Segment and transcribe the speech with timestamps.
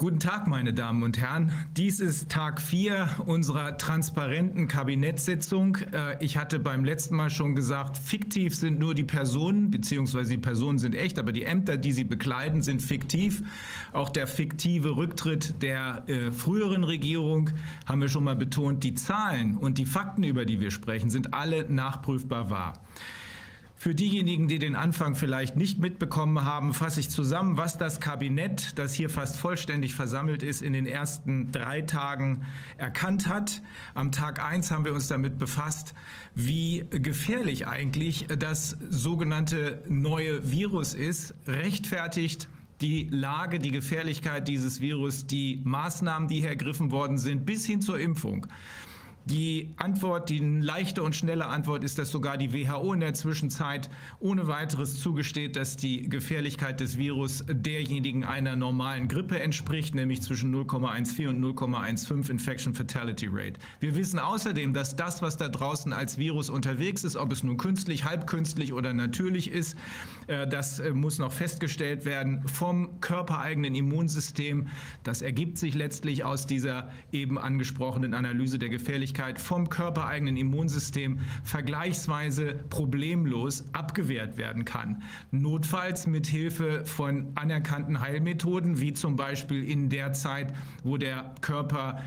[0.00, 1.52] Guten Tag, meine Damen und Herren.
[1.76, 5.76] Dies ist Tag 4 unserer transparenten Kabinettssitzung.
[5.92, 10.38] Äh, ich hatte beim letzten Mal schon gesagt, fiktiv sind nur die Personen, beziehungsweise die
[10.38, 13.42] Personen sind echt, aber die Ämter, die sie bekleiden, sind fiktiv.
[13.92, 17.50] Auch der fiktive Rücktritt der äh, früheren Regierung,
[17.84, 21.34] haben wir schon mal betont, die Zahlen und die Fakten, über die wir sprechen, sind
[21.34, 22.72] alle nachprüfbar wahr.
[23.82, 28.78] Für diejenigen, die den Anfang vielleicht nicht mitbekommen haben, fasse ich zusammen, was das Kabinett,
[28.78, 32.42] das hier fast vollständig versammelt ist, in den ersten drei Tagen
[32.76, 33.62] erkannt hat.
[33.94, 35.94] Am Tag eins haben wir uns damit befasst,
[36.34, 42.50] wie gefährlich eigentlich das sogenannte neue Virus ist, rechtfertigt
[42.82, 47.80] die Lage, die Gefährlichkeit dieses Virus, die Maßnahmen, die hier ergriffen worden sind, bis hin
[47.80, 48.46] zur Impfung.
[49.26, 53.90] Die Antwort, die leichte und schnelle Antwort ist, dass sogar die WHO in der Zwischenzeit
[54.18, 60.54] ohne weiteres zugesteht, dass die Gefährlichkeit des Virus derjenigen einer normalen Grippe entspricht, nämlich zwischen
[60.54, 63.60] 0,14 und 0,15 Infection Fatality Rate.
[63.78, 67.58] Wir wissen außerdem, dass das, was da draußen als Virus unterwegs ist, ob es nun
[67.58, 69.76] künstlich, halbkünstlich oder natürlich ist,
[70.28, 74.68] äh, das äh, muss noch festgestellt werden vom körpereigenen Immunsystem.
[75.02, 81.18] Das ergibt sich letztlich aus dieser eben angesprochenen Analyse der Gefährlichkeit Möglichkeit vom körpereigenen Immunsystem
[81.42, 85.02] vergleichsweise problemlos abgewehrt werden kann.
[85.32, 92.02] Notfalls mit Hilfe von anerkannten Heilmethoden, wie zum Beispiel in der Zeit, wo der Körper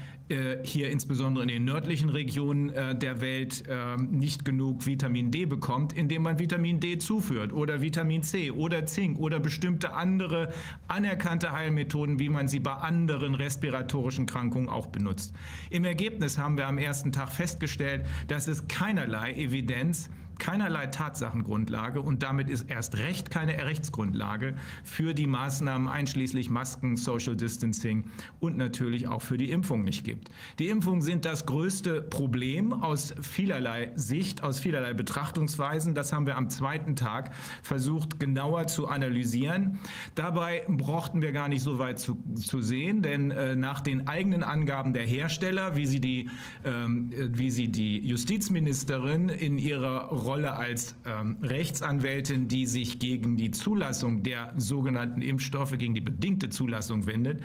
[0.63, 5.93] hier insbesondere in den nördlichen Regionen äh, der Welt ähm, nicht genug Vitamin D bekommt,
[5.93, 10.53] indem man Vitamin D zuführt oder Vitamin C oder Zink oder bestimmte andere
[10.87, 15.33] anerkannte Heilmethoden, wie man sie bei anderen respiratorischen Krankungen auch benutzt.
[15.69, 22.23] Im Ergebnis haben wir am ersten Tag festgestellt, dass es keinerlei Evidenz keinerlei Tatsachengrundlage und
[22.23, 28.05] damit ist erst recht keine Rechtsgrundlage für die Maßnahmen einschließlich Masken, Social Distancing
[28.39, 30.29] und natürlich auch für die Impfung nicht gibt.
[30.59, 35.95] Die Impfungen sind das größte Problem aus vielerlei Sicht, aus vielerlei Betrachtungsweisen.
[35.95, 39.79] Das haben wir am zweiten Tag versucht genauer zu analysieren.
[40.15, 44.43] Dabei brauchten wir gar nicht so weit zu, zu sehen, denn äh, nach den eigenen
[44.43, 46.29] Angaben der Hersteller, wie sie die,
[46.65, 53.51] ähm, wie sie die Justizministerin in ihrer Rolle als ähm, Rechtsanwältin, die sich gegen die
[53.51, 57.41] Zulassung der sogenannten Impfstoffe, gegen die bedingte Zulassung wendet,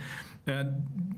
[0.47, 0.65] äh,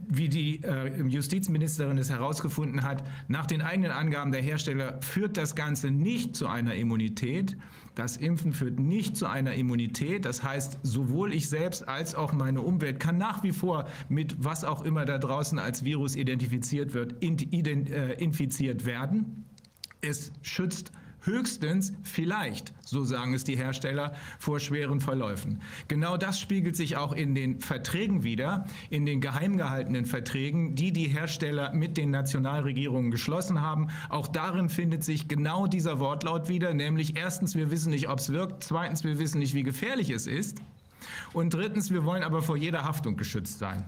[0.08, 5.54] wie die äh, Justizministerin es herausgefunden hat, nach den eigenen Angaben der Hersteller führt das
[5.54, 7.56] Ganze nicht zu einer Immunität.
[7.94, 10.24] Das Impfen führt nicht zu einer Immunität.
[10.24, 14.64] Das heißt, sowohl ich selbst als auch meine Umwelt kann nach wie vor mit was
[14.64, 19.44] auch immer da draußen als Virus identifiziert wird, äh, infiziert werden.
[20.00, 20.90] Es schützt
[21.22, 25.60] höchstens vielleicht, so sagen es die Hersteller, vor schweren Verläufen.
[25.88, 30.92] Genau das spiegelt sich auch in den Verträgen wieder, in den geheim gehaltenen Verträgen, die
[30.92, 33.88] die Hersteller mit den Nationalregierungen geschlossen haben.
[34.08, 38.32] Auch darin findet sich genau dieser Wortlaut wieder, nämlich erstens, wir wissen nicht, ob es
[38.32, 40.58] wirkt, zweitens, wir wissen nicht, wie gefährlich es ist
[41.32, 43.84] und drittens, wir wollen aber vor jeder Haftung geschützt sein.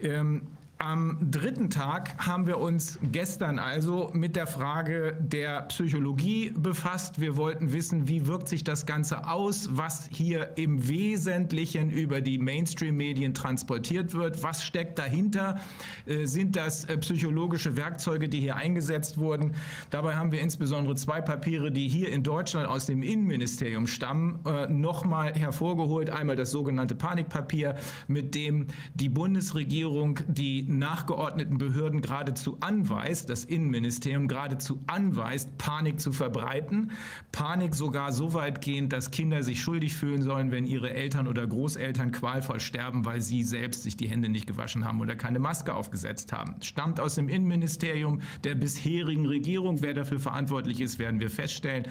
[0.00, 0.42] Ähm,
[0.80, 7.20] am dritten Tag haben wir uns gestern also mit der Frage der Psychologie befasst.
[7.20, 12.38] Wir wollten wissen, wie wirkt sich das Ganze aus, was hier im Wesentlichen über die
[12.38, 14.42] Mainstream-Medien transportiert wird.
[14.42, 15.60] Was steckt dahinter?
[16.06, 19.54] Äh, sind das äh, psychologische Werkzeuge, die hier eingesetzt wurden?
[19.90, 24.66] Dabei haben wir insbesondere zwei Papiere, die hier in Deutschland aus dem Innenministerium stammen, äh,
[24.68, 26.08] nochmal hervorgeholt.
[26.08, 27.76] Einmal das sogenannte Panikpapier,
[28.08, 36.12] mit dem die Bundesregierung die nachgeordneten Behörden geradezu anweist, das Innenministerium geradezu anweist, Panik zu
[36.12, 36.92] verbreiten.
[37.32, 41.46] Panik sogar so weit gehend, dass Kinder sich schuldig fühlen sollen, wenn ihre Eltern oder
[41.46, 45.74] Großeltern qualvoll sterben, weil sie selbst sich die Hände nicht gewaschen haben oder keine Maske
[45.74, 46.56] aufgesetzt haben.
[46.62, 49.82] Stammt aus dem Innenministerium der bisherigen Regierung.
[49.82, 51.86] Wer dafür verantwortlich ist, werden wir feststellen.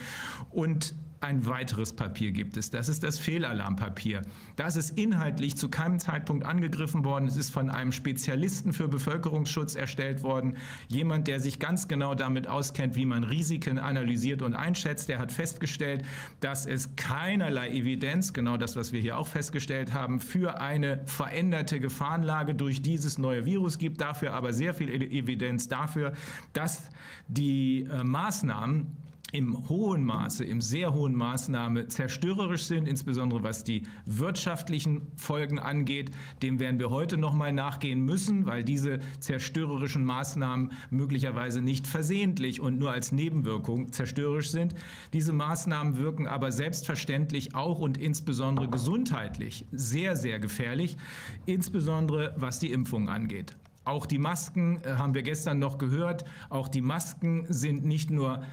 [0.49, 2.71] Und ein weiteres Papier gibt es.
[2.71, 4.21] Das ist das Fehlalarmpapier.
[4.55, 7.27] Das ist inhaltlich zu keinem Zeitpunkt angegriffen worden.
[7.27, 10.57] Es ist von einem Spezialisten für Bevölkerungsschutz erstellt worden.
[10.87, 15.09] Jemand, der sich ganz genau damit auskennt, wie man Risiken analysiert und einschätzt.
[15.09, 16.05] Der hat festgestellt,
[16.39, 21.79] dass es keinerlei Evidenz, genau das, was wir hier auch festgestellt haben, für eine veränderte
[21.79, 23.99] Gefahrenlage durch dieses neue Virus gibt.
[23.99, 26.13] Dafür aber sehr viel Evidenz dafür,
[26.53, 26.83] dass
[27.27, 33.83] die äh, Maßnahmen, im hohen Maße, im sehr hohen Maßnahme zerstörerisch sind, insbesondere was die
[34.05, 36.11] wirtschaftlichen Folgen angeht.
[36.41, 42.59] Dem werden wir heute noch mal nachgehen müssen, weil diese zerstörerischen Maßnahmen möglicherweise nicht versehentlich
[42.59, 44.75] und nur als Nebenwirkung zerstörerisch sind.
[45.13, 50.97] Diese Maßnahmen wirken aber selbstverständlich auch und insbesondere gesundheitlich sehr, sehr gefährlich,
[51.45, 53.55] insbesondere was die Impfung angeht.
[53.85, 56.25] Auch die Masken äh, haben wir gestern noch gehört.
[56.49, 58.43] Auch die Masken sind nicht nur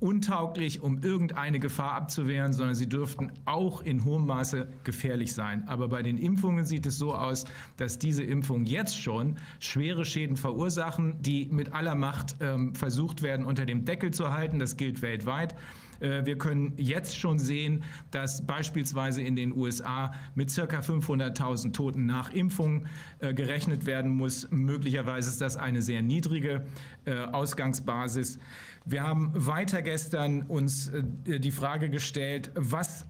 [0.00, 5.66] untauglich, um irgendeine Gefahr abzuwehren, sondern sie dürften auch in hohem Maße gefährlich sein.
[5.68, 7.44] Aber bei den Impfungen sieht es so aus,
[7.76, 13.46] dass diese Impfungen jetzt schon schwere Schäden verursachen, die mit aller Macht ähm, versucht werden,
[13.46, 14.58] unter dem Deckel zu halten.
[14.58, 15.54] Das gilt weltweit.
[16.02, 22.06] Äh, wir können jetzt schon sehen, dass beispielsweise in den USA mit circa 500.000 Toten
[22.06, 22.86] nach Impfung
[23.20, 24.48] äh, gerechnet werden muss.
[24.50, 26.66] Möglicherweise ist das eine sehr niedrige
[27.04, 28.38] äh, Ausgangsbasis.
[28.84, 30.90] Wir haben weiter gestern uns
[31.24, 33.06] die Frage gestellt, was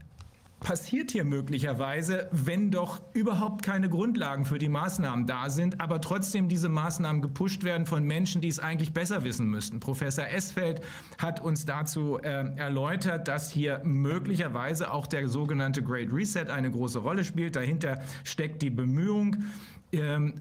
[0.63, 6.49] passiert hier möglicherweise, wenn doch überhaupt keine Grundlagen für die Maßnahmen da sind, aber trotzdem
[6.49, 9.81] diese Maßnahmen gepusht werden von Menschen, die es eigentlich besser wissen müssten.
[9.81, 10.81] Professor Esfeld
[11.19, 17.01] hat uns dazu äh, erläutert, dass hier möglicherweise auch der sogenannte Great Reset eine große
[17.01, 17.57] Rolle spielt.
[17.57, 19.45] Dahinter steckt die Bemühung,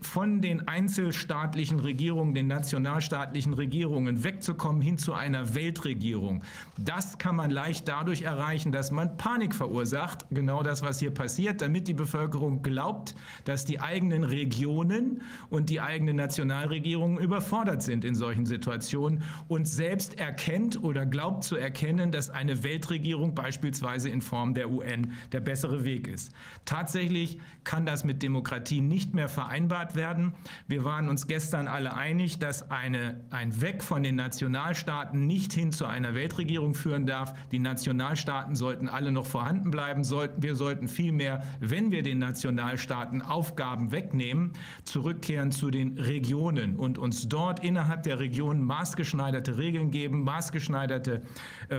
[0.01, 6.43] von den einzelstaatlichen Regierungen, den nationalstaatlichen Regierungen wegzukommen hin zu einer Weltregierung.
[6.77, 11.61] Das kann man leicht dadurch erreichen, dass man Panik verursacht, genau das, was hier passiert,
[11.61, 13.13] damit die Bevölkerung glaubt,
[13.43, 20.17] dass die eigenen Regionen und die eigenen Nationalregierungen überfordert sind in solchen Situationen und selbst
[20.17, 25.83] erkennt oder glaubt zu erkennen, dass eine Weltregierung beispielsweise in Form der UN der bessere
[25.83, 26.31] Weg ist.
[26.63, 30.33] Tatsächlich kann das mit Demokratie nicht mehr vereinbart werden.
[30.67, 35.71] Wir waren uns gestern alle einig, dass eine, ein Weg von den Nationalstaaten nicht hin
[35.71, 37.33] zu einer Weltregierung führen darf.
[37.51, 40.03] Die Nationalstaaten sollten alle noch vorhanden bleiben.
[40.37, 44.53] Wir sollten vielmehr, wenn wir den Nationalstaaten Aufgaben wegnehmen,
[44.83, 51.23] zurückkehren zu den Regionen und uns dort innerhalb der Regionen maßgeschneiderte Regeln geben, maßgeschneiderte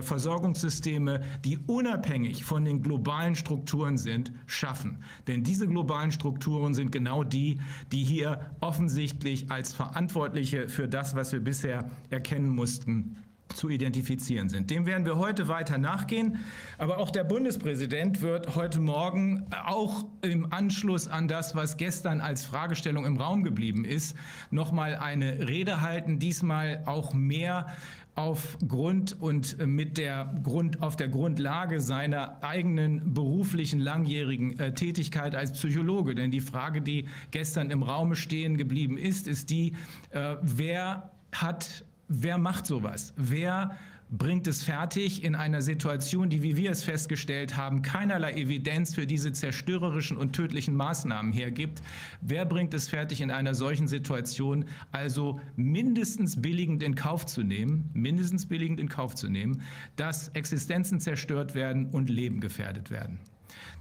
[0.00, 5.05] Versorgungssysteme, die unabhängig von den globalen Strukturen sind, schaffen.
[5.27, 7.61] Denn diese globalen Strukturen sind genau die,
[7.91, 13.19] die, hier offensichtlich als Verantwortliche für das, was wir bisher erkennen mussten,
[13.55, 14.71] zu identifizieren sind.
[14.71, 16.39] Dem werden wir heute weiter nachgehen.
[16.79, 22.44] Aber auch der Bundespräsident wird heute Morgen auch im Anschluss an das, was gestern als
[22.44, 24.17] Fragestellung im Raum geblieben ist,
[24.50, 26.19] noch mal eine Rede halten.
[26.19, 27.67] Diesmal auch mehr
[28.14, 35.35] aufgrund und äh, mit der Grund, auf der Grundlage seiner eigenen beruflichen langjährigen äh, Tätigkeit
[35.35, 36.14] als Psychologe.
[36.14, 39.75] Denn die Frage, die gestern im Raume stehen geblieben ist, ist die,
[40.11, 43.14] äh, wer hat, wer macht sowas?
[43.17, 43.79] Wer
[44.12, 49.06] bringt es fertig in einer Situation, die, wie wir es festgestellt haben, keinerlei Evidenz für
[49.06, 51.81] diese zerstörerischen und tödlichen Maßnahmen hergibt.
[52.20, 57.88] Wer bringt es fertig in einer solchen Situation, also mindestens billigend in Kauf zu nehmen,
[57.94, 59.62] mindestens billigend in Kauf zu nehmen,
[59.97, 63.19] dass Existenzen zerstört werden und Leben gefährdet werden?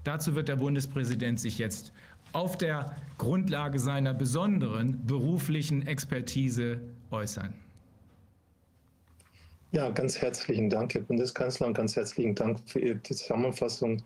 [0.05, 1.91] Dazu wird der Bundespräsident sich jetzt
[2.31, 6.79] auf der Grundlage seiner besonderen beruflichen Expertise
[7.09, 7.53] äußern.
[9.73, 14.03] Ja, ganz herzlichen Dank, Herr Bundeskanzler, und ganz herzlichen Dank für Ihre Zusammenfassung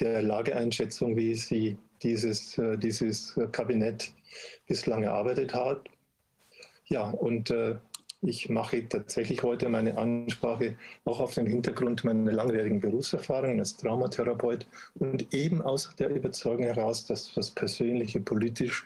[0.00, 4.10] der Lageeinschätzung, wie Sie dieses, äh, dieses Kabinett
[4.66, 5.88] bislang erarbeitet hat.
[6.86, 7.76] Ja, und äh,
[8.22, 14.66] ich mache tatsächlich heute meine Ansprache auch auf den Hintergrund meiner langjährigen Berufserfahrung als Traumatherapeut
[14.94, 18.84] und eben aus der Überzeugung heraus, dass das Persönliche politisch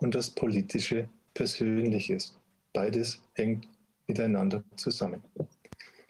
[0.00, 2.38] und das Politische persönlich ist.
[2.74, 3.66] Beides hängt
[4.06, 5.22] miteinander zusammen.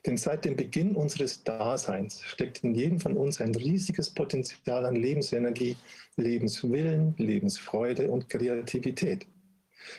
[0.04, 4.96] Denn seit dem Beginn unseres Daseins steckt in jedem von uns ein riesiges Potenzial an
[4.96, 5.76] Lebensenergie,
[6.16, 9.26] Lebenswillen, Lebensfreude und Kreativität.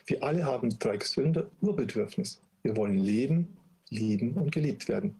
[0.05, 2.39] Wir alle haben drei gesunde Urbedürfnisse.
[2.63, 3.57] Wir wollen leben,
[3.89, 5.19] lieben und geliebt werden.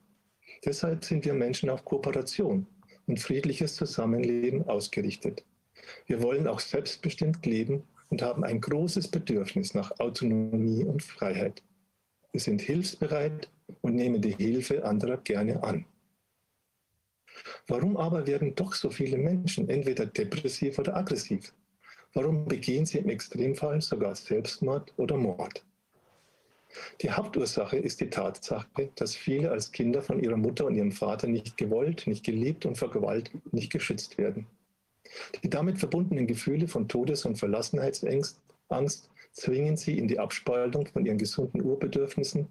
[0.65, 2.67] Deshalb sind wir Menschen auf Kooperation
[3.07, 5.43] und friedliches Zusammenleben ausgerichtet.
[6.07, 11.61] Wir wollen auch selbstbestimmt leben und haben ein großes Bedürfnis nach Autonomie und Freiheit.
[12.31, 13.49] Wir sind hilfsbereit
[13.81, 15.85] und nehmen die Hilfe anderer gerne an.
[17.67, 21.53] Warum aber werden doch so viele Menschen entweder depressiv oder aggressiv?
[22.13, 25.63] Warum begehen sie im Extremfall sogar Selbstmord oder Mord?
[27.01, 31.27] Die Hauptursache ist die Tatsache, dass viele als Kinder von ihrer Mutter und ihrem Vater
[31.27, 34.47] nicht gewollt, nicht geliebt und vor Gewalt nicht geschützt werden.
[35.43, 41.17] Die damit verbundenen Gefühle von Todes- und Verlassenheitsangst zwingen sie in die Abspaltung von ihren
[41.17, 42.47] gesunden Urbedürfnissen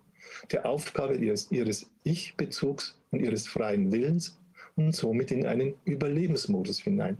[0.50, 4.38] der Aufgabe ihres, ihres Ich-Bezugs und ihres freien Willens
[4.76, 7.18] und somit in einen Überlebensmodus hinein.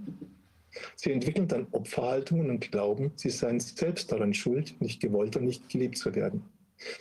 [0.97, 5.68] Sie entwickeln dann Opferhaltungen und glauben, sie seien selbst daran schuld, nicht gewollt und nicht
[5.68, 6.42] geliebt zu werden.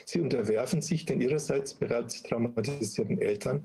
[0.05, 3.63] Sie unterwerfen sich den ihrerseits bereits traumatisierten Eltern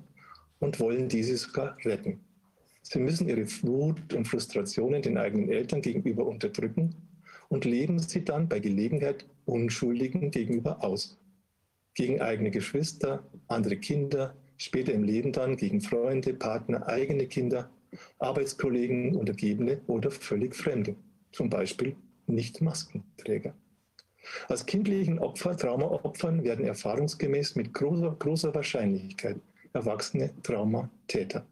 [0.61, 2.21] und wollen diese sogar retten.
[2.83, 6.95] Sie müssen ihre Wut und Frustrationen den eigenen Eltern gegenüber unterdrücken
[7.49, 11.19] und leben sie dann bei Gelegenheit Unschuldigen gegenüber aus.
[11.97, 17.71] Gegen eigene Geschwister, andere Kinder, später im Leben dann gegen Freunde, Partner, eigene Kinder,
[18.19, 20.95] Arbeitskollegen, Untergebene oder völlig Fremde,
[21.33, 23.55] zum Beispiel Nicht-Maskenträger.
[24.49, 29.41] Als kindlichen Opfer, Traumaopfern werden erfahrungsgemäß mit großer, großer Wahrscheinlichkeit
[29.73, 31.47] erwachsene Traumatäter.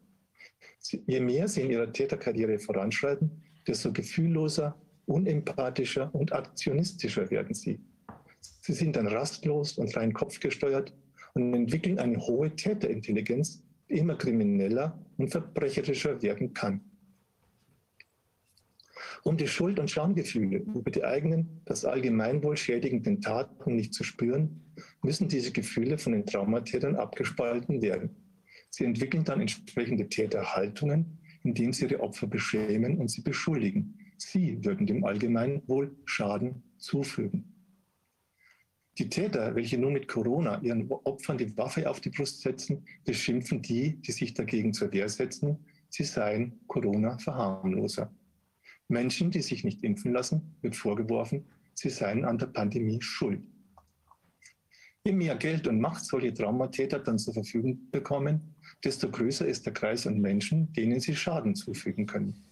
[1.07, 4.75] Je mehr sie in ihrer Täterkarriere voranschreiten, desto gefühlloser,
[5.05, 7.79] unempathischer und aktionistischer werden sie.
[8.65, 10.91] Sie sind dann rastlos und rein kopfgesteuert
[11.35, 16.81] und entwickeln eine hohe Täterintelligenz, die immer krimineller und verbrecherischer werden kann.
[19.21, 24.73] Um die Schuld- und Schamgefühle über die eigenen, das Allgemeinwohl schädigenden Taten nicht zu spüren,
[25.03, 28.15] müssen diese Gefühle von den Traumatätern abgespalten werden.
[28.71, 33.99] Sie entwickeln dann entsprechende Täterhaltungen, indem sie ihre Opfer beschämen und sie beschuldigen.
[34.17, 37.54] Sie würden dem Allgemeinwohl Schaden zufügen.
[38.97, 43.61] Die Täter, welche nun mit Corona ihren Opfern die Waffe auf die Brust setzen, beschimpfen
[43.61, 45.57] die, die sich dagegen zur Wehr setzen,
[45.89, 48.09] sie seien Corona-Verharmloser.
[48.87, 53.41] Menschen, die sich nicht impfen lassen, wird vorgeworfen, sie seien an der Pandemie schuld.
[55.03, 59.73] Je mehr Geld und Macht solche Traumatäter dann zur Verfügung bekommen, desto größer ist der
[59.73, 62.43] Kreis an Menschen, denen sie Schaden zufügen können.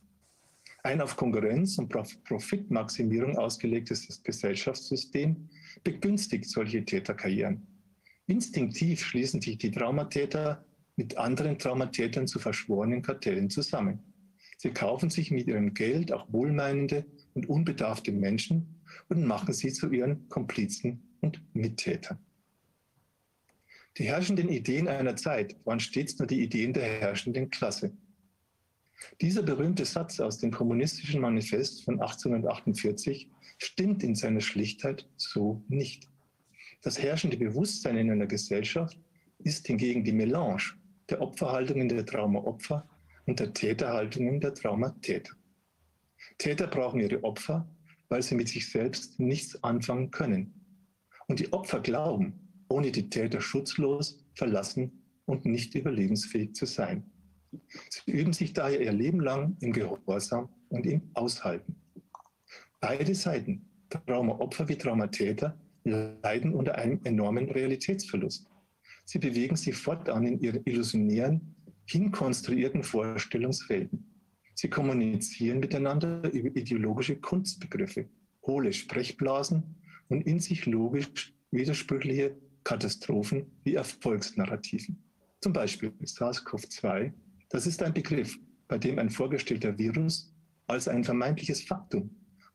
[0.84, 1.90] Ein auf Konkurrenz und
[2.26, 5.50] Profitmaximierung ausgelegtes Gesellschaftssystem
[5.84, 7.68] begünstigt solche Täterkarrieren.
[8.28, 10.66] Instinktiv schließen sich die Traumatäter
[10.96, 14.00] mit anderen Traumatätern zu verschworenen Kartellen zusammen.
[14.58, 19.92] Sie kaufen sich mit ihrem Geld auch wohlmeinende und unbedarfte Menschen und machen sie zu
[19.92, 22.20] ihren Komplizen und Mittätern.
[23.98, 27.92] Die herrschenden Ideen einer Zeit waren stets nur die Ideen der herrschenden Klasse.
[29.22, 36.10] Dieser berühmte Satz aus dem Kommunistischen Manifest von 1848 stimmt in seiner Schlichtheit so nicht.
[36.82, 38.98] Das herrschende Bewusstsein in einer Gesellschaft
[39.40, 40.74] ist hingegen die Melange
[41.10, 42.88] der Opferhaltungen der Traumaopfer
[43.26, 45.34] und der Täterhaltungen der Traumatäter.
[46.38, 47.68] Täter brauchen ihre Opfer,
[48.10, 50.54] weil sie mit sich selbst nichts anfangen können.
[51.28, 57.10] Und die Opfer glauben, ohne die Täter schutzlos, verlassen und nicht überlebensfähig zu sein.
[57.90, 61.83] Sie üben sich daher ihr Leben lang im Gehorsam und im Aushalten.
[62.86, 68.46] Beide Seiten, Traumaopfer wie Traumatäter, leiden unter einem enormen Realitätsverlust.
[69.06, 74.06] Sie bewegen sich fortan in ihren illusionären, hinkonstruierten Vorstellungswelten.
[74.56, 78.10] Sie kommunizieren miteinander über ideologische Kunstbegriffe,
[78.46, 79.64] hohle Sprechblasen
[80.10, 82.36] und in sich logisch widersprüchliche
[82.66, 85.02] Katastrophen wie Erfolgsnarrativen.
[85.40, 87.14] Zum Beispiel SARS-CoV-2,
[87.48, 88.38] das ist ein Begriff,
[88.68, 90.36] bei dem ein vorgestellter Virus
[90.68, 92.14] als ein vermeintliches Faktum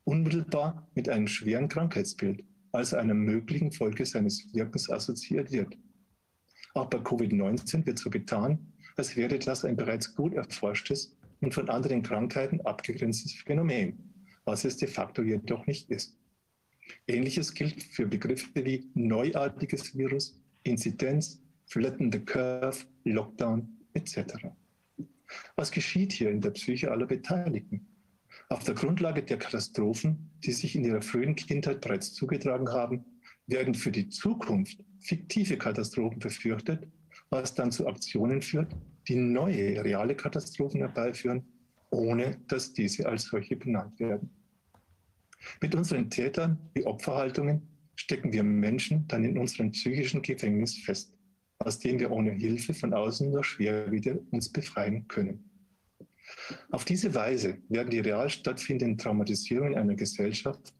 [0.09, 5.77] unmittelbar mit einem schweren Krankheitsbild, als einer möglichen Folge seines Wirkens assoziiert wird.
[6.73, 11.69] Auch bei Covid-19 wird so getan, als wäre das ein bereits gut erforschtes und von
[11.69, 13.97] anderen Krankheiten abgegrenztes Phänomen,
[14.45, 16.17] was es de facto jedoch nicht ist.
[17.07, 24.33] Ähnliches gilt für Begriffe wie neuartiges Virus, Inzidenz, Flatten the Curve, Lockdown etc.
[25.55, 27.85] Was geschieht hier in der Psyche aller Beteiligten?
[28.51, 33.05] Auf der Grundlage der Katastrophen, die sich in ihrer frühen Kindheit bereits zugetragen haben,
[33.45, 36.87] werden für die Zukunft fiktive Katastrophen befürchtet,
[37.29, 38.75] was dann zu Aktionen führt,
[39.07, 41.45] die neue reale Katastrophen herbeiführen,
[41.91, 44.31] ohne dass diese als solche benannt werden.
[45.61, 47.61] Mit unseren Tätern wie Opferhaltungen
[47.95, 51.13] stecken wir Menschen dann in unserem psychischen Gefängnis fest,
[51.59, 55.48] aus dem wir ohne Hilfe von außen nur schwer wieder uns befreien können.
[56.71, 60.73] Auf diese Weise werden die real stattfindenden Traumatisierungen einer Gesellschaft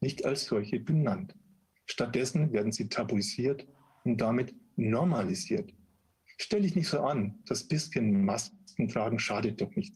[0.00, 1.34] nicht als solche benannt.
[1.86, 3.66] Stattdessen werden sie tabuisiert
[4.04, 5.72] und damit normalisiert.
[6.38, 9.94] Stell dich nicht so an, das bisschen Masken tragen schadet doch nicht.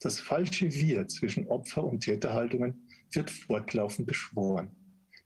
[0.00, 4.74] Das falsche Wir zwischen Opfer- und Täterhaltungen wird fortlaufend beschworen.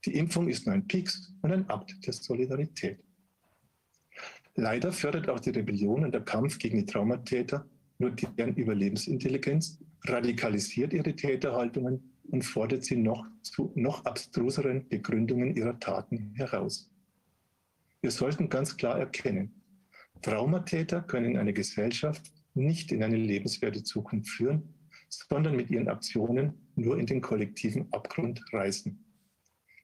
[0.05, 3.03] Die Impfung ist nur ein Pieks und ein Akt der Solidarität.
[4.55, 7.67] Leider fördert auch die Rebellion und der Kampf gegen die Traumatäter
[7.99, 15.79] nur deren Überlebensintelligenz, radikalisiert ihre Täterhaltungen und fordert sie noch zu noch abstruseren Begründungen ihrer
[15.79, 16.89] Taten heraus.
[18.01, 19.57] Wir sollten ganz klar erkennen,
[20.21, 24.73] Traumatäter können eine Gesellschaft nicht in eine lebenswerte Zukunft führen,
[25.09, 29.03] sondern mit ihren Aktionen nur in den kollektiven Abgrund reißen.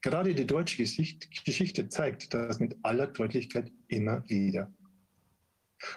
[0.02, 4.72] Gerade die deutsche Geschichte zeigt das mit aller Deutlichkeit immer wieder.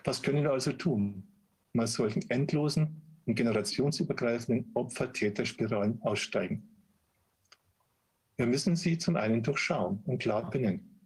[0.05, 1.27] Was können wir also tun?
[1.74, 6.67] Mal solchen endlosen und generationsübergreifenden Opfer-Täter-Spiralen aussteigen.
[8.38, 10.97] Wir müssen sie zum einen durchschauen und klar benennen.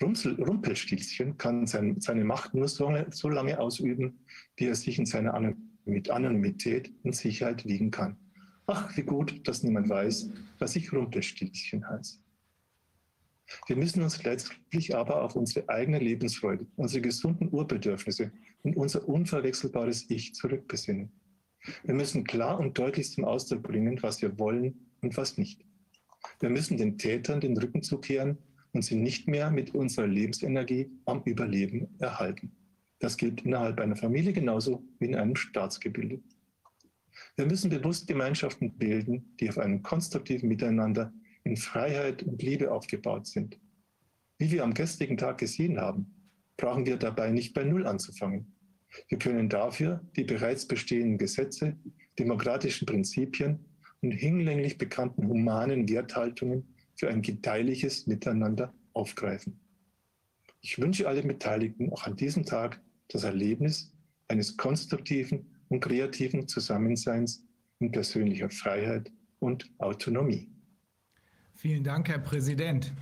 [0.00, 4.20] Rumsel, Rumpelstilzchen kann sein, seine Macht nur so, so, lange ausüben,
[4.56, 8.16] wie er sich in seiner Anonymität und Sicherheit wiegen kann.
[8.66, 12.18] Ach, wie gut, dass niemand weiß, dass ich Rumpelstilzchen heiße.
[13.66, 18.30] Wir müssen uns letztlich aber auf unsere eigene Lebensfreude, unsere gesunden Urbedürfnisse
[18.62, 21.12] und unser unverwechselbares Ich zurückbesinnen.
[21.84, 25.64] Wir müssen klar und deutlich zum Ausdruck bringen, was wir wollen und was nicht.
[26.40, 28.38] Wir müssen den Tätern den Rücken zukehren
[28.72, 32.52] und sie nicht mehr mit unserer Lebensenergie am Überleben erhalten.
[32.98, 36.20] Das gilt innerhalb einer Familie genauso wie in einem Staatsgebilde.
[37.36, 41.12] Wir müssen bewusst Gemeinschaften bilden, die auf einem konstruktiven Miteinander
[41.44, 43.58] in Freiheit und Liebe aufgebaut sind.
[44.38, 46.17] Wie wir am gestrigen Tag gesehen haben,
[46.58, 48.52] brauchen wir dabei nicht bei Null anzufangen.
[49.08, 51.76] Wir können dafür die bereits bestehenden Gesetze,
[52.18, 53.64] demokratischen Prinzipien
[54.02, 59.58] und hinlänglich bekannten humanen Werthaltungen für ein gedeihliches Miteinander aufgreifen.
[60.60, 63.92] Ich wünsche allen Beteiligten auch an diesem Tag das Erlebnis
[64.26, 67.44] eines konstruktiven und kreativen Zusammenseins
[67.78, 70.48] in persönlicher Freiheit und Autonomie.
[71.54, 72.92] Vielen Dank, Herr Präsident.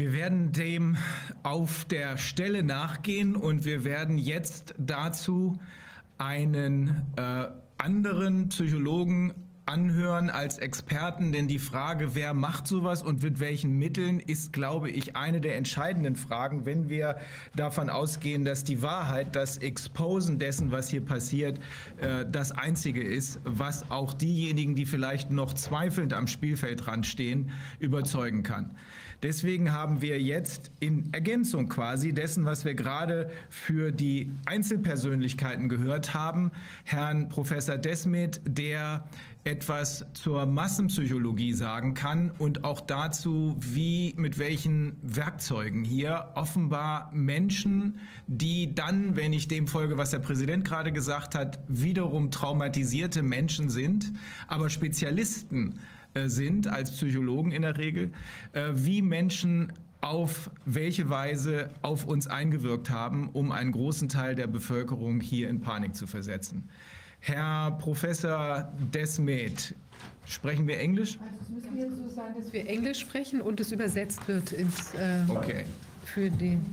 [0.00, 0.96] Wir werden dem
[1.42, 5.60] auf der Stelle nachgehen und wir werden jetzt dazu
[6.16, 9.34] einen äh, anderen Psychologen
[9.66, 14.88] anhören als Experten, denn die Frage, wer macht sowas und mit welchen Mitteln, ist, glaube
[14.90, 17.16] ich, eine der entscheidenden Fragen, wenn wir
[17.54, 21.58] davon ausgehen, dass die Wahrheit, das Exposen dessen, was hier passiert,
[21.98, 28.42] äh, das Einzige ist, was auch diejenigen, die vielleicht noch zweifelnd am Spielfeldrand stehen, überzeugen
[28.42, 28.74] kann.
[29.22, 36.14] Deswegen haben wir jetzt in Ergänzung quasi dessen, was wir gerade für die Einzelpersönlichkeiten gehört
[36.14, 36.52] haben,
[36.84, 39.04] Herrn Professor Desmet, der
[39.44, 47.98] etwas zur Massenpsychologie sagen kann und auch dazu, wie mit welchen Werkzeugen hier offenbar Menschen,
[48.26, 53.70] die dann, wenn ich dem folge, was der Präsident gerade gesagt hat, wiederum traumatisierte Menschen
[53.70, 54.12] sind,
[54.46, 55.78] aber Spezialisten
[56.14, 58.10] sind als Psychologen in der Regel,
[58.52, 64.46] äh, wie Menschen auf welche Weise auf uns eingewirkt haben, um einen großen Teil der
[64.46, 66.68] Bevölkerung hier in Panik zu versetzen.
[67.20, 69.74] Herr Professor Desmet,
[70.24, 71.18] sprechen wir Englisch?
[71.20, 74.94] Also es müsste jetzt so sein, dass wir Englisch sprechen und es übersetzt wird ins
[74.94, 75.64] äh, okay.
[76.04, 76.64] für den.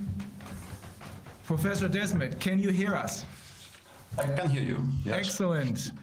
[1.46, 3.26] Professor Desmet, can you hear us?
[4.18, 4.78] I can hear you.
[5.04, 5.18] Yes.
[5.18, 5.94] Excellent.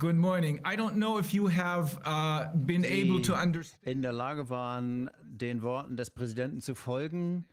[0.00, 0.60] Good morning.
[0.64, 3.86] I don't know if you have uh, been able to understand.
[3.86, 7.44] In der Lage waren, den Worten des Präsidenten zu folgen.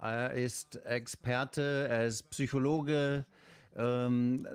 [0.00, 3.24] Er ist Experte, er ist Psychologe
[3.76, 4.48] ähm,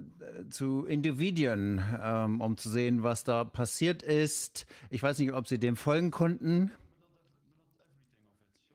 [0.50, 4.68] zu Individuen, ähm, um zu sehen, was da passiert ist.
[4.90, 6.72] Ich weiß nicht, ob Sie dem folgen konnten.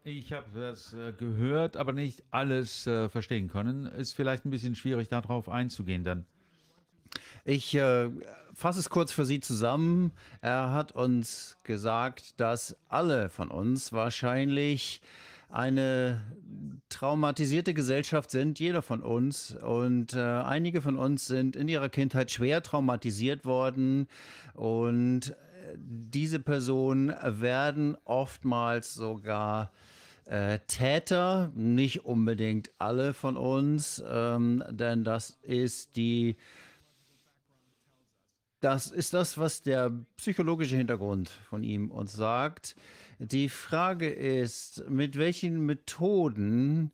[0.02, 3.84] Ich habe das äh, gehört, aber nicht alles äh, verstehen können.
[3.84, 6.24] Ist vielleicht ein bisschen schwierig, darauf einzugehen dann.
[7.44, 8.08] Ich äh,
[8.54, 10.12] fasse es kurz für Sie zusammen.
[10.40, 15.00] Er hat uns gesagt, dass alle von uns wahrscheinlich
[15.48, 16.22] eine
[16.88, 19.54] traumatisierte Gesellschaft sind, jeder von uns.
[19.54, 24.08] Und äh, einige von uns sind in ihrer Kindheit schwer traumatisiert worden.
[24.54, 25.34] Und äh,
[25.76, 29.70] diese Personen werden oftmals sogar
[30.24, 36.36] äh, Täter, nicht unbedingt alle von uns, ähm, denn das ist die
[38.62, 42.76] das ist das, was der psychologische Hintergrund von ihm uns sagt.
[43.18, 46.92] Die Frage ist, mit welchen Methoden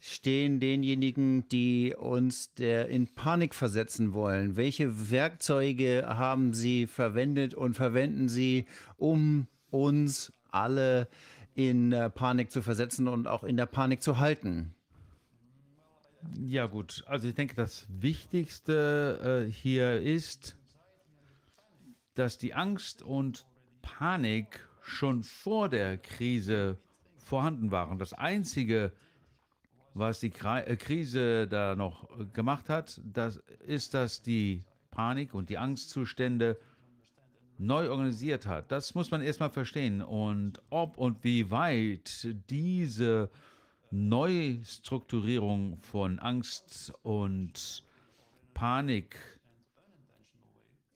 [0.00, 4.56] stehen denjenigen, die uns der in Panik versetzen wollen?
[4.56, 11.08] Welche Werkzeuge haben sie verwendet und verwenden sie, um uns alle
[11.54, 14.74] in äh, Panik zu versetzen und auch in der Panik zu halten?
[16.40, 20.56] Ja gut, also ich denke, das Wichtigste äh, hier ist,
[22.14, 23.46] dass die Angst und
[23.80, 26.78] Panik schon vor der Krise
[27.18, 27.98] vorhanden waren.
[27.98, 28.92] Das Einzige,
[29.94, 35.58] was die äh, Krise da noch gemacht hat, das ist, dass die Panik und die
[35.58, 36.58] Angstzustände
[37.58, 38.70] neu organisiert hat.
[38.70, 40.02] Das muss man erstmal verstehen.
[40.02, 43.30] Und ob und wie weit diese
[43.90, 47.84] Neustrukturierung von Angst und
[48.54, 49.16] Panik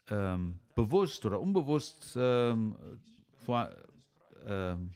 [0.08, 2.76] ähm, bewusst oder unbewusst ähm,
[3.44, 3.70] vor,
[4.46, 4.92] ähm,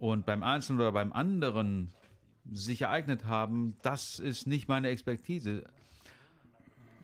[0.00, 1.92] und beim Einzelnen oder beim anderen
[2.50, 5.62] sich ereignet haben, das ist nicht meine Expertise.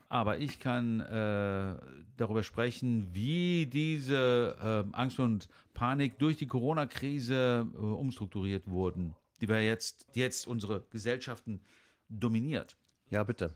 [0.09, 1.77] Aber ich kann äh,
[2.17, 9.49] darüber sprechen, wie diese äh, Angst und Panik durch die Corona-Krise äh, umstrukturiert wurden, die
[9.49, 11.61] wir jetzt, die jetzt unsere Gesellschaften
[12.09, 12.77] dominiert.
[13.11, 13.53] Ja, bitte.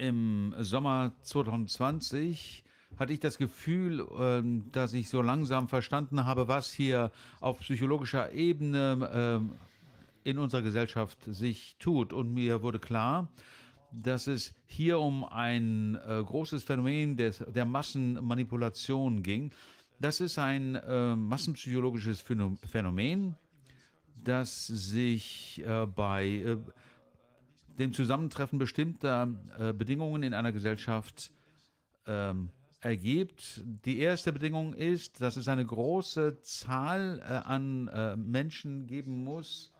[0.00, 2.64] Im Sommer 2020
[2.98, 8.32] hatte ich das Gefühl, ähm, dass ich so langsam verstanden habe, was hier auf psychologischer
[8.32, 9.52] Ebene ähm,
[10.24, 12.14] in unserer Gesellschaft sich tut.
[12.14, 13.28] Und mir wurde klar,
[13.92, 19.50] dass es hier um ein äh, großes Phänomen des, der Massenmanipulation ging.
[19.98, 23.36] Das ist ein äh, massenpsychologisches Phänomen,
[24.24, 26.56] das sich äh, bei
[27.80, 31.32] dem Zusammentreffen bestimmter äh, Bedingungen in einer Gesellschaft
[32.06, 33.62] ähm, ergibt.
[33.84, 39.72] Die erste Bedingung ist, dass es eine große Zahl äh, an äh, Menschen geben muss,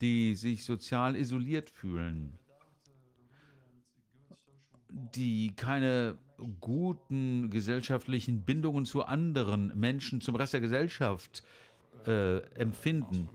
[0.00, 2.38] die sich sozial isoliert fühlen,
[4.88, 6.18] die keine
[6.60, 11.44] guten gesellschaftlichen Bindungen zu anderen Menschen, zum Rest der Gesellschaft
[12.06, 13.28] äh, empfinden.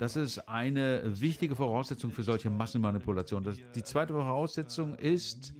[0.00, 3.54] Das ist eine wichtige Voraussetzung für solche Massenmanipulationen.
[3.74, 5.52] Die zweite Voraussetzung ist,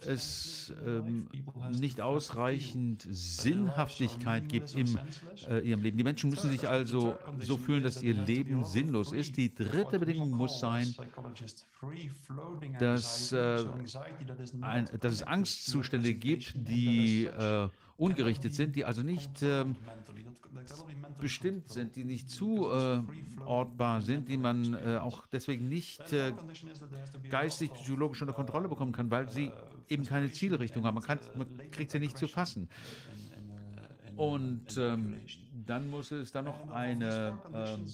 [0.00, 1.28] es ähm,
[1.70, 4.98] nicht ausreichend Sinnhaftigkeit gibt in
[5.46, 5.98] äh, ihrem Leben.
[5.98, 9.36] Die Menschen müssen sich also so fühlen, dass ihr Leben sinnlos ist.
[9.36, 10.94] Die dritte Bedingung muss sein,
[12.78, 13.62] dass, äh,
[14.62, 19.76] ein, dass es Angstzustände gibt, die äh, ungerichtet sind, die also nicht ähm,
[21.20, 26.32] bestimmt sind, die nicht zuortbar sind, die man äh, auch deswegen nicht äh,
[27.28, 29.50] geistig, psychologisch unter Kontrolle bekommen kann, weil sie
[29.88, 30.94] eben keine Zielrichtung haben.
[30.94, 32.68] Man, kann, man kriegt sie nicht zu fassen.
[34.18, 35.20] Und ähm,
[35.64, 37.86] dann muss es dann noch eine ähm,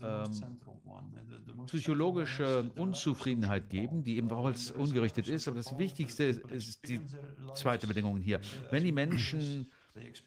[0.00, 5.48] ähm, psychologische Unzufriedenheit geben, die eben auch als ungerichtet ist.
[5.48, 7.00] Aber das Wichtigste ist die
[7.54, 8.40] zweite Bedingung hier.
[8.70, 9.66] Wenn die Menschen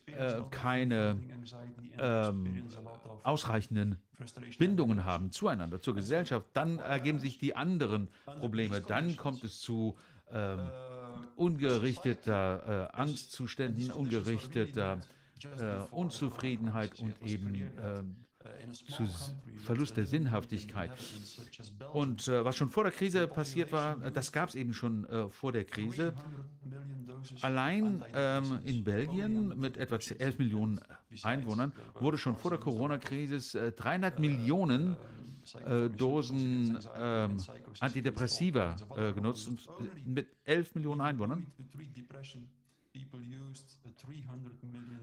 [0.08, 1.18] äh, keine
[1.98, 2.64] ähm,
[3.24, 3.98] ausreichenden
[4.60, 8.82] Bindungen haben zueinander, zur Gesellschaft, dann ergeben sich die anderen Probleme.
[8.82, 9.96] Dann kommt es zu
[10.30, 10.60] ähm,
[11.36, 15.02] ungerichteter äh, Angstzuständen, ungerichteter
[15.60, 18.16] äh, Unzufriedenheit und eben ähm,
[18.74, 19.08] zu
[19.64, 20.92] Verlust der Sinnhaftigkeit.
[21.94, 25.30] Und äh, was schon vor der Krise passiert war, das gab es eben schon äh,
[25.30, 26.14] vor der Krise.
[27.42, 30.80] Allein ähm, in Belgien mit etwa 11 Millionen
[31.24, 34.96] Einwohnern wurde schon vor der Corona-Krise äh, 300 Millionen
[35.54, 37.38] äh, Dosen ähm,
[37.80, 41.46] Antidepressiva äh, genutzt und mit 11 Millionen Einwohnern.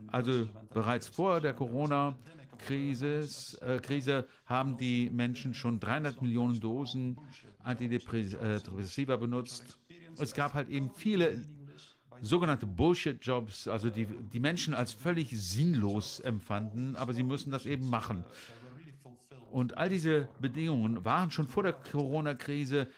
[0.09, 3.29] Also bereits vor der Corona-Krise
[3.61, 7.17] äh, haben die Menschen schon 300 Millionen Dosen
[7.63, 9.79] Antidepressiva benutzt.
[10.19, 11.45] Es gab halt eben viele
[12.23, 17.89] sogenannte Bullshit-Jobs, also die die Menschen als völlig sinnlos empfanden, aber sie müssen das eben
[17.89, 18.25] machen.
[19.53, 22.89] Und all diese Bedingungen waren schon vor der Corona-Krise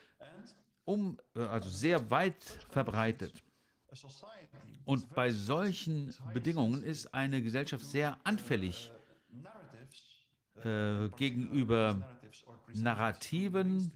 [0.85, 3.43] um, äh, also sehr weit verbreitet.
[4.85, 8.93] Und bei solchen Bedingungen ist eine Gesellschaft sehr anfällig
[10.63, 12.07] äh, gegenüber
[12.73, 13.91] Narrativen,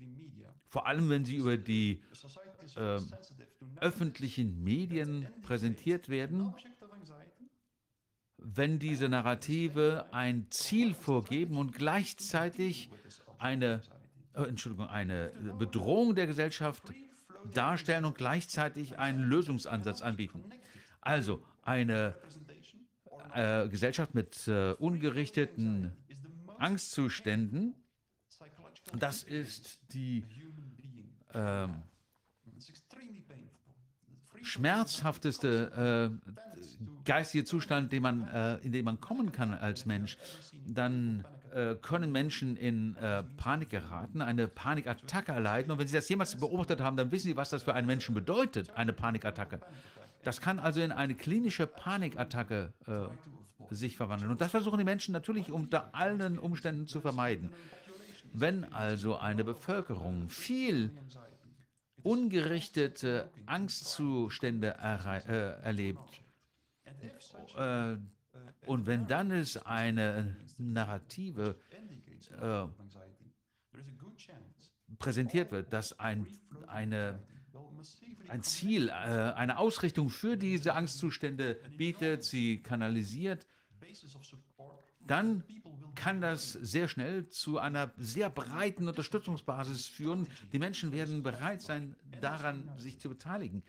[0.66, 2.02] vor allem wenn sie über die
[2.76, 3.00] äh,
[3.80, 6.54] öffentlichen Medien präsentiert werden,
[8.38, 12.90] wenn diese Narrative ein Ziel vorgeben und gleichzeitig
[13.38, 13.82] eine,
[14.34, 16.82] äh, Entschuldigung, eine Bedrohung der Gesellschaft
[17.52, 20.44] darstellen und gleichzeitig einen Lösungsansatz anbieten.
[21.00, 22.14] Also eine
[23.34, 25.92] äh, Gesellschaft mit äh, ungerichteten
[26.58, 27.74] Angstzuständen,
[28.98, 30.24] das ist die
[31.34, 31.68] äh,
[34.48, 36.30] schmerzhafteste äh,
[37.04, 40.16] geistige Zustand, den man, äh, in den man kommen kann als Mensch,
[40.66, 45.72] dann äh, können Menschen in äh, Panik geraten, eine Panikattacke erleiden.
[45.72, 48.14] Und wenn Sie das jemals beobachtet haben, dann wissen Sie, was das für einen Menschen
[48.14, 49.60] bedeutet, eine Panikattacke.
[50.24, 54.30] Das kann also in eine klinische Panikattacke äh, sich verwandeln.
[54.30, 57.50] Und das versuchen die Menschen natürlich unter allen Umständen zu vermeiden.
[58.32, 60.92] Wenn also eine Bevölkerung viel
[62.02, 66.00] ungerichtete Angstzustände äh, erlebt,
[67.56, 67.96] äh,
[68.66, 71.56] Und wenn dann es eine Narrative
[72.40, 72.66] äh,
[74.98, 76.26] präsentiert wird, dass ein,
[76.66, 77.18] eine,
[78.28, 83.46] ein Ziel, äh, eine Ausrichtung für diese Angstzustände bietet, sie kanalisiert,
[85.00, 85.42] dann
[85.98, 90.28] kann das sehr schnell zu einer sehr breiten Unterstützungsbasis führen.
[90.52, 93.64] Die Menschen werden bereit sein, daran sich zu beteiligen,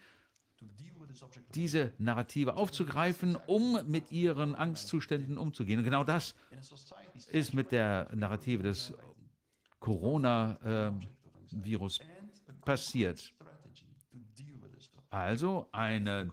[1.55, 5.79] diese Narrative aufzugreifen, um mit ihren Angstzuständen umzugehen.
[5.79, 6.35] Und genau das
[7.31, 8.93] ist mit der Narrative des
[9.79, 11.99] Corona-Virus
[12.63, 13.33] passiert.
[15.09, 16.29] Also eine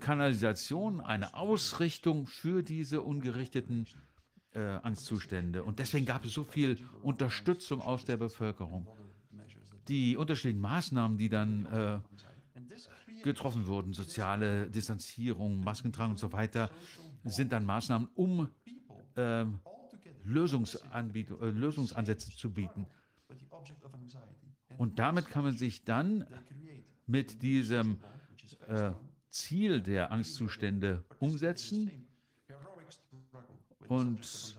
[0.00, 3.86] Kanalisation, eine Ausrichtung für diese ungerichteten
[4.54, 5.62] äh, Angstzustände.
[5.62, 8.86] Und deswegen gab es so viel Unterstützung aus der Bevölkerung.
[9.88, 11.98] Die unterschiedlichen Maßnahmen, die dann äh,
[13.22, 16.70] getroffen wurden, soziale Distanzierung, Maskentragen und so weiter,
[17.24, 18.48] sind dann Maßnahmen, um
[19.16, 19.44] äh,
[20.26, 22.86] Lösungsanbiet- äh, Lösungsansätze zu bieten.
[24.78, 26.26] Und damit kann man sich dann
[27.06, 27.98] mit diesem
[28.68, 28.92] äh,
[29.30, 31.90] Ziel der Angstzustände umsetzen.
[33.90, 34.56] Und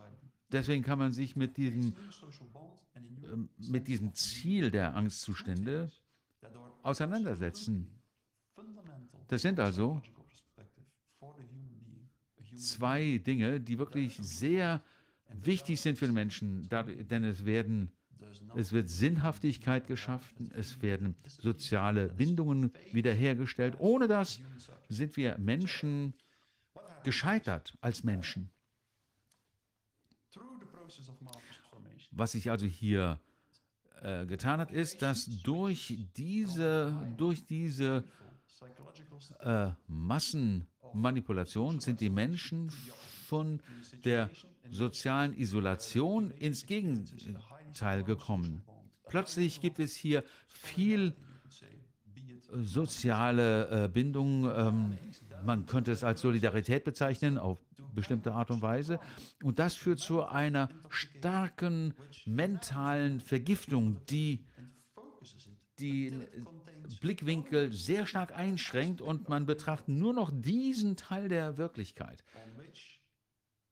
[0.52, 1.96] deswegen kann man sich mit diesem,
[3.32, 5.90] ähm, mit diesem Ziel der Angstzustände
[6.84, 7.88] auseinandersetzen.
[9.30, 10.02] Das sind also
[12.58, 14.84] zwei Dinge, die wirklich sehr
[15.30, 17.90] wichtig sind für den Menschen, denn es werden
[18.56, 23.76] es wird Sinnhaftigkeit geschaffen, es werden soziale Bindungen wiederhergestellt.
[23.80, 24.42] Ohne das
[24.90, 26.14] sind wir Menschen
[27.04, 28.50] gescheitert als Menschen.
[32.22, 33.20] Was sich also hier
[34.04, 38.04] äh, getan hat, ist, dass durch diese, durch diese
[39.40, 42.70] äh, Massenmanipulation sind die Menschen
[43.26, 43.60] von
[44.06, 44.30] der
[44.70, 48.64] sozialen Isolation ins Gegenteil gekommen.
[49.08, 51.16] Plötzlich gibt es hier viel
[52.52, 54.48] soziale äh, Bindung.
[54.56, 54.98] Ähm,
[55.44, 57.58] man könnte es als Solidarität bezeichnen, auf
[57.94, 59.00] bestimmte Art und Weise.
[59.44, 61.94] Und das führt zu einer starken
[62.26, 64.46] mentalen Vergiftung, die
[65.80, 66.28] den
[67.00, 72.24] Blickwinkel sehr stark einschränkt und man betrachtet nur noch diesen Teil der Wirklichkeit,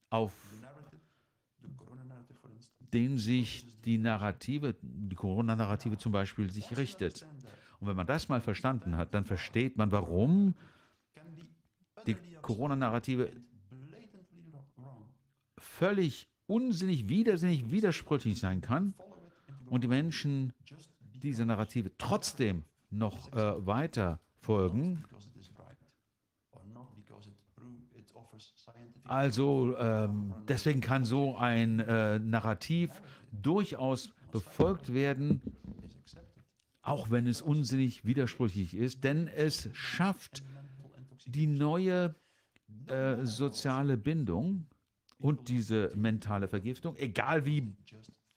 [0.10, 0.34] auf
[2.94, 7.26] den sich die Narrative, die Corona-Narrative zum Beispiel, sich richtet.
[7.80, 10.56] Und wenn man das mal verstanden hat, dann versteht man, warum
[12.08, 13.32] die Corona-Narrative
[15.80, 18.94] völlig unsinnig, widersinnig, widersprüchlich sein kann
[19.70, 20.52] und die Menschen
[21.24, 25.06] diese Narrative trotzdem noch äh, weiter folgen.
[29.06, 32.92] Also ähm, deswegen kann so ein äh, Narrativ
[33.32, 35.42] durchaus befolgt werden,
[36.82, 40.44] auch wenn es unsinnig widersprüchlich ist, denn es schafft
[41.26, 42.16] die neue
[42.88, 44.66] äh, soziale Bindung
[45.20, 47.74] und diese mentale Vergiftung, egal wie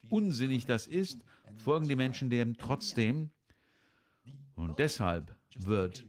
[0.08, 1.22] unsinnig das ist,
[1.56, 3.30] folgen die Menschen dem trotzdem.
[4.54, 6.04] Und deshalb wird,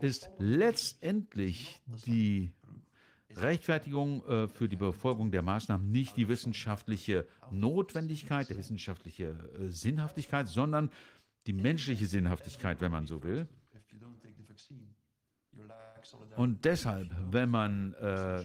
[0.00, 2.52] ist letztendlich die
[3.36, 10.48] Rechtfertigung äh, für die Befolgung der Maßnahmen nicht die wissenschaftliche Notwendigkeit, der wissenschaftliche äh, Sinnhaftigkeit,
[10.48, 10.90] sondern
[11.46, 13.48] die menschliche Sinnhaftigkeit, wenn man so will.
[16.36, 18.44] Und deshalb, wenn man äh,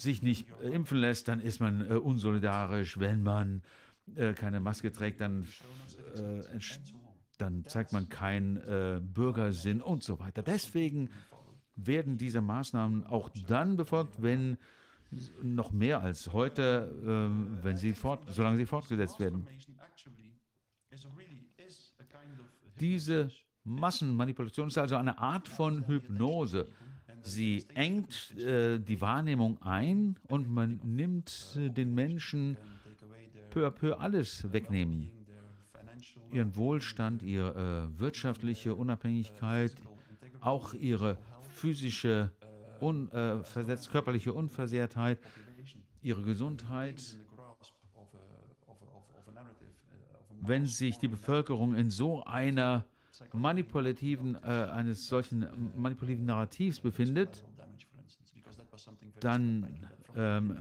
[0.00, 2.98] sich nicht impfen lässt, dann ist man äh, unsolidarisch.
[2.98, 3.62] Wenn man
[4.16, 5.46] äh, keine Maske trägt, dann,
[6.14, 6.60] äh,
[7.38, 8.60] dann zeigt man keinen
[9.14, 10.42] Bürgersinn und so weiter.
[10.42, 11.08] Deswegen
[11.74, 14.58] werden diese Maßnahmen auch dann befolgt, wenn
[15.42, 19.46] noch mehr als heute, ähm, wenn sie fort, solange sie fortgesetzt werden.
[22.78, 23.30] Diese
[23.64, 26.68] Massenmanipulation ist also eine Art von Hypnose.
[27.22, 32.56] Sie engt äh, die Wahrnehmung ein und man nimmt äh, den Menschen
[33.50, 35.10] peu à peu alles wegnehmen.
[36.32, 39.72] Ihren Wohlstand, ihre äh, wirtschaftliche Unabhängigkeit,
[40.40, 41.18] auch ihre
[41.54, 42.30] physische,
[42.80, 43.38] un, äh,
[43.90, 45.18] körperliche Unversehrtheit,
[46.02, 47.18] ihre Gesundheit.
[50.40, 52.86] Wenn sich die Bevölkerung in so einer
[53.32, 57.44] manipulativen, äh, eines solchen manipulativen Narrativs befindet,
[59.20, 59.66] dann
[60.16, 60.56] ähm,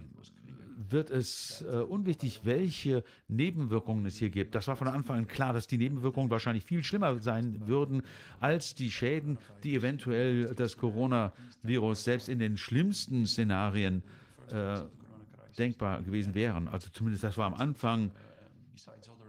[0.91, 4.56] wird es äh, unwichtig, welche Nebenwirkungen es hier gibt.
[4.56, 8.04] Das war von Anfang an klar, dass die Nebenwirkungen wahrscheinlich viel schlimmer sein würden
[8.39, 14.04] als die Schäden, die eventuell das Coronavirus selbst in den schlimmsten Szenarien
[14.52, 14.80] äh,
[15.58, 16.67] denkbar gewesen wären.
[16.67, 18.12] Also zumindest das war am Anfang,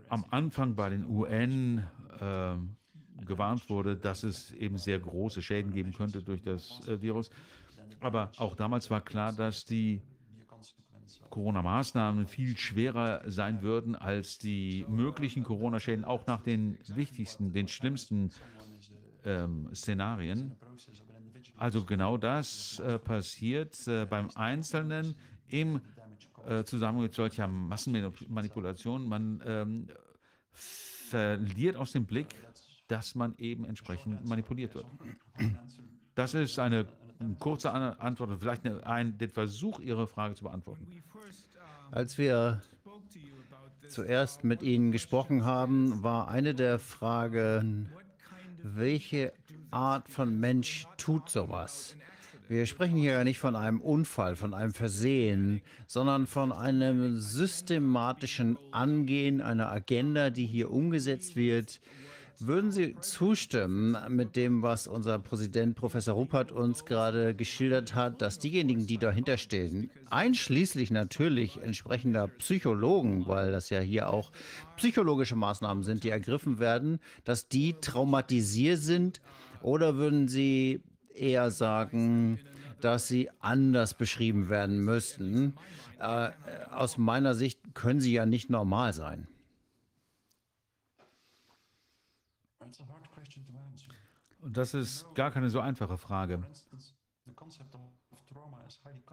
[0.09, 1.85] am Anfang bei den UN
[2.21, 2.55] äh,
[3.27, 7.31] gewarnt wurde, dass es eben sehr große Schäden geben könnte durch das äh, Virus.
[8.01, 10.01] Aber auch damals war klar, dass die
[11.31, 18.31] Corona-Maßnahmen viel schwerer sein würden als die möglichen Corona-Schäden, auch nach den wichtigsten, den schlimmsten
[19.25, 20.57] ähm, Szenarien.
[21.57, 25.15] Also genau das äh, passiert äh, beim Einzelnen
[25.47, 25.81] im
[26.49, 29.07] äh, Zusammenhang mit solcher Massenmanipulation.
[29.07, 29.89] Man ähm,
[30.53, 32.35] verliert aus dem Blick,
[32.91, 34.87] dass man eben entsprechend manipuliert wird.
[36.15, 36.87] Das ist eine
[37.39, 40.87] kurze Antwort, vielleicht eine, ein, den Versuch, Ihre Frage zu beantworten.
[41.93, 42.63] Als wir
[43.89, 47.93] zuerst mit Ihnen gesprochen haben, war eine der Fragen,
[48.63, 49.33] welche
[49.71, 51.97] Art von Mensch tut sowas?
[52.49, 58.59] Wir sprechen hier ja nicht von einem Unfall, von einem Versehen, sondern von einem systematischen
[58.73, 61.81] Angehen einer Agenda, die hier umgesetzt wird,
[62.47, 68.39] würden Sie zustimmen mit dem, was unser Präsident Professor Ruppert uns gerade geschildert hat, dass
[68.39, 74.33] diejenigen, die dahinter stehen, einschließlich natürlich entsprechender Psychologen, weil das ja hier auch
[74.77, 79.21] psychologische Maßnahmen sind, die ergriffen werden, dass die traumatisiert sind?
[79.63, 80.83] Oder würden Sie
[81.15, 82.41] eher sagen,
[82.81, 85.55] dass sie anders beschrieben werden müssten?
[85.99, 86.31] Äh,
[86.71, 89.29] aus meiner Sicht können sie ja nicht normal sein.
[94.41, 96.43] Und das ist gar keine so einfache Frage.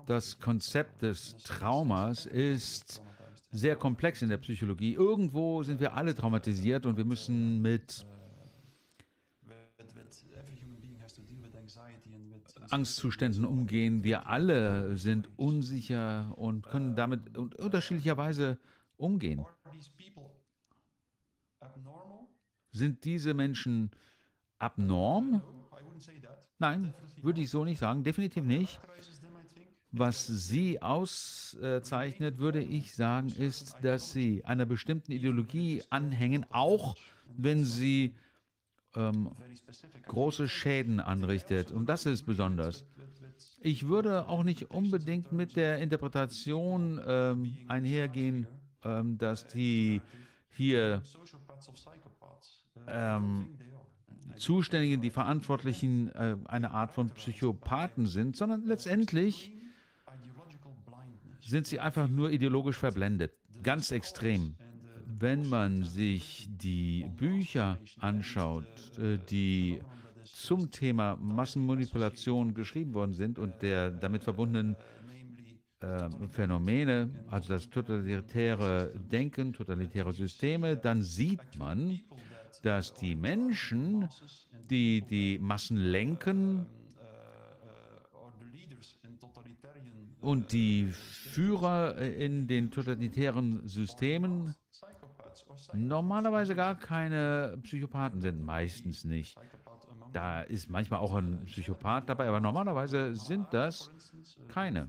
[0.05, 3.01] Das Konzept des Traumas ist
[3.51, 4.93] sehr komplex in der Psychologie.
[4.93, 8.05] Irgendwo sind wir alle traumatisiert und wir müssen mit
[12.69, 14.03] Angstzuständen umgehen.
[14.03, 18.57] Wir alle sind unsicher und können damit unterschiedlicherweise
[18.97, 19.45] umgehen.
[22.77, 23.89] Sind diese Menschen
[24.59, 25.41] abnorm?
[26.59, 28.79] Nein, würde ich so nicht sagen, definitiv nicht.
[29.91, 36.95] Was sie auszeichnet, würde ich sagen, ist, dass sie einer bestimmten Ideologie anhängen, auch
[37.35, 38.13] wenn sie
[38.95, 39.31] ähm,
[40.05, 41.71] große Schäden anrichtet.
[41.71, 42.85] Und das ist besonders.
[43.61, 48.45] Ich würde auch nicht unbedingt mit der Interpretation ähm, einhergehen,
[48.83, 50.01] ähm, dass die
[50.51, 51.01] hier
[52.87, 53.47] ähm,
[54.37, 59.51] Zuständigen, die Verantwortlichen äh, eine Art von Psychopathen sind, sondern letztendlich
[61.41, 63.33] sind sie einfach nur ideologisch verblendet.
[63.63, 64.55] Ganz extrem.
[65.05, 68.65] Wenn man sich die Bücher anschaut,
[68.99, 69.81] äh, die
[70.23, 74.75] zum Thema Massenmanipulation geschrieben worden sind und der damit verbundenen
[75.79, 82.01] äh, Phänomene, also das totalitäre Denken, totalitäre Systeme, dann sieht man,
[82.61, 84.09] dass die Menschen,
[84.69, 86.65] die die Massen lenken
[90.21, 94.55] und die Führer in den totalitären Systemen
[95.73, 99.37] normalerweise gar keine Psychopathen sind, meistens nicht.
[100.13, 103.91] Da ist manchmal auch ein Psychopath dabei, aber normalerweise sind das
[104.47, 104.87] keine.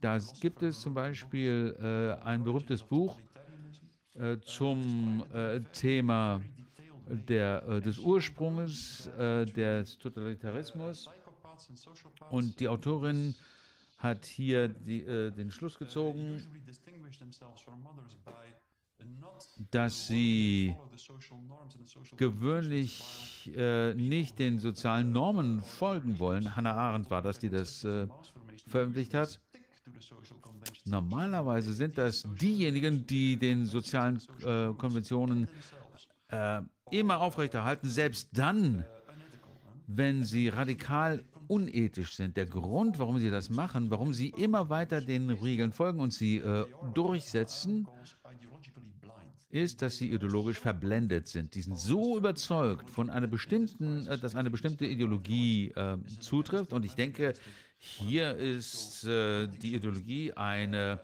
[0.00, 3.16] Da gibt es zum Beispiel äh, ein berühmtes Buch
[4.14, 6.40] äh, zum äh, Thema
[7.06, 11.08] der, äh, des Ursprungs äh, des Totalitarismus.
[12.30, 13.34] Und die Autorin
[13.98, 16.42] hat hier die, äh, den Schluss gezogen,
[19.70, 20.74] dass sie
[22.16, 26.54] gewöhnlich äh, nicht den sozialen Normen folgen wollen.
[26.56, 28.06] Hannah Arendt war das, die das äh,
[28.68, 29.40] veröffentlicht hat.
[30.84, 35.48] Normalerweise sind das diejenigen, die den sozialen äh, Konventionen
[36.32, 38.84] äh, immer aufrechterhalten, selbst dann,
[39.86, 42.36] wenn sie radikal unethisch sind.
[42.36, 46.38] Der Grund, warum sie das machen, warum sie immer weiter den Regeln folgen und sie
[46.38, 46.64] äh,
[46.94, 47.86] durchsetzen,
[49.50, 51.54] ist, dass sie ideologisch verblendet sind.
[51.54, 56.72] Die sind so überzeugt von einer bestimmten, äh, dass eine bestimmte Ideologie äh, zutrifft.
[56.72, 57.34] Und ich denke,
[57.76, 61.00] hier ist äh, die Ideologie eine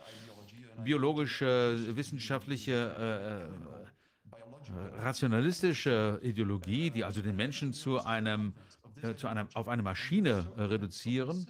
[0.82, 3.87] biologische, wissenschaftliche äh,
[4.98, 8.54] rationalistische Ideologie, die also den Menschen zu einem,
[9.02, 11.46] äh, zu einem auf eine Maschine äh, reduzieren,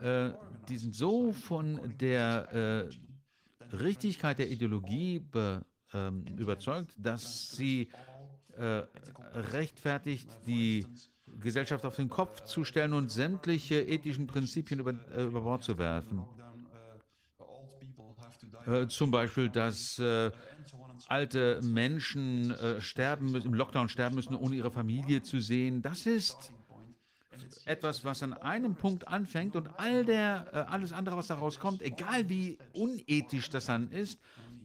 [0.00, 0.30] äh,
[0.68, 7.88] die sind so von der äh, Richtigkeit der Ideologie be, ähm, überzeugt, dass sie
[8.56, 8.82] äh,
[9.34, 10.86] rechtfertigt, die
[11.26, 15.78] Gesellschaft auf den Kopf zu stellen und sämtliche ethischen Prinzipien über, äh, über Bord zu
[15.78, 16.24] werfen.
[18.88, 20.00] Zum Beispiel, dass
[21.12, 25.82] alte Menschen äh, sterben müssen, im Lockdown sterben müssen, ohne ihre Familie zu sehen.
[25.82, 26.52] Das ist
[27.66, 31.82] etwas, was an einem Punkt anfängt und all der, äh, alles andere, was daraus kommt,
[31.82, 34.18] egal wie unethisch das dann ist,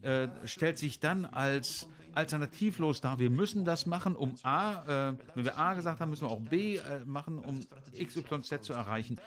[0.03, 3.19] äh, stellt sich dann als alternativlos dar.
[3.19, 6.39] Wir müssen das machen, um A, äh, wenn wir A gesagt haben, müssen wir auch
[6.39, 7.59] B äh, machen, um
[7.91, 9.19] X, Y, Z zu erreichen.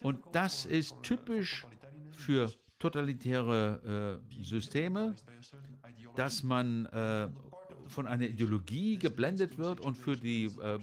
[0.00, 1.66] Und das ist typisch
[2.16, 5.14] für totalitäre äh, Systeme,
[6.16, 7.28] dass man äh,
[7.86, 10.78] von einer Ideologie geblendet wird und für die äh,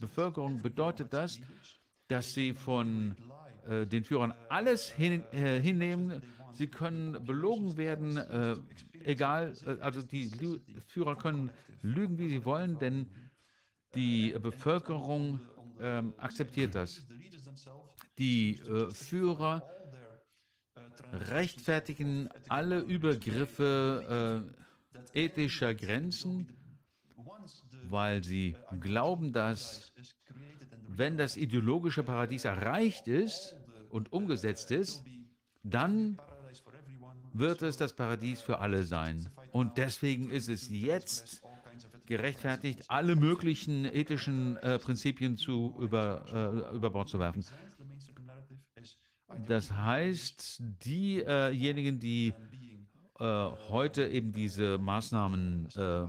[0.00, 1.40] Bevölkerung bedeutet das,
[2.08, 3.16] dass sie von
[3.66, 6.22] äh, den Führern alles hin, äh, hinnehmen.
[6.52, 8.56] Sie können belogen werden, äh,
[9.04, 11.50] egal, äh, also die Lü Führer können
[11.82, 13.06] lügen, wie sie wollen, denn
[13.94, 15.40] die Bevölkerung
[15.80, 17.06] ähm, akzeptiert das.
[18.18, 18.60] Die
[18.92, 19.62] Führer
[21.30, 24.44] rechtfertigen alle Übergriffe
[25.14, 26.48] äh, ethischer Grenzen,
[27.88, 29.92] weil sie glauben, dass
[30.88, 33.56] wenn das ideologische Paradies erreicht ist
[33.90, 35.04] und umgesetzt ist,
[35.62, 36.18] dann
[37.32, 39.28] wird es das Paradies für alle sein.
[39.50, 41.42] Und deswegen ist es jetzt
[42.06, 47.44] gerechtfertigt, alle möglichen ethischen äh, Prinzipien zu über, äh, über Bord zu werfen.
[49.46, 52.32] Das heißt, diejenigen, die
[53.18, 53.24] äh,
[53.68, 56.06] heute eben diese Maßnahmen äh,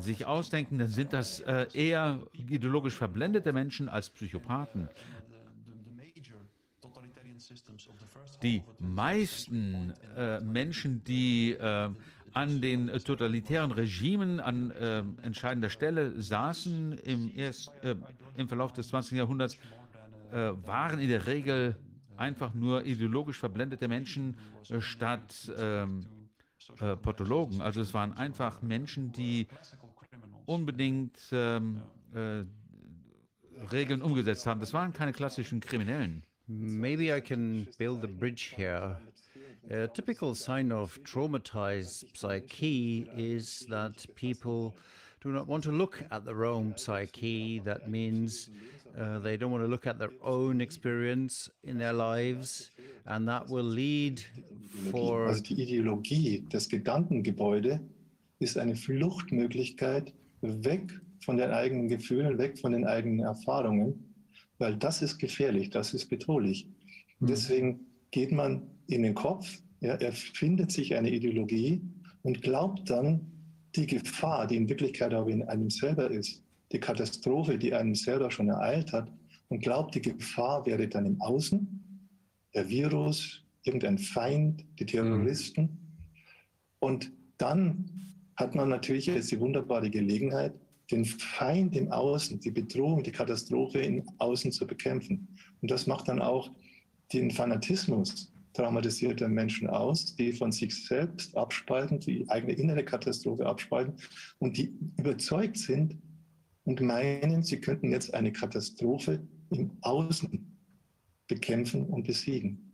[0.00, 4.88] sich ausdenken, dann sind das äh, eher ideologisch verblendete Menschen als Psychopathen.
[8.42, 11.90] Die meisten äh, Menschen, die äh,
[12.32, 17.94] an den totalitären Regimen an äh, entscheidender Stelle saßen im, erst, äh,
[18.36, 19.16] im Verlauf des 20.
[19.18, 19.56] Jahrhunderts,
[20.32, 21.76] äh, waren in der Regel
[22.16, 24.36] einfach nur ideologisch verblendete Menschen
[24.68, 26.06] äh, statt ähm,
[26.80, 27.60] äh, Pathologen.
[27.60, 29.46] Also es waren einfach Menschen, die
[30.46, 31.82] unbedingt ähm,
[32.14, 32.44] äh,
[33.72, 34.60] Regeln umgesetzt haben.
[34.60, 36.22] Das waren keine klassischen Kriminellen.
[36.46, 38.98] Maybe I can build a bridge here.
[39.70, 44.74] A typical sign of traumatized psyche is that people
[45.22, 47.60] do not want to look at their own psyche.
[47.64, 48.50] That means
[48.98, 52.70] uh, they don't want to look at their own experience in their lives,
[53.06, 54.22] and that will lead
[54.90, 55.26] for.
[55.26, 57.80] Also die Ideologie, das Gedankengebäude
[58.38, 64.14] ist eine Fluchtmöglichkeit weg von den eigenen Gefühlen, weg von den eigenen Erfahrungen,
[64.58, 66.66] weil das ist gefährlich, das ist bedrohlich.
[67.20, 71.80] Und deswegen geht man in den Kopf, ja, erfindet sich eine Ideologie
[72.22, 73.30] und glaubt dann,
[73.74, 76.43] die Gefahr, die in Wirklichkeit aber in einem selber ist,
[76.74, 79.10] die Katastrophe, die einen selber schon ereilt hat,
[79.48, 82.08] und glaubt, die Gefahr wäre dann im Außen,
[82.54, 85.78] der Virus, irgendein Feind, die Terroristen.
[86.80, 87.90] Und dann
[88.36, 90.54] hat man natürlich jetzt die wunderbare Gelegenheit,
[90.90, 95.28] den Feind im Außen, die Bedrohung, die Katastrophe im Außen zu bekämpfen.
[95.62, 96.50] Und das macht dann auch
[97.12, 103.94] den Fanatismus traumatisierter Menschen aus, die von sich selbst abspalten, die eigene innere Katastrophe abspalten
[104.38, 105.96] und die überzeugt sind
[106.64, 110.58] und meinen, sie könnten jetzt eine Katastrophe im Außen
[111.28, 112.72] bekämpfen und besiegen.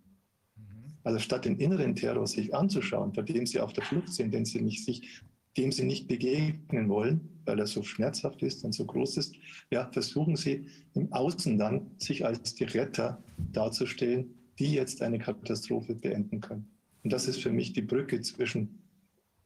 [1.03, 4.45] Also statt den inneren Terror sich anzuschauen, vor dem sie auf der Flucht sind, den
[4.45, 5.23] sie nicht sich
[5.57, 9.35] dem sie nicht begegnen wollen, weil er so schmerzhaft ist und so groß ist,
[9.71, 13.23] ja, versuchen sie im Außen dann, sich als die Retter
[13.53, 16.71] darzustellen, die jetzt eine Katastrophe beenden können.
[17.03, 18.83] Und das ist für mich die Brücke zwischen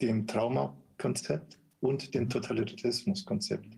[0.03, 3.74] dem Traumakonzept und dem Totalitarismuskonzept.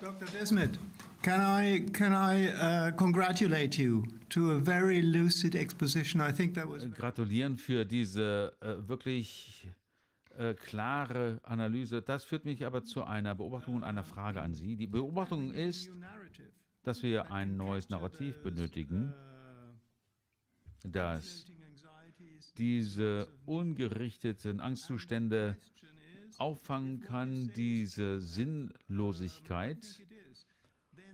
[0.00, 0.26] Dr.
[0.32, 0.78] Desmet,
[1.22, 6.20] can I can I uh, congratulate you to a very lucid exposition?
[6.20, 9.68] I think that was Gratulieren für diese äh, wirklich
[10.38, 12.02] äh, klare Analyse.
[12.02, 14.76] Das führt mich aber zu einer Beobachtung und einer Frage an Sie.
[14.76, 15.90] Die Beobachtung ist,
[16.82, 19.12] dass wir ein neues Narrativ benötigen,
[20.84, 21.46] das
[22.58, 25.56] diese ungerichteten Angstzustände
[26.42, 29.78] auffangen kann, diese Sinnlosigkeit.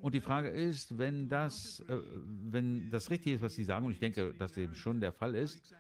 [0.00, 1.98] Und die Frage ist, wenn das, äh,
[2.50, 5.34] wenn das richtig ist, was Sie sagen, und ich denke, dass dem schon der Fall
[5.34, 5.74] ist,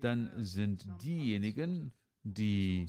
[0.00, 1.92] dann sind diejenigen,
[2.24, 2.88] die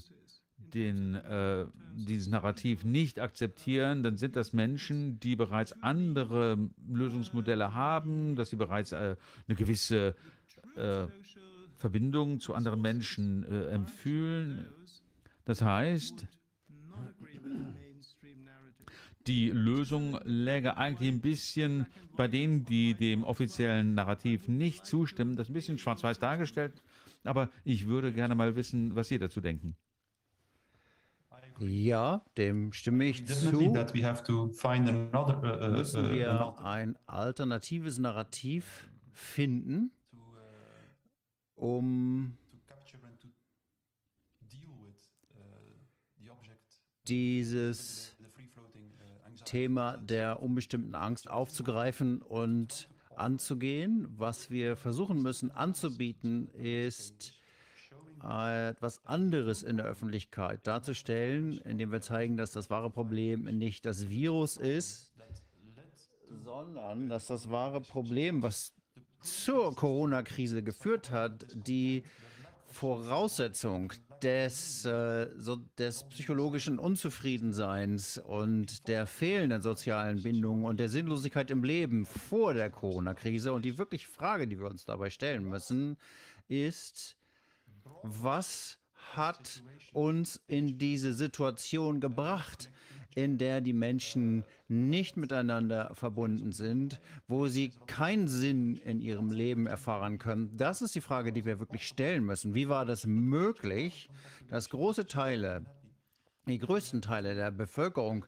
[0.74, 6.58] den, äh, dieses Narrativ nicht akzeptieren, dann sind das Menschen, die bereits andere
[6.88, 9.16] Lösungsmodelle haben, dass sie bereits äh,
[9.46, 10.16] eine gewisse
[10.76, 11.06] äh,
[11.76, 14.66] Verbindung zu anderen Menschen äh, empfühlen.
[15.48, 16.26] Das heißt,
[19.26, 21.86] die Lösung läge eigentlich ein bisschen
[22.18, 25.36] bei denen, die dem offiziellen Narrativ nicht zustimmen.
[25.36, 26.82] Das ist ein bisschen schwarz-weiß dargestellt,
[27.24, 29.74] aber ich würde gerne mal wissen, was Sie dazu denken.
[31.60, 33.50] Ja, dem stimme ich zu.
[33.50, 33.80] uh,
[35.64, 39.92] uh, Müssen uh, wir another ein alternatives Narrativ finden,
[41.54, 43.28] um to capture and to
[44.46, 44.96] deal with
[45.34, 45.40] uh,
[46.22, 46.62] the object,
[47.08, 48.14] dieses.
[49.44, 52.86] Thema der unbestimmten Angst aufzugreifen und
[53.16, 54.06] anzugehen.
[54.16, 57.32] Was wir versuchen müssen anzubieten, ist
[58.22, 63.86] äh, etwas anderes in der Öffentlichkeit darzustellen, indem wir zeigen, dass das wahre Problem nicht
[63.86, 65.10] das Virus ist,
[66.44, 68.74] sondern dass das wahre Problem, was
[69.20, 72.04] zur Corona-Krise geführt hat, die
[72.66, 73.92] Voraussetzung
[74.22, 81.64] des, äh, so, des psychologischen Unzufriedenseins und der fehlenden sozialen Bindung und der Sinnlosigkeit im
[81.64, 83.52] Leben vor der Corona-Krise.
[83.52, 85.96] Und die wirklich Frage, die wir uns dabei stellen müssen,
[86.48, 87.16] ist,
[88.02, 88.78] was
[89.14, 89.62] hat
[89.92, 92.70] uns in diese Situation gebracht,
[93.18, 99.66] in der die Menschen nicht miteinander verbunden sind, wo sie keinen Sinn in ihrem Leben
[99.66, 100.56] erfahren können?
[100.56, 102.54] Das ist die Frage, die wir wirklich stellen müssen.
[102.54, 104.08] Wie war das möglich,
[104.48, 105.64] dass große Teile,
[106.46, 108.24] die größten Teile der Bevölkerung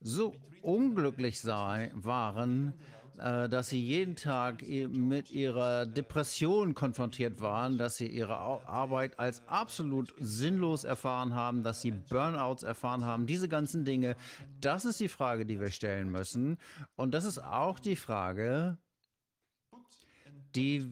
[0.00, 2.74] so unglücklich sei, waren,
[3.16, 10.12] dass sie jeden Tag mit ihrer Depression konfrontiert waren, dass sie ihre Arbeit als absolut
[10.18, 13.26] sinnlos erfahren haben, dass sie Burnouts erfahren haben.
[13.26, 14.16] Diese ganzen Dinge,
[14.60, 16.58] das ist die Frage, die wir stellen müssen.
[16.96, 18.78] Und das ist auch die Frage,
[20.54, 20.84] die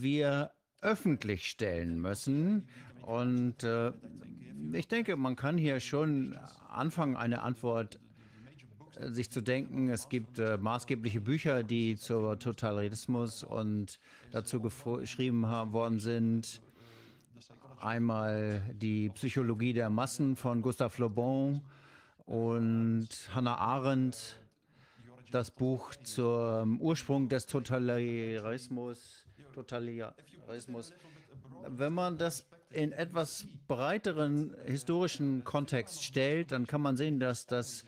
[0.00, 0.50] wir
[0.80, 2.68] öffentlich stellen müssen.
[3.02, 3.92] Und äh,
[4.72, 7.98] ich denke, man kann hier schon anfangen, eine Antwort äh,
[9.08, 9.88] sich zu denken.
[9.88, 13.98] Es gibt äh, maßgebliche Bücher, die zur Totalitarismus und
[14.30, 16.60] dazu geschrieben worden sind.
[17.80, 21.62] Einmal die Psychologie der Massen von Gustave Le Bon
[22.26, 24.38] und Hannah Arendt,
[25.30, 29.24] das Buch zum Ursprung des Totalitarismus.
[29.54, 30.92] Totalitarismus.
[31.66, 37.84] Wenn man das in etwas breiteren historischen Kontext stellt, dann kann man sehen, dass das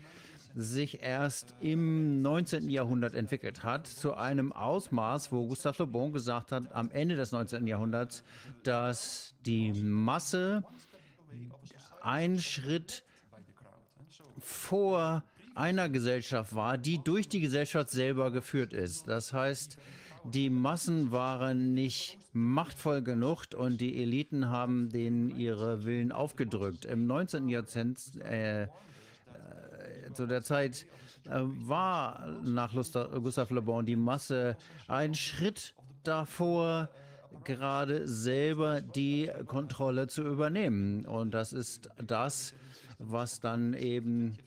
[0.54, 2.68] sich erst im 19.
[2.68, 7.32] Jahrhundert entwickelt hat, zu einem Ausmaß, wo Gustave Le Bon gesagt hat, am Ende des
[7.32, 7.66] 19.
[7.66, 8.22] Jahrhunderts,
[8.62, 10.62] dass die Masse
[12.02, 13.02] ein Schritt
[14.43, 15.22] vor
[15.55, 19.09] einer Gesellschaft war, die durch die Gesellschaft selber geführt ist.
[19.09, 19.76] Das heißt,
[20.24, 26.84] die Massen waren nicht machtvoll genug und die Eliten haben denen ihre Willen aufgedrückt.
[26.84, 27.49] Im 19.
[27.49, 28.68] Jahrzehnt, äh, äh,
[30.14, 30.86] zu der Zeit,
[31.24, 34.57] äh, war nach Gustave Le Bon die Masse
[34.88, 35.74] ein Schritt
[36.05, 36.88] davor,
[37.45, 41.05] gerade selber die Kontrolle zu übernehmen.
[41.05, 42.55] Und das ist das,
[43.05, 44.38] was dann eben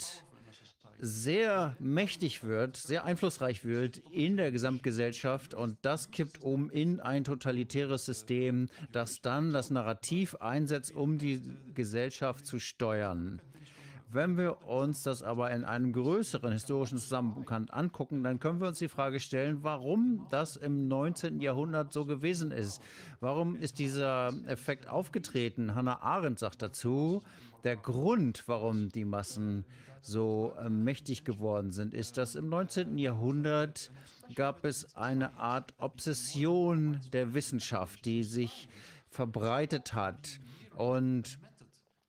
[1.01, 7.25] sehr mächtig wird, sehr einflussreich wird in der Gesamtgesellschaft und das kippt um in ein
[7.25, 11.41] totalitäres System, das dann das Narrativ einsetzt, um die
[11.75, 13.41] Gesellschaft zu steuern.
[14.13, 18.81] Wenn wir uns das aber in einem größeren historischen Zusammenhang angucken, dann können wir uns
[18.81, 21.41] die Frage stellen, warum das im 19.
[21.41, 22.83] Jahrhundert so gewesen ist.
[23.21, 25.77] Warum ist dieser Effekt aufgetreten?
[25.77, 27.23] Hannah Arendt sagt dazu,
[27.63, 29.65] der Grund, warum die Massen
[30.03, 32.99] so äh, mächtig geworden sind, ist, dass im 19.
[32.99, 33.91] Jahrhundert
[34.35, 38.69] gab es eine Art Obsession der Wissenschaft, die sich
[39.09, 40.41] verbreitet hat.
[40.77, 41.39] Und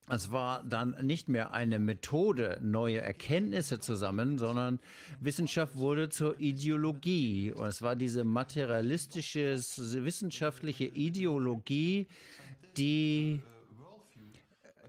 [0.08, 4.80] es war dann nicht mehr eine Methode, neue Erkenntnisse zu sammeln, sondern
[5.22, 7.54] Wissenschaft wurde zur Ideologie.
[7.54, 12.08] Und es war diese materialistische, wissenschaftliche Ideologie,
[12.76, 13.42] die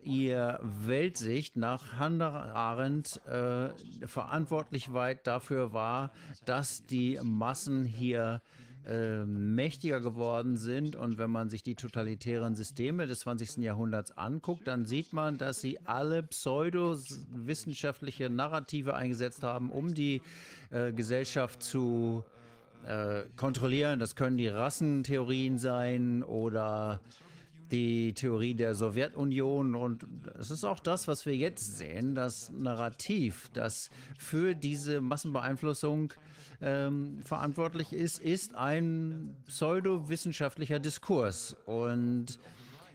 [0.05, 3.71] ihr Weltsicht nach Hannah Arendt äh,
[4.07, 6.13] verantwortlich weit dafür war,
[6.45, 8.43] dass die Massen hier
[8.85, 10.97] äh, mächtiger geworden sind.
[10.97, 13.59] Und wenn man sich die totalitären Systeme des 20.
[13.59, 20.21] Jahrhunderts anguckt, dann sieht man, dass sie alle pseudowissenschaftliche Narrative eingesetzt haben, um die
[20.71, 22.25] äh, Gesellschaft zu
[22.85, 24.01] äh, kontrollieren.
[24.01, 26.99] Das können die Rassentheorien sein oder
[27.73, 29.75] die Theorie der Sowjetunion.
[29.75, 30.07] Und
[30.39, 36.13] es ist auch das, was wir jetzt sehen, das Narrativ, das für diese Massenbeeinflussung
[36.61, 41.57] ähm, verantwortlich ist, ist ein pseudowissenschaftlicher Diskurs.
[41.67, 42.39] Und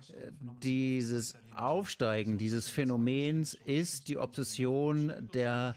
[0.10, 0.32] äh,
[0.64, 5.76] dieses Aufsteigen dieses Phänomens ist die Obsession der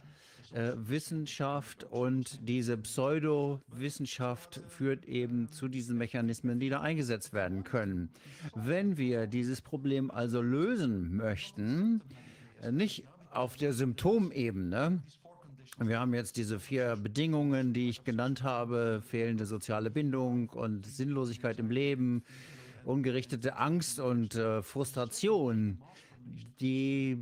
[0.53, 8.11] äh, Wissenschaft und diese Pseudowissenschaft führt eben zu diesen Mechanismen, die da eingesetzt werden können.
[8.55, 12.01] Wenn wir dieses Problem also lösen möchten,
[12.62, 15.01] äh, nicht auf der Symptomebene,
[15.78, 21.59] wir haben jetzt diese vier Bedingungen, die ich genannt habe, fehlende soziale Bindung und Sinnlosigkeit
[21.59, 22.22] im Leben,
[22.84, 25.78] ungerichtete Angst und äh, Frustration.
[26.61, 27.18] Die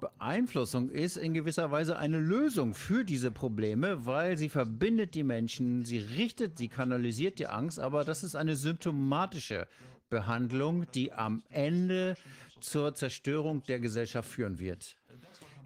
[0.00, 5.84] Beeinflussung ist in gewisser Weise eine Lösung für diese Probleme, weil sie verbindet die Menschen,
[5.84, 9.66] sie richtet, sie kanalisiert die Angst, aber das ist eine symptomatische
[10.10, 12.16] Behandlung, die am Ende
[12.60, 14.96] zur Zerstörung der Gesellschaft führen wird.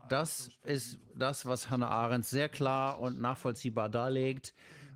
[0.09, 4.53] Das ist das, was Hannah Arendt sehr klar und nachvollziehbar darlegt.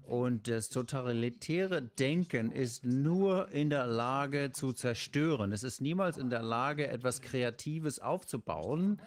[0.06, 5.50] Und das totalitäre Denken ist nur in der Lage zu zerstören.
[5.50, 9.00] Es ist niemals in der Lage, etwas Kreatives aufzubauen.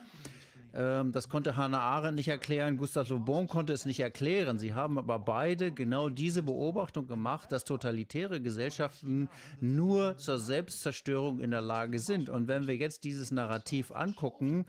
[0.73, 4.59] Ähm, das konnte Hannah Arendt nicht erklären, Gustave Le Bon konnte es nicht erklären.
[4.59, 9.29] Sie haben aber beide genau diese Beobachtung gemacht, dass totalitäre Gesellschaften
[9.61, 12.29] nur zur Selbstzerstörung in der Lage sind.
[12.29, 14.65] Und wenn wir jetzt dieses Narrativ angucken,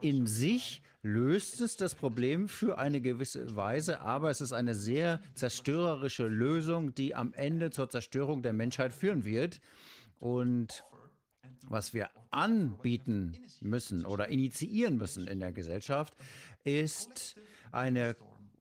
[0.00, 5.20] in sich löst es das Problem für eine gewisse Weise, aber es ist eine sehr
[5.34, 9.60] zerstörerische Lösung, die am Ende zur Zerstörung der Menschheit führen wird.
[10.18, 10.84] Und
[11.68, 16.14] was wir anbieten müssen oder initiieren müssen in der Gesellschaft,
[16.64, 17.36] ist
[17.72, 18.16] eine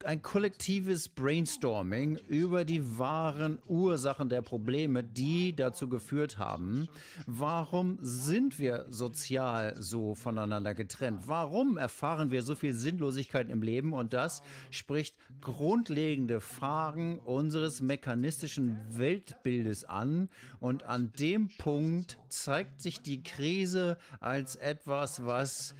[0.06, 6.88] ein kollektives Brainstorming über die wahren Ursachen der Probleme, die dazu geführt haben.
[7.26, 11.28] Warum sind wir sozial so voneinander getrennt?
[11.28, 13.92] Warum erfahren wir so viel Sinnlosigkeit im Leben?
[13.92, 20.30] Und das spricht grundlegende Fragen unseres mechanistischen Weltbildes an.
[20.62, 25.76] Und an dem Punkt zeigt sich die Krise als etwas, was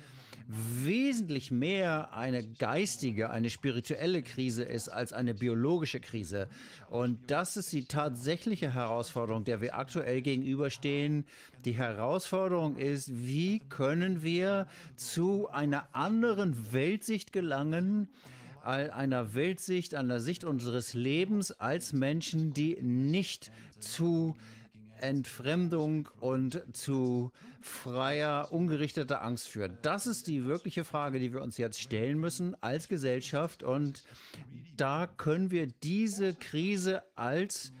[0.52, 6.48] wesentlich mehr eine geistige, eine spirituelle Krise ist als eine biologische Krise.
[6.88, 11.24] Und das ist die tatsächliche Herausforderung, der wir aktuell gegenüberstehen.
[11.64, 18.08] Die Herausforderung ist, wie können wir zu einer anderen Weltsicht gelangen,
[18.62, 24.36] einer Weltsicht, einer Sicht unseres Lebens als Menschen, die nicht zu
[25.02, 29.72] Entfremdung und zu freier, ungerichteter Angst führt.
[29.82, 33.62] Das ist die wirkliche Frage, die wir uns jetzt stellen müssen als Gesellschaft.
[33.62, 34.04] Und
[34.76, 37.72] da können wir diese Krise als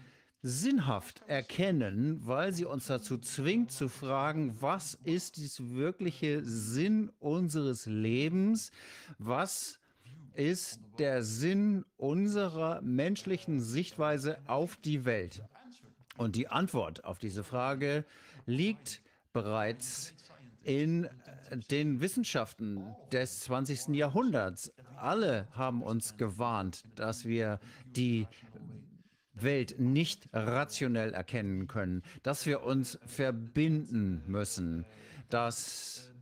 [0.42, 7.86] sinnhaft erkennen, weil sie uns dazu zwingt zu fragen, was ist das wirkliche Sinn unseres
[7.86, 8.70] Lebens?
[9.18, 9.78] Was
[10.34, 15.42] ist der Sinn unserer menschlichen Sichtweise auf die Welt?
[16.20, 18.04] Und die Antwort auf diese Frage
[18.44, 19.00] liegt
[19.32, 20.12] bereits
[20.62, 21.08] in
[21.70, 23.94] den Wissenschaften des 20.
[23.94, 24.70] Jahrhunderts.
[24.98, 28.26] Alle haben uns gewarnt, dass wir die
[29.32, 34.84] Welt nicht rationell erkennen können, dass wir uns verbinden müssen,
[35.30, 36.12] dass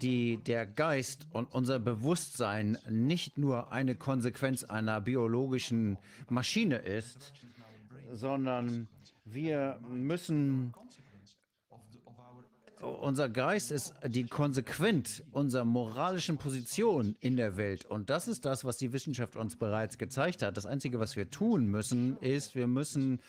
[0.00, 5.98] die, der Geist und unser Bewusstsein nicht nur eine Konsequenz einer biologischen
[6.30, 7.34] Maschine ist,
[8.14, 8.88] sondern
[9.24, 10.74] wir müssen
[12.80, 17.84] unser Geist ist die konsequent unserer moralischen Position in der Welt.
[17.84, 20.56] Und das ist das, was die Wissenschaft uns bereits gezeigt hat.
[20.56, 23.20] Das Einzige, was wir tun müssen, ist, wir müssen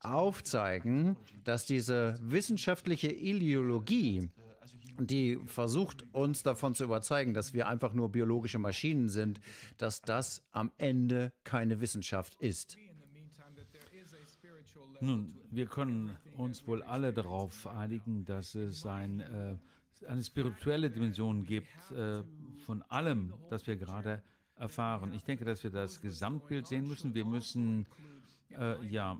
[0.00, 4.30] aufzeigen, dass diese wissenschaftliche Ideologie
[5.00, 9.40] die versucht, uns davon zu überzeugen, dass wir einfach nur biologische Maschinen sind,
[9.76, 12.76] dass das am Ende keine Wissenschaft ist.
[15.00, 19.56] Nun, wir können uns wohl alle darauf einigen, dass es ein, äh,
[20.08, 22.24] eine spirituelle Dimension gibt äh,
[22.66, 24.22] von allem, das wir gerade
[24.56, 25.12] erfahren.
[25.12, 27.14] Ich denke, dass wir das Gesamtbild sehen müssen.
[27.14, 27.86] Wir müssen
[28.50, 29.16] äh, ja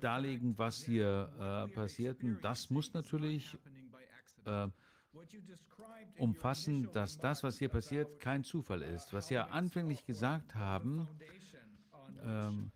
[0.00, 2.22] darlegen, was hier äh, passiert.
[2.22, 3.56] Und das muss natürlich
[4.44, 4.68] äh,
[6.18, 9.14] umfassen, dass das, was hier passiert, kein Zufall ist.
[9.14, 11.08] Was Sie ja anfänglich gesagt haben,
[12.22, 12.70] ähm,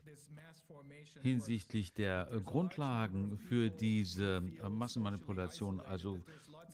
[1.22, 6.18] hinsichtlich der äh, Grundlagen für diese äh, Massenmanipulation, also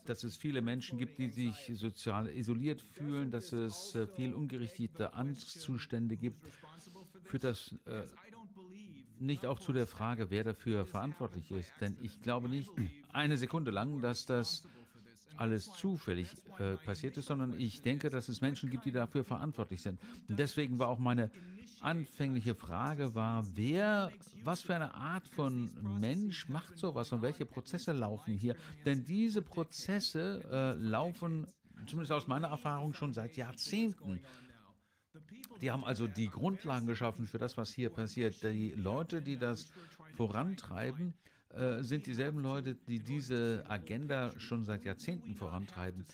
[0.04, 5.14] dass es viele Menschen gibt, die sich sozial isoliert fühlen, dass es äh, viel ungerichtete
[5.14, 6.44] Angstzustände gibt,
[7.24, 8.02] führt das äh,
[9.18, 11.72] nicht auch zu der Frage, wer dafür verantwortlich ist.
[11.80, 12.70] Denn ich glaube nicht
[13.12, 14.62] eine Sekunde lang, dass das
[15.36, 19.82] alles zufällig äh, passiert ist, sondern ich denke, dass es Menschen gibt, die dafür verantwortlich
[19.82, 20.00] sind.
[20.28, 21.30] Und deswegen war auch meine
[21.80, 24.10] anfängliche Frage war, wer,
[24.42, 25.70] was für eine Art von
[26.00, 28.56] Mensch macht sowas und welche Prozesse laufen hier?
[28.84, 31.46] Denn diese Prozesse äh, laufen,
[31.86, 34.20] zumindest aus meiner Erfahrung, schon seit Jahrzehnten.
[35.60, 38.42] Die haben also die Grundlagen geschaffen für das, was hier passiert.
[38.42, 39.66] Die Leute, die das
[40.16, 41.14] vorantreiben,
[41.50, 46.04] äh, sind dieselben Leute, die diese Agenda schon seit Jahrzehnten vorantreiben.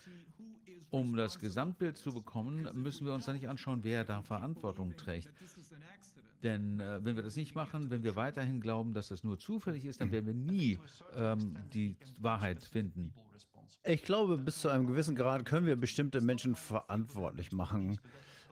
[0.92, 5.26] Um das Gesamtbild zu bekommen, müssen wir uns da nicht anschauen, wer da Verantwortung trägt.
[6.42, 9.86] Denn äh, wenn wir das nicht machen, wenn wir weiterhin glauben, dass das nur zufällig
[9.86, 10.78] ist, dann werden wir nie
[11.16, 13.14] ähm, die Wahrheit finden.
[13.84, 17.98] Ich glaube, bis zu einem gewissen Grad können wir bestimmte Menschen verantwortlich machen.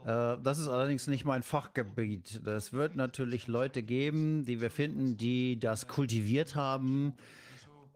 [0.07, 2.41] Äh, Das ist allerdings nicht mein Fachgebiet.
[2.47, 7.12] Es wird natürlich Leute geben, die wir finden, die das kultiviert haben.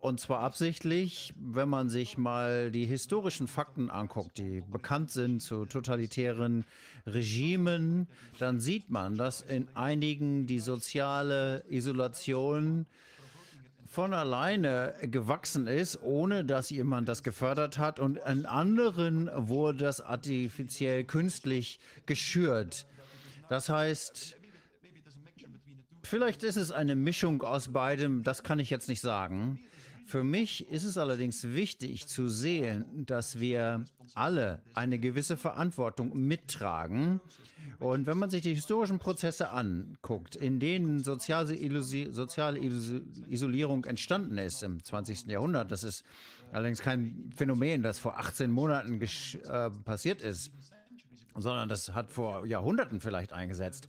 [0.05, 5.65] Und zwar absichtlich, wenn man sich mal die historischen Fakten anguckt, die bekannt sind zu
[5.65, 6.67] totalitären
[7.07, 8.07] Regimen,
[8.39, 12.85] dann sieht man, dass in einigen die soziale Isolation
[13.87, 17.99] von alleine gewachsen ist, ohne dass jemand das gefördert hat.
[17.99, 22.85] Und in anderen wurde das artifiziell künstlich geschürt.
[23.49, 24.37] Das heißt,
[26.03, 29.61] vielleicht ist es eine Mischung aus beidem, das kann ich jetzt nicht sagen.
[30.05, 33.85] Für mich ist es allerdings wichtig zu sehen, dass wir
[34.15, 37.21] alle eine gewisse Verantwortung mittragen.
[37.79, 43.85] Und wenn man sich die historischen Prozesse anguckt, in denen soziale, Illusi soziale Iso Isolierung
[43.85, 45.27] entstanden ist im 20.
[45.27, 46.05] Jahrhundert, das ist
[46.53, 50.53] allerdings kein Phänomen, das vor 18 Monaten äh, passiert ist,
[51.35, 53.89] sondern das hat vor Jahrhunderten vielleicht eingesetzt.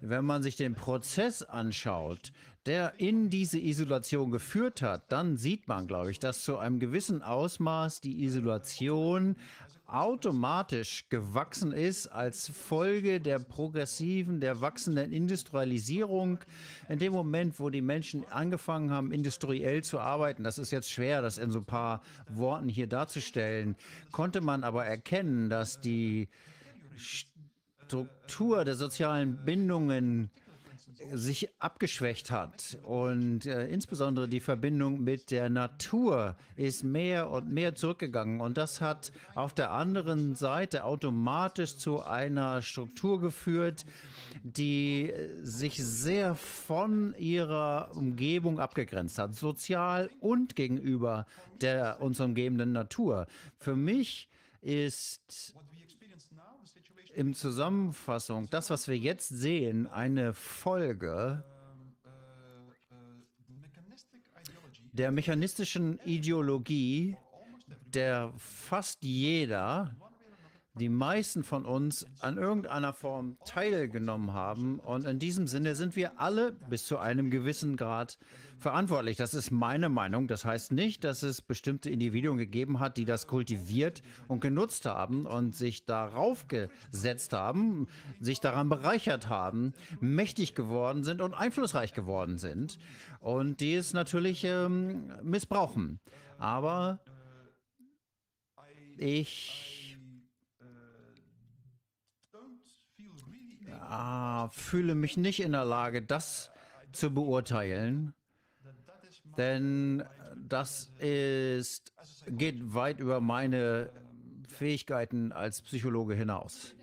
[0.00, 2.32] Wenn man sich den Prozess anschaut,
[2.66, 7.22] der in diese Isolation geführt hat, dann sieht man, glaube ich, dass zu einem gewissen
[7.22, 9.36] Ausmaß die Isolation
[9.86, 16.40] automatisch gewachsen ist als Folge der progressiven, der wachsenden Industrialisierung.
[16.88, 21.22] In dem Moment, wo die Menschen angefangen haben, industriell zu arbeiten, das ist jetzt schwer,
[21.22, 23.76] das in so ein paar Worten hier darzustellen,
[24.10, 26.28] konnte man aber erkennen, dass die
[27.86, 30.30] Struktur der sozialen Bindungen
[31.12, 32.78] sich abgeschwächt hat.
[32.82, 38.40] Und äh, insbesondere die Verbindung mit der Natur ist mehr und mehr zurückgegangen.
[38.40, 43.84] Und das hat auf der anderen Seite automatisch zu einer Struktur geführt,
[44.42, 45.12] die
[45.42, 51.26] sich sehr von ihrer Umgebung abgegrenzt hat, sozial und gegenüber
[51.60, 53.26] der uns umgebenden Natur.
[53.58, 54.28] Für mich
[54.60, 55.54] ist
[57.16, 61.42] im Zusammenfassung das, was wir jetzt sehen, eine Folge
[64.92, 67.16] der mechanistischen Ideologie,
[67.86, 69.96] der fast jeder,
[70.74, 74.78] die meisten von uns an irgendeiner Form teilgenommen haben.
[74.78, 78.18] Und in diesem Sinne sind wir alle bis zu einem gewissen Grad
[78.58, 79.16] verantwortlich.
[79.16, 80.28] Das ist meine Meinung.
[80.28, 85.26] Das heißt nicht, dass es bestimmte Individuen gegeben hat, die das kultiviert und genutzt haben
[85.26, 87.88] und sich darauf gesetzt haben,
[88.20, 92.78] sich daran bereichert haben, mächtig geworden sind und einflussreich geworden sind
[93.20, 96.00] und die es natürlich ähm, missbrauchen.
[96.38, 97.00] Aber
[98.98, 99.96] ich
[103.88, 106.50] ah, fühle mich nicht in der Lage, das
[106.92, 108.14] zu beurteilen.
[109.36, 110.02] Denn
[110.36, 111.92] das ist,
[112.28, 113.90] geht weit über meine
[114.48, 116.74] Fähigkeiten als Psychologe hinaus.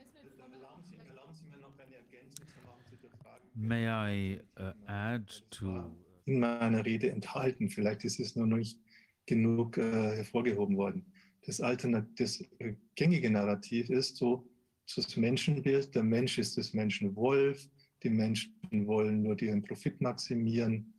[3.56, 5.91] May I uh, add to
[6.26, 7.70] in meiner Rede enthalten.
[7.70, 8.80] Vielleicht ist es nur noch nicht
[9.26, 11.06] genug äh, hervorgehoben worden.
[11.45, 14.47] Das, Alternat das äh, gängige Narrativ ist so,
[14.95, 17.70] das Menschenbild, der Mensch ist des Menschen Wolf,
[18.04, 18.54] die Menschen
[18.86, 20.93] wollen nur ihren Profit maximieren.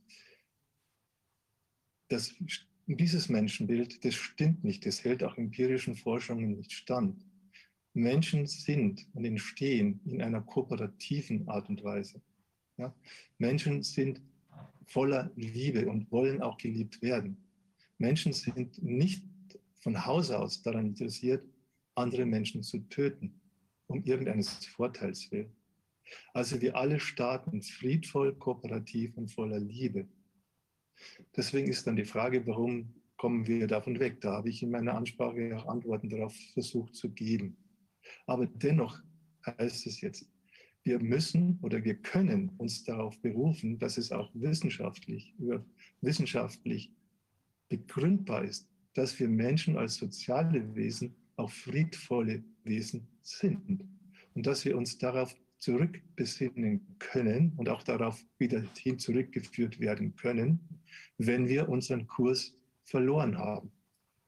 [2.07, 2.33] Das,
[2.87, 7.25] dieses Menschenbild, das stimmt nicht, das hält auch empirischen Forschungen nicht stand.
[7.93, 12.21] Menschen sind und entstehen in einer kooperativen Art und Weise.
[12.77, 12.93] Ja?
[13.37, 14.21] Menschen sind
[14.85, 17.37] voller Liebe und wollen auch geliebt werden.
[17.97, 19.23] Menschen sind nicht
[19.79, 21.43] von Haus aus daran interessiert,
[21.95, 23.39] andere Menschen zu töten,
[23.87, 25.55] um irgendeines Vorteils willen.
[26.33, 30.07] Also wir alle starten friedvoll, kooperativ und voller Liebe.
[31.35, 34.21] Deswegen ist dann die Frage, warum kommen wir davon weg?
[34.21, 37.57] Da habe ich in meiner Ansprache auch Antworten darauf versucht zu geben.
[38.25, 38.99] Aber dennoch
[39.45, 40.29] heißt es jetzt,
[40.83, 45.33] wir müssen oder wir können uns darauf berufen, dass es auch wissenschaftlich,
[46.01, 46.91] wissenschaftlich
[47.69, 53.83] begründbar ist, dass wir Menschen als soziale Wesen auch friedvolle Wesen sind
[54.35, 60.59] und dass wir uns darauf zurückbesinnen können und auch darauf wieder hin zurückgeführt werden können,
[61.17, 62.53] wenn wir unseren Kurs
[62.83, 63.71] verloren haben.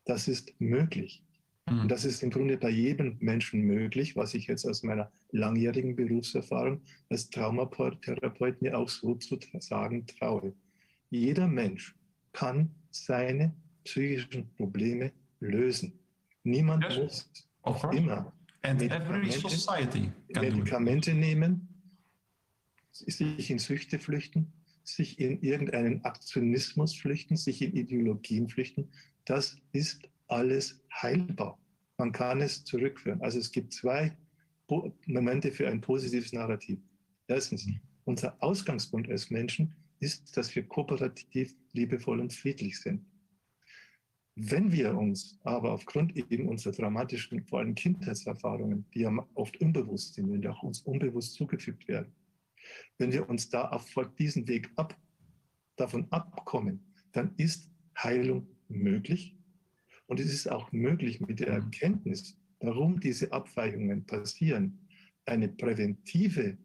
[0.06, 1.24] Das ist möglich.
[1.68, 1.88] Und Mhm.
[1.90, 6.82] das ist im Grunde bei jedem Menschen möglich, was ich jetzt aus meiner langjährigen Berufserfahrung
[7.10, 10.54] als Traumatherapeut mir auch so zu sagen traue.
[11.10, 11.94] Jeder Mensch
[12.32, 13.54] kann seine
[13.84, 15.12] psychischen Probleme
[15.42, 15.92] lösen.
[16.44, 17.30] Niemand Yes, muss
[17.62, 17.98] course.
[17.98, 18.34] immer
[18.68, 20.12] And Medikamente- every society.
[20.36, 21.68] Medikamente nehmen,
[22.92, 24.52] sich in Süchte flüchten,
[24.84, 28.90] sich in irgendeinen Aktionismus flüchten, sich in Ideologien flüchten.
[29.26, 31.58] Das ist alles heilbar.
[31.98, 33.22] Man kann es zurückführen.
[33.22, 34.16] Also es gibt zwei
[35.06, 36.80] Momente für ein positives Narrativ.
[37.28, 37.68] Erstens,
[38.04, 43.06] unser Ausgangspunkt als Menschen ist, dass wir kooperativ, liebevoll und friedlich sind.
[44.40, 50.14] Wenn wir uns aber aufgrund eben unserer dramatischen, vor allem Kindheitserfahrungen, die ja oft unbewusst
[50.14, 52.14] sind und auch uns unbewusst zugefügt werden,
[53.00, 54.96] wenn wir uns da auf diesen Weg ab,
[55.76, 57.68] davon abkommen, dann ist
[57.98, 59.36] Heilung möglich.
[60.06, 64.78] Und es ist auch möglich mit der Erkenntnis, warum diese Abweichungen passieren,
[65.26, 66.60] eine präventive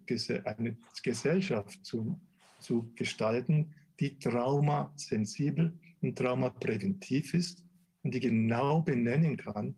[0.44, 2.20] eine Gesellschaft zu,
[2.60, 7.61] zu gestalten, die traumasensibel und traumapräventiv ist
[8.03, 9.74] und die genau benennen kann,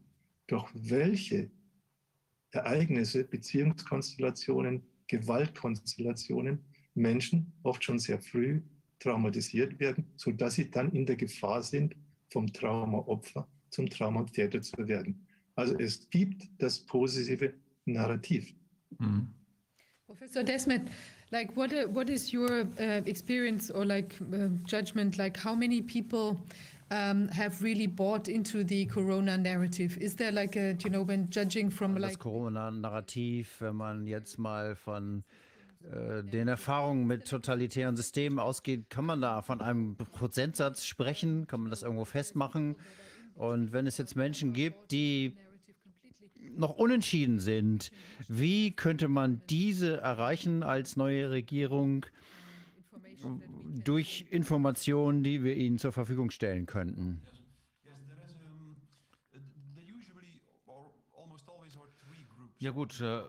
[0.47, 1.51] durch welche
[2.53, 6.59] Ereignisse, Beziehungskonstellationen, Gewaltkonstellationen
[6.95, 8.63] Menschen oft schon sehr früh
[9.01, 11.95] traumatisiert werden, sodass sie dann in der Gefahr sind,
[12.31, 15.27] vom Traumaopfer zum Traumatäter zu werden.
[15.57, 17.53] Also es gibt das positive
[17.85, 18.55] Narrativ.
[18.99, 19.29] Mhm.
[20.07, 20.83] Professor Desmet,
[21.31, 25.17] like what uh, what is your uh, experience or like uh, judgment?
[25.17, 26.39] Like how many people
[26.91, 29.97] um, have really bought into the Corona narrative?
[29.99, 34.39] Is there like a you know when judging from Das like Corona-Narrativ, wenn man jetzt
[34.39, 35.25] mal von
[35.91, 41.47] äh, den Erfahrungen mit totalitären Systemen ausgeht, kann man da von einem Prozentsatz sprechen?
[41.47, 42.77] Kann man das irgendwo festmachen?
[43.35, 45.37] Und wenn es jetzt Menschen gibt, die
[46.57, 47.91] noch unentschieden sind,
[48.29, 52.07] wie könnte man diese erreichen als neue Regierung
[53.85, 57.23] durch Informationen, die wir ihnen zur Verfügung stellen könnten?
[62.59, 63.23] Ja gut, äh,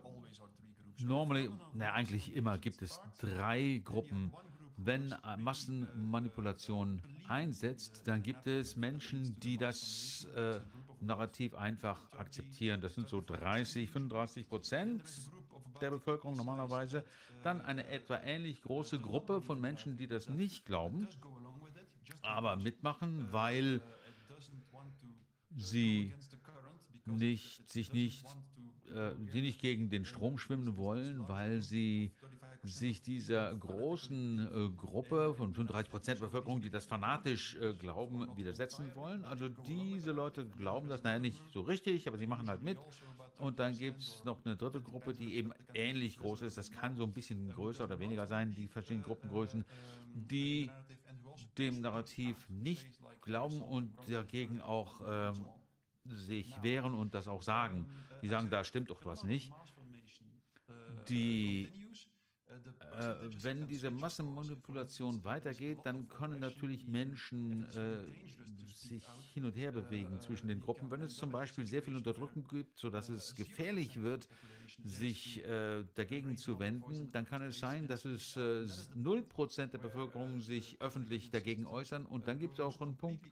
[0.99, 4.31] normally, na eigentlich immer gibt es drei Gruppen.
[4.77, 10.59] Wenn Massenmanipulation einsetzt, dann gibt es Menschen, die das äh,
[11.01, 12.81] Narrativ einfach akzeptieren.
[12.81, 15.03] Das sind so 30, 35 Prozent
[15.81, 17.05] der Bevölkerung normalerweise.
[17.41, 21.07] Dann eine etwa ähnlich große Gruppe von Menschen, die das nicht glauben,
[22.21, 23.81] aber mitmachen, weil
[25.55, 26.13] sie
[27.05, 28.25] nicht, sich nicht,
[28.89, 32.15] äh, die nicht gegen den Strom schwimmen wollen, weil sie
[32.65, 38.91] sich dieser großen äh, Gruppe von 35 Prozent Bevölkerung, die das fanatisch äh, glauben, widersetzen
[38.95, 39.23] wollen.
[39.25, 42.77] Also diese Leute glauben das, naja, nicht so richtig, aber sie machen halt mit.
[43.37, 46.57] Und dann gibt es noch eine dritte Gruppe, die eben ähnlich groß ist.
[46.57, 49.65] Das kann so ein bisschen größer oder weniger sein, die verschiedenen Gruppengrößen,
[50.13, 50.69] die
[51.57, 52.87] dem Narrativ nicht
[53.21, 55.45] glauben und dagegen auch ähm,
[56.05, 57.85] sich wehren und das auch sagen.
[58.21, 59.51] Die sagen, da stimmt doch was nicht.
[61.09, 61.69] Die,
[62.97, 67.97] äh, wenn diese Massenmanipulation weitergeht, dann können natürlich Menschen äh,
[68.87, 70.89] sich hin und her bewegen zwischen den Gruppen.
[70.91, 74.27] Wenn es zum Beispiel sehr viel Unterdrückung gibt, sodass es gefährlich wird,
[74.83, 80.41] sich äh, dagegen zu wenden, dann kann es sein, dass es äh, 0% der Bevölkerung
[80.41, 82.05] sich öffentlich dagegen äußern.
[82.05, 83.23] Und dann gibt es auch einen Punkt,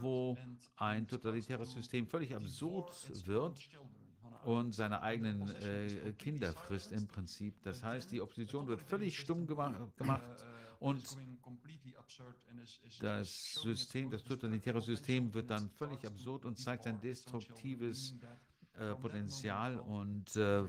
[0.00, 0.36] wo
[0.76, 2.90] ein totalitäres System völlig absurd
[3.26, 3.58] wird
[4.44, 7.54] und seine eigenen äh, Kinder frisst im Prinzip.
[7.62, 10.22] Das heißt, die Opposition wird völlig stumm gema gemacht
[10.80, 11.02] und
[13.00, 18.14] das System, das totalitäre System wird dann völlig absurd und zeigt ein destruktives
[18.78, 20.64] äh, Potenzial und äh,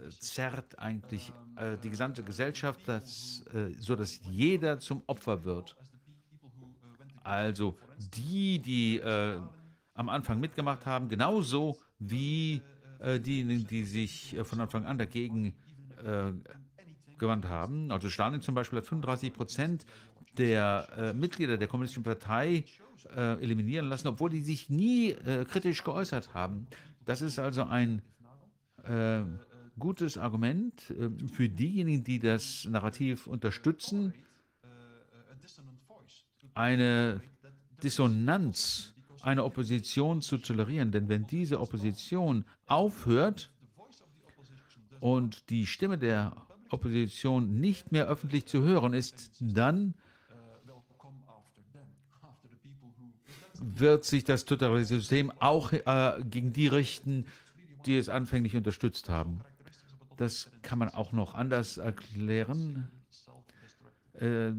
[0.00, 5.76] verzerrt eigentlich äh, die gesamte Gesellschaft, das, äh, so dass jeder zum Opfer wird.
[7.22, 7.76] Also
[8.14, 9.40] die, die äh,
[9.94, 12.62] am Anfang mitgemacht haben, genauso wie
[13.00, 15.54] äh, diejenigen, die sich äh, von Anfang an dagegen
[16.04, 16.32] äh,
[17.18, 17.90] gewandt haben.
[17.90, 19.86] Also Stalin zum Beispiel hat 35 Prozent
[20.36, 22.64] der äh, Mitglieder der Kommunistischen Partei
[23.14, 26.66] äh, eliminieren lassen, obwohl die sich nie äh, kritisch geäußert haben.
[27.04, 28.02] Das ist also ein
[28.84, 29.22] äh,
[29.78, 34.12] gutes Argument äh, für diejenigen, die das Narrativ unterstützen,
[36.54, 37.20] eine
[37.82, 38.94] Dissonanz
[39.26, 40.92] eine Opposition zu tolerieren.
[40.92, 43.50] Denn wenn diese Opposition aufhört
[45.00, 46.36] und die Stimme der
[46.70, 49.94] Opposition nicht mehr öffentlich zu hören ist, dann
[53.60, 57.26] wird sich das totalitäre System auch äh, gegen die richten,
[57.84, 59.40] die es anfänglich unterstützt haben.
[60.16, 62.90] Das kann man auch noch anders erklären.
[64.14, 64.52] Äh,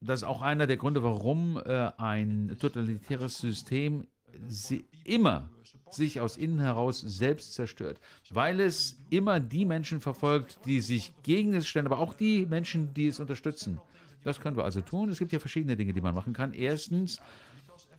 [0.00, 4.08] das ist auch einer der Gründe, warum äh, ein totalitäres System
[4.48, 5.48] sie immer
[5.90, 7.98] sich aus innen heraus selbst zerstört,
[8.30, 12.94] weil es immer die Menschen verfolgt, die sich gegen es stellen, aber auch die Menschen,
[12.94, 13.80] die es unterstützen.
[14.24, 15.10] Das können wir also tun.
[15.10, 16.54] Es gibt ja verschiedene Dinge, die man machen kann.
[16.54, 17.20] Erstens,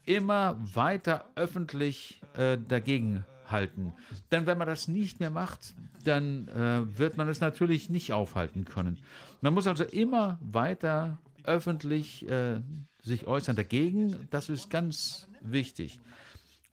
[0.06, 3.94] immer weiter öffentlich äh, dagegen halten.
[4.32, 5.74] Denn wenn man das nicht mehr macht,
[6.04, 9.00] dann äh, wird man es natürlich nicht aufhalten können.
[9.42, 12.62] Man muss also immer weiter öffentlich äh,
[13.02, 14.28] sich äußern dagegen.
[14.32, 16.00] Das ist ganz wichtig.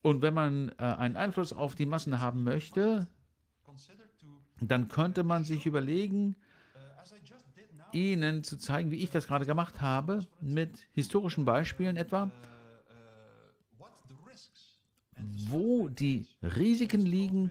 [0.02, 3.06] Und wenn man äh, einen Einfluss auf die Massen haben möchte,
[4.60, 6.36] dann könnte man sich überlegen,
[7.92, 12.30] ihnen zu zeigen, wie ich das gerade gemacht habe, mit historischen Beispielen etwa,
[15.48, 17.50] wo die Risiken liegen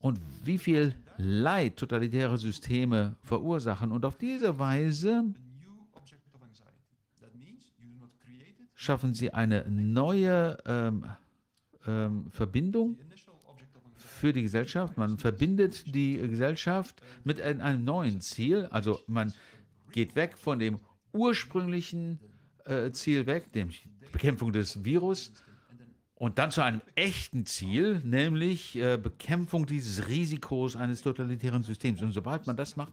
[0.00, 3.92] und wie viel Leid totalitäre Systeme verursachen.
[3.92, 5.24] Und auf diese Weise
[8.74, 11.06] schaffen sie eine neue ähm,
[11.86, 12.98] ähm, Verbindung
[13.96, 14.96] für die Gesellschaft.
[14.96, 18.66] Man verbindet die Gesellschaft mit ein, einem neuen Ziel.
[18.70, 19.32] Also man
[19.92, 20.80] geht weg von dem
[21.12, 22.20] ursprünglichen
[22.64, 23.70] äh, Ziel weg, dem
[24.12, 25.32] Bekämpfung des Virus,
[26.16, 32.02] und dann zu einem echten Ziel, nämlich äh, Bekämpfung dieses Risikos eines totalitären Systems.
[32.02, 32.92] Und sobald man das macht,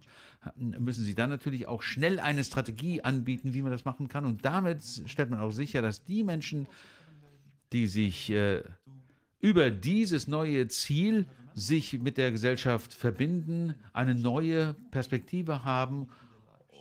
[0.56, 4.26] müssen Sie dann natürlich auch schnell eine Strategie anbieten, wie man das machen kann.
[4.26, 6.68] Und damit stellt man auch sicher, dass die Menschen,
[7.72, 8.64] die sich äh,
[9.40, 16.10] über dieses neue Ziel sich mit der Gesellschaft verbinden, eine neue Perspektive haben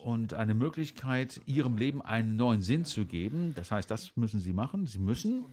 [0.05, 3.55] und eine Möglichkeit, ihrem Leben einen neuen Sinn zu geben.
[3.55, 4.87] Das heißt, das müssen sie machen.
[4.87, 5.45] Sie müssen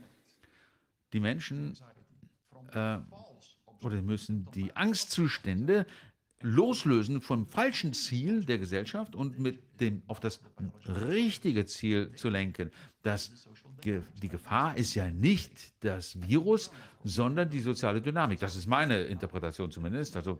[1.14, 1.78] die Menschen
[2.72, 3.00] äh,
[3.82, 5.86] oder müssen die Angstzustände
[6.42, 10.40] loslösen vom falschen Ziel der Gesellschaft und mit dem auf das
[10.88, 12.72] richtige Ziel zu lenken.
[13.02, 13.48] Das,
[13.84, 15.52] die Gefahr ist ja nicht
[15.84, 16.72] das Virus,
[17.04, 18.40] sondern die soziale Dynamik.
[18.40, 20.16] Das ist meine Interpretation zumindest.
[20.16, 20.40] Also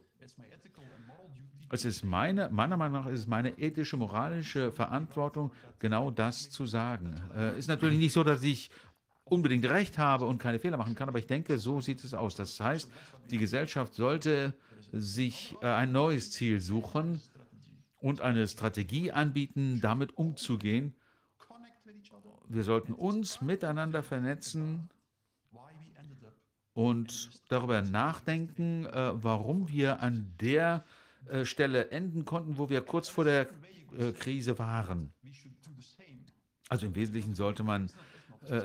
[1.70, 6.66] es ist meine, meiner Meinung nach ist es meine ethische, moralische Verantwortung, genau das zu
[6.66, 7.20] sagen.
[7.36, 8.70] Äh, ist natürlich nicht so, dass ich
[9.26, 12.36] unbedingt recht habe und keine Fehler machen kann, aber ich denke, so sieht es aus.
[12.36, 12.90] Das heißt,
[13.30, 14.54] die Gesellschaft sollte
[14.92, 17.22] sich äh, ein neues Ziel suchen
[18.00, 20.96] und eine Strategie anbieten, damit umzugehen.
[22.48, 24.90] Wir sollten uns miteinander vernetzen
[26.74, 30.86] und darüber nachdenken, äh, warum wir an der
[31.28, 33.50] äh, Stelle enden konnten, wo wir kurz vor der
[34.20, 35.14] Krise waren.
[36.68, 37.90] Also im Wesentlichen sollte man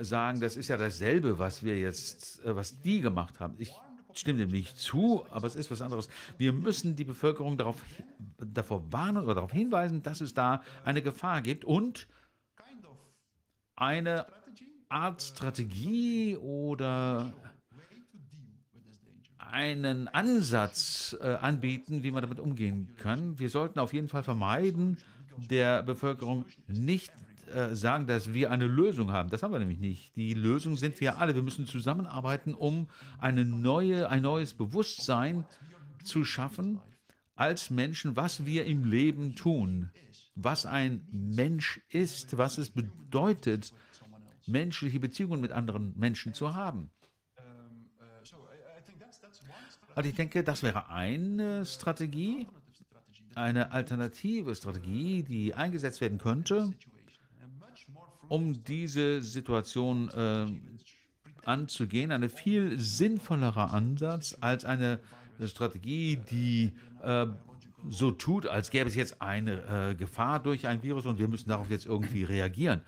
[0.01, 3.55] sagen, das ist ja dasselbe, was wir jetzt, was die gemacht haben.
[3.59, 3.73] Ich
[4.19, 6.09] stimme dem nicht zu, aber es ist was anderes.
[6.39, 7.77] Wir müssen die Bevölkerung darauf,
[8.39, 12.07] davor warnen oder darauf hinweisen, dass es da eine Gefahr gibt und
[13.77, 14.27] eine
[14.89, 17.33] Art Strategie oder
[19.39, 23.39] einen Ansatz äh, anbieten, wie man damit umgehen kann.
[23.39, 24.99] Wir sollten auf jeden Fall vermeiden,
[25.37, 27.13] der Bevölkerung nicht
[27.53, 29.30] äh, sagen, dass wir eine Lösung haben.
[29.30, 30.16] Das haben wir nämlich nicht.
[30.16, 31.34] Die Lösung sind wir alle.
[31.34, 32.88] Wir müssen zusammenarbeiten, um
[33.18, 35.44] eine neue, ein neues Bewusstsein
[36.05, 36.80] zu schaffen
[37.34, 39.90] als Menschen, was wir im Leben tun,
[40.34, 43.72] was ein Mensch ist, was es bedeutet,
[44.46, 46.90] menschliche Beziehungen mit anderen Menschen zu haben.
[49.94, 52.46] Also ich denke, das wäre eine Strategie,
[53.34, 56.72] eine alternative Strategie, die eingesetzt werden könnte,
[58.29, 60.47] um diese Situation äh,
[61.47, 62.12] anzugehen.
[62.12, 65.01] Ein viel sinnvollerer Ansatz als eine
[65.45, 67.27] Strategie, die äh,
[67.91, 71.49] so tut, als gäbe es jetzt eine äh, Gefahr durch ein Virus und wir müssen
[71.49, 72.83] darauf jetzt irgendwie reagieren.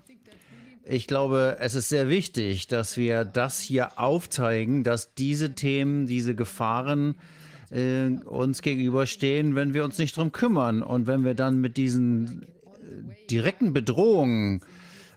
[0.85, 6.35] Ich glaube, es ist sehr wichtig, dass wir das hier aufzeigen, dass diese Themen, diese
[6.35, 7.14] Gefahren
[7.71, 10.83] äh, uns gegenüberstehen, wenn wir uns nicht darum kümmern.
[10.83, 12.47] Und wenn wir dann mit diesen
[13.31, 14.61] direkten Bedrohungen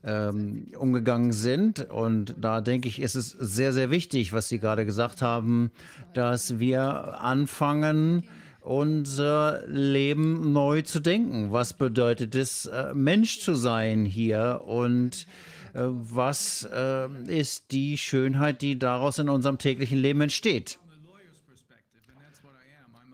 [0.04, 1.90] ähm, umgegangen sind.
[1.90, 5.72] Und da denke ich, ist es sehr, sehr wichtig, was Sie gerade gesagt haben,
[6.14, 8.24] dass wir anfangen,
[8.62, 11.52] unser Leben neu zu denken.
[11.52, 15.28] Was bedeutet es, äh, Mensch zu sein hier und
[15.74, 20.80] äh, was äh, ist die Schönheit, die daraus in unserem täglichen Leben entsteht?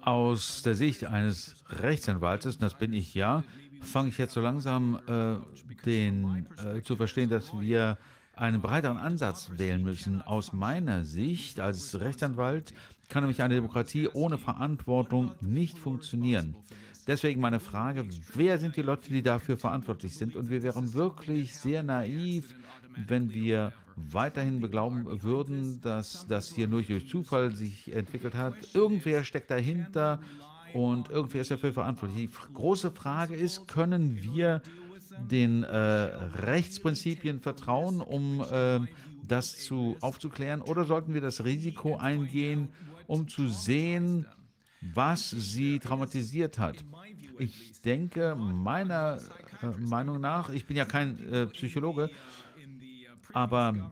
[0.09, 3.43] Aus der Sicht eines Rechtsanwaltes, und das bin ich ja,
[3.81, 5.35] fange ich jetzt so langsam äh,
[5.85, 7.95] den, äh, zu verstehen, dass wir
[8.35, 10.23] einen breiteren Ansatz wählen müssen.
[10.23, 12.73] Aus meiner Sicht als Rechtsanwalt
[13.07, 16.55] kann nämlich eine Demokratie ohne Verantwortung nicht funktionieren.
[17.05, 20.35] Deswegen meine Frage, wer sind die Leute, die dafür verantwortlich sind?
[20.35, 22.47] Und wir wären wirklich sehr naiv,
[22.95, 23.73] wenn wir
[24.11, 28.53] weiterhin beglauben würden, dass das hier nur durch Zufall sich entwickelt hat.
[28.73, 30.19] Irgendwer steckt dahinter
[30.73, 32.29] und irgendwer ist dafür verantwortlich.
[32.29, 34.61] Die große Frage ist, können wir
[35.29, 38.79] den äh, Rechtsprinzipien vertrauen, um äh,
[39.27, 42.69] das zu, aufzuklären, oder sollten wir das Risiko eingehen,
[43.07, 44.25] um zu sehen,
[44.81, 46.75] was sie traumatisiert hat?
[47.37, 49.19] Ich denke, meiner
[49.61, 52.09] äh, Meinung nach, ich bin ja kein äh, Psychologe,
[53.33, 53.91] aber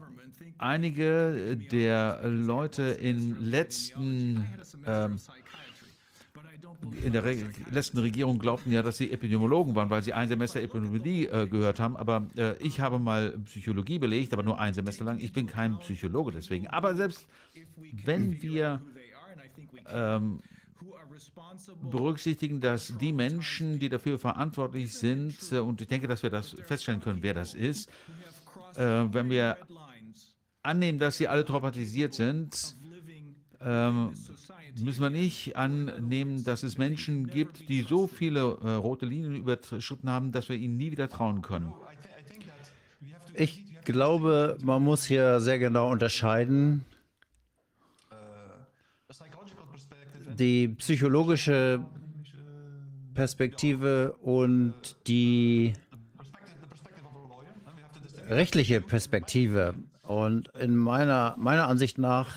[0.58, 4.46] einige der Leute im letzten
[4.86, 5.20] ähm,
[7.04, 7.38] in der Re
[7.72, 11.80] letzten Regierung glaubten ja, dass sie Epidemiologen waren, weil sie ein Semester Epidemiologie äh, gehört
[11.80, 11.98] haben.
[11.98, 15.20] Aber äh, ich habe mal Psychologie belegt, aber nur ein Semester lang.
[15.20, 16.68] Ich bin kein Psychologe deswegen.
[16.68, 17.26] Aber selbst
[18.06, 18.82] wenn wir
[19.90, 20.42] ähm,
[21.90, 26.56] berücksichtigen, dass die Menschen, die dafür verantwortlich sind, äh, und ich denke, dass wir das
[26.66, 28.37] feststellen können, wer das ist, äh,
[28.78, 29.58] wenn wir
[30.62, 32.76] annehmen, dass sie alle traumatisiert sind,
[33.60, 34.14] ähm,
[34.80, 40.10] müssen wir nicht annehmen, dass es Menschen gibt, die so viele äh, rote Linien überschritten
[40.10, 41.74] haben, dass wir ihnen nie wieder trauen können.
[43.34, 46.86] Ich glaube, man muss hier sehr genau unterscheiden.
[50.38, 51.84] Die psychologische
[53.16, 55.74] Perspektive und die
[58.30, 59.74] rechtliche Perspektive.
[60.04, 62.28] Und in meiner, meiner Ansicht nach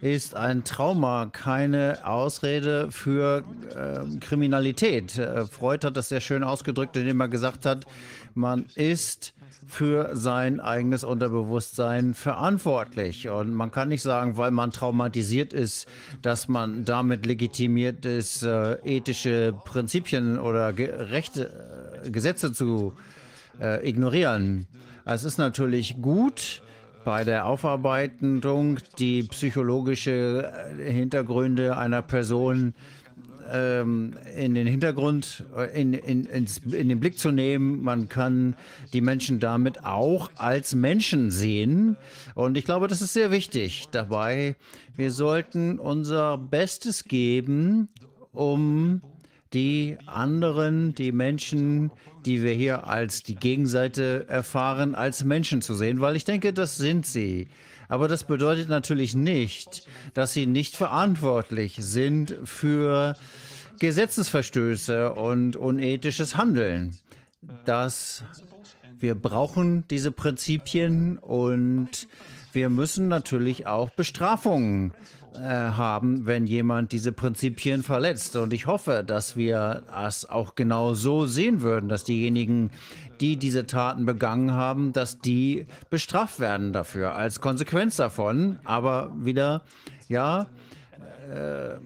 [0.00, 3.42] ist ein Trauma keine Ausrede für
[3.74, 5.12] äh, Kriminalität.
[5.50, 7.86] Freud hat das sehr schön ausgedrückt, indem er gesagt hat,
[8.34, 9.32] man ist
[9.66, 13.28] für sein eigenes Unterbewusstsein verantwortlich.
[13.28, 15.86] Und man kann nicht sagen, weil man traumatisiert ist,
[16.22, 22.94] dass man damit legitimiert ist, äh, ethische Prinzipien oder Rechte, äh, Gesetze zu
[23.60, 24.66] äh, ignorieren.
[25.08, 26.62] Es ist natürlich gut,
[27.04, 32.74] bei der Aufarbeitung die psychologische äh, Hintergründe einer Person
[33.48, 37.84] ähm, in den Hintergrund, äh, in, in, ins, in den Blick zu nehmen.
[37.84, 38.56] Man kann
[38.92, 41.96] die Menschen damit auch als Menschen sehen.
[42.34, 44.56] Und ich glaube, das ist sehr wichtig dabei.
[44.96, 47.90] Wir sollten unser Bestes geben,
[48.32, 49.02] um
[49.52, 51.90] die anderen, die Menschen,
[52.24, 56.76] die wir hier als die Gegenseite erfahren, als Menschen zu sehen, weil ich denke, das
[56.76, 57.48] sind sie.
[57.88, 63.16] Aber das bedeutet natürlich nicht, dass sie nicht verantwortlich sind für
[63.78, 66.96] Gesetzesverstöße und unethisches Handeln.
[67.64, 68.24] Das,
[68.98, 72.08] wir brauchen diese Prinzipien und
[72.56, 74.92] wir müssen natürlich auch Bestrafungen
[75.34, 78.34] äh, haben, wenn jemand diese Prinzipien verletzt.
[78.34, 82.70] Und ich hoffe, dass wir das auch genau so sehen würden, dass diejenigen,
[83.20, 88.58] die diese Taten begangen haben, dass die bestraft werden dafür als Konsequenz davon.
[88.64, 89.62] Aber wieder,
[90.08, 90.46] ja,
[91.30, 91.76] äh,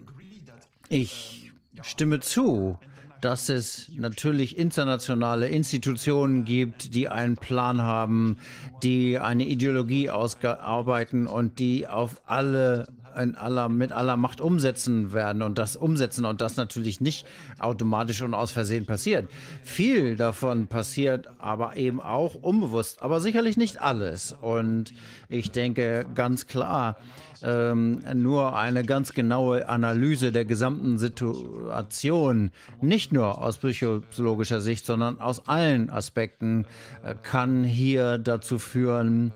[0.88, 1.52] ich
[1.82, 2.78] stimme zu,
[3.20, 8.38] dass es natürlich internationale Institutionen gibt, die einen Plan haben,
[8.82, 12.88] die eine Ideologie ausarbeiten und die auf alle
[13.18, 17.26] in aller, mit aller Macht umsetzen werden und das umsetzen und das natürlich nicht
[17.58, 19.28] automatisch und aus Versehen passiert.
[19.64, 24.36] Viel davon passiert aber eben auch unbewusst, aber sicherlich nicht alles.
[24.40, 24.92] Und
[25.28, 26.96] ich denke ganz klar,
[27.42, 32.50] ähm, nur eine ganz genaue Analyse der gesamten Situation,
[32.80, 36.66] nicht nur aus psychologischer Sicht, sondern aus allen Aspekten,
[37.02, 39.32] äh, kann hier dazu führen,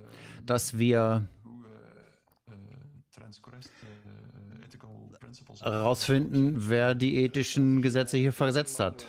[0.47, 1.28] dass wir
[5.60, 9.06] herausfinden, wer die ethischen Gesetze hier versetzt hat.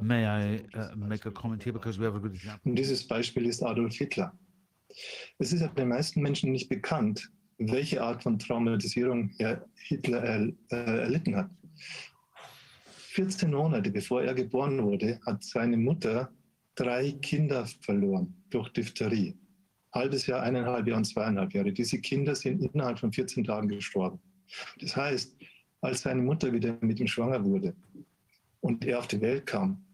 [0.00, 2.70] May I uh, make a comment here because we have a good example?
[2.70, 4.32] Und dieses Beispiel ist Adolf Hitler.
[5.38, 10.52] Es ist ja den meisten Menschen nicht bekannt, welche Art von Traumatisierung Herr Hitler er,
[10.70, 11.50] äh, erlitten hat.
[13.18, 16.30] 14 Monate bevor er geboren wurde, hat seine Mutter
[16.76, 19.36] drei Kinder verloren durch Diphtherie.
[19.92, 21.72] Halbes Jahr, eineinhalb Jahre und zweieinhalb Jahre.
[21.72, 24.20] Diese Kinder sind innerhalb von 14 Tagen gestorben.
[24.80, 25.36] Das heißt,
[25.80, 27.74] als seine Mutter wieder mit ihm schwanger wurde
[28.60, 29.84] und er auf die Welt kam,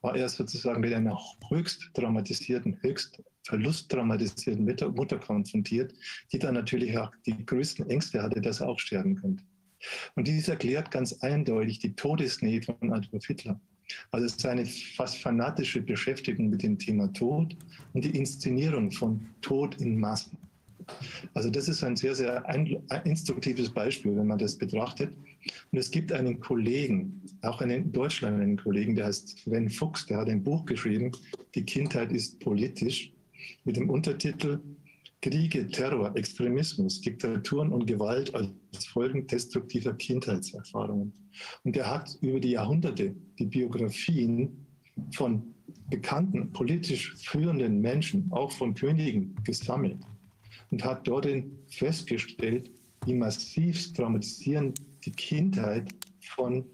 [0.00, 1.16] war er sozusagen mit einer
[1.48, 5.94] höchst traumatisierten, höchst verlusttraumatisierten Mutter konfrontiert,
[6.32, 9.44] die dann natürlich auch die größten Ängste hatte, dass er auch sterben könnte.
[10.14, 13.60] Und dies erklärt ganz eindeutig die Todesnähe von Adolf Hitler.
[14.10, 17.56] Also seine fast fanatische Beschäftigung mit dem Thema Tod
[17.92, 20.38] und die Inszenierung von Tod in Massen.
[21.34, 22.44] Also das ist ein sehr, sehr
[23.04, 25.12] instruktives Beispiel, wenn man das betrachtet.
[25.70, 30.06] Und es gibt einen Kollegen, auch einen in Deutschland einen Kollegen, der heißt Sven Fuchs,
[30.06, 31.12] der hat ein Buch geschrieben,
[31.54, 33.12] Die Kindheit ist politisch,
[33.64, 34.60] mit dem Untertitel
[35.20, 41.12] Kriege, Terror, Extremismus, Diktaturen und Gewalt als Folgen destruktiver Kindheitserfahrungen.
[41.62, 44.66] Und er hat über die Jahrhunderte die Biografien
[45.12, 45.54] von
[45.90, 49.98] bekannten politisch führenden Menschen, auch von Königen, gesammelt
[50.70, 51.28] und hat dort
[51.68, 52.70] festgestellt,
[53.06, 55.88] wie massiv traumatisierend die Kindheit
[56.20, 56.64] von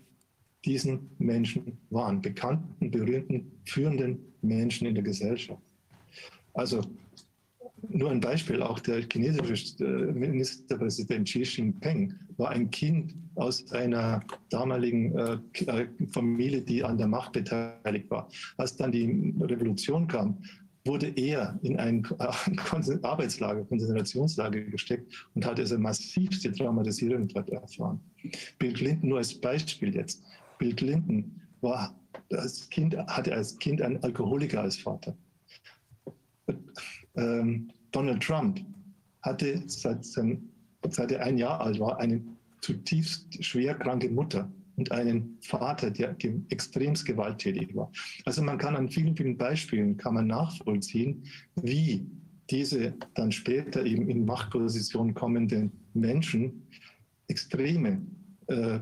[0.65, 5.63] diesen Menschen waren, bekannten, berühmten, führenden Menschen in der Gesellschaft.
[6.59, 6.81] Also
[7.89, 14.25] nur ein Beispiel, auch der chinesische äh, Ministerpräsident Xi Jinping war ein Kind aus einer
[14.51, 18.29] damaligen äh, äh, Familie, die an der Macht beteiligt war.
[18.57, 20.43] Als dann die Revolution kam,
[20.85, 22.05] wurde er in ein
[23.03, 28.01] Arbeitslager, Konzentrationslager gesteckt und hat also massivste Traumatisierung dort erfahren.
[28.59, 30.25] Bill Clinton nur als Beispiel jetzt.
[30.59, 31.95] Bill Clinton war
[32.33, 35.17] als Kind, hatte als Kind einen Alkoholiker als Vater.
[37.17, 38.61] Ähm, Donald Trump
[39.23, 42.23] hatte seit, seit er ein Jahr alt war eine
[42.61, 46.17] zutiefst schwer kranke Mutter und einen Vater, der
[46.51, 47.91] extremst gewalttätig war.
[48.25, 51.25] Also man kann an vielen, vielen Beispielen kann man nachvollziehen,
[51.63, 52.07] wie
[52.51, 56.67] diese dann später eben in Machtpositionen kommenden Menschen
[57.27, 58.01] extreme
[58.47, 58.79] äh,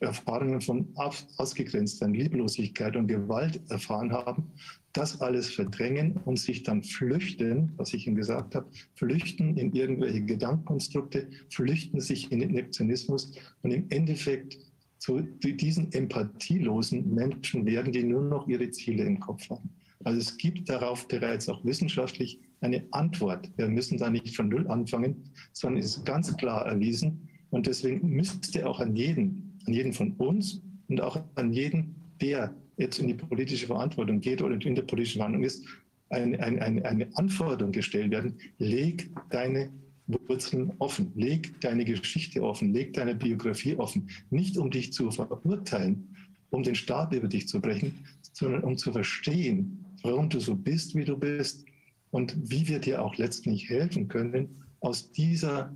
[0.00, 4.52] Erfahrungen von ausgegrenzter Lieblosigkeit und Gewalt erfahren haben,
[4.92, 10.22] das alles verdrängen und sich dann flüchten, was ich Ihnen gesagt habe, flüchten in irgendwelche
[10.22, 14.58] Gedankenkonstrukte, flüchten sich in den Neptionismus und im Endeffekt
[14.98, 19.70] zu diesen empathielosen Menschen werden, die nur noch ihre Ziele im Kopf haben.
[20.04, 23.50] Also es gibt darauf bereits auch wissenschaftlich eine Antwort.
[23.56, 27.28] Wir müssen da nicht von Null anfangen, sondern es ist ganz klar erwiesen.
[27.50, 32.54] Und deswegen müsste auch an jeden, an jeden von uns und auch an jeden, der
[32.80, 35.64] jetzt in die politische Verantwortung geht oder in der politischen Verhandlung ist,
[36.08, 38.34] eine, eine, eine Anforderung gestellt werden.
[38.58, 39.70] Leg deine
[40.06, 41.12] Wurzeln offen.
[41.14, 44.08] Leg deine Geschichte offen, leg deine Biografie offen.
[44.30, 46.16] Nicht um dich zu verurteilen,
[46.50, 50.94] um den Stab über dich zu brechen, sondern um zu verstehen, warum du so bist,
[50.94, 51.64] wie du bist
[52.10, 55.74] und wie wir dir auch letztlich helfen können, aus dieser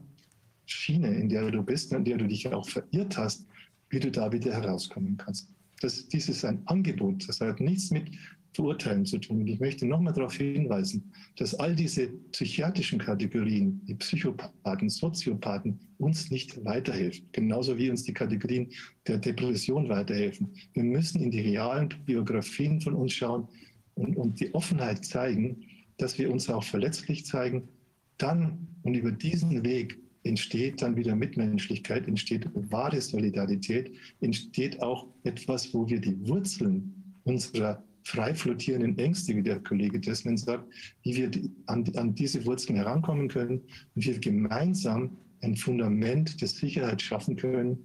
[0.67, 3.47] Schiene, in der du bist, in der du dich auch verirrt hast,
[3.91, 5.49] wie du da wieder herauskommen kannst.
[5.85, 8.11] Das, dies ist ein Angebot, das hat nichts mit
[8.55, 9.43] Verurteilen zu tun.
[9.43, 16.31] Und ich möchte nochmal darauf hinweisen, dass all diese psychiatrischen Kategorien, die Psychopathen, Soziopathen, uns
[16.31, 17.29] nicht weiterhelfen.
[17.33, 18.71] Genauso wie uns die Kategorien
[19.07, 20.55] der Depression weiterhelfen.
[20.73, 23.47] Wir müssen in die realen Biografien von uns schauen
[23.93, 25.67] und, und die Offenheit zeigen,
[25.99, 27.69] dass wir uns auch verletzlich zeigen.
[28.17, 35.73] Dann und über diesen Weg entsteht dann wieder Mitmenschlichkeit, entsteht wahre Solidarität, entsteht auch etwas,
[35.73, 36.93] wo wir die Wurzeln
[37.25, 40.67] unserer frei flottierenden Ängste, wie der Kollege Desmond sagt,
[41.03, 41.31] wie wir
[41.67, 43.63] an, an diese Wurzeln herankommen können
[43.95, 47.79] und wir gemeinsam ein Fundament der Sicherheit schaffen können,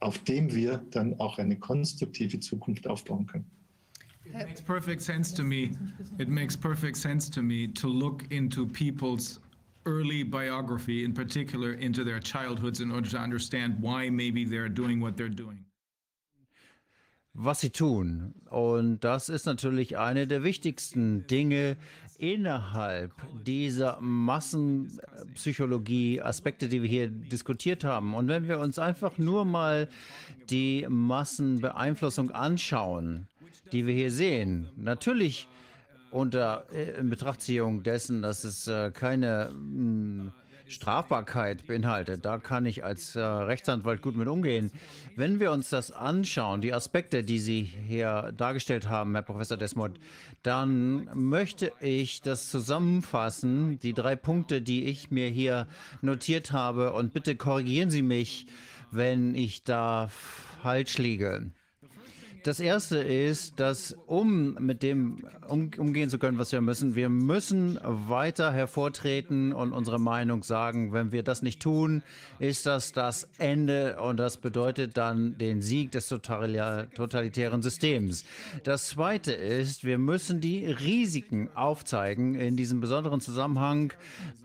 [0.00, 3.46] auf dem wir dann auch eine konstruktive Zukunft aufbauen können.
[4.26, 5.70] It makes perfect sense to me.
[6.18, 9.40] It makes perfect sense to me to look into people's
[9.86, 15.00] early biography, in particular into their childhoods, in order to understand why maybe they're doing
[15.00, 15.64] what they're doing.
[17.34, 18.34] was sie tun.
[18.48, 21.76] Und das ist natürlich eine der wichtigsten Dinge
[22.16, 23.10] innerhalb
[23.44, 28.14] dieser Massenpsychologie-Aspekte, die wir hier diskutiert haben.
[28.14, 29.88] Und wenn wir uns einfach nur mal
[30.48, 33.26] die Massenbeeinflussung anschauen,
[33.72, 35.48] die wir hier sehen, natürlich
[36.14, 40.32] unter äh, Betrachtziehung dessen, dass es äh, keine mh,
[40.66, 42.24] Strafbarkeit beinhaltet.
[42.24, 44.70] Da kann ich als äh, Rechtsanwalt gut mit umgehen.
[45.16, 49.98] Wenn wir uns das anschauen, die Aspekte, die Sie hier dargestellt haben, Herr Professor Desmond,
[50.44, 55.66] dann möchte ich das zusammenfassen, die drei Punkte, die ich mir hier
[56.00, 56.92] notiert habe.
[56.92, 58.46] Und bitte korrigieren Sie mich,
[58.92, 60.08] wenn ich da
[60.62, 61.50] falsch liege.
[62.44, 67.08] Das erste ist, dass um mit dem um, umgehen zu können, was wir müssen, wir
[67.08, 70.92] müssen weiter hervortreten und unsere Meinung sagen.
[70.92, 72.02] Wenn wir das nicht tun,
[72.38, 78.26] ist das das Ende und das bedeutet dann den Sieg des totalitären Systems.
[78.62, 83.94] Das zweite ist, wir müssen die Risiken aufzeigen in diesem besonderen Zusammenhang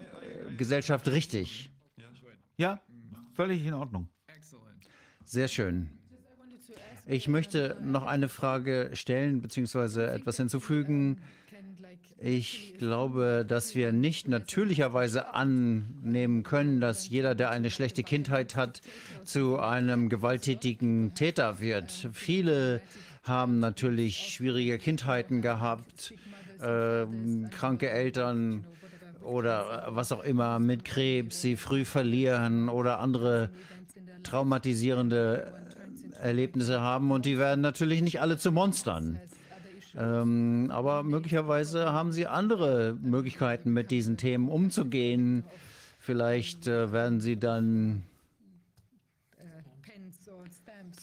[0.58, 1.70] Gesellschaft richtig?
[2.58, 2.82] Ja,
[3.34, 4.10] völlig in Ordnung.
[5.30, 5.90] Sehr schön.
[7.06, 10.06] Ich möchte noch eine Frage stellen bzw.
[10.06, 11.18] etwas hinzufügen.
[12.18, 18.82] Ich glaube, dass wir nicht natürlicherweise annehmen können, dass jeder, der eine schlechte Kindheit hat,
[19.26, 22.08] zu einem gewalttätigen Täter wird.
[22.14, 22.82] Viele
[23.24, 26.14] haben natürlich schwierige Kindheiten gehabt,
[26.62, 27.06] äh,
[27.52, 28.64] kranke Eltern
[29.22, 33.50] oder was auch immer mit Krebs, sie früh verlieren oder andere
[34.28, 35.54] traumatisierende
[36.22, 39.20] Erlebnisse haben und die werden natürlich nicht alle zu Monstern.
[39.98, 45.44] Ähm, aber möglicherweise haben sie andere Möglichkeiten, mit diesen Themen umzugehen.
[46.00, 48.04] Vielleicht äh, werden sie dann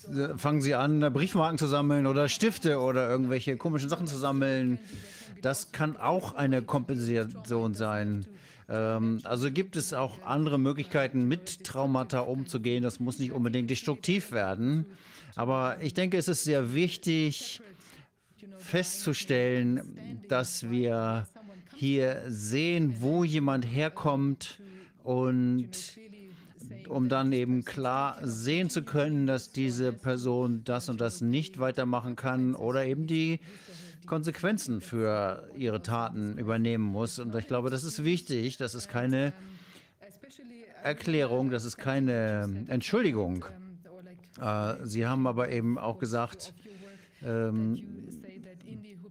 [0.09, 4.79] äh, fangen sie an, Briefmarken zu sammeln oder Stifte oder irgendwelche komischen Sachen zu sammeln.
[5.43, 8.27] Das kann auch eine Kompensation sein.
[8.69, 12.83] Ähm, also gibt es auch andere Möglichkeiten, mit Traumata umzugehen.
[12.83, 14.87] Das muss nicht unbedingt destruktiv werden.
[15.37, 17.61] Aber ich denke, es ist sehr wichtig
[18.59, 21.27] festzustellen, dass wir
[21.75, 24.61] hier sehen, wo jemand herkommt
[25.03, 25.69] und
[26.89, 32.17] um dann eben klar sehen zu können, dass diese Person das und das nicht weitermachen
[32.17, 33.41] kann oder eben die
[34.07, 37.19] Konsequenzen für ihre Taten übernehmen muss.
[37.19, 38.57] Und ich glaube, das ist wichtig.
[38.57, 39.33] Das ist keine
[40.83, 43.47] Erklärung, das ist keine Entschuldigung.
[44.41, 46.53] Äh, Sie haben aber eben auch gesagt,
[47.23, 47.83] ähm,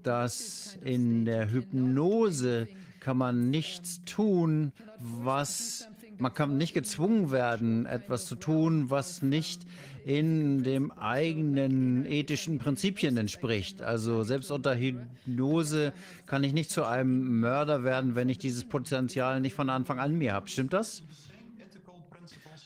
[0.04, 2.68] dass in der Hypnose
[3.00, 9.62] kann man nichts tun, was man kann nicht gezwungen werden, etwas zu tun, was nicht
[10.06, 13.82] in dem eigenen ethischen Prinzipien entspricht.
[13.82, 15.94] Also selbst unter Hypnose
[16.26, 20.18] kann ich nicht zu einem Mörder werden, wenn ich dieses Potenzial nicht von Anfang an
[20.18, 20.50] mir habe.
[20.50, 21.04] Stimmt das?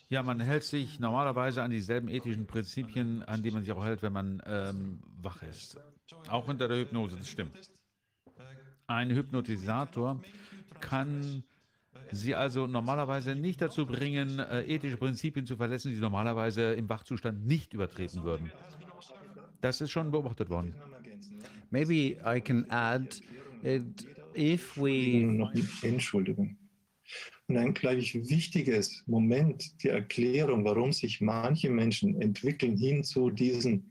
[0.10, 4.02] Ja, man hält sich normalerweise an dieselben ethischen Prinzipien, an die man sich auch hält,
[4.02, 5.78] wenn man ähm, wach ist.
[6.30, 7.70] Auch unter der Hypnose, das stimmt.
[8.88, 10.22] Ein Hypnotisator
[10.80, 11.44] kann
[12.12, 17.46] Sie also normalerweise nicht dazu bringen, äh, ethische Prinzipien zu verletzen, die normalerweise im Wachzustand
[17.46, 18.52] nicht übertreten würden.
[19.62, 20.76] Das ist schon beobachtet worden.
[21.70, 23.22] Maybe I can add
[23.64, 25.52] it, if we noch
[25.82, 26.58] Entschuldigung.
[27.48, 33.90] Und ein gleich wichtiges Moment der Erklärung, warum sich manche Menschen entwickeln hin zu diesen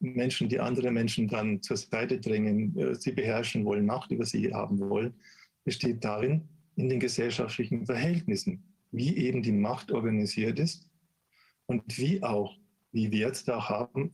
[0.00, 4.52] Menschen, die andere Menschen dann zur Seite drängen, äh, sie beherrschen wollen, Macht über sie
[4.52, 5.14] haben wollen,
[5.64, 10.88] besteht darin, in den gesellschaftlichen Verhältnissen, wie eben die Macht organisiert ist
[11.66, 12.56] und wie auch,
[12.92, 14.12] wie wir jetzt auch haben,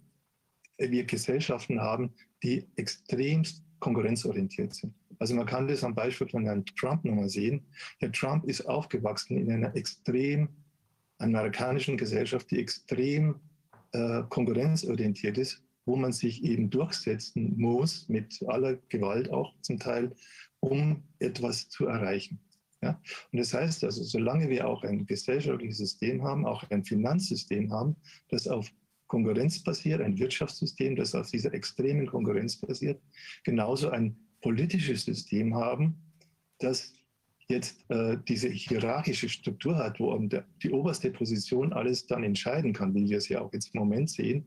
[0.79, 2.13] wir Gesellschaften haben,
[2.43, 4.95] die extremst konkurrenzorientiert sind.
[5.19, 7.65] Also man kann das am Beispiel von Herrn Trump nochmal sehen.
[7.99, 10.49] Herr Trump ist aufgewachsen in einer extrem
[11.19, 13.37] amerikanischen Gesellschaft, die extrem
[13.93, 20.15] äh, konkurrenzorientiert ist, wo man sich eben durchsetzen muss, mit aller Gewalt auch zum Teil,
[20.61, 22.39] um etwas zu erreichen.
[22.87, 23.01] Ja?
[23.33, 27.97] Und das heißt also, solange wir auch ein gesellschaftliches System haben, auch ein Finanzsystem haben,
[28.29, 28.71] das auf
[29.07, 33.01] Konkurrenz basiert, ein Wirtschaftssystem, das auf dieser extremen Konkurrenz basiert,
[33.45, 35.97] genauso ein politisches System haben,
[36.59, 36.93] das
[37.49, 42.95] jetzt äh, diese hierarchische Struktur hat, wo der, die oberste Position alles dann entscheiden kann,
[42.95, 44.45] wie wir es ja auch jetzt im Moment sehen,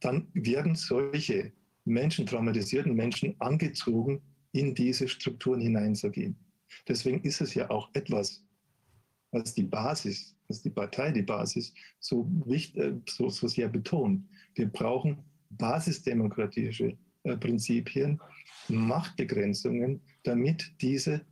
[0.00, 1.52] dann werden solche
[1.84, 4.22] Menschen, traumatisierten Menschen angezogen,
[4.52, 6.36] in diese Strukturen hineinzugehen.
[6.88, 8.44] Deswegen ist es ja auch etwas,
[9.32, 14.24] was die Basis, was die Partei die Basis so, äh, so, so sehr betont.
[14.54, 15.18] Wir brauchen
[15.50, 18.20] basisdemokratische äh, Prinzipien,
[18.68, 21.24] Machtbegrenzungen, damit diese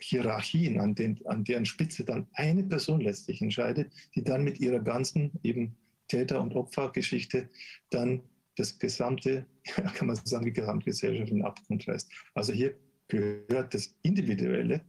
[0.00, 4.80] Hierarchien, an, den, an deren Spitze dann eine Person letztlich entscheidet, die dann mit ihrer
[4.80, 5.76] ganzen eben
[6.08, 7.48] Täter- und Opfergeschichte
[7.90, 8.22] dann
[8.56, 9.46] das gesamte,
[9.94, 12.10] kann man sagen, die Gesamtgesellschaft in Abgrund reißt.
[12.34, 12.74] Also hier
[13.08, 14.80] gehört das Individuelle,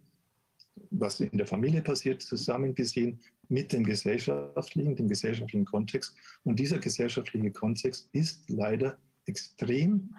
[0.91, 3.19] was in der Familie passiert, zusammengesehen
[3.49, 6.15] mit dem gesellschaftlichen, dem gesellschaftlichen Kontext.
[6.43, 10.15] Und dieser gesellschaftliche Kontext ist leider extrem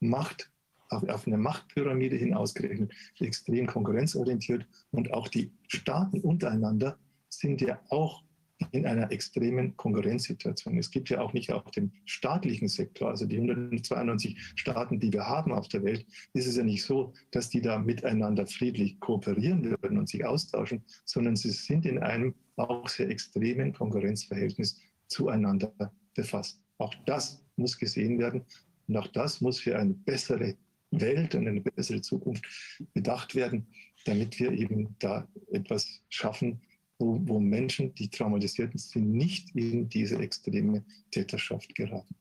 [0.00, 0.50] Macht,
[0.88, 4.66] auf, eine Machtpyramide hin ausgerechnet, extrem konkurrenzorientiert.
[4.90, 6.98] Und auch die Staaten untereinander
[7.28, 8.23] sind ja auch
[8.70, 10.78] in einer extremen Konkurrenzsituation.
[10.78, 15.26] Es gibt ja auch nicht auf dem staatlichen Sektor, also die 192 Staaten, die wir
[15.26, 19.64] haben auf der Welt, ist es ja nicht so, dass die da miteinander friedlich kooperieren
[19.64, 25.72] würden und sich austauschen, sondern sie sind in einem auch sehr extremen Konkurrenzverhältnis zueinander
[26.14, 26.60] befasst.
[26.78, 28.44] Auch das muss gesehen werden
[28.88, 30.56] und auch das muss für eine bessere
[30.90, 32.44] Welt und eine bessere Zukunft
[32.92, 33.66] bedacht werden,
[34.04, 36.60] damit wir eben da etwas schaffen,
[37.04, 42.14] wo, wo Menschen, die traumatisiert sind, nicht in diese extreme Täterschaft geraten.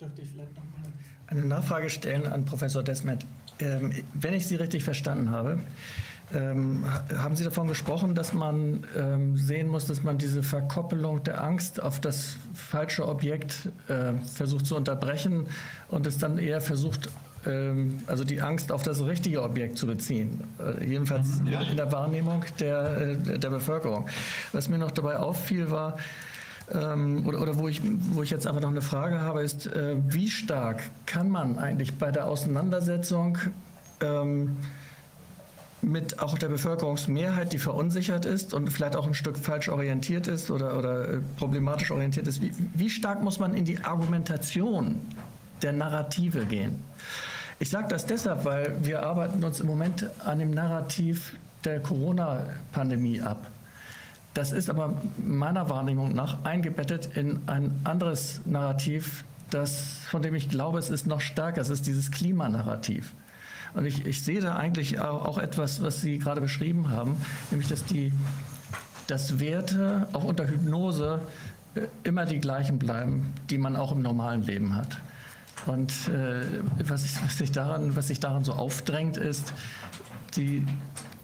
[0.00, 0.92] Dürfte ich vielleicht noch mal
[1.28, 3.24] eine Nachfrage stellen an Professor Desmet?
[3.60, 5.60] Ähm, wenn ich Sie richtig verstanden habe,
[6.34, 6.84] ähm,
[7.16, 11.80] haben Sie davon gesprochen, dass man ähm, sehen muss, dass man diese Verkoppelung der Angst
[11.80, 15.46] auf das falsche Objekt äh, versucht zu unterbrechen
[15.88, 17.08] und es dann eher versucht
[18.06, 23.16] also die Angst auf das richtige Objekt zu beziehen, äh, jedenfalls in der Wahrnehmung der,
[23.26, 24.08] äh, der Bevölkerung.
[24.52, 25.96] Was mir noch dabei auffiel, war,
[26.72, 29.96] ähm, oder, oder wo, ich, wo ich jetzt einfach noch eine Frage habe, ist, äh,
[30.08, 33.38] wie stark kann man eigentlich bei der Auseinandersetzung
[34.00, 34.56] ähm,
[35.82, 40.50] mit auch der Bevölkerungsmehrheit, die verunsichert ist und vielleicht auch ein Stück falsch orientiert ist
[40.50, 45.00] oder, oder problematisch orientiert ist, wie, wie stark muss man in die Argumentation
[45.62, 46.82] der Narrative gehen?
[47.58, 53.20] Ich sage das deshalb, weil wir arbeiten uns im Moment an dem Narrativ der Corona-Pandemie
[53.20, 53.46] ab.
[54.34, 60.48] Das ist aber meiner Wahrnehmung nach eingebettet in ein anderes Narrativ, das, von dem ich
[60.48, 61.60] glaube, es ist noch stärker.
[61.60, 63.12] Es ist dieses Klimanarrativ.
[63.74, 67.16] Und ich, ich sehe da eigentlich auch, etwas, was Sie gerade beschrieben haben,
[67.50, 68.12] nämlich dass die
[69.06, 71.20] dass Werte auch unter Hypnose
[71.74, 74.98] äh, immer die gleichen bleiben, die man auch im normalen Leben hat.
[75.66, 76.42] Und äh,
[76.86, 79.52] was, ich, was, sich daran, was sich daran so aufdrängt, ist
[80.36, 80.66] die,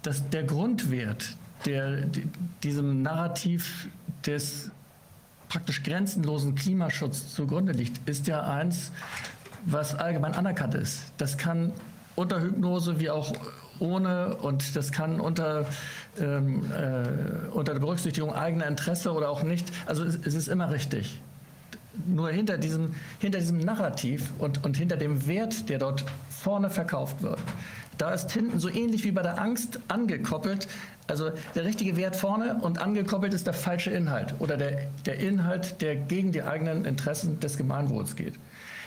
[0.03, 1.37] dass der Grundwert,
[1.67, 2.27] der die,
[2.63, 3.89] diesem Narrativ
[4.25, 4.71] des
[5.49, 8.93] praktisch grenzenlosen Klimaschutzes zugrunde liegt, ist ja eins,
[9.67, 11.13] was allgemein anerkannt ist.
[11.19, 11.73] Das kann
[12.15, 13.33] unter Hypnose wie auch
[13.79, 15.67] ohne und das kann unter,
[16.19, 19.67] ähm, äh, unter der Berücksichtigung eigener Interesse oder auch nicht.
[19.87, 21.21] Also es, es ist immer richtig.
[22.07, 27.23] Nur hinter diesem, hinter diesem Narrativ und, und hinter dem Wert, der dort vorne verkauft
[27.23, 27.41] wird,
[27.99, 30.69] da ist hinten so ähnlich wie bei der Angst angekoppelt,
[31.07, 35.83] also der richtige Wert vorne und angekoppelt ist der falsche Inhalt oder der, der Inhalt,
[35.83, 38.35] der gegen die eigenen Interessen des Gemeinwohls geht.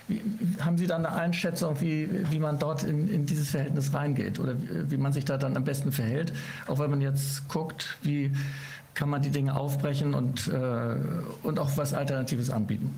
[0.08, 0.22] Wie,
[0.60, 4.56] haben Sie da eine Einschätzung, wie, wie man dort in, in dieses Verhältnis reingeht oder
[4.60, 6.34] wie, wie man sich da dann am besten verhält?
[6.68, 8.32] Auch wenn man jetzt guckt, wie
[8.94, 10.96] kann man die Dinge aufbrechen und, äh,
[11.44, 12.94] und auch was Alternatives anbieten.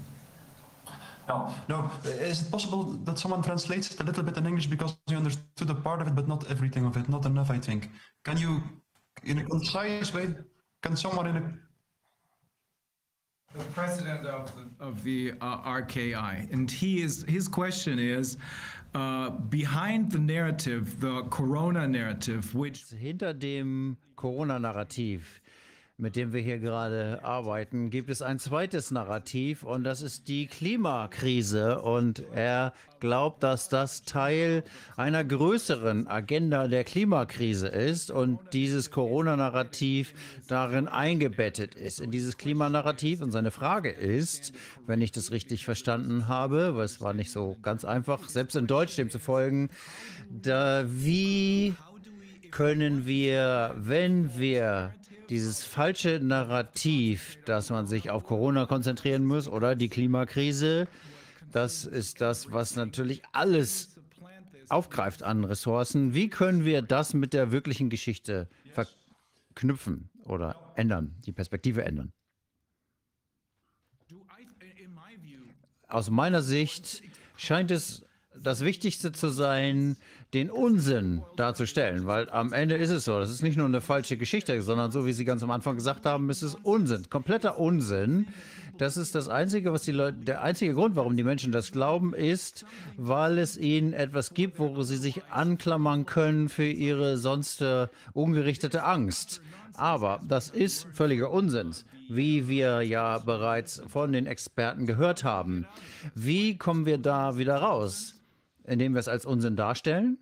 [1.28, 1.52] Yeah.
[1.68, 1.90] No,
[2.22, 5.70] is it possible that someone translates it a little bit in English because you understood
[5.72, 7.10] a part of it, but not everything of it?
[7.10, 7.90] Not enough, I think.
[8.24, 8.62] Can you,
[9.24, 10.36] in a concise way,
[10.84, 11.54] can someone in a
[13.58, 18.38] the president of the, of the uh, RKI, and he is his question is
[18.94, 25.42] uh, behind the narrative, the Corona narrative, which Hinter dem Corona-Narrativ,
[25.98, 30.46] mit dem wir hier gerade arbeiten, gibt es ein zweites Narrativ und das ist die
[30.48, 31.82] Klimakrise.
[31.82, 34.66] Und er glaubt, dass das Teil
[34.98, 40.14] einer größeren Agenda der Klimakrise ist und dieses Corona-Narrativ
[40.48, 43.22] darin eingebettet ist, in dieses Klimanarrativ.
[43.22, 44.52] Und seine Frage ist,
[44.88, 48.68] wenn ich das richtig verstanden habe, weil es war nicht so ganz einfach, selbst in
[48.68, 49.70] Deutsch dem zu folgen,
[50.30, 51.74] da, wie
[52.52, 54.94] können wir, wenn wir
[55.30, 60.88] dieses falsche Narrativ, dass man sich auf Corona konzentrieren muss oder die Klimakrise,
[61.52, 63.96] das ist das, was natürlich alles
[64.70, 66.14] aufgreift an Ressourcen.
[66.14, 72.12] Wie können wir das mit der wirklichen Geschichte verknüpfen oder ändern, die Perspektive ändern?
[75.88, 77.04] Aus meiner Sicht
[77.38, 78.04] scheint es
[78.38, 79.98] das Wichtigste zu sein,
[80.36, 84.18] den Unsinn darzustellen, weil am Ende ist es so, das ist nicht nur eine falsche
[84.18, 88.28] Geschichte, sondern so wie Sie ganz am Anfang gesagt haben, ist es Unsinn, kompletter Unsinn.
[88.78, 92.14] Das ist das einzige, was die Leute, der einzige Grund, warum die Menschen das glauben,
[92.14, 92.66] ist,
[92.98, 98.84] weil es ihnen etwas gibt, wo sie sich anklammern können für ihre sonst äh, ungerichtete
[98.84, 99.42] Angst.
[99.78, 101.72] Aber das ist völliger Unsinn,
[102.10, 105.66] wie wir ja bereits von den Experten gehört haben.
[106.14, 108.16] Wie kommen wir da wieder raus?
[108.66, 110.18] Indem wir es als Unsinn darstellen?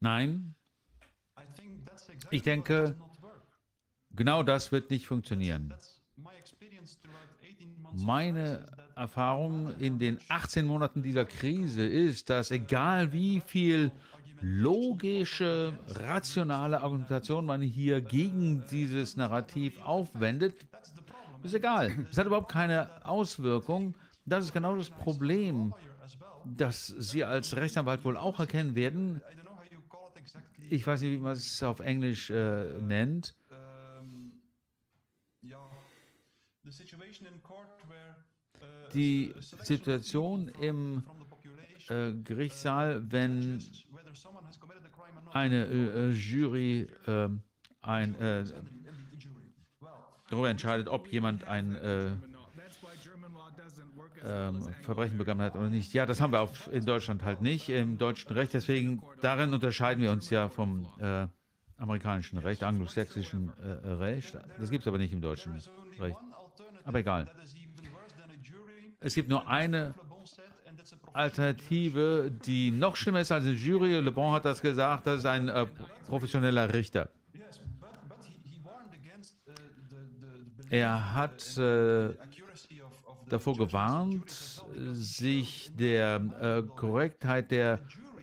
[0.00, 0.54] Nein,
[2.30, 2.96] ich denke,
[4.10, 5.68] genau das wird nicht funktionieren.
[5.70, 8.02] That's my experience throughout 18 months.
[8.02, 13.92] Meine Erfahrung in den 18 Monaten dieser Krise ist, dass egal wie viel
[14.40, 20.54] logische, rationale Argumentation man hier gegen dieses Narrativ aufwendet,
[21.42, 22.06] ist egal.
[22.10, 23.94] Es hat überhaupt keine Auswirkung.
[24.24, 25.74] Das ist genau das Problem,
[26.44, 29.16] das Sie als Rechtsanwalt wohl auch erkennen werden.
[29.16, 30.55] I don't know how you call it exactly.
[30.68, 33.34] Ich weiß nicht, wie man es auf Englisch äh, nennt.
[37.82, 38.16] Where
[38.60, 41.04] uh, Die Situation im
[41.88, 43.62] äh, Gerichtssaal, wenn
[43.92, 45.34] or not.
[45.34, 47.28] eine äh, äh, Jury äh,
[47.82, 48.44] ein, äh,
[50.28, 51.76] darüber entscheidet, ob jemand ein
[54.24, 55.92] ähm, Verbrechen begangen hat oder nicht.
[55.92, 58.54] Ja, das haben wir auf, in Deutschland halt nicht, im deutschen Recht.
[58.54, 61.26] Deswegen, darin unterscheiden wir uns ja vom äh,
[61.76, 64.36] amerikanischen Recht, anglosächsischen äh, Recht.
[64.58, 65.52] Das gibt es aber nicht im deutschen
[66.00, 66.16] Recht.
[66.84, 67.30] Aber egal.
[69.00, 69.94] Es gibt nur eine
[71.12, 73.98] Alternative, die noch schlimmer ist als eine Jury.
[74.00, 75.66] Le Bon hat das gesagt, das ist ein äh,
[76.06, 77.08] professioneller Richter.
[80.68, 84.30] Er hat äh, accuracy of, of the davor gewarnt,
[84.92, 87.80] sich der äh, Korrektheit der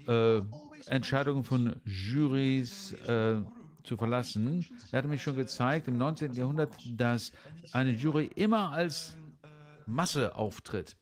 [0.07, 0.41] äh,
[0.87, 3.41] Entscheidungen von Jurys äh,
[3.83, 4.65] zu verlassen.
[4.91, 6.33] Er hat mich schon gezeigt im 19.
[6.33, 7.31] Jahrhundert, dass
[7.71, 9.15] eine Jury immer als
[9.85, 10.95] Masse auftritt.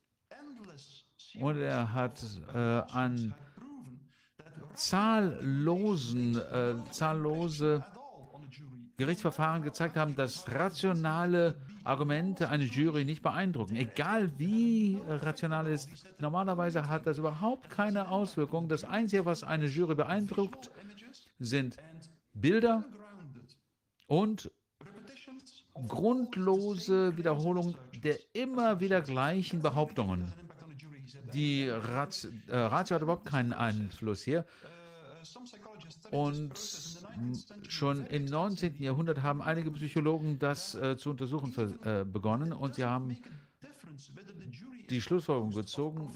[1.40, 2.22] Und er hat
[2.54, 3.34] äh, an
[4.74, 7.86] zahllosen, äh, zahllose
[8.98, 13.76] Gerichtsverfahren gezeigt haben, dass rationale Argumente eine Jury nicht beeindrucken.
[13.76, 18.68] Egal wie rational es ist, normalerweise hat das überhaupt keine Auswirkung.
[18.68, 20.70] Das Einzige, was eine Jury beeindruckt,
[21.40, 21.78] sind
[22.34, 22.84] Bilder
[24.08, 24.52] und
[25.88, 30.34] grundlose Wiederholung der immer wieder gleichen Behauptungen.
[31.34, 34.46] Die Rat, äh, Ratio hat überhaupt keinen Einfluss hier.
[36.10, 36.58] Und
[37.68, 38.82] schon im 19.
[38.82, 43.18] Jahrhundert haben einige Psychologen das äh, zu untersuchen äh, begonnen und sie haben
[44.90, 46.14] die Schlussfolgerung gezogen,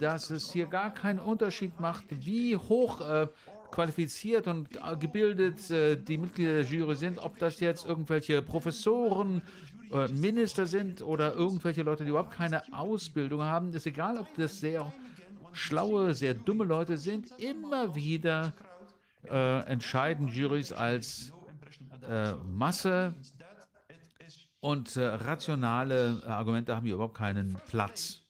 [0.00, 3.28] dass es hier gar keinen Unterschied macht, wie hoch äh,
[3.70, 9.42] qualifiziert und äh, gebildet äh, die Mitglieder der Jury sind, ob das jetzt irgendwelche Professoren,
[9.92, 13.72] äh, Minister sind oder irgendwelche Leute, die überhaupt keine Ausbildung haben.
[13.72, 14.92] Ist egal, ob das sehr
[15.52, 17.28] schlaue, sehr dumme Leute sind.
[17.38, 18.52] Immer wieder
[19.30, 21.32] äh, entscheiden Juries als
[22.08, 23.14] äh, Masse
[24.60, 28.22] und äh, rationale Argumente haben hier überhaupt keinen Platz.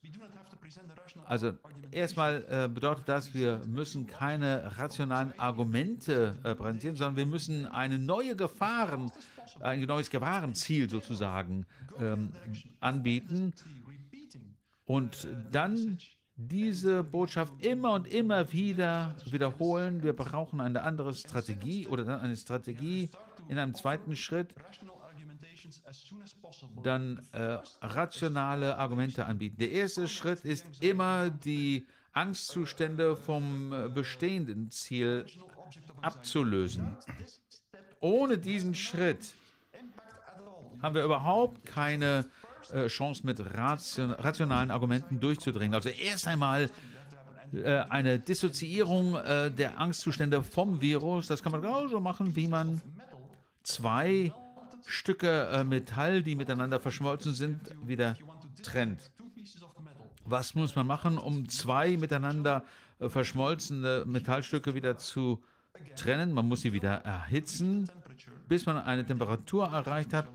[1.25, 1.53] Also
[1.91, 7.99] erstmal äh, bedeutet das, wir müssen keine rationalen Argumente äh, präsentieren, sondern wir müssen eine
[7.99, 9.11] neue Gefahren,
[9.59, 11.65] ein neues Gefahrenziel sozusagen
[11.99, 12.31] ähm,
[12.79, 13.53] anbieten
[14.85, 15.97] und dann
[16.37, 20.03] diese Botschaft immer und immer wieder wiederholen.
[20.03, 23.09] Wir brauchen eine andere Strategie oder eine Strategie
[23.49, 24.53] in einem zweiten Schritt,
[26.83, 29.57] dann äh, rationale Argumente anbieten.
[29.57, 35.25] Der erste Schritt ist immer die Angstzustände vom äh, bestehenden Ziel
[36.01, 36.97] abzulösen.
[37.99, 39.33] Ohne diesen Schritt
[40.81, 42.25] haben wir überhaupt keine
[42.73, 45.73] äh, Chance, mit ration rationalen Argumenten durchzudringen.
[45.73, 46.69] Also erst einmal
[47.53, 51.27] äh, eine Dissoziierung äh, der Angstzustände vom Virus.
[51.27, 52.81] Das kann man genauso machen, wie man
[53.63, 54.33] zwei
[54.85, 58.15] Stücke Metall, die miteinander verschmolzen sind, wieder
[58.63, 59.11] trennt.
[60.23, 62.63] Was muss man machen, um zwei miteinander
[62.99, 65.43] verschmolzene Metallstücke wieder zu
[65.97, 66.31] trennen?
[66.31, 67.89] Man muss sie wieder erhitzen,
[68.47, 70.27] bis man eine Temperatur erreicht hat,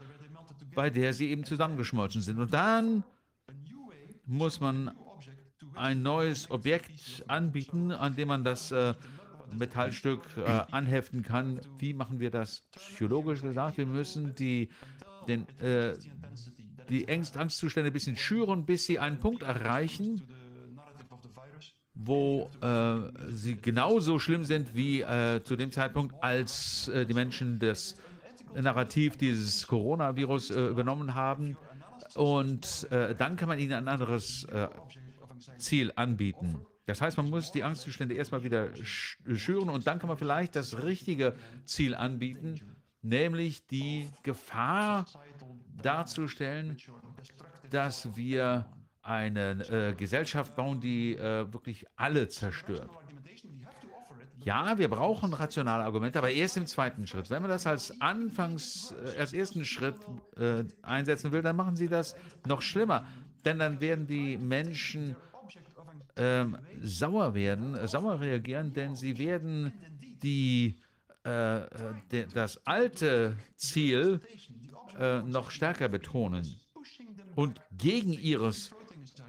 [0.75, 2.39] bei der sie eben zusammengeschmolzen sind.
[2.39, 3.05] Und dann
[4.27, 4.93] muss man
[5.75, 8.95] ein neues Objekt anbieten, an dem man das äh,
[9.53, 11.61] Metallstück äh, anheften kann.
[11.79, 13.79] Wie machen wir das psychologisch gesagt?
[13.79, 14.69] Wir müssen die,
[15.29, 15.95] den, äh,
[16.89, 20.23] die Angst, Angstzustände ein bisschen schüren, bis sie einen Punkt erreichen,
[21.95, 27.59] wo äh, sie genauso schlimm sind wie äh, zu dem Zeitpunkt, als äh, die Menschen
[27.59, 27.97] das
[28.55, 31.57] Narrativ dieses Coronavirus äh, übernommen haben.
[32.15, 34.47] Und dann kann man ihnen ein anderes
[35.57, 36.67] Ziel anbieten.
[36.85, 40.83] Das heißt, man muss die Angstzustände erstmal wieder schüren und dann kann man vielleicht das
[40.83, 41.35] richtige
[41.65, 42.61] Ziel anbieten,
[43.03, 45.07] nämlich die Gefahr
[45.83, 46.77] darzustellen,
[47.71, 48.67] dass wir
[49.03, 52.91] eine äh, Gesellschaft bauen, die äh, wirklich alle zerstört.
[54.45, 57.31] Ja, wir brauchen rationale Argumente, aber erst im zweiten Schritt.
[57.31, 59.97] Wenn man das als Anfangs, äh, als ersten Schritt
[60.37, 62.17] äh, einsetzen will, dann machen Sie das
[62.47, 63.07] noch schlimmer,
[63.45, 65.17] denn dann werden die Menschen
[66.17, 69.73] ähm, sauer werden, äh, sauer reagieren, denn sie werden
[70.23, 70.79] die,
[71.25, 71.69] äh, äh,
[72.11, 74.21] de, das alte Ziel
[74.99, 76.61] äh, noch stärker betonen
[77.35, 78.73] und gegen ihres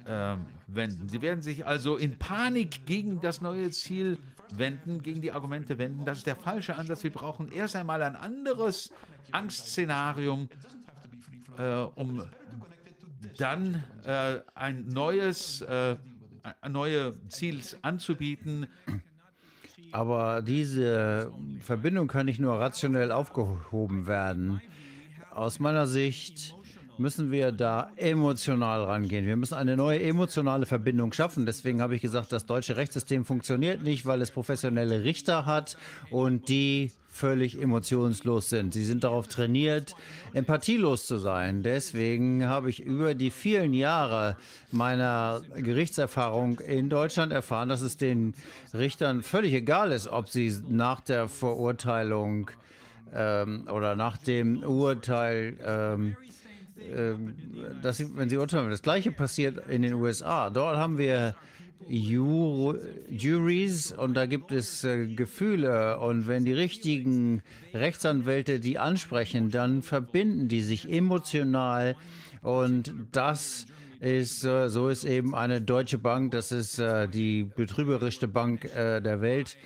[0.06, 1.08] ähm, wenden.
[1.08, 4.18] Sie werden sich also in Panik gegen das neue Ziel
[4.58, 6.04] wenden, gegen die Argumente wenden.
[6.04, 7.02] Das ist der falsche Ansatz.
[7.02, 8.92] Wir brauchen erst einmal ein anderes
[9.32, 10.48] Angstszenarium,
[11.58, 12.24] äh, um
[13.38, 15.96] dann äh, ein neues äh,
[16.68, 18.66] neue Ziels anzubieten.
[19.92, 24.60] Aber diese Verbindung kann nicht nur rationell aufgehoben werden.
[25.30, 26.54] Aus meiner Sicht
[26.98, 29.26] müssen wir da emotional rangehen.
[29.26, 31.46] Wir müssen eine neue emotionale Verbindung schaffen.
[31.46, 35.76] Deswegen habe ich gesagt, das deutsche Rechtssystem funktioniert nicht, weil es professionelle Richter hat
[36.10, 38.74] und die völlig emotionslos sind.
[38.74, 39.94] Sie sind darauf trainiert,
[40.32, 41.62] empathielos zu sein.
[41.62, 44.36] Deswegen habe ich über die vielen Jahre
[44.72, 48.34] meiner Gerichtserfahrung in Deutschland erfahren, dass es den
[48.72, 52.50] Richtern völlig egal ist, ob sie nach der Verurteilung
[53.14, 56.16] ähm, oder nach dem Urteil ähm
[57.82, 60.50] dass sie, wenn sie urteilen, das Gleiche passiert in den USA.
[60.50, 61.34] Dort haben wir
[61.88, 62.78] Jur
[63.10, 67.42] Juries und da gibt es äh, Gefühle und wenn die richtigen
[67.74, 71.96] Rechtsanwälte die ansprechen, dann verbinden die sich emotional
[72.42, 73.66] und das
[74.00, 79.00] ist, äh, so ist eben eine deutsche Bank, das ist äh, die betrügerischste Bank äh,
[79.00, 79.56] der Welt,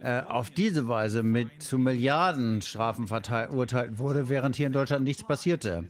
[0.00, 5.84] äh, auf diese Weise mit zu Milliardenstrafen verurteilt wurde, während hier in Deutschland nichts passierte.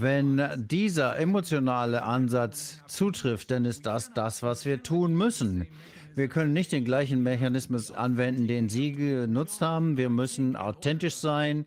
[0.00, 5.66] Wenn dieser emotionale Ansatz zutrifft, dann ist das das, was wir tun müssen.
[6.16, 9.98] Wir können nicht den gleichen Mechanismus anwenden, den Sie genutzt haben.
[9.98, 11.66] Wir müssen authentisch sein.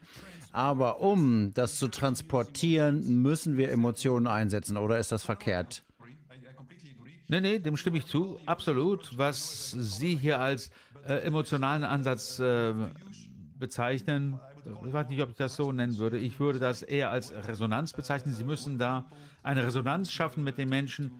[0.51, 4.77] Aber um das zu transportieren, müssen wir Emotionen einsetzen.
[4.77, 5.83] Oder ist das verkehrt?
[7.27, 8.39] Nee, nee, dem stimme ich zu.
[8.47, 9.15] Absolut.
[9.15, 10.71] Was Sie hier als
[11.07, 12.73] äh, emotionalen Ansatz äh,
[13.59, 16.17] bezeichnen, ich weiß nicht, ob ich das so nennen würde.
[16.17, 18.33] Ich würde das eher als Resonanz bezeichnen.
[18.33, 19.05] Sie müssen da
[19.41, 21.11] eine Resonanz schaffen mit den Menschen.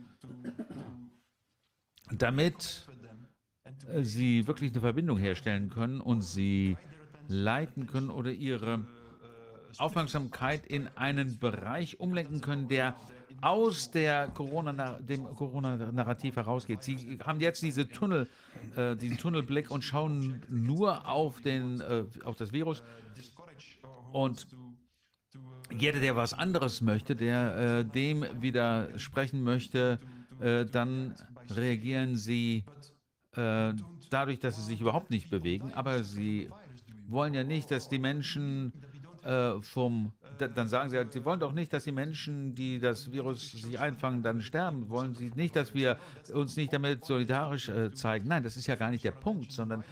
[2.11, 2.85] damit
[3.91, 6.77] äh, sie wirklich eine Verbindung herstellen können und sie
[7.27, 8.85] leiten können oder ihre
[9.77, 12.95] Aufmerksamkeit in einen Bereich umlenken können, der
[13.41, 16.83] aus der Corona, dem Corona-Narrativ herausgeht.
[16.83, 18.29] Sie haben jetzt diese Tunnel,
[18.75, 22.83] äh, diesen Tunnelblick und schauen nur auf, den, äh, auf das Virus.
[24.13, 24.47] Und
[25.71, 29.99] jeder, der was anderes möchte, der äh, dem widersprechen möchte,
[30.39, 31.15] äh, dann
[31.49, 32.63] reagieren sie
[33.35, 33.73] äh,
[34.11, 35.73] dadurch, dass sie sich überhaupt nicht bewegen.
[35.73, 36.49] Aber sie
[37.07, 38.71] wollen ja nicht, dass die Menschen
[39.23, 43.11] äh, vom, da, dann sagen sie, sie wollen doch nicht, dass die Menschen, die das
[43.11, 44.89] Virus sich einfangen, dann sterben.
[44.89, 45.97] Wollen sie nicht, dass wir
[46.31, 48.27] uns nicht damit solidarisch äh, zeigen?
[48.27, 49.83] Nein, das ist ja gar nicht der Punkt, sondern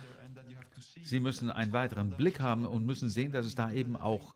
[1.03, 4.33] sie müssen einen weiteren Blick haben und müssen sehen, dass es da eben auch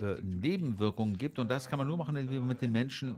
[0.00, 1.38] äh, Nebenwirkungen gibt.
[1.38, 3.16] Und das kann man nur machen, indem man mit den Menschen,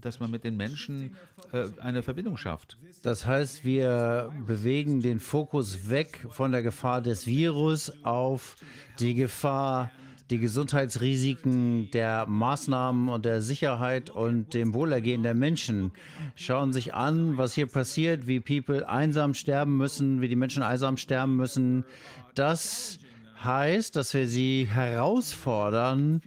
[0.00, 1.16] dass man mit den Menschen
[1.52, 2.76] äh, eine Verbindung schafft.
[3.02, 8.56] Das heißt, wir bewegen den Fokus weg von der Gefahr des Virus auf
[8.98, 9.90] die Gefahr,
[10.30, 15.92] die Gesundheitsrisiken der Maßnahmen und der Sicherheit und dem Wohlergehen der Menschen.
[16.34, 20.96] Schauen sich an, was hier passiert, wie People einsam sterben müssen, wie die Menschen einsam
[20.96, 21.84] sterben müssen.
[22.34, 22.98] Das
[23.44, 26.22] heißt, dass wir sie herausfordern,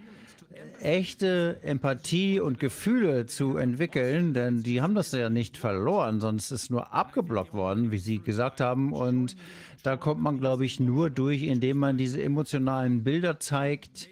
[0.82, 6.72] echte Empathie und Gefühle zu entwickeln, denn die haben das ja nicht verloren, sonst ist
[6.72, 8.94] nur abgeblockt worden, wie Sie gesagt haben.
[8.94, 9.36] Und
[9.84, 14.10] da kommt man, glaube ich, nur durch, indem man diese emotionalen Bilder zeigt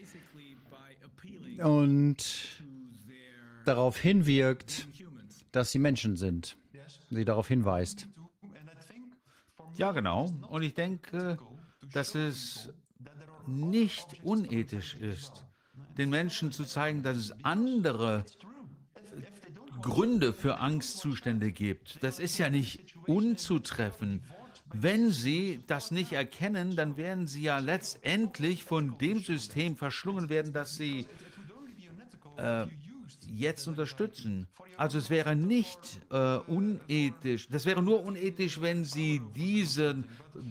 [1.59, 2.63] und
[3.65, 4.87] darauf hinwirkt,
[5.51, 6.57] dass sie Menschen sind.
[7.09, 8.07] Sie darauf hinweist.
[9.77, 10.31] Ja, genau.
[10.49, 11.37] Und ich denke,
[11.93, 12.69] dass es
[13.45, 15.46] nicht unethisch ist,
[15.97, 18.25] den Menschen zu zeigen, dass es andere
[19.81, 22.03] Gründe für Angstzustände gibt.
[22.03, 24.21] Das ist ja nicht unzutreffen.
[24.73, 30.51] Wenn Sie das nicht erkennen, dann werden Sie ja letztendlich von dem System verschlungen werden,
[30.51, 31.07] das Sie
[32.37, 32.67] äh,
[33.35, 34.47] jetzt unterstützen.
[34.77, 35.79] Also es wäre nicht
[36.11, 40.03] äh, unethisch, das wäre nur unethisch, wenn Sie diese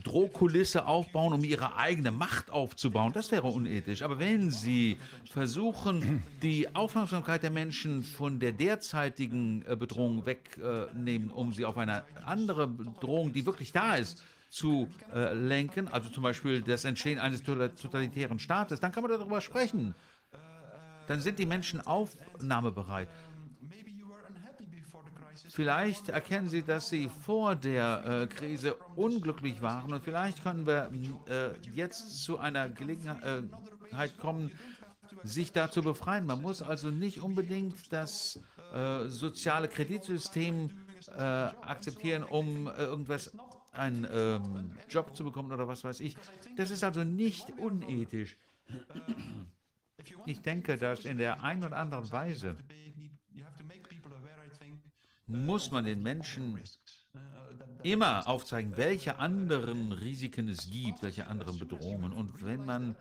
[0.02, 3.12] Drohkulisse aufbauen, um Ihre eigene Macht aufzubauen.
[3.12, 4.02] Das wäre unethisch.
[4.02, 4.98] Aber wenn Sie
[5.30, 12.04] versuchen, die Aufmerksamkeit der Menschen von der derzeitigen äh, Bedrohung wegnehmen, um sie auf eine
[12.24, 17.42] andere Bedrohung, die wirklich da ist, zu äh, lenken, also zum Beispiel das Entstehen eines
[17.42, 19.94] totalitären Staates, dann kann man darüber sprechen.
[21.06, 23.08] Dann sind die Menschen aufnahmebereit.
[25.50, 30.90] Vielleicht erkennen Sie, dass Sie vor der äh, Krise unglücklich waren und vielleicht können wir
[31.28, 34.50] äh, jetzt zu einer Gelegenheit kommen,
[35.22, 36.26] sich da zu befreien.
[36.26, 38.38] Man muss also nicht unbedingt das
[38.74, 40.70] äh, soziale Kreditsystem
[41.16, 43.32] äh, akzeptieren, um äh, irgendwas,
[43.72, 46.16] einen ähm, Job zu bekommen oder was weiß ich.
[46.56, 48.36] Das ist also nicht unethisch.
[50.26, 52.56] Ich denke, dass in der einen oder anderen Weise
[55.26, 56.60] muss man den Menschen
[57.82, 62.12] immer aufzeigen, welche anderen Risiken es gibt, welche anderen Bedrohungen.
[62.12, 62.96] Und wenn man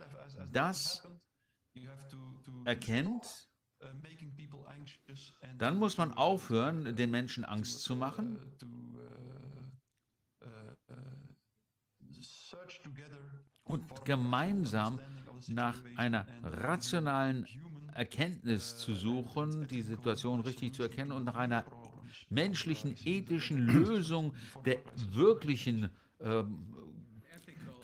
[0.52, 1.07] das
[2.65, 3.49] erkennt,
[5.57, 8.40] dann muss man aufhören, den Menschen Angst zu machen.
[13.64, 14.99] Und gemeinsam
[15.49, 17.47] nach einer rationalen
[17.93, 21.63] Erkenntnis zu suchen, die Situation richtig zu erkennen und nach einer
[22.30, 24.34] menschlichen, ethischen Lösung
[24.65, 24.80] der
[25.11, 25.89] wirklichen
[26.22, 26.76] ähm,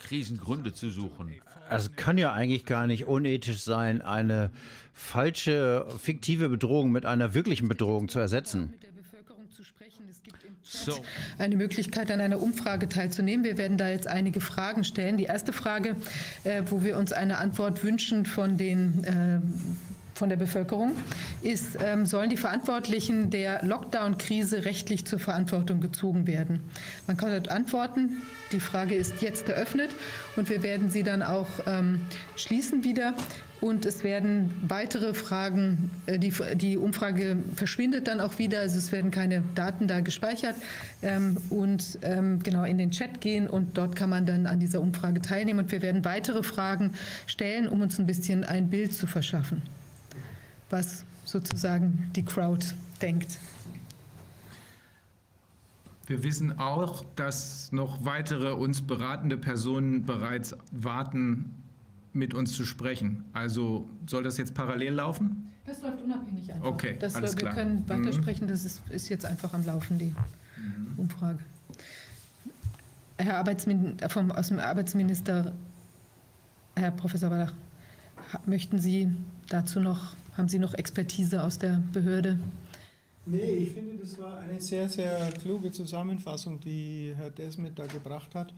[0.00, 1.32] Krisengründe zu suchen.
[1.70, 4.50] Es kann ja eigentlich gar nicht unethisch sein, eine
[4.92, 8.70] falsche, fiktive Bedrohung mit einer wirklichen Bedrohung zu ersetzen.
[8.72, 10.06] Mit der Bevölkerung zu sprechen.
[10.10, 10.98] Es gibt im Chat So.
[11.38, 13.44] eine Möglichkeit, an einer Umfrage teilzunehmen.
[13.44, 15.18] Wir werden da jetzt einige Fragen stellen.
[15.18, 15.96] Die erste Frage,
[16.44, 20.96] äh, wo wir uns eine Antwort wünschen von den äh, von der Bevölkerung
[21.42, 26.60] ist, ähm, sollen die Verantwortlichen der Lockdown-Krise rechtlich zur Verantwortung gezogen werden?
[27.06, 28.22] Man kann dort antworten.
[28.52, 29.90] Die Frage ist jetzt eröffnet
[30.36, 32.02] und wir werden sie dann auch ähm,
[32.36, 33.14] schließen wieder.
[33.62, 38.90] Und es werden weitere Fragen, äh, die, die Umfrage verschwindet dann auch wieder, also es
[38.90, 40.56] werden keine Daten da gespeichert
[41.00, 44.80] ähm, und ähm, genau in den Chat gehen und dort kann man dann an dieser
[44.80, 46.94] Umfrage teilnehmen und wir werden weitere Fragen
[47.28, 49.62] stellen, um uns ein bisschen ein Bild zu verschaffen,
[50.72, 52.66] was sozusagen die Crowd
[53.00, 53.38] denkt.
[56.06, 61.54] Wir wissen auch, dass noch weitere uns beratende Personen bereits warten,
[62.12, 63.24] mit uns zu sprechen.
[63.32, 65.52] Also soll das jetzt parallel laufen?
[65.64, 66.66] Das läuft unabhängig einfach.
[66.66, 67.54] Okay, das, alles wir klar.
[67.54, 67.88] können Mhm.
[67.88, 70.14] weitersprechen, das ist, ist jetzt einfach am Laufen, die
[70.96, 71.38] Umfrage.
[73.18, 75.52] Herr Arbeitsmin vom, aus dem Arbeitsminister,
[76.76, 77.52] Herr Professor Wallach,
[78.46, 79.10] möchten Sie
[79.48, 82.38] dazu noch, haben Sie noch Expertise aus der Behörde?
[83.24, 88.34] Nee, ich finde, das war eine sehr, sehr kluge Zusammenfassung, die Herr Desmet da gebracht
[88.34, 88.52] hat.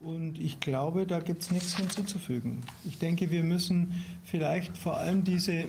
[0.00, 2.62] Und ich glaube, da gibt es nichts hinzuzufügen.
[2.84, 5.64] Ich denke, wir müssen vielleicht vor allem diese,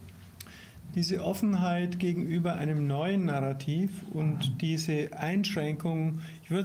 [0.94, 6.20] diese Offenheit gegenüber einem neuen Narrativ und diese Einschränkung,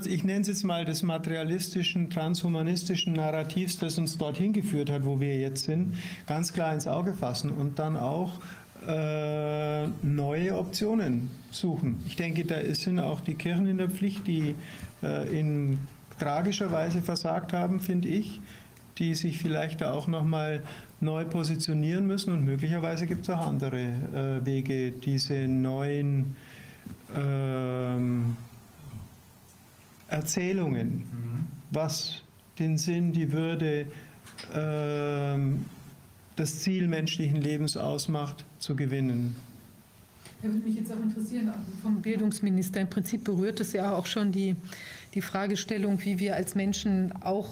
[0.06, 5.20] ich, nenne es jetzt mal des materialistischen, transhumanistischen Narrativs, das uns dorthin geführt hat, wo
[5.20, 5.96] wir jetzt sind,
[6.26, 8.40] ganz klar ins Auge fassen und dann auch
[8.86, 12.02] äh, neue Optionen suchen.
[12.06, 14.54] Ich denke, da sind auch die Kirchen in der Pflicht, die
[15.02, 15.78] äh, in
[16.18, 18.40] tragischer Weise versagt haben, finde ich,
[18.98, 20.62] die sich vielleicht da auch nochmal
[21.00, 26.36] neu positionieren müssen und möglicherweise gibt es auch andere äh, Wege, diese neuen
[27.16, 28.36] ähm,
[30.08, 31.04] Erzählungen,
[31.70, 32.22] was
[32.58, 33.86] den Sinn, die Würde,
[34.54, 35.66] ähm,
[36.36, 39.36] das Ziel menschlichen Lebens ausmacht, zu gewinnen.
[40.40, 41.52] Da würde mich jetzt auch interessieren,
[41.82, 42.80] vom Bildungsminister.
[42.80, 44.54] Im Prinzip berührt es ja auch schon die,
[45.14, 47.48] die Fragestellung, wie wir als Menschen auch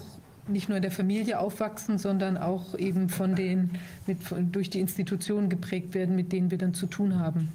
[0.47, 3.71] nicht nur in der Familie aufwachsen, sondern auch eben von den,
[4.05, 4.19] mit,
[4.53, 7.49] durch die Institutionen geprägt werden, mit denen wir dann zu tun haben.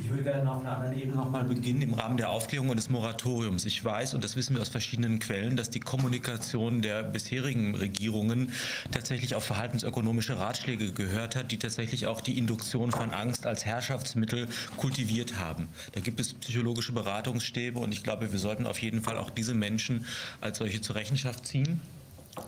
[0.00, 2.88] Ich würde gerne auf einer anderen Ebene nochmal beginnen im Rahmen der Aufklärung und des
[2.88, 3.64] Moratoriums.
[3.64, 8.52] Ich weiß, und das wissen wir aus verschiedenen Quellen, dass die Kommunikation der bisherigen Regierungen
[8.92, 14.46] tatsächlich auf verhaltensökonomische Ratschläge gehört hat, die tatsächlich auch die Induktion von Angst als Herrschaftsmittel
[14.76, 15.68] kultiviert haben.
[15.90, 19.54] Da gibt es psychologische Beratungsstäbe und ich glaube, wir sollten auf jeden Fall auch diese
[19.54, 20.06] Menschen
[20.40, 21.80] als solche zur Rechenschaft ziehen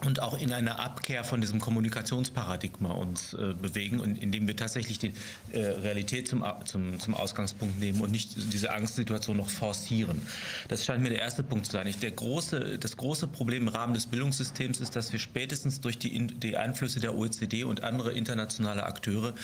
[0.04, 4.98] und auch in einer Abkehr von diesem Kommunikationsparadigma uns äh, bewegen und indem wir tatsächlich
[4.98, 5.12] die
[5.52, 10.22] äh, Realität zum, zum, zum Ausgangspunkt nehmen und nicht diese Angstsituation noch forcieren.
[10.68, 11.86] Das scheint mir der erste Punkt zu sein.
[11.86, 15.98] Ich, der große, das große Problem im Rahmen des Bildungssystems ist, dass wir spätestens durch
[15.98, 19.34] die, die Einflüsse der OECD und andere internationale Akteure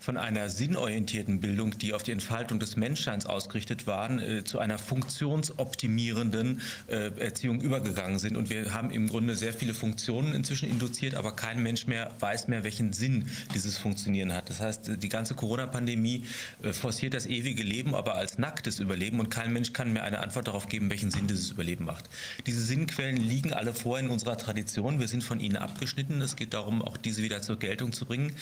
[0.00, 4.78] von einer sinnorientierten Bildung, die auf die Entfaltung des Menschseins ausgerichtet waren, äh, zu einer
[4.78, 8.36] funktionsoptimierenden äh, Erziehung übergegangen sind.
[8.36, 12.48] Und wir haben im Grunde sehr viele Funktionen inzwischen induziert, aber kein Mensch mehr weiß
[12.48, 14.48] mehr, welchen Sinn dieses Funktionieren hat.
[14.50, 16.24] Das heißt, die ganze Corona-Pandemie
[16.62, 20.20] äh, forciert das ewige Leben, aber als nacktes Überleben und kein Mensch kann mehr eine
[20.20, 22.08] Antwort darauf geben, welchen Sinn dieses Überleben macht.
[22.46, 25.00] Diese Sinnquellen liegen alle vor in unserer Tradition.
[25.00, 26.22] Wir sind von ihnen abgeschnitten.
[26.22, 28.34] Es geht darum, auch diese wieder zur Geltung zu bringen.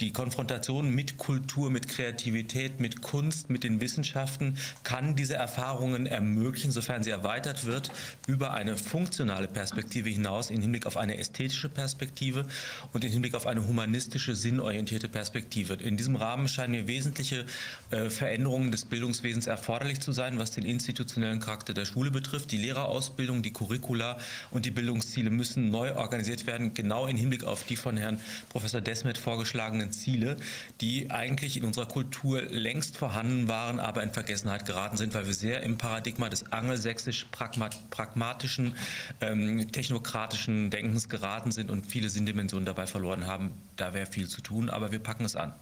[0.00, 6.70] Die Konfrontation mit Kultur, mit Kreativität, mit Kunst, mit den Wissenschaften kann diese Erfahrungen ermöglichen,
[6.70, 7.90] sofern sie erweitert wird,
[8.26, 12.46] über eine funktionale Perspektive hinaus im Hinblick auf eine ästhetische Perspektive
[12.92, 15.74] und im Hinblick auf eine humanistische, sinnorientierte Perspektive.
[15.74, 17.44] In diesem Rahmen scheinen mir wesentliche
[17.90, 22.50] äh, Veränderungen des Bildungswesens erforderlich zu sein, was den institutionellen Charakter der Schule betrifft.
[22.52, 24.18] Die Lehrerausbildung, die Curricula
[24.50, 28.80] und die Bildungsziele müssen neu organisiert werden, genau im Hinblick auf die von Herrn Professor
[28.80, 30.36] Desmet vorgeschlagenen Ziele,
[30.80, 35.34] die eigentlich in unserer Kultur längst vorhanden waren, aber in Vergessenheit geraten sind, weil wir
[35.34, 38.74] sehr im Paradigma des angelsächsisch-pragmatischen,
[39.20, 43.52] ähm, technokratischen Denkens geraten sind und viele Sinndimensionen dabei verloren haben.
[43.76, 45.52] Da wäre viel zu tun, aber wir packen es an.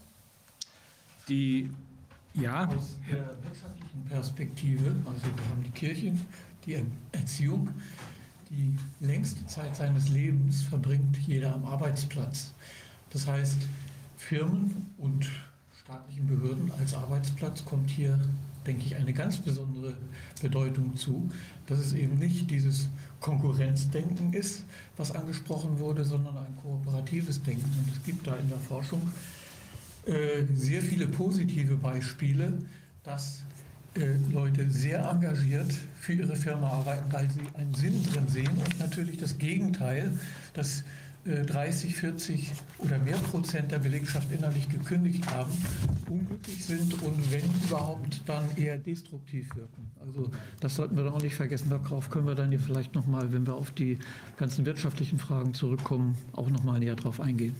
[1.28, 1.70] Die,
[2.34, 6.12] ja, Aus der wirtschaftlichen Perspektive, also wir haben die Kirche,
[6.66, 7.68] die Er- Erziehung,
[8.50, 12.52] die längste Zeit seines Lebens verbringt jeder am Arbeitsplatz.
[13.10, 13.58] Das heißt,
[14.28, 15.28] Firmen und
[15.82, 18.18] staatlichen Behörden als Arbeitsplatz kommt hier,
[18.66, 19.94] denke ich, eine ganz besondere
[20.40, 21.30] Bedeutung zu,
[21.66, 22.88] dass es eben nicht dieses
[23.20, 24.64] Konkurrenzdenken ist,
[24.96, 27.64] was angesprochen wurde, sondern ein kooperatives Denken.
[27.64, 29.12] Und es gibt da in der Forschung
[30.06, 32.58] äh, sehr viele positive Beispiele,
[33.02, 33.42] dass
[33.94, 38.78] äh, Leute sehr engagiert für ihre Firma arbeiten, weil sie einen Sinn drin sehen und
[38.78, 40.18] natürlich das Gegenteil,
[40.54, 40.84] dass
[41.24, 45.52] 30, 40 oder mehr Prozent der Belegschaft innerlich gekündigt haben,
[46.10, 49.90] unglücklich sind und wenn überhaupt dann eher destruktiv wirken.
[50.00, 50.30] Also
[50.60, 51.70] das sollten wir dann auch nicht vergessen.
[51.70, 53.98] Darauf können wir dann hier vielleicht nochmal, wenn wir auf die
[54.36, 57.54] ganzen wirtschaftlichen Fragen zurückkommen, auch nochmal näher drauf eingehen.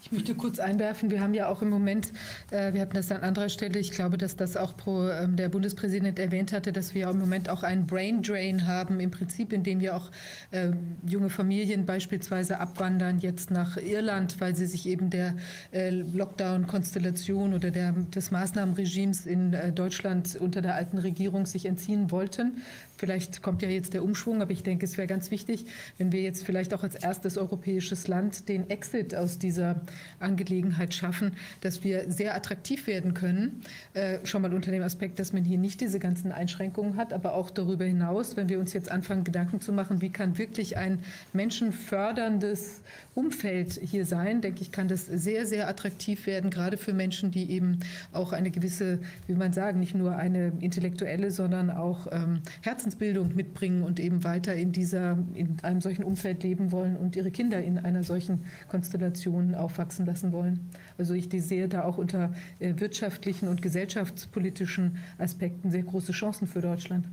[0.00, 2.12] Ich möchte kurz einwerfen, wir haben ja auch im Moment,
[2.52, 5.48] äh, wir hatten das an anderer Stelle, ich glaube, dass das auch pro, ähm, der
[5.48, 9.80] Bundespräsident erwähnt hatte, dass wir im Moment auch einen Brain Drain haben, im Prinzip, indem
[9.80, 10.10] wir auch
[10.52, 10.70] äh,
[11.04, 15.34] junge Familien beispielsweise abwandern jetzt nach Irland, weil sie sich eben der
[15.72, 22.12] äh, Lockdown-Konstellation oder der, des Maßnahmenregimes in äh, Deutschland unter der alten Regierung sich entziehen
[22.12, 22.62] wollten.
[22.98, 25.66] Vielleicht kommt ja jetzt der Umschwung, aber ich denke, es wäre ganz wichtig,
[25.98, 29.80] wenn wir jetzt vielleicht auch als erstes europäisches Land den Exit aus dieser
[30.18, 33.62] Angelegenheit schaffen, dass wir sehr attraktiv werden können.
[33.94, 37.34] Äh, schon mal unter dem Aspekt, dass man hier nicht diese ganzen Einschränkungen hat, aber
[37.34, 40.98] auch darüber hinaus, wenn wir uns jetzt anfangen, Gedanken zu machen, wie kann wirklich ein
[41.32, 42.80] menschenförderndes
[43.18, 47.50] Umfeld hier sein, denke ich, kann das sehr, sehr attraktiv werden, gerade für Menschen, die
[47.50, 47.78] eben
[48.12, 53.34] auch eine gewisse, wie man sagen, nicht nur eine intellektuelle, sondern auch ähm, Herzens Herzensbildung
[53.34, 57.62] mitbringen und eben weiter in, dieser, in einem solchen Umfeld leben wollen und ihre Kinder
[57.62, 60.70] in einer solchen Konstellation aufwachsen lassen wollen.
[60.96, 66.60] Also ich sehe da auch unter äh, wirtschaftlichen und gesellschaftspolitischen Aspekten sehr große Chancen für
[66.60, 67.06] Deutschland.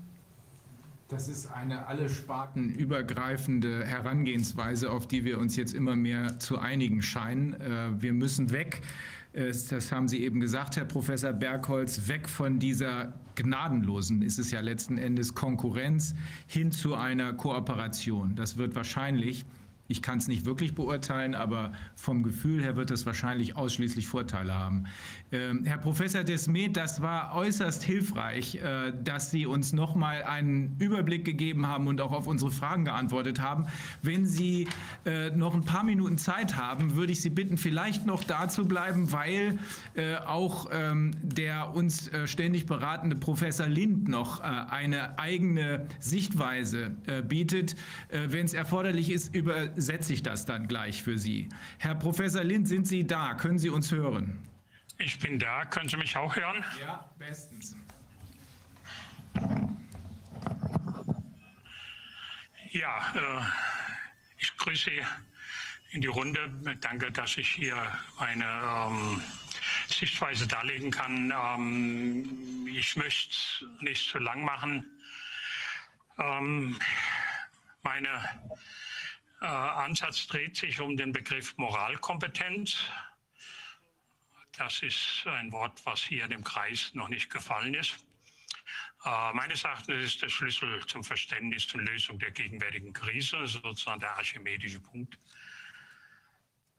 [1.07, 6.57] Das ist eine alle Sparten übergreifende Herangehensweise, auf die wir uns jetzt immer mehr zu
[6.57, 7.53] einigen scheinen.
[7.61, 8.81] Äh, wir müssen weg
[9.35, 14.61] das haben Sie eben gesagt, Herr Professor Bergholz, weg von dieser gnadenlosen, ist es ja
[14.61, 16.15] letzten Endes Konkurrenz,
[16.47, 18.35] hin zu einer Kooperation.
[18.35, 19.45] Das wird wahrscheinlich
[19.87, 24.53] ich kann es nicht wirklich beurteilen, aber vom Gefühl her wird es wahrscheinlich ausschließlich Vorteile
[24.53, 24.85] haben.
[25.31, 30.75] Ähm, Herr Professor Desmet, das war äußerst hilfreich, äh, dass Sie uns noch mal einen
[30.79, 33.67] Überblick gegeben haben und auch auf unsere Fragen geantwortet haben.
[34.01, 34.67] Wenn Sie
[35.05, 38.65] äh, noch ein paar Minuten Zeit haben, würde ich Sie bitten, vielleicht noch da zu
[38.65, 39.59] bleiben, weil
[39.95, 46.91] äh, auch ähm, der uns äh, ständig beratende Professor Lind noch äh, eine eigene Sichtweise
[47.07, 47.75] äh, bietet,
[48.09, 51.49] wenn es erforderlich ist, über setze ich das dann gleich für Sie.
[51.79, 53.33] Herr Professor Lind, sind Sie da?
[53.33, 54.39] Können Sie uns hören?
[54.97, 55.65] Ich bin da.
[55.65, 56.63] Können Sie mich auch hören?
[56.79, 57.75] Ja, bestens.
[62.71, 63.41] Ja, äh,
[64.37, 64.91] ich grüße
[65.91, 66.51] in die Runde.
[66.81, 67.75] Danke, dass ich hier
[68.19, 69.21] meine ähm,
[69.87, 71.31] Sichtweise darlegen kann.
[71.31, 73.35] Ähm, ich möchte
[73.81, 74.85] nicht zu lang machen.
[76.17, 76.77] Ähm,
[77.83, 78.09] meine
[79.45, 82.77] äh, Ansatz dreht sich um den Begriff Moralkompetenz.
[84.57, 87.95] Das ist ein Wort, was hier dem Kreis noch nicht gefallen ist.
[89.05, 94.17] Äh, meines Erachtens ist der Schlüssel zum Verständnis und Lösung der gegenwärtigen Krise, sozusagen der
[94.17, 95.19] archimedische Punkt.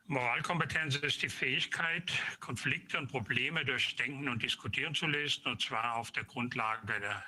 [0.07, 5.97] Moralkompetenz ist die Fähigkeit, Konflikte und Probleme durch Denken und Diskutieren zu lösen, und zwar
[5.97, 7.25] auf der Grundlage der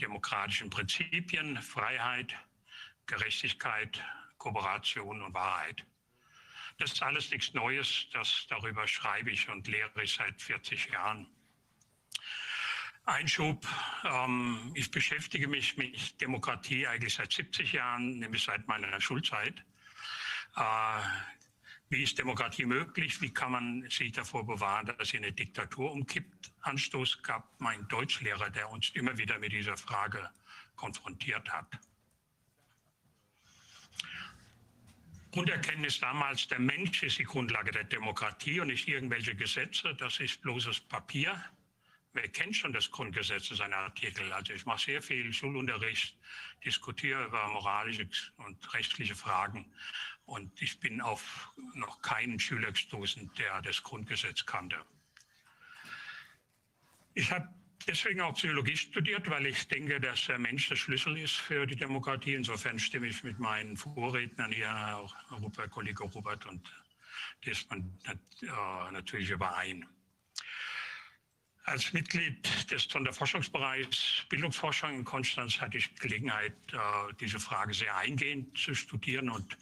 [0.00, 2.34] demokratischen Prinzipien, Freiheit,
[3.06, 4.02] Gerechtigkeit,
[4.44, 5.86] Kooperation und Wahrheit.
[6.76, 11.26] Das ist alles nichts Neues, das, darüber schreibe ich und lehre ich seit 40 Jahren.
[13.06, 13.66] Einschub,
[14.04, 19.64] ähm, ich beschäftige mich mit Demokratie eigentlich seit 70 Jahren, nämlich seit meiner Schulzeit.
[20.56, 21.00] Äh,
[21.88, 23.22] wie ist Demokratie möglich?
[23.22, 26.52] Wie kann man sich davor bewahren, dass sie eine Diktatur umkippt?
[26.60, 30.28] Anstoß gab mein Deutschlehrer, der uns immer wieder mit dieser Frage
[30.76, 31.78] konfrontiert hat.
[35.34, 40.40] Grunderkenntnis damals, der Mensch ist die Grundlage der Demokratie und nicht irgendwelche Gesetze, das ist
[40.42, 41.34] bloßes Papier.
[42.12, 44.32] Wer kennt schon das Grundgesetz, seine Artikel?
[44.32, 46.16] Also ich mache sehr viel Schulunterricht,
[46.64, 49.66] diskutiere über moralische und rechtliche Fragen
[50.24, 54.76] und ich bin auf noch keinen Schüler gestoßen, der das Grundgesetz kannte.
[57.14, 57.52] Ich habe
[57.86, 61.76] deswegen auch Psychologie studiert, weil ich denke, dass der Mensch der Schlüssel ist für die
[61.76, 62.34] Demokratie.
[62.34, 66.70] Insofern stimme ich mit meinen Vorrednern hier, auch Robert, Kollege Robert und
[67.44, 68.46] Desmond, äh,
[68.92, 69.86] natürlich überein.
[71.66, 76.78] Als Mitglied des Sonderforschungsbereichs Bildungsforschung in Konstanz hatte ich Gelegenheit, äh,
[77.20, 79.56] diese Frage sehr eingehend zu studieren und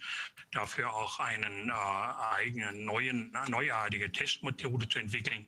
[0.53, 5.47] dafür auch einen äh, eigenen neuen, neuartige Testmethode zu entwickeln,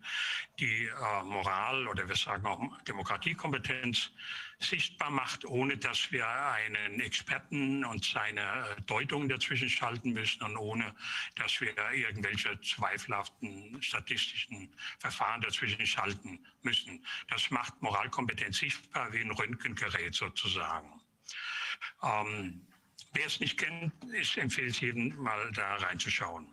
[0.59, 4.11] die äh, Moral oder wir sagen auch Demokratiekompetenz
[4.59, 10.57] sichtbar macht, ohne dass wir einen Experten und seine äh, Deutung dazwischen schalten müssen und
[10.57, 10.95] ohne
[11.37, 17.05] dass wir irgendwelche zweifelhaften statistischen Verfahren dazwischen schalten müssen.
[17.29, 21.01] Das macht Moralkompetenz sichtbar wie ein Röntgengerät sozusagen.
[22.03, 22.67] Ähm,
[23.15, 26.53] wer es nicht kennt, ich empfehle es jedem mal da reinzuschauen.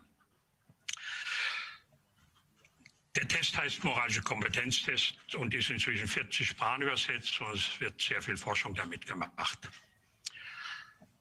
[3.14, 8.22] Der Test heißt moralische Kompetenztest und ist inzwischen 40 Sprachen übersetzt und es wird sehr
[8.22, 9.68] viel Forschung damit gemacht.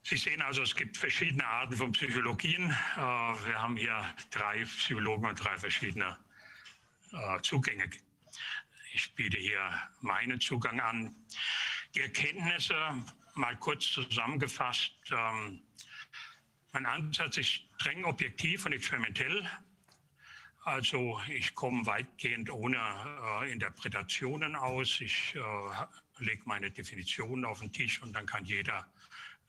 [0.03, 2.71] Sie sehen also, es gibt verschiedene Arten von Psychologien.
[2.71, 6.17] Äh, wir haben hier drei Psychologen und drei verschiedene
[7.11, 7.89] äh, Zugänge.
[8.93, 11.15] Ich biete hier meinen Zugang an.
[11.93, 12.75] Die Erkenntnisse,
[13.35, 15.61] mal kurz zusammengefasst, ähm,
[16.73, 19.49] mein Ansatz ist streng objektiv und experimentell.
[20.63, 22.77] Also ich komme weitgehend ohne
[23.41, 25.01] äh, Interpretationen aus.
[25.01, 28.87] Ich äh, lege meine Definition auf den Tisch und dann kann jeder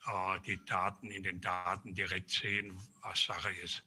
[0.07, 3.85] äh, die Daten in den Daten direkt sehen, was Sache ist.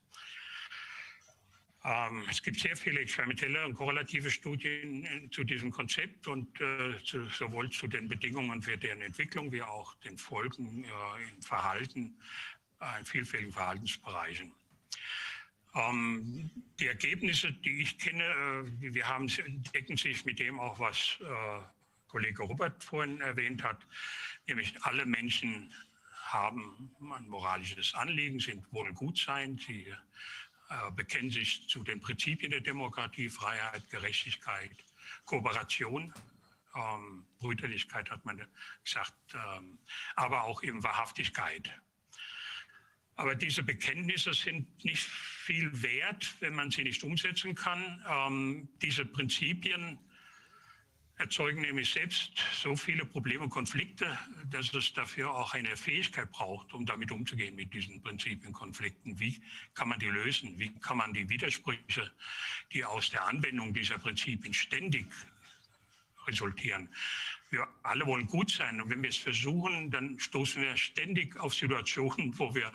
[1.86, 6.96] Ähm, es gibt sehr viele experimentelle und korrelative Studien äh, zu diesem Konzept und äh,
[7.04, 12.18] zu, sowohl zu den Bedingungen für deren Entwicklung wie auch den Folgen äh, im Verhalten,
[12.82, 14.52] äh, in vielfältigen Verhaltensbereichen.
[15.76, 16.50] Ähm,
[16.80, 19.28] die Ergebnisse, die ich kenne, äh, wir haben,
[19.76, 21.62] decken sich mit dem auch, was äh,
[22.08, 23.86] Kollege Robert vorhin erwähnt hat,
[24.48, 25.72] nämlich alle Menschen
[26.24, 29.94] haben ein moralisches Anliegen, sind wollen gut sein, sie
[30.70, 34.72] äh, bekennen sich zu den Prinzipien der Demokratie, Freiheit, Gerechtigkeit,
[35.26, 36.14] Kooperation,
[36.76, 38.42] ähm, Brüderlichkeit hat man
[38.84, 39.80] gesagt, ähm,
[40.16, 41.72] aber auch eben Wahrhaftigkeit.
[43.16, 48.04] Aber diese Bekenntnisse sind nicht viel wert, wenn man sie nicht umsetzen kann.
[48.10, 50.00] Ähm, diese Prinzipien
[51.18, 54.18] erzeugen nämlich selbst so viele Probleme und Konflikte,
[54.50, 59.20] dass es dafür auch eine Fähigkeit braucht, um damit umzugehen mit diesen Prinzipienkonflikten.
[59.20, 59.42] Wie
[59.74, 60.60] kann man die lösen?
[60.60, 62.12] Wie kann man die Widersprüche,
[62.74, 65.08] die aus der Anwendung dieser Prinzipien ständig
[66.28, 66.90] resultieren?
[67.50, 71.56] Wir alle wollen gut sein und wenn wir es versuchen, dann stoßen wir ständig auf
[71.56, 72.72] Situationen, wo wir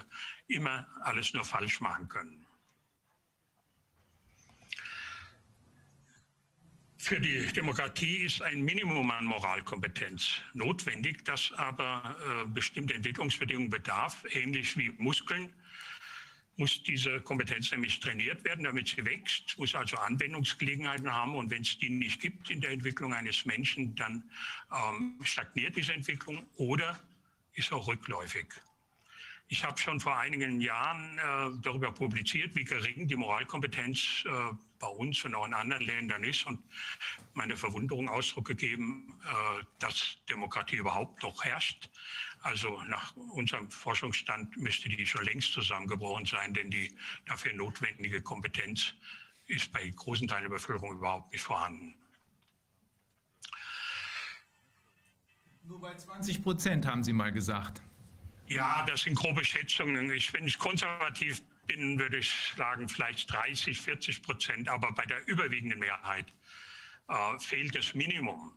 [0.46, 2.39] immer alles nur falsch machen können.
[7.02, 14.22] Für die Demokratie ist ein Minimum an Moralkompetenz notwendig, das aber äh, bestimmte Entwicklungsbedingungen bedarf,
[14.32, 15.50] ähnlich wie Muskeln
[16.58, 21.36] muss diese Kompetenz nämlich trainiert werden, damit sie wächst, muss also Anwendungsgelegenheiten haben.
[21.36, 24.22] Und wenn es die nicht gibt in der Entwicklung eines Menschen, dann
[24.70, 27.00] ähm, stagniert diese Entwicklung oder
[27.54, 28.46] ist auch rückläufig.
[29.48, 34.88] Ich habe schon vor einigen Jahren äh, darüber publiziert, wie gering die Moralkompetenz äh, bei
[34.88, 36.58] uns und auch in anderen Ländern ist und
[37.34, 41.88] meine Verwunderung Ausdruck gegeben, äh, dass Demokratie überhaupt noch herrscht.
[42.42, 46.96] Also nach unserem Forschungsstand müsste die schon längst zusammengebrochen sein, denn die
[47.26, 48.94] dafür notwendige Kompetenz
[49.46, 51.94] ist bei großen Teilen der Bevölkerung überhaupt nicht vorhanden.
[55.64, 57.82] Nur bei 20 Prozent haben Sie mal gesagt.
[58.48, 60.10] Ja, das sind grobe Schätzungen.
[60.10, 64.68] Ich, wenn ich konservativ bin, würde ich sagen, vielleicht 30, 40 Prozent.
[64.68, 66.32] Aber bei der überwiegenden Mehrheit
[67.08, 68.52] äh, fehlt das Minimum.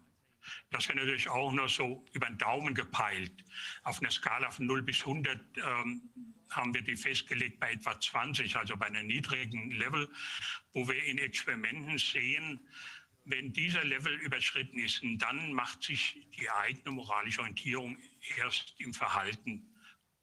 [0.72, 3.32] Das wäre natürlich auch nur so über den Daumen gepeilt.
[3.84, 6.10] Auf einer Skala von 0 bis 100 ähm,
[6.50, 10.10] haben wir die festgelegt bei etwa 20, also bei einem niedrigen Level,
[10.74, 12.68] wo wir in Experimenten sehen,
[13.26, 17.98] wenn dieser Level überschritten ist, dann macht sich die eigene moralische Orientierung
[18.38, 19.66] erst im Verhalten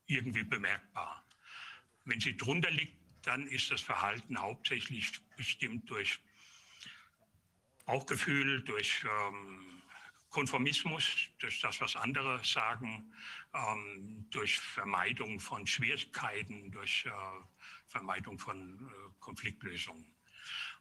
[0.07, 1.20] irgendwie bemerkbar.
[2.11, 6.19] Wenn sie drunter liegt, dann ist das Verhalten hauptsächlich bestimmt durch
[7.85, 9.81] Bauchgefühl, durch ähm,
[10.29, 11.05] Konformismus,
[11.39, 13.15] durch das, was andere sagen,
[13.55, 17.11] ähm, durch Vermeidung von Schwierigkeiten, durch äh,
[17.87, 20.05] Vermeidung von äh, Konfliktlösungen.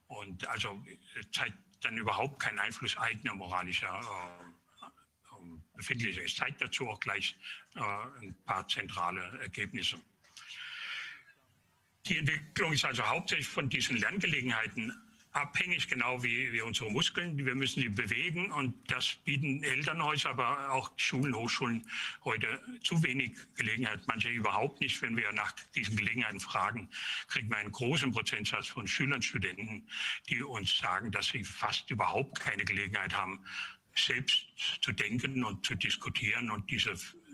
[0.07, 6.25] Und also äh, zeigt dann überhaupt keinen Einfluss eigener moralischer äh, ähm, Befindlichkeit.
[6.25, 7.37] Es zeigt dazu auch gleich
[7.75, 10.01] äh, ein paar zentrale Ergebnisse.
[12.05, 14.93] Die Entwicklung ist also hauptsächlich von diesen Lerngelegenheiten
[15.31, 17.37] abhängig, genau wie, wie unsere Muskeln.
[17.37, 21.85] Wir müssen die bewegen und das bieten Elternhäuser, aber auch Schulen, Hochschulen
[22.23, 24.01] heute zu wenig Gelegenheit.
[24.07, 25.01] Manche überhaupt nicht.
[25.01, 26.89] Wenn wir nach diesen Gelegenheiten fragen,
[27.27, 29.87] kriegen wir einen großen Prozentsatz von Schülern, Studenten,
[30.29, 33.43] die uns sagen, dass sie fast überhaupt keine Gelegenheit haben,
[33.95, 34.47] selbst
[34.81, 36.93] zu denken und zu diskutieren und diese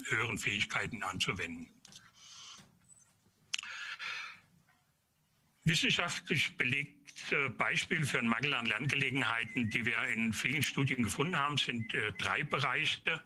[0.09, 1.74] höheren Fähigkeiten anzuwenden.
[5.65, 6.95] Wissenschaftlich belegt
[7.57, 12.11] Beispiel für einen Mangel an Lerngelegenheiten, die wir in vielen Studien gefunden haben, sind äh,
[12.19, 13.23] drei Bereiche,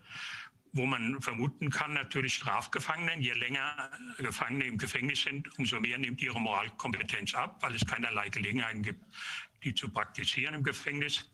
[0.72, 3.20] wo man vermuten kann, natürlich Strafgefangene.
[3.20, 8.30] Je länger Gefangene im Gefängnis sind, umso mehr nimmt ihre Moralkompetenz ab, weil es keinerlei
[8.30, 9.04] Gelegenheiten gibt,
[9.64, 11.30] die zu praktizieren im Gefängnis.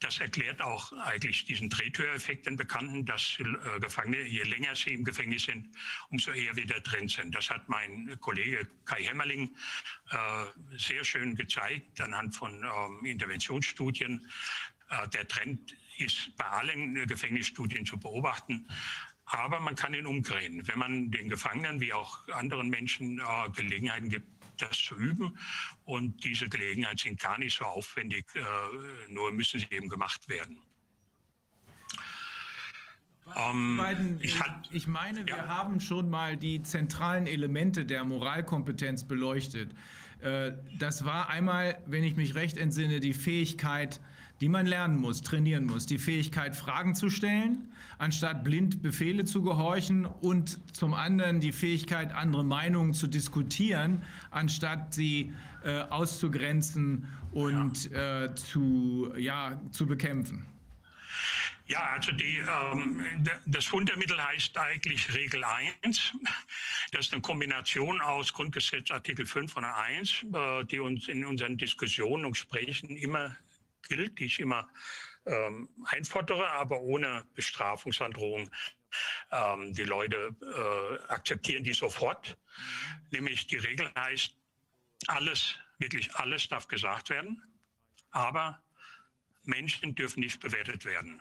[0.00, 5.04] Das erklärt auch eigentlich diesen Drehtüreffekt, den bekannten, dass äh, Gefangene, je länger sie im
[5.04, 5.68] Gefängnis sind,
[6.10, 7.34] umso eher wieder drin sind.
[7.34, 9.56] Das hat mein Kollege Kai Hämmerling
[10.10, 14.30] äh, sehr schön gezeigt anhand von ähm, Interventionsstudien.
[14.90, 18.68] Äh, der Trend ist bei allen Gefängnisstudien zu beobachten.
[19.24, 20.66] Aber man kann ihn umdrehen.
[20.68, 25.38] Wenn man den Gefangenen wie auch anderen Menschen äh, Gelegenheiten gibt, das zu üben.
[25.84, 28.42] Und diese Gelegenheiten sind gar nicht so aufwendig, äh,
[29.08, 30.58] nur müssen sie eben gemacht werden.
[33.34, 34.38] Ähm, beiden, ich,
[34.70, 35.26] ich, meine, ja.
[35.26, 39.72] wir haben schon mal die zentralen Elemente der Moralkompetenz beleuchtet.
[40.20, 44.00] Äh, das war einmal, wenn ich mich recht entsinne, die Fähigkeit
[44.40, 45.86] die man lernen muss, trainieren muss.
[45.86, 52.12] Die Fähigkeit, Fragen zu stellen, anstatt blind Befehle zu gehorchen und zum anderen die Fähigkeit,
[52.12, 55.32] andere Meinungen zu diskutieren, anstatt sie
[55.64, 60.46] äh, auszugrenzen und äh, zu, ja, zu bekämpfen.
[61.68, 63.04] Ja, also die, ähm,
[63.46, 66.14] das Wundermittel heißt eigentlich Regel 1.
[66.92, 71.56] Das ist eine Kombination aus Grundgesetz Artikel 5 und 1, äh, die uns in unseren
[71.56, 73.36] Diskussionen und Gesprächen immer
[73.88, 74.68] gilt, die ich immer
[75.26, 78.50] ähm, einfordere, aber ohne Bestrafungsandrohung.
[79.30, 82.38] Ähm, die Leute äh, akzeptieren die sofort.
[83.10, 84.34] Nämlich die Regel heißt,
[85.08, 87.42] alles, wirklich alles darf gesagt werden,
[88.10, 88.62] aber
[89.42, 91.20] Menschen dürfen nicht bewertet werden.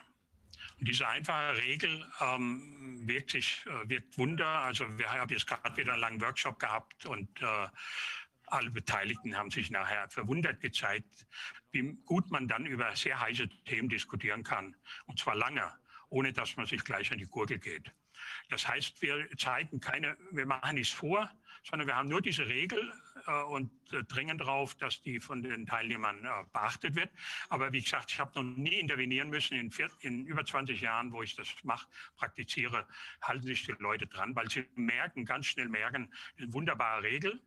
[0.79, 4.47] Und diese einfache Regel ähm, wirkt sich, äh, wirkt Wunder.
[4.47, 7.67] Also wir haben jetzt gerade wieder einen langen Workshop gehabt und äh,
[8.47, 11.25] alle Beteiligten haben sich nachher verwundert gezeigt,
[11.75, 14.75] wie gut man dann über sehr heiße Themen diskutieren kann.
[15.05, 15.71] Und zwar lange,
[16.09, 17.91] ohne dass man sich gleich an die Gurgel geht.
[18.49, 21.29] Das heißt, wir zeigen keine, wir machen nichts vor,
[21.63, 22.93] sondern wir haben nur diese Regel
[23.27, 27.09] äh, und äh, dringen darauf, dass die von den Teilnehmern äh, beachtet wird.
[27.49, 29.57] Aber wie gesagt, ich habe noch nie intervenieren müssen.
[29.57, 31.87] In, vier, in über 20 Jahren, wo ich das mache,
[32.17, 32.87] praktiziere,
[33.21, 37.41] halten sich die Leute dran, weil sie merken, ganz schnell merken, eine wunderbare Regel.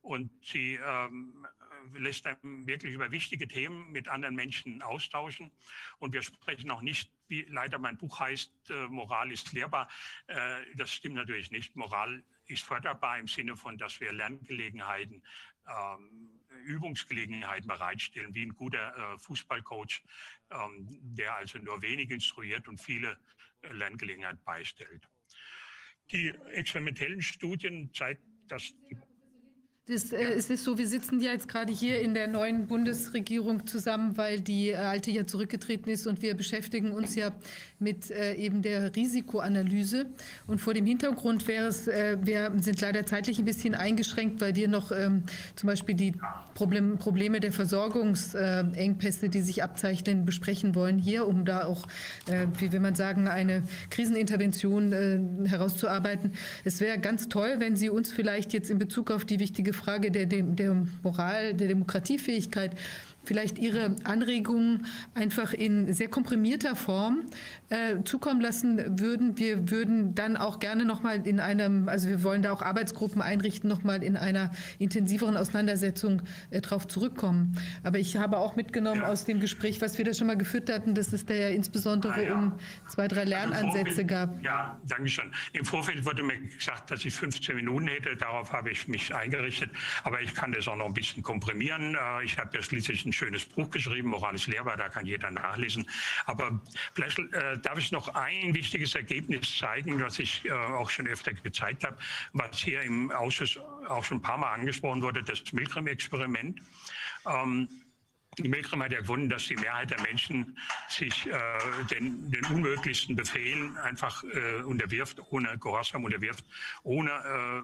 [0.00, 1.46] Und sie ähm,
[1.94, 5.50] lässt einem wirklich über wichtige Themen mit anderen Menschen austauschen.
[5.98, 9.88] Und wir sprechen auch nicht, wie leider mein Buch heißt, äh, Moral ist lehrbar.
[10.26, 11.76] Äh, das stimmt natürlich nicht.
[11.76, 15.22] Moral ist förderbar im Sinne von, dass wir Lerngelegenheiten,
[15.66, 20.02] ähm, Übungsgelegenheiten bereitstellen, wie ein guter äh, Fußballcoach,
[20.50, 23.18] ähm, der also nur wenig instruiert und viele
[23.62, 25.08] Lerngelegenheiten beistellt.
[26.10, 28.98] Die experimentellen Studien zeigen, dass die
[29.86, 33.66] das, äh, es ist so, wir sitzen ja jetzt gerade hier in der neuen Bundesregierung
[33.66, 37.32] zusammen, weil die äh, alte ja zurückgetreten ist und wir beschäftigen uns ja
[37.78, 40.06] mit äh, eben der Risikoanalyse.
[40.46, 44.54] Und vor dem Hintergrund wäre es, äh, wir sind leider zeitlich ein bisschen eingeschränkt, weil
[44.54, 45.24] wir noch ähm,
[45.54, 46.14] zum Beispiel die
[46.54, 51.86] Problem, Probleme der Versorgungsengpässe, die sich abzeichnen, besprechen wollen hier, um da auch,
[52.26, 56.32] äh, wie will man sagen, eine Krisenintervention äh, herauszuarbeiten.
[56.64, 60.10] Es wäre ganz toll, wenn Sie uns vielleicht jetzt in Bezug auf die wichtige Frage
[60.10, 62.72] der, der Moral, der Demokratiefähigkeit
[63.24, 67.24] vielleicht Ihre Anregungen einfach in sehr komprimierter Form
[67.74, 69.36] äh, zukommen lassen würden.
[69.36, 73.20] Wir würden dann auch gerne noch mal in einem, also wir wollen da auch Arbeitsgruppen
[73.20, 77.58] einrichten, noch mal in einer intensiveren Auseinandersetzung äh, darauf zurückkommen.
[77.82, 79.08] Aber ich habe auch mitgenommen ja.
[79.08, 82.14] aus dem Gespräch, was wir da schon mal geführt hatten, dass es da ja insbesondere
[82.14, 82.34] ah, ja.
[82.34, 82.52] um
[82.88, 84.44] zwei, drei Lernansätze Vorfeld, gab.
[84.44, 85.32] Ja, danke schön.
[85.52, 88.16] Im Vorfeld wurde mir gesagt, dass ich 15 Minuten hätte.
[88.16, 89.70] Darauf habe ich mich eingerichtet.
[90.04, 91.96] Aber ich kann das auch noch ein bisschen komprimieren.
[91.96, 95.86] Äh, ich habe ja schließlich ein schönes Buch geschrieben, Moralisch lehrbar, da kann jeder nachlesen.
[96.26, 96.60] Aber
[96.94, 101.32] vielleicht äh, darf ich noch ein wichtiges Ergebnis zeigen, was ich äh, auch schon öfter
[101.32, 101.96] gezeigt habe,
[102.32, 103.58] was hier im Ausschuss
[103.88, 106.60] auch schon ein paar Mal angesprochen wurde, das Milgram-Experiment.
[107.26, 107.68] Ähm,
[108.42, 110.58] Milgram hat ja gefunden, dass die Mehrheit der Menschen
[110.88, 111.32] sich äh,
[111.90, 116.44] den, den, unmöglichsten Befehlen einfach äh, unterwirft, ohne Gehorsam unterwirft,
[116.82, 117.62] ohne äh,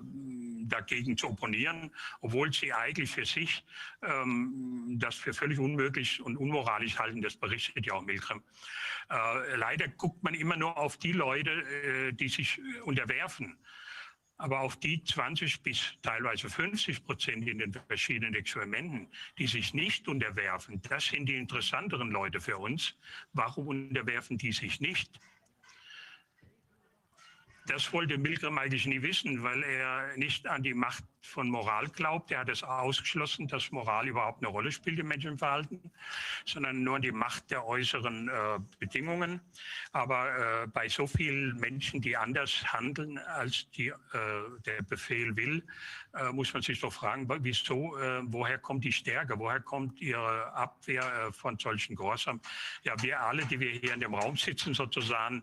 [0.68, 1.90] dagegen zu opponieren,
[2.20, 3.64] obwohl sie eigentlich für sich
[4.02, 7.22] ähm, das für völlig unmöglich und unmoralisch halten.
[7.22, 8.42] Das berichtet ja auch Milgram.
[9.10, 13.56] Äh, leider guckt man immer nur auf die Leute, äh, die sich unterwerfen.
[14.40, 19.06] Aber auf die 20 bis teilweise 50 Prozent in den verschiedenen Experimenten,
[19.36, 22.96] die sich nicht unterwerfen, das sind die interessanteren Leute für uns.
[23.34, 25.20] Warum unterwerfen die sich nicht?
[27.70, 32.32] Das wollte Milgram eigentlich nie wissen, weil er nicht an die Macht von Moral glaubt.
[32.32, 35.80] Er hat es ausgeschlossen, dass Moral überhaupt eine Rolle spielt im Menschenverhalten,
[36.44, 38.32] sondern nur die Macht der äußeren äh,
[38.80, 39.40] Bedingungen.
[39.92, 43.94] Aber äh, bei so vielen Menschen, die anders handeln, als die, äh,
[44.66, 45.62] der Befehl will,
[46.14, 50.52] äh, muss man sich doch fragen, wieso, äh, woher kommt die Stärke, woher kommt ihre
[50.55, 52.40] Abwehr äh, von solchen Gehorsam?
[52.82, 55.42] Ja, wir alle, die wir hier in dem Raum sitzen sozusagen,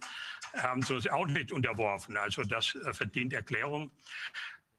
[0.54, 2.18] haben uns auch nicht unterworfen.
[2.18, 3.92] Also das verdient Erklärung.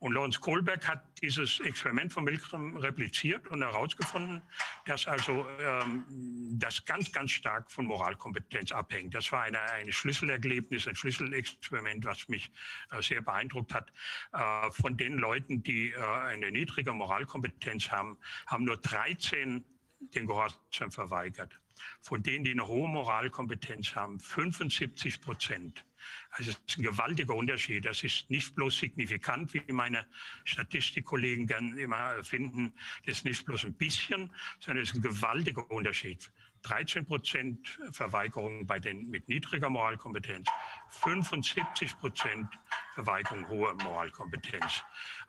[0.00, 4.40] Und Lorenz Kohlberg hat dieses Experiment von Milgram repliziert und herausgefunden,
[4.86, 6.04] dass also ähm,
[6.52, 9.14] das ganz, ganz stark von Moralkompetenz abhängt.
[9.14, 12.52] Das war eine, eine Schlüsselerlebnis, ein Schlüsselexperiment, was mich
[12.92, 13.92] äh, sehr beeindruckt hat.
[14.32, 19.64] Äh, von den Leuten, die äh, eine niedrige Moralkompetenz haben, haben nur 13
[19.98, 21.58] den Gehorsam verweigert.
[22.00, 25.84] Von denen, die eine hohe Moralkompetenz haben, 75 Prozent.
[26.30, 27.84] Also es ist ein gewaltiger Unterschied.
[27.84, 30.06] Das ist nicht bloß signifikant, wie meine
[30.44, 32.72] Statistikkollegen gern immer finden.
[33.06, 34.30] Das ist nicht bloß ein bisschen,
[34.60, 36.30] sondern es ist ein gewaltiger Unterschied.
[36.62, 40.48] 13 Prozent Verweigerung bei den mit niedriger Moralkompetenz,
[40.90, 42.48] 75 Prozent
[42.94, 44.82] Verweigerung hoher Moralkompetenz.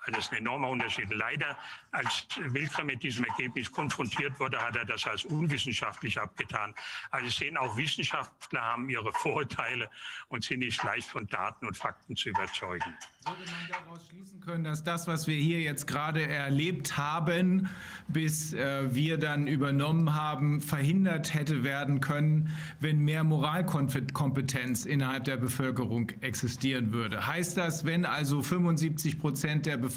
[0.06, 1.10] Also das ist ein enormer Unterschied.
[1.14, 1.58] Leider,
[1.92, 6.74] als Wilker mit diesem Ergebnis konfrontiert wurde, hat er das als unwissenschaftlich abgetan.
[7.12, 9.90] Also sehen auch Wissenschaftler haben ihre Vorurteile
[10.30, 12.96] und sind nicht leicht von Daten und Fakten zu überzeugen.
[13.26, 17.70] Würde man daraus schließen können, dass das, was wir hier jetzt gerade erlebt haben,
[18.08, 25.38] bis äh, wir dann übernommen haben, verhindert hätte werden können, wenn mehr Moralkompetenz innerhalb der
[25.38, 27.28] Bevölkerung existieren würde?
[27.28, 29.89] Heißt das, wenn also 75 Prozent der Bevölkerung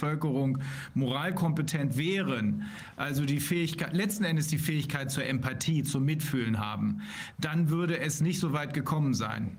[0.95, 7.03] moralkompetent wären, also die Fähigkeit, letzten Endes die Fähigkeit zur Empathie, zum Mitfühlen haben,
[7.39, 9.59] dann würde es nicht so weit gekommen sein?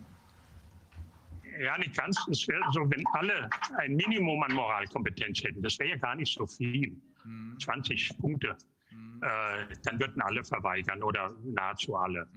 [1.61, 2.17] Ja, nicht ganz.
[2.29, 6.35] Es wäre so, wenn alle ein Minimum an Moralkompetenz hätten, das wäre ja gar nicht
[6.35, 6.95] so viel.
[7.59, 8.57] 20 Punkte.
[9.21, 12.27] Äh, dann würden alle verweigern oder nahezu alle.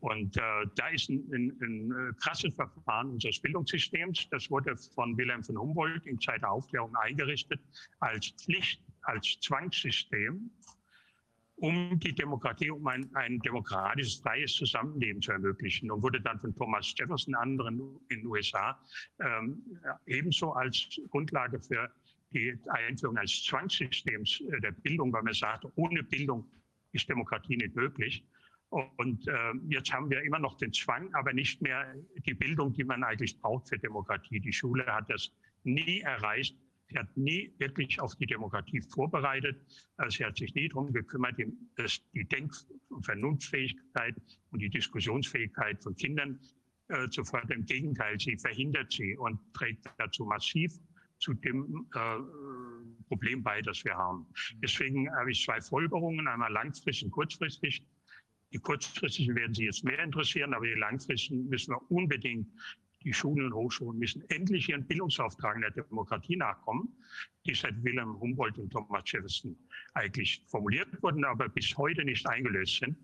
[0.00, 0.40] Und äh,
[0.76, 4.28] da ist ein, ein, ein äh, krasses Verfahren unseres Bildungssystems.
[4.30, 7.60] Das wurde von Wilhelm von Humboldt in Zeit der Aufklärung eingerichtet
[8.00, 10.50] als Pflicht, als Zwangssystem
[11.60, 16.54] um die Demokratie, um ein, ein demokratisches, freies Zusammenleben zu ermöglichen und wurde dann von
[16.56, 18.78] Thomas Jefferson und anderen in den USA
[19.20, 19.62] ähm,
[20.06, 21.92] ebenso als Grundlage für
[22.32, 26.50] die Einführung eines Zwangssystems äh, der Bildung, weil man sagt, ohne Bildung
[26.92, 28.24] ist Demokratie nicht möglich.
[28.70, 31.92] Und äh, jetzt haben wir immer noch den Zwang, aber nicht mehr
[32.24, 34.40] die Bildung, die man eigentlich braucht für Demokratie.
[34.40, 35.32] Die Schule hat das
[35.64, 36.56] nie erreicht,
[36.90, 39.60] Sie hat nie wirklich auf die Demokratie vorbereitet.
[39.96, 41.36] Also sie hat sich nie darum gekümmert,
[41.76, 42.54] dass die Denk-
[42.88, 44.16] und Vernunftfähigkeit
[44.50, 46.40] und die Diskussionsfähigkeit von Kindern
[46.88, 47.60] äh, zu fördern.
[47.60, 50.72] Im Gegenteil, sie verhindert sie und trägt dazu massiv
[51.18, 52.00] zu dem äh,
[53.06, 54.26] Problem bei, das wir haben.
[54.56, 57.84] Deswegen habe ich zwei Folgerungen, einmal langfristig und kurzfristig.
[58.52, 62.48] Die kurzfristigen werden Sie jetzt mehr interessieren, aber die langfristigen müssen wir unbedingt
[63.02, 66.94] die Schulen und Hochschulen müssen endlich ihren Bildungsauftrag in der Demokratie nachkommen,
[67.46, 69.56] die seit Wilhelm Humboldt und Thomas Jefferson
[69.94, 72.98] eigentlich formuliert wurden, aber bis heute nicht eingelöst sind.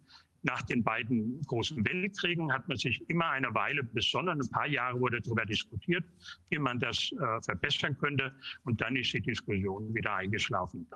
[0.47, 4.41] Nach den beiden großen Weltkriegen hat man sich immer eine Weile besonnen.
[4.41, 6.05] Ein paar Jahre wurde darüber diskutiert,
[6.51, 8.33] wie man das äh, verbessern könnte.
[8.63, 10.87] Und dann ist die Diskussion wieder eingeschlafen.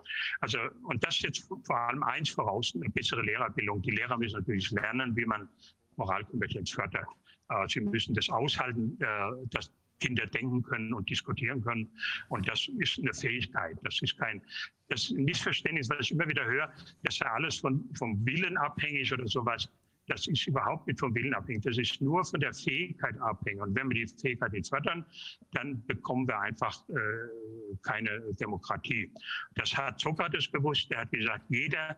[0.41, 3.83] Also, und das jetzt vor allem eins voraus, eine bessere Lehrerbildung.
[3.83, 5.49] Die Lehrer müssen natürlich lernen, wie man
[5.97, 7.09] Moralkompetenz fördert.
[7.49, 9.07] Äh, sie müssen das aushalten, äh,
[9.51, 11.89] dass Kinder denken können und diskutieren können.
[12.29, 13.79] Und das ist eine Fähigkeit.
[13.83, 14.43] Das ist kein
[14.89, 16.73] das Missverständnis, was ich immer wieder höre,
[17.05, 19.69] dass ja alles von, vom Willen abhängig oder sowas.
[20.09, 21.63] Das ist überhaupt nicht vom Willen abhängig.
[21.63, 23.63] Das ist nur von der Fähigkeit abhängig.
[23.63, 25.07] Und wenn wir die Fähigkeit jetzt fördern,
[25.53, 29.13] dann bekommen wir einfach äh, keine Demokratie.
[29.55, 30.91] Das hat Sokrates bewusst.
[30.91, 31.97] Er hat gesagt, jeder,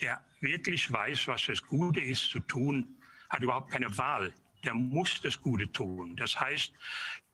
[0.00, 2.96] der wirklich weiß, was das Gute ist zu tun,
[3.28, 4.32] hat überhaupt keine Wahl
[4.64, 6.16] der muss das Gute tun.
[6.16, 6.72] Das heißt,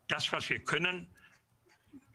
[0.08, 1.06] das, was wir können,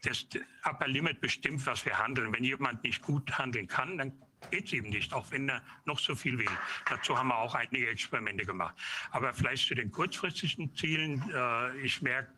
[0.02, 0.26] das
[0.64, 2.32] Upper Limit bestimmt, was wir handeln.
[2.32, 4.12] Wenn jemand nicht gut handeln kann, dann
[4.50, 6.50] geht es eben nicht, auch wenn er noch so viel will.
[6.88, 8.74] Dazu haben wir auch einige Experimente gemacht.
[9.10, 11.22] Aber vielleicht zu den kurzfristigen Zielen.
[11.32, 12.32] Äh, ich merke,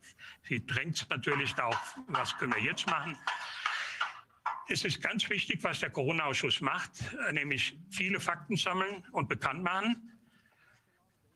[0.48, 3.18] sie drängt natürlich auch, was können wir jetzt machen.
[4.68, 6.90] Es ist ganz wichtig, was der Corona-Ausschuss macht,
[7.32, 10.15] nämlich viele Fakten sammeln und bekannt machen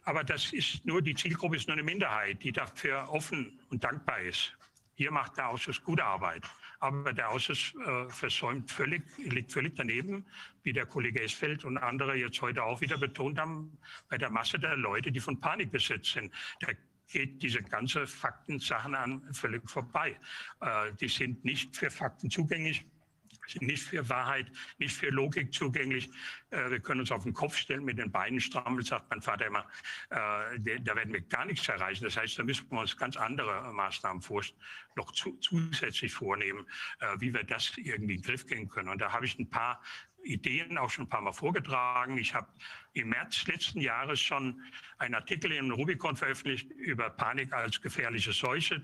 [0.05, 4.21] aber das ist nur, die Zielgruppe ist nur eine Minderheit, die dafür offen und dankbar
[4.21, 4.57] ist.
[4.95, 6.45] Hier macht der Ausschuss gute Arbeit.
[6.81, 10.27] Aber der Ausschuss äh, versäumt völlig, liegt völlig daneben,
[10.63, 13.79] wie der Kollege Esfeld und andere jetzt heute auch wieder betont haben,
[14.09, 16.33] bei der Masse der Leute, die von Panik besetzt sind.
[16.61, 16.69] Da
[17.09, 20.19] geht diese ganze Faktensachen an völlig vorbei.
[20.61, 22.85] Äh, die sind nicht für Fakten zugänglich
[23.53, 26.11] sind nicht für Wahrheit, nicht für Logik zugänglich.
[26.51, 29.47] Äh, wir können uns auf den Kopf stellen, mit den Beinen strammeln, sagt mein Vater
[29.47, 29.67] immer.
[30.11, 32.05] Äh, da werden wir gar nichts erreichen.
[32.05, 34.23] Das heißt, da müssen wir uns ganz andere Maßnahmen
[34.97, 36.67] noch zusätzlich vornehmen,
[37.01, 38.89] äh, wie wir das irgendwie in den Griff gehen können.
[38.89, 39.83] Und da habe ich ein paar
[40.25, 42.19] Ideen auch schon ein paar Mal vorgetragen.
[42.19, 42.49] Ich habe
[42.93, 44.63] im März letzten Jahres schon
[44.99, 48.83] einen Artikel im Rubicon veröffentlicht über Panik als gefährliche Seuche.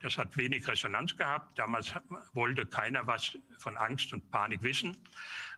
[0.00, 1.58] Das hat wenig Resonanz gehabt.
[1.58, 1.94] Damals
[2.32, 4.96] wollte keiner was von Angst und Panik wissen.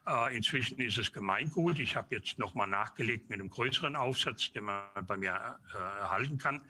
[0.07, 1.79] Äh, inzwischen ist es Gemeingut.
[1.79, 6.39] Ich habe jetzt nochmal nachgelegt mit einem größeren Aufsatz, den man bei mir äh, erhalten
[6.39, 6.63] kann.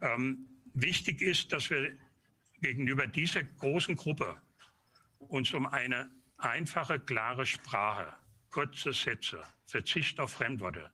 [0.00, 1.96] Ähm, wichtig ist, dass wir
[2.60, 4.40] gegenüber dieser großen Gruppe
[5.18, 8.12] uns um eine einfache, klare Sprache,
[8.50, 10.90] kurze Sätze, Verzicht auf Fremdworte,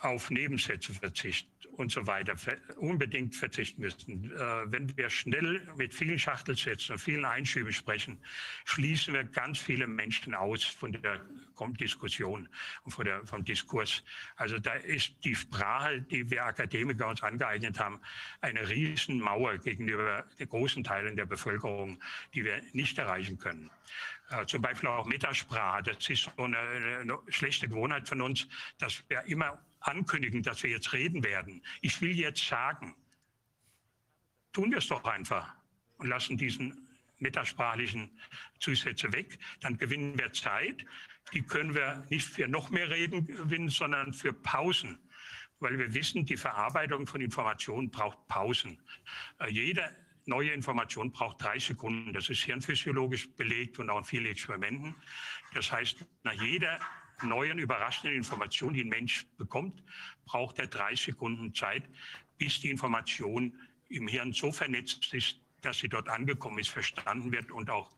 [0.00, 2.36] auf Nebensätze Verzicht und so weiter
[2.76, 4.30] unbedingt verzichten müssen.
[4.32, 8.18] Äh, wenn wir schnell mit vielen Schachtelsätzen und vielen Einschüben sprechen,
[8.66, 11.20] schließen wir ganz viele Menschen aus von der
[11.78, 12.48] Diskussion
[12.84, 14.02] und von der, vom Diskurs.
[14.36, 18.00] Also da ist die Sprache, die wir Akademiker uns angeeignet haben,
[18.40, 22.00] eine Riesenmauer gegenüber den großen Teilen der Bevölkerung,
[22.34, 23.70] die wir nicht erreichen können.
[24.30, 25.82] Äh, zum Beispiel auch Metasprache.
[25.82, 28.46] Das ist so eine, eine schlechte Gewohnheit von uns,
[28.78, 31.62] dass wir immer ankündigen, dass wir jetzt reden werden.
[31.80, 32.94] Ich will jetzt sagen,
[34.52, 35.54] tun wir es doch einfach
[35.98, 36.88] und lassen diesen
[37.18, 38.10] metasprachlichen
[38.58, 39.38] Zusätze weg.
[39.60, 40.84] Dann gewinnen wir Zeit.
[41.32, 44.98] Die können wir nicht für noch mehr Reden gewinnen, sondern für Pausen.
[45.60, 48.78] Weil wir wissen, die Verarbeitung von Informationen braucht Pausen.
[49.38, 49.94] Äh, jede
[50.26, 52.12] neue Information braucht drei Sekunden.
[52.12, 54.94] Das ist hirnphysiologisch belegt und auch in vielen Experimenten.
[55.54, 56.80] Das heißt, nach jeder
[57.22, 59.82] neuen, überraschenden Information, die ein Mensch bekommt,
[60.24, 61.84] braucht er drei Sekunden Zeit,
[62.38, 67.50] bis die Information im Hirn so vernetzt ist, dass sie dort angekommen ist, verstanden wird
[67.50, 67.90] und auch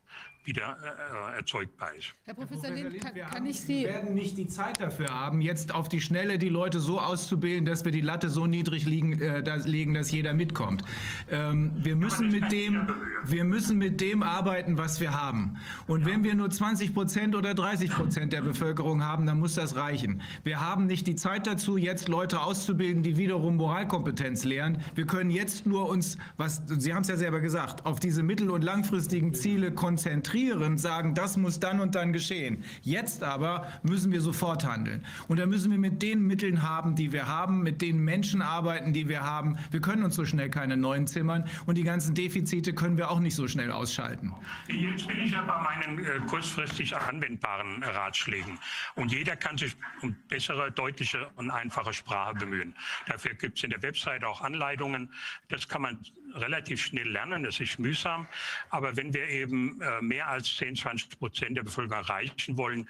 [0.45, 2.15] wieder äh, erzeugbar ist.
[2.25, 3.85] Herr Professor, Herr Professor Lind, kann, wir, kann ich Sie...
[3.85, 7.65] wir werden nicht die Zeit dafür haben, jetzt auf die Schnelle die Leute so auszubilden,
[7.65, 10.83] dass wir die Latte so niedrig liegen, äh, dass, legen, dass jeder mitkommt.
[11.31, 12.89] Ähm, wir, müssen mit dem,
[13.25, 15.59] wir müssen mit dem arbeiten, was wir haben.
[15.87, 19.77] Und wenn wir nur 20 Prozent oder 30 Prozent der Bevölkerung haben, dann muss das
[19.77, 20.23] reichen.
[20.43, 24.79] Wir haben nicht die Zeit dazu, jetzt Leute auszubilden, die wiederum Moralkompetenz lehren.
[24.97, 28.51] Wir können jetzt nur uns, was Sie haben es ja selber gesagt, auf diese mittel-
[28.51, 32.65] und langfristigen Ziele konzentrieren konzentrieren, sagen, das muss dann und dann geschehen.
[32.83, 35.05] Jetzt aber müssen wir sofort handeln.
[35.29, 38.93] Und da müssen wir mit den Mitteln haben, die wir haben, mit den Menschen arbeiten,
[38.93, 39.59] die wir haben.
[39.71, 43.21] Wir können uns so schnell keine neuen zimmern und die ganzen Defizite können wir auch
[43.21, 44.33] nicht so schnell ausschalten.
[44.69, 48.59] Jetzt bin ich ja bei meinen äh, kurzfristig anwendbaren Ratschlägen.
[48.95, 52.75] Und jeder kann sich um bessere, deutliche und einfache Sprache bemühen.
[53.07, 55.11] Dafür gibt es in der Website auch Anleitungen.
[55.49, 55.99] Das kann man
[56.35, 58.27] relativ schnell lernen, das ist mühsam.
[58.71, 62.89] Aber wenn wir eben äh, mehr als 10, 20 Prozent der Bevölkerung erreichen wollen,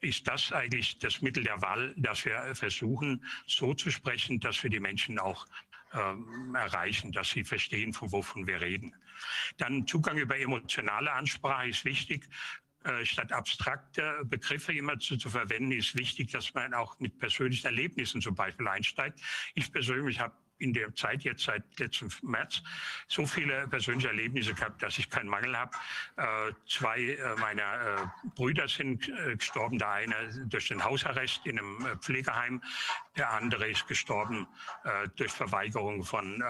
[0.00, 4.70] ist das eigentlich das Mittel der Wahl, dass wir versuchen, so zu sprechen, dass wir
[4.70, 5.46] die Menschen auch
[5.92, 8.94] äh, erreichen, dass sie verstehen, von wovon wir reden.
[9.58, 12.28] Dann Zugang über emotionale Ansprache ist wichtig.
[12.84, 17.66] Äh, statt abstrakte Begriffe immer zu, zu, verwenden, ist wichtig, dass man auch mit persönlichen
[17.66, 19.20] Erlebnissen zum Beispiel einsteigt.
[19.54, 22.62] Ich persönlich habe in der Zeit jetzt seit letztem März
[23.08, 25.72] so viele persönliche Erlebnisse gehabt, dass ich keinen Mangel habe.
[26.16, 29.78] Äh, zwei äh, meiner äh, Brüder sind äh, gestorben.
[29.78, 32.62] Der eine durch den Hausarrest in einem äh, Pflegeheim,
[33.16, 34.46] der andere ist gestorben
[34.84, 36.42] äh, durch Verweigerung von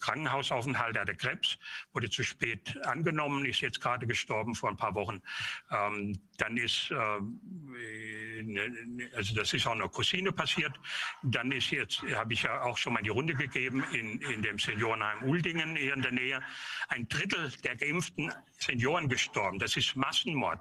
[0.00, 0.96] Krankenhausaufenthalt.
[0.96, 1.58] Er hatte Krebs,
[1.92, 5.22] wurde zu spät angenommen, ist jetzt gerade gestorben vor ein paar Wochen.
[5.70, 10.72] Ähm, dann ist, ne, also das ist auch einer Cousine passiert.
[11.22, 14.58] Dann ist jetzt, habe ich ja auch schon mal die Runde gegeben in, in dem
[14.58, 16.40] Seniorenheim Uldingen hier in der Nähe.
[16.88, 19.58] Ein Drittel der geimpften Senioren gestorben.
[19.58, 20.60] Das ist Massenmord.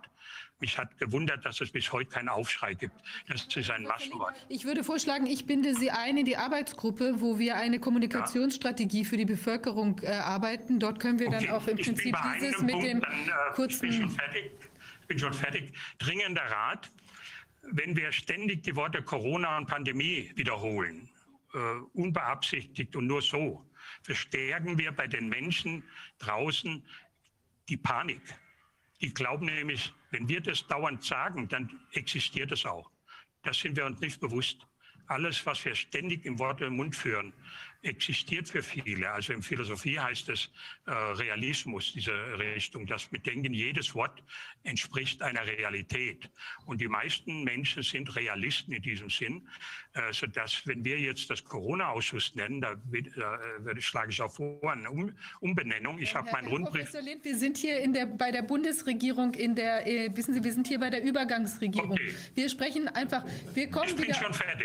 [0.64, 2.96] Mich hat gewundert, dass es bis heute keinen Aufschrei gibt.
[3.28, 4.34] Das ist ein Massenmord.
[4.48, 9.18] Ich würde vorschlagen, ich binde Sie ein in die Arbeitsgruppe, wo wir eine Kommunikationsstrategie für
[9.18, 10.80] die Bevölkerung äh, arbeiten.
[10.80, 11.48] Dort können wir okay.
[11.48, 13.90] dann auch im ich Prinzip dieses mit Punkt, dem dann, äh, kurzen...
[13.90, 14.52] Ich bin schon fertig.
[15.10, 15.74] Bin schon fertig.
[15.98, 16.90] Dringender Rat,
[17.64, 21.10] wenn wir ständig die Worte Corona und Pandemie wiederholen,
[21.54, 21.58] äh,
[21.92, 23.66] unbeabsichtigt und nur so
[24.04, 25.84] verstärken wir bei den Menschen
[26.20, 26.86] draußen
[27.68, 28.22] die Panik.
[29.04, 32.90] Die glauben nämlich, wenn wir das dauernd sagen, dann existiert es auch.
[33.44, 34.66] Das sind wir uns nicht bewusst.
[35.08, 37.34] Alles, was wir ständig im Wort im Mund führen,
[37.82, 39.12] existiert für viele.
[39.12, 40.50] Also in Philosophie heißt es
[40.86, 42.86] äh, Realismus, diese Richtung.
[42.88, 44.24] Das Bedenken, jedes Wort
[44.64, 46.30] entspricht einer Realität.
[46.66, 49.48] Und die meisten Menschen sind Realisten in diesem Sinn,
[49.94, 54.90] äh, sodass, wenn wir jetzt das Corona-Ausschuss nennen, da, äh, schlage ich auch vor, eine
[54.90, 56.00] um Umbenennung.
[56.00, 56.86] Ich habe meinen Rundbrief.
[56.86, 60.44] Professor Lind, wir sind hier in der, bei der Bundesregierung, in der, äh, wissen Sie,
[60.44, 61.92] wir sind hier bei der Übergangsregierung.
[61.92, 62.16] Okay.
[62.34, 63.24] Wir sprechen einfach,
[63.54, 64.16] wir kommen, wieder,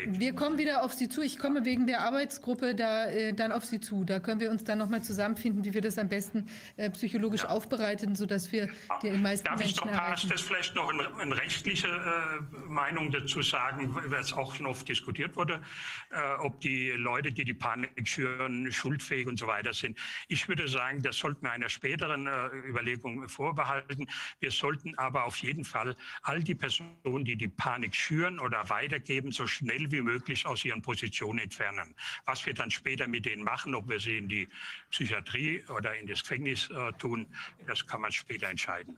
[0.07, 1.23] wir kommen wieder auf Sie zu.
[1.23, 4.05] Ich komme wegen der Arbeitsgruppe da äh, dann auf Sie zu.
[4.05, 7.49] Da können wir uns dann nochmal zusammenfinden, wie wir das am besten äh, psychologisch ja.
[7.49, 8.69] aufbereiten, sodass wir
[9.03, 10.29] die meisten Darf Menschen erreichen.
[10.29, 14.89] das vielleicht noch eine, eine rechtliche äh, Meinung dazu sagen, weil es auch schon oft
[14.89, 15.63] diskutiert wurde,
[16.11, 19.99] äh, ob die Leute, die die Panik schüren, schuldfähig und so weiter sind.
[20.29, 24.07] Ich würde sagen, das sollten wir einer späteren äh, Überlegung vorbehalten.
[24.41, 29.33] Wir sollten aber auf jeden Fall all die Personen, die die Panik schüren oder weitergeben,
[29.33, 31.95] so schnell wie möglich aus ihren Positionen entfernen.
[32.27, 34.49] Was wir dann später später mit denen machen, ob wir sie in die
[34.91, 37.27] Psychiatrie oder in das Gefängnis äh, tun,
[37.67, 38.97] das kann man später entscheiden.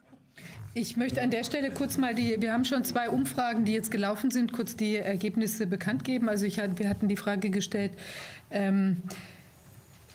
[0.72, 3.90] Ich möchte an der Stelle kurz mal die, wir haben schon zwei Umfragen, die jetzt
[3.90, 6.28] gelaufen sind, kurz die Ergebnisse bekannt geben.
[6.28, 7.92] Also ich, wir hatten die Frage gestellt,
[8.52, 8.98] ähm,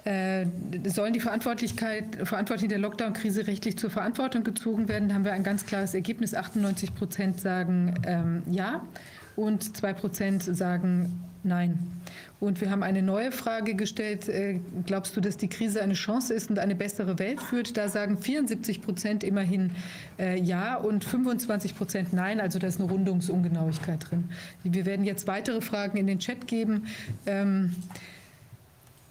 [0.05, 0.45] äh,
[0.85, 5.09] sollen die Verantwortlichkeit, Verantwortlichen der Lockdown-Krise rechtlich zur Verantwortung gezogen werden?
[5.09, 6.33] Da haben wir ein ganz klares Ergebnis.
[6.35, 8.81] 98 Prozent sagen ähm, ja
[9.35, 11.79] und 2 Prozent sagen nein.
[12.39, 14.27] Und wir haben eine neue Frage gestellt.
[14.27, 17.77] Äh, glaubst du, dass die Krise eine Chance ist und eine bessere Welt führt?
[17.77, 19.71] Da sagen 74 Prozent immerhin
[20.19, 22.39] äh, ja und 25 Prozent nein.
[22.39, 24.29] Also da ist eine Rundungsungenauigkeit drin.
[24.63, 26.87] Wir werden jetzt weitere Fragen in den Chat geben.
[27.25, 27.75] Ähm,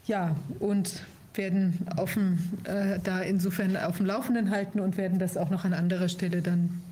[0.06, 1.02] ja, und
[1.34, 5.72] werden dem, äh, da insofern auf dem Laufenden halten und werden das auch noch an
[5.72, 6.82] anderer Stelle dann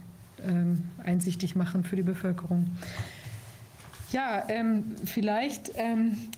[0.46, 2.70] ähm, einsichtig machen für die Bevölkerung.
[4.12, 6.28] Ja, ähm, vielleicht, ähm,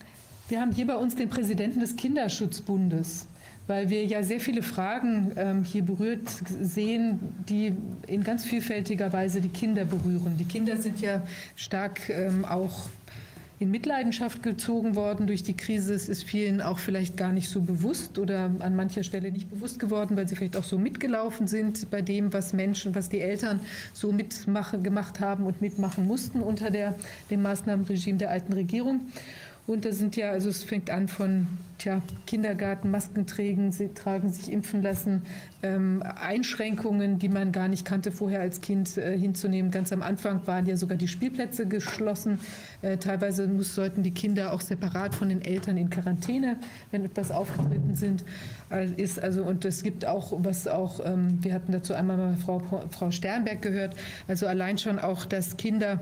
[0.48, 3.26] wir haben hier bei uns den Präsidenten des Kinderschutzbundes,
[3.66, 6.28] weil wir ja sehr viele Fragen ähm, hier berührt
[6.60, 7.18] sehen,
[7.48, 7.74] die
[8.06, 10.36] in ganz vielfältiger Weise die Kinder berühren.
[10.38, 11.22] Die Kinder sind ja
[11.56, 12.88] stark ähm, auch
[13.60, 15.94] in Mitleidenschaft gezogen worden durch die Krise.
[15.94, 19.78] Es ist vielen auch vielleicht gar nicht so bewusst oder an mancher Stelle nicht bewusst
[19.78, 23.60] geworden, weil sie vielleicht auch so mitgelaufen sind bei dem, was Menschen, was die Eltern
[23.92, 26.96] so mitmachen, gemacht haben und mitmachen mussten unter der,
[27.30, 29.00] dem Maßnahmenregime der alten Regierung.
[29.66, 31.46] Und da sind ja, also es fängt an von
[31.78, 35.22] tja, Kindergarten, Masken tragen, tragen, sich impfen lassen,
[35.62, 39.70] ähm, Einschränkungen, die man gar nicht kannte vorher als Kind äh, hinzunehmen.
[39.70, 42.40] Ganz am Anfang waren ja sogar die Spielplätze geschlossen.
[42.82, 46.58] Äh, teilweise muss, sollten die Kinder auch separat von den Eltern in Quarantäne,
[46.90, 48.22] wenn etwas aufgetreten sind.
[48.70, 52.36] Äh, ist also, und es gibt auch, was auch, ähm, wir hatten dazu einmal mal
[52.36, 52.60] Frau,
[52.90, 53.96] Frau Sternberg gehört,
[54.28, 56.00] also allein schon auch, dass Kinder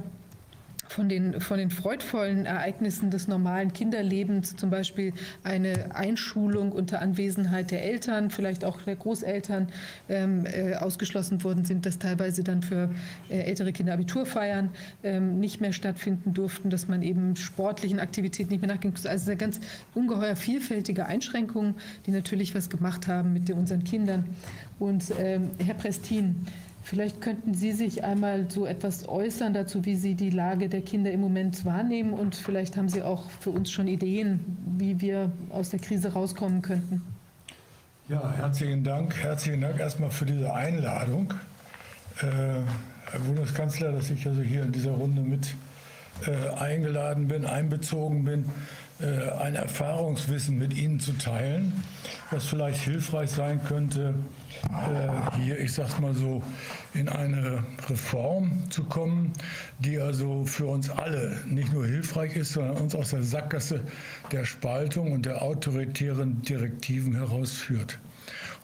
[0.93, 5.13] von den, von den freudvollen Ereignissen des normalen Kinderlebens, zum Beispiel
[5.43, 9.69] eine Einschulung unter Anwesenheit der Eltern, vielleicht auch der Großeltern,
[10.09, 12.91] ähm, äh, ausgeschlossen worden sind, dass teilweise dann für
[13.31, 14.71] äh, ältere Kinder Abiturfeiern
[15.03, 18.95] ähm, nicht mehr stattfinden durften, dass man eben sportlichen Aktivitäten nicht mehr nachging.
[19.05, 19.61] Also eine ganz
[19.95, 24.29] ungeheuer vielfältige Einschränkungen, die natürlich was gemacht haben mit unseren Kindern.
[24.79, 26.47] Und ähm, Herr Prestin,
[26.83, 31.13] Vielleicht könnten Sie sich einmal so etwas äußern dazu, wie Sie die Lage der Kinder
[31.13, 34.41] im Moment wahrnehmen und vielleicht haben Sie auch für uns schon Ideen,
[34.79, 37.03] wie wir aus der Krise rauskommen könnten.
[38.09, 39.17] Ja, herzlichen Dank.
[39.17, 41.33] Herzlichen Dank erstmal für diese Einladung.
[42.21, 42.27] Äh,
[43.11, 45.55] Herr Bundeskanzler, dass ich also hier in dieser Runde mit
[46.27, 48.45] äh, eingeladen bin, einbezogen bin,
[49.03, 51.83] ein Erfahrungswissen mit Ihnen zu teilen,
[52.31, 54.15] was vielleicht hilfreich sein könnte,
[54.71, 56.43] äh, hier, ich sag's mal so,
[56.95, 59.33] in eine Reform zu kommen,
[59.79, 63.81] die also für uns alle nicht nur hilfreich ist, sondern uns aus der Sackgasse
[64.31, 67.99] der Spaltung und der autoritären Direktiven herausführt.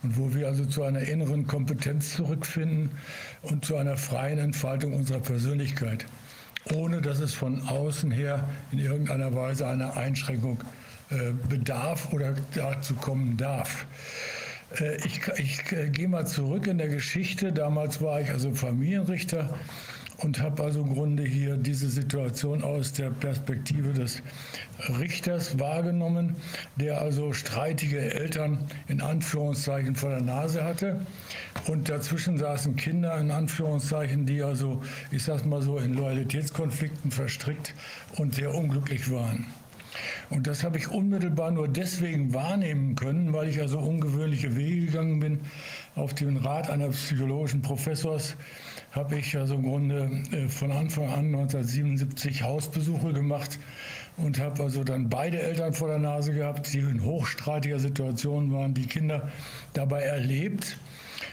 [0.02, 2.90] Und wo wir also zu einer inneren Kompetenz zurückfinden
[3.42, 6.06] und zu einer freien Entfaltung unserer Persönlichkeit,
[6.72, 10.62] ohne dass es von außen her in irgendeiner Weise einer Einschränkung
[11.10, 13.86] äh, bedarf oder dazu kommen darf.
[14.78, 17.52] Äh, ich, ich äh, gehe mal zurück in der Geschichte.
[17.52, 19.58] Damals war ich also Familienrichter
[20.18, 24.22] und habe also im Grunde hier diese Situation aus der Perspektive des
[24.98, 26.36] Richters wahrgenommen,
[26.76, 31.06] der also streitige Eltern in Anführungszeichen vor der Nase hatte.
[31.68, 34.82] Und dazwischen saßen Kinder in Anführungszeichen, die also,
[35.12, 37.74] ich sage mal so, in Loyalitätskonflikten verstrickt
[38.16, 39.46] und sehr unglücklich waren.
[40.30, 45.20] Und das habe ich unmittelbar nur deswegen wahrnehmen können, weil ich also ungewöhnliche Wege gegangen
[45.20, 45.40] bin.
[45.94, 48.36] Auf den Rat eines psychologischen Professors
[48.92, 53.58] habe ich also im Grunde äh, von Anfang an 1977 Hausbesuche gemacht
[54.16, 58.74] und habe also dann beide Eltern vor der Nase gehabt, die in hochstreitiger Situation waren,
[58.74, 59.30] die Kinder
[59.74, 60.78] dabei erlebt.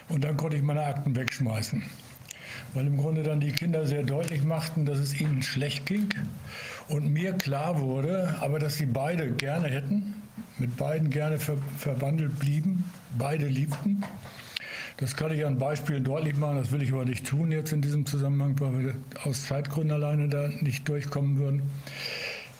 [0.09, 1.81] Und dann konnte ich meine Akten wegschmeißen,
[2.73, 6.09] weil im Grunde dann die Kinder sehr deutlich machten, dass es ihnen schlecht ging
[6.87, 10.21] und mir klar wurde, aber dass sie beide gerne hätten,
[10.59, 14.03] mit beiden gerne ver verwandelt blieben, beide liebten.
[14.97, 17.81] Das kann ich an Beispielen deutlich machen, das will ich aber nicht tun jetzt in
[17.81, 18.93] diesem Zusammenhang, weil wir
[19.25, 21.63] aus Zeitgründen alleine da nicht durchkommen würden.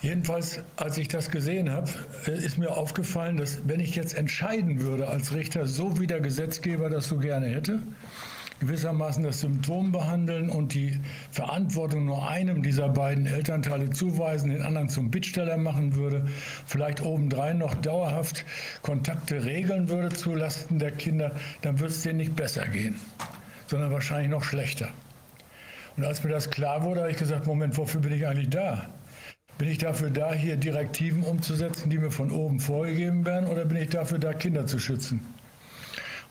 [0.02, 1.90] Jedenfalls, als ich das gesehen habe,
[2.28, 6.20] äh, ist mir aufgefallen, dass wenn ich jetzt entscheiden würde als Richter, so wie der
[6.20, 7.80] Gesetzgeber das so gerne hätte,
[8.60, 11.00] gewissermaßen das Symptom behandeln und die
[11.32, 16.26] Verantwortung nur einem dieser beiden Elternteile zuweisen, den anderen zum Bittsteller machen würde,
[16.66, 18.46] vielleicht obendrein noch dauerhaft
[18.82, 22.96] Kontakte regeln würde zulasten der Kinder, dann würde es denen nicht besser gehen,
[23.68, 24.90] sondern wahrscheinlich noch schlechter.
[25.98, 28.88] Und als mir das klar wurde, habe ich gesagt, Moment, wofür bin ich eigentlich da?
[29.58, 33.78] Bin ich dafür da, hier Direktiven umzusetzen, die mir von oben vorgegeben werden, oder bin
[33.78, 35.35] ich dafür da, Kinder zu schützen?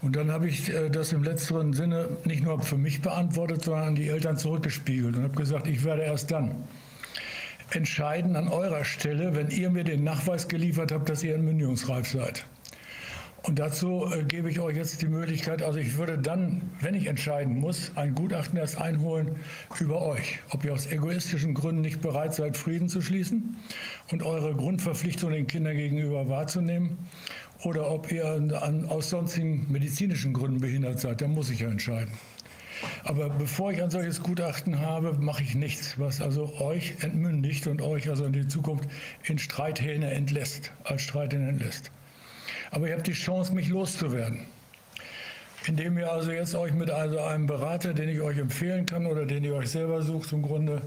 [0.04, 3.88] Und dann habe ich äh, das im letzteren Sinne nicht nur für mich beantwortet, sondern
[3.88, 6.68] an die Eltern zurückgespiegelt und habe gesagt, ich werde erst dann
[7.70, 12.44] entscheiden an eurer Stelle, wenn ihr mir den Nachweis geliefert habt, dass ihr entmündigungsreif seid.
[13.44, 17.06] Und dazu äh, gebe ich euch jetzt die Möglichkeit, also ich würde dann, wenn ich
[17.06, 19.36] entscheiden muss, ein Gutachten erst einholen
[19.80, 23.56] über euch, ob ihr aus egoistischen Gründen nicht bereit seid, Frieden zu schließen
[24.12, 26.98] und eure Grundverpflichtung den Kindern gegenüber wahrzunehmen
[27.64, 31.20] oder ob ihr an, an, aus sonstigen medizinischen Gründen behindert seid.
[31.20, 32.12] Dann muss ich ja entscheiden.
[33.04, 37.80] Aber bevor ich ein solches Gutachten habe, mache ich nichts, was also euch entmündigt und
[37.80, 38.88] euch also in die Zukunft
[39.24, 41.90] in Streithähne entlässt, als Streithähne entlässt.
[42.70, 44.40] Aber ihr habt die Chance, mich loszuwerden.
[45.66, 49.24] Indem ihr also jetzt euch mit also einem Berater, den ich euch empfehlen kann oder
[49.24, 50.82] den ihr euch selber sucht, im Grunde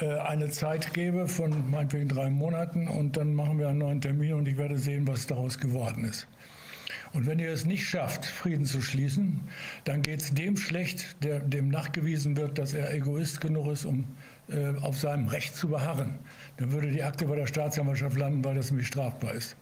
[0.00, 4.34] äh, eine Zeit gebe von meinetwegen drei Monaten und dann machen wir einen neuen Termin
[4.34, 6.28] und ich werde sehen, was daraus geworden ist.
[7.12, 9.40] Und wenn ihr es nicht schafft, Frieden zu schließen,
[9.82, 14.04] dann geht es dem schlecht, der, dem nachgewiesen wird, dass er Egoist genug ist, um
[14.48, 16.20] äh, auf seinem Recht zu beharren.
[16.56, 19.56] Dann würde die Akte bei der Staatsanwaltschaft landen, weil das nämlich strafbar ist.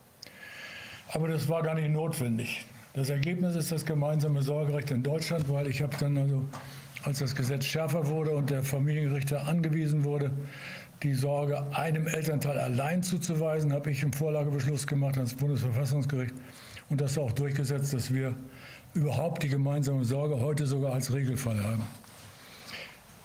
[1.09, 2.67] Aber das war gar nicht notwendig.
[2.99, 6.45] Das Ergebnis ist das gemeinsame Sorgerecht in Deutschland, weil ich habe dann also,
[7.05, 10.33] als das Gesetz schärfer wurde und der Familienrichter angewiesen wurde,
[11.05, 16.35] die Sorge einem Elternteil allein zuzuweisen, habe ich im Vorlagebeschluss gemacht ans Bundesverfassungsgericht
[16.91, 18.35] und das auch durchgesetzt, dass wir
[18.95, 21.85] überhaupt die gemeinsame Sorge heute sogar als Regelfall haben.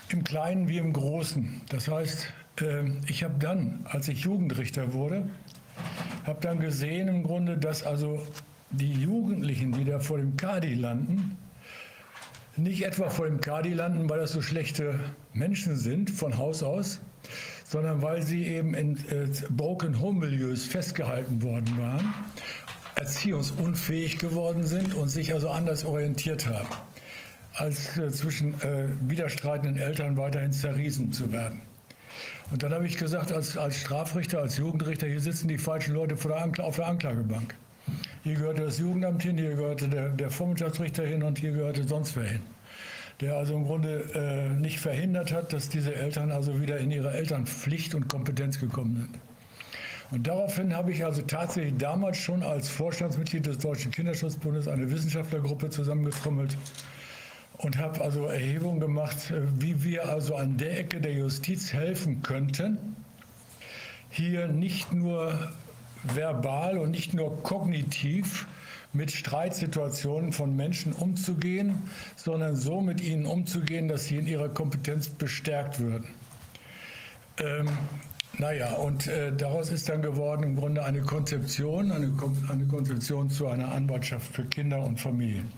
[0.10, 1.62] Im Kleinen wie im Großen.
[1.70, 2.32] Das heißt,
[2.62, 5.28] ähm, ich habe dann, als ich Jugendrichter wurde,
[6.28, 8.22] habe dann gesehen im Grunde, dass also
[8.74, 11.38] die Jugendlichen, die da vor dem Kadi landen,
[12.56, 15.00] nicht etwa vor dem Kadi landen, weil das so schlechte
[15.34, 17.00] Menschen sind von Haus aus,
[17.66, 22.14] sondern weil sie eben in äh, Broken Home Milieus festgehalten worden waren,
[22.96, 26.70] erziehungsunfähig geworden sind und sich also anders orientiert haben,
[27.54, 31.62] als äh, zwischen äh, widerstreitenden Eltern weiterhin zerriesen zu werden.
[32.52, 36.16] Und dann habe ich gesagt, als, als Strafrichter, als Jugendrichter, hier sitzen die falschen Leute
[36.16, 37.56] der auf der Anklagebank.
[38.24, 42.16] Hier gehörte das Jugendamt hin, hier gehörte der, der Vormundschaftsrichter hin und hier gehörte sonst
[42.16, 42.42] wer hin.
[43.20, 47.14] Der also im Grunde äh, nicht verhindert hat, dass diese Eltern also wieder in ihre
[47.14, 49.20] Elternpflicht und Kompetenz gekommen sind.
[50.12, 55.70] Und daraufhin habe ich also tatsächlich damals schon als Vorstandsmitglied des Deutschen Kinderschutzbundes eine Wissenschaftlergruppe
[55.70, 56.58] zusammengetrommelt
[57.58, 62.22] und habe also Erhebungen gemacht, äh, wie wir also an der Ecke der Justiz helfen
[62.22, 62.78] könnten,
[64.10, 65.52] hier nicht nur
[66.04, 68.48] verbal und nicht nur kognitiv
[68.94, 71.82] mit Streitsituationen von Menschen umzugehen,
[72.16, 76.08] sondern so mit ihnen umzugehen, dass sie in ihrer Kompetenz bestärkt würden.
[77.40, 77.70] Ähm,
[78.38, 82.12] naja, und äh, daraus ist dann geworden im Grunde eine Konzeption, eine,
[82.50, 85.52] eine Konzeption zu einer Anwaltschaft für Kinder und Familien,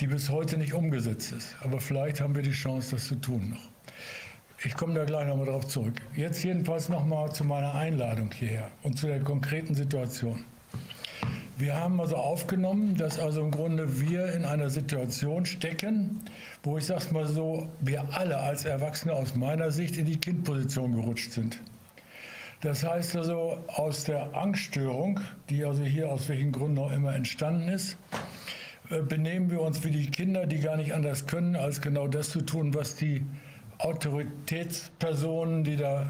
[0.00, 1.56] die bis heute nicht umgesetzt ist.
[1.62, 3.69] Aber vielleicht haben wir die Chance, das zu tun noch.
[4.62, 5.94] Ich komme da gleich nochmal drauf zurück.
[6.14, 10.44] Jetzt jedenfalls nochmal zu meiner Einladung hierher und zu der konkreten Situation.
[11.56, 16.20] Wir haben also aufgenommen, dass also im Grunde wir in einer Situation stecken,
[16.62, 20.94] wo ich sag's mal so, wir alle als Erwachsene aus meiner Sicht in die Kindposition
[20.94, 21.58] gerutscht sind.
[22.60, 27.68] Das heißt also, aus der Angststörung, die also hier aus welchen Gründen auch immer entstanden
[27.68, 27.96] ist,
[28.90, 32.28] äh, benehmen wir uns wie die Kinder, die gar nicht anders können, als genau das
[32.28, 33.24] zu tun, was die
[33.80, 36.06] Autoritätspersonen, die da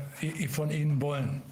[0.48, 1.42] von ihnen wollen.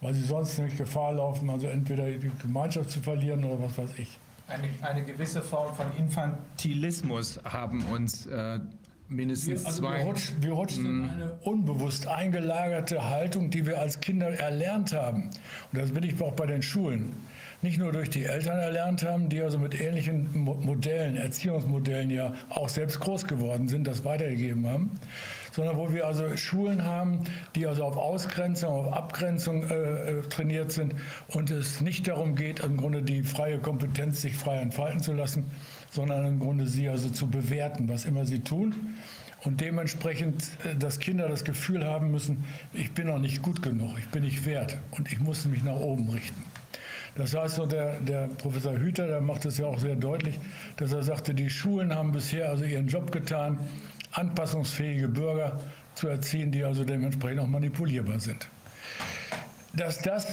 [0.00, 3.90] Weil sie sonst nämlich Gefahr laufen, also entweder die Gemeinschaft zu verlieren oder was weiß
[3.98, 4.16] ich.
[4.46, 8.60] Eine, eine gewisse Form von Infantilismus haben uns äh,
[9.08, 9.98] mindestens wir, also zwei.
[9.98, 11.10] Wir rutschen, wir rutschen in Mhm.
[11.10, 15.24] eine unbewusst eingelagerte Haltung, die wir als Kinder erlernt haben.
[15.72, 17.14] Und das bin ich auch bei den Schulen.
[17.60, 22.32] Nicht nur durch die Eltern erlernt haben, die also mit ähnlichen Mo- Modellen, Erziehungsmodellen ja
[22.50, 24.92] auch selbst groß geworden sind, das weitergegeben haben,
[25.58, 27.24] sondern wo wir also Schulen haben,
[27.56, 30.94] die also auf Ausgrenzung, auf Abgrenzung äh, äh, trainiert sind
[31.26, 35.50] und es nicht darum geht, im Grunde die freie Kompetenz sich frei entfalten zu lassen,
[35.90, 38.94] sondern im Grunde sie also zu bewerten, was immer sie tun.
[39.42, 43.98] Und dementsprechend, äh, dass Kinder das Gefühl haben müssen, ich bin noch nicht gut genug,
[43.98, 46.44] ich bin nicht wert und ich muss mich nach oben richten.
[47.16, 50.38] Das heißt, so der, der Professor Hüter, der macht es ja auch sehr deutlich,
[50.76, 53.58] dass er sagte, die Schulen haben bisher also ihren Job getan,
[54.12, 55.60] anpassungsfähige Bürger
[55.94, 58.48] zu erziehen, die also dementsprechend auch manipulierbar sind.
[59.74, 60.26] Dass das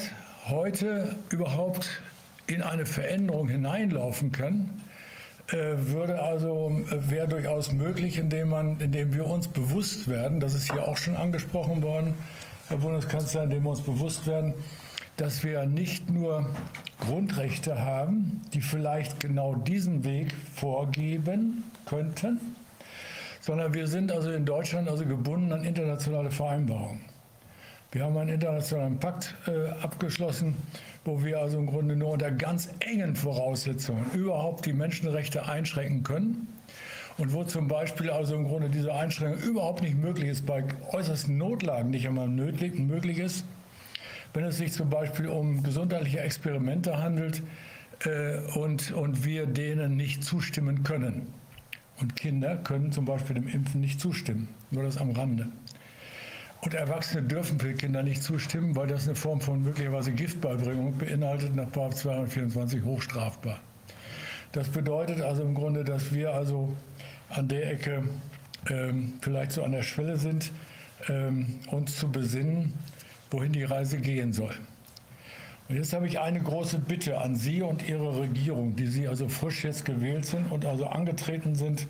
[0.47, 2.01] heute überhaupt
[2.47, 4.69] in eine Veränderung hineinlaufen kann,
[5.47, 10.55] äh, würde also äh, wäre durchaus möglich, indem man, indem wir uns bewusst werden, das
[10.55, 12.15] ist hier auch schon angesprochen worden,
[12.67, 14.53] Herr Bundeskanzler, indem wir uns bewusst werden,
[15.17, 16.49] dass wir nicht nur
[16.99, 22.55] Grundrechte haben, die vielleicht genau diesen Weg vorgeben könnten,
[23.45, 27.01] sondern wir sind also in Deutschland also gebunden an internationale Vereinbarungen.
[27.91, 30.55] Wir haben einen internationalen Pakt äh, abgeschlossen,
[31.03, 36.47] wo wir also im Grunde nur unter ganz engen Voraussetzungen überhaupt die Menschenrechte einschränken können.
[37.19, 41.37] Und wo zum Beispiel also im Grunde diese Einschränkung überhaupt nicht möglich ist, bei äußersten
[41.37, 43.45] Notlagen nicht einmal möglich ist,
[44.33, 47.43] wenn es sich zum Beispiel um gesundheitliche Experimente handelt
[48.05, 51.27] äh, und, und wir denen nicht zustimmen können.
[51.99, 55.47] Und Kinder können zum Beispiel dem Impfen nicht zustimmen, nur das am Rande.
[56.61, 61.55] Und Erwachsene dürfen für Kinder nicht zustimmen, weil das eine Form von möglicherweise Giftbeibringung beinhaltet,
[61.55, 63.59] nach 224 hochstrafbar.
[64.51, 66.75] Das bedeutet also im Grunde, dass wir also
[67.29, 68.03] an der Ecke
[68.69, 70.51] ähm, vielleicht so an der Schwelle sind,
[71.09, 72.73] ähm, uns zu besinnen,
[73.31, 74.55] wohin die Reise gehen soll.
[75.67, 79.27] Und jetzt habe ich eine große Bitte an Sie und Ihre Regierung, die Sie also
[79.27, 81.87] frisch jetzt gewählt sind und also angetreten sind,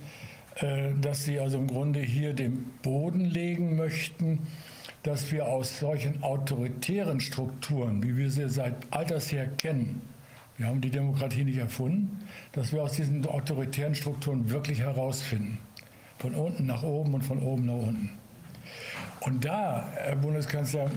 [0.56, 4.48] äh, dass Sie also im Grunde hier den Boden legen möchten,
[5.04, 10.02] dass wir aus solchen autoritären Strukturen, wie wir sie seit alters her kennen,
[10.58, 12.20] wir haben die Demokratie nicht erfunden,
[12.54, 15.60] dass wir aus diesen autoritären Strukturen wirklich herausfinden.
[16.18, 18.10] Von unten nach oben und von oben nach unten.
[19.26, 20.92] Und da, Herr Bundeskanzler,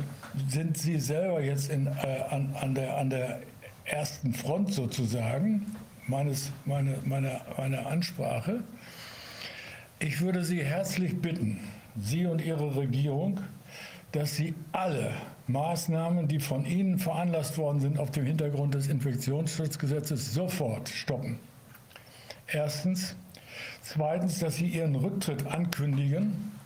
[0.49, 1.91] sind Sie selber jetzt in, äh,
[2.29, 3.41] an, an, der, an der
[3.87, 5.75] ersten Front sozusagen,
[6.07, 8.63] meines, meine, meine, meine Ansprache.
[9.99, 11.59] Ich würde Sie herzlich bitten,
[11.99, 13.41] Sie und Ihre Regierung,
[14.13, 15.11] dass Sie alle
[15.47, 21.39] Maßnahmen, die von Ihnen veranlasst worden sind, auf dem Hintergrund des Infektionsschutzgesetzes sofort stoppen.
[22.47, 23.17] Erstens.
[23.81, 26.58] Zweitens, dass Sie Ihren Rücktritt ankündigen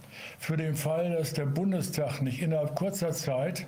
[0.42, 3.64] für den Fall, dass der Bundestag nicht innerhalb kurzer Zeit,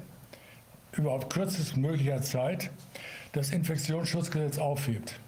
[0.90, 2.72] überhaupt kürzestmöglicher Zeit,
[3.30, 5.20] das Infektionsschutzgesetz aufhebt.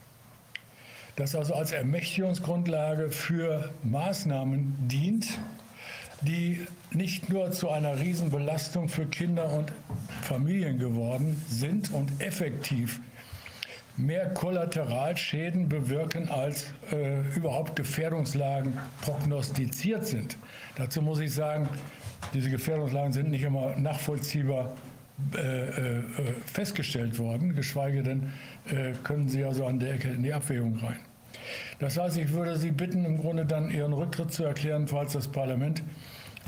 [1.15, 5.39] Das also als Ermächtigungsgrundlage für Maßnahmen dient,
[6.21, 9.73] die nicht nur zu einer Riesenbelastung für Kinder und
[10.23, 13.01] Familien geworden sind und effektiv
[13.97, 20.37] mehr Kollateralschäden bewirken, als äh, überhaupt Gefährdungslagen prognostiziert sind.
[20.77, 21.69] Dazu muss ich sagen,
[22.33, 24.77] diese Gefährdungslagen sind nicht immer nachvollziehbar
[25.35, 26.03] äh, äh,
[26.45, 28.33] festgestellt worden, geschweige denn
[28.67, 30.99] äh, können sie also an der Ecke in die Abwägung rein.
[31.79, 35.29] Das heißt, ich würde Sie bitten, im Grunde dann Ihren Rücktritt zu erklären, falls das
[35.29, 35.83] Parlament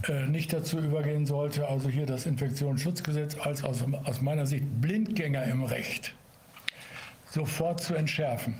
[0.08, 5.44] äh, nicht dazu übergehen sollte, also hier das Infektionsschutzgesetz als aus, aus meiner Sicht Blindgänger
[5.44, 6.15] im Recht
[7.31, 8.55] sofort zu entschärfen.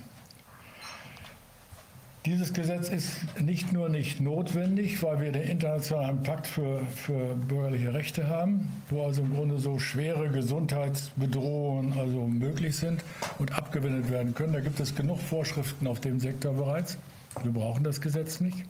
[2.25, 7.93] Dieses Gesetz ist nicht nur nicht notwendig, weil wir den internationalen Pakt für, für bürgerliche
[7.93, 13.05] Rechte haben, wo also im Grunde so schwere Gesundheitsbedrohungen also möglich sind
[13.37, 14.51] und abgewendet werden können.
[14.51, 16.97] Da gibt es genug Vorschriften auf dem Sektor bereits.
[17.41, 18.65] Wir brauchen das Gesetz nicht.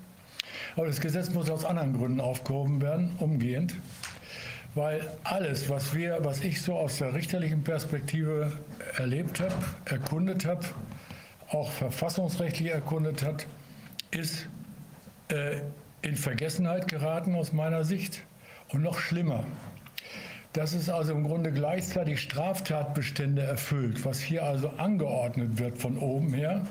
[0.76, 3.76] Aber das Gesetz muss aus anderen Gründen aufgehoben werden, umgehend
[4.76, 8.52] weil alles, was wir, was ich so aus der richterlichen Perspektive
[8.98, 9.56] erlebt habe,
[9.86, 10.64] erkundet habe,
[11.52, 13.48] auch verfassungsrechtlich erkundet hat,
[14.12, 14.48] ist
[15.30, 15.62] äh,
[16.02, 18.24] in Vergessenheit geraten aus meiner Sicht
[18.70, 19.44] und noch schlimmer.
[20.54, 26.34] Dass es also im Grunde gleichzeitig Straftatbestände erfüllt, was hier also angeordnet wird von oben
[26.34, 26.66] her,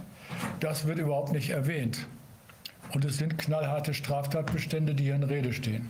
[0.60, 2.06] das wird überhaupt nicht erwähnt.
[2.92, 5.88] Und es sind knallharte Straftatbestände, die hier in Rede stehen.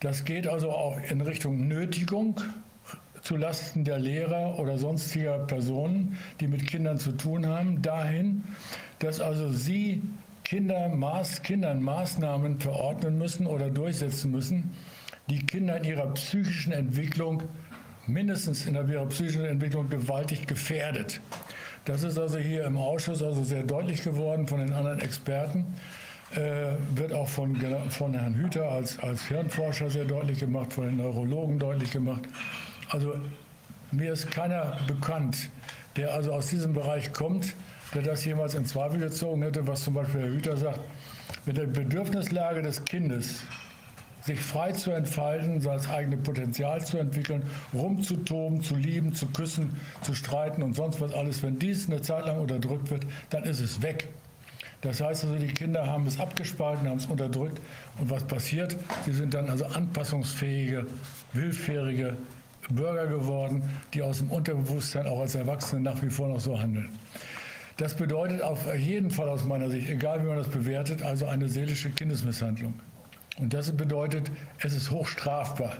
[0.00, 2.40] Das geht also auch in Richtung Nötigung
[3.24, 8.44] zulasten der Lehrer oder sonstiger Personen, die mit Kindern zu tun haben, dahin,
[8.98, 10.02] dass also sie
[10.44, 14.74] Kinder, Maß, Kindern Maßnahmen verordnen müssen oder durchsetzen müssen,
[15.30, 17.42] die Kinder in ihrer psychischen Entwicklung,
[18.06, 21.22] mindestens in ihrer psychischen Entwicklung gewaltig gefährdet.
[21.86, 25.64] Das ist also hier im Ausschuss also sehr deutlich geworden von den anderen Experten
[26.36, 27.56] äh, wird auch von,
[27.90, 32.22] von Herrn Hüter als, als Hirnforscher sehr deutlich gemacht, von den Neurologen deutlich gemacht.
[32.88, 33.14] Also
[33.90, 35.50] mir ist keiner bekannt,
[35.96, 37.54] der also aus diesem Bereich kommt,
[37.94, 40.80] der das jemals in Zweifel gezogen hätte, was zum Beispiel Herr Hüter sagt,
[41.46, 43.42] mit der Bedürfnislage des Kindes
[44.24, 47.42] sich frei zu entfalten, sein eigene Potenzial zu entwickeln,
[47.74, 51.42] rumzutoben, zu lieben, zu küssen, zu streiten und sonst was alles.
[51.42, 54.08] Wenn dies eine Zeit lang unterdrückt wird, dann ist es weg.
[54.80, 57.60] Das heißt also, die Kinder haben es abgespalten, haben es unterdrückt.
[57.98, 58.76] Und was passiert?
[59.04, 60.86] Sie sind dann also anpassungsfähige,
[61.34, 62.16] willfährige
[62.70, 63.62] Bürger geworden,
[63.92, 66.90] die aus dem Unterbewusstsein auch als Erwachsene nach wie vor noch so handeln.
[67.76, 71.48] Das bedeutet auf jeden Fall aus meiner Sicht, egal wie man das bewertet, also eine
[71.48, 72.74] seelische Kindesmisshandlung.
[73.38, 75.78] Und das bedeutet, es ist hochstrafbar.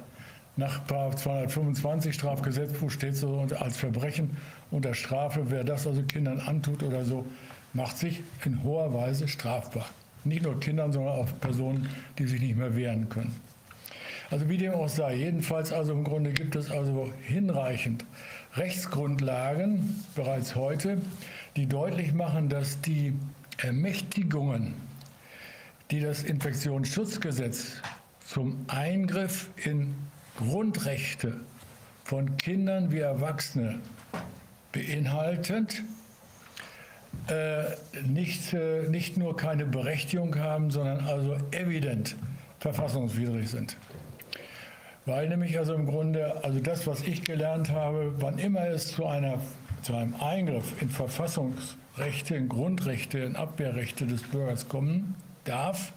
[0.56, 4.36] Nach 225 Strafgesetzbuch steht so als Verbrechen
[4.70, 5.46] unter Strafe.
[5.48, 7.26] Wer das also Kindern antut oder so,
[7.72, 9.86] macht sich in hoher Weise strafbar.
[10.24, 11.88] Nicht nur Kindern, sondern auch Personen,
[12.18, 13.34] die sich nicht mehr wehren können.
[14.34, 18.04] Also wie dem auch sei, jedenfalls also im Grunde gibt es also hinreichend
[18.56, 20.98] Rechtsgrundlagen bereits heute,
[21.54, 23.12] die deutlich machen, dass die
[23.58, 24.74] Ermächtigungen,
[25.92, 27.80] die das Infektionsschutzgesetz
[28.26, 29.94] zum Eingriff in
[30.36, 31.36] Grundrechte
[32.02, 33.78] von Kindern wie Erwachsene
[34.72, 35.84] beinhaltet,
[37.28, 37.66] äh,
[38.04, 42.16] nicht, äh, nicht nur keine Berechtigung haben, sondern also evident
[42.58, 43.76] verfassungswidrig sind.
[45.06, 49.04] Weil nämlich also im Grunde, also das, was ich gelernt habe, wann immer es zu,
[49.04, 49.38] einer,
[49.82, 55.92] zu einem Eingriff in Verfassungsrechte, in Grundrechte, in Abwehrrechte des Bürgers kommen darf,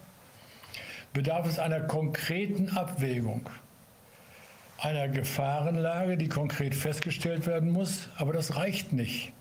[1.14, 3.48] bedarf es einer konkreten Abwägung,
[4.76, 9.32] einer Gefahrenlage, die konkret festgestellt werden muss, aber das reicht nicht.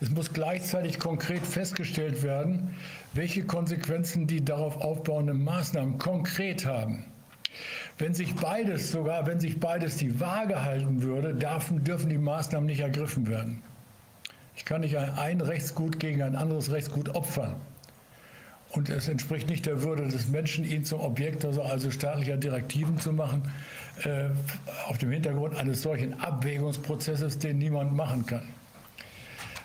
[0.00, 2.74] Es muss gleichzeitig konkret festgestellt werden,
[3.12, 7.04] welche Konsequenzen die darauf aufbauenden Maßnahmen konkret haben.
[7.98, 12.66] Wenn sich beides, sogar wenn sich beides die Waage halten würde, dürfen, dürfen die Maßnahmen
[12.66, 13.62] nicht ergriffen werden.
[14.54, 17.56] Ich kann nicht ein Rechtsgut gegen ein anderes Rechtsgut opfern.
[18.70, 22.98] Und es entspricht nicht der Würde des Menschen, ihn zum Objekt also, also staatlicher Direktiven
[22.98, 23.50] zu machen,
[24.04, 24.26] äh,
[24.86, 28.48] auf dem Hintergrund eines solchen Abwägungsprozesses, den niemand machen kann.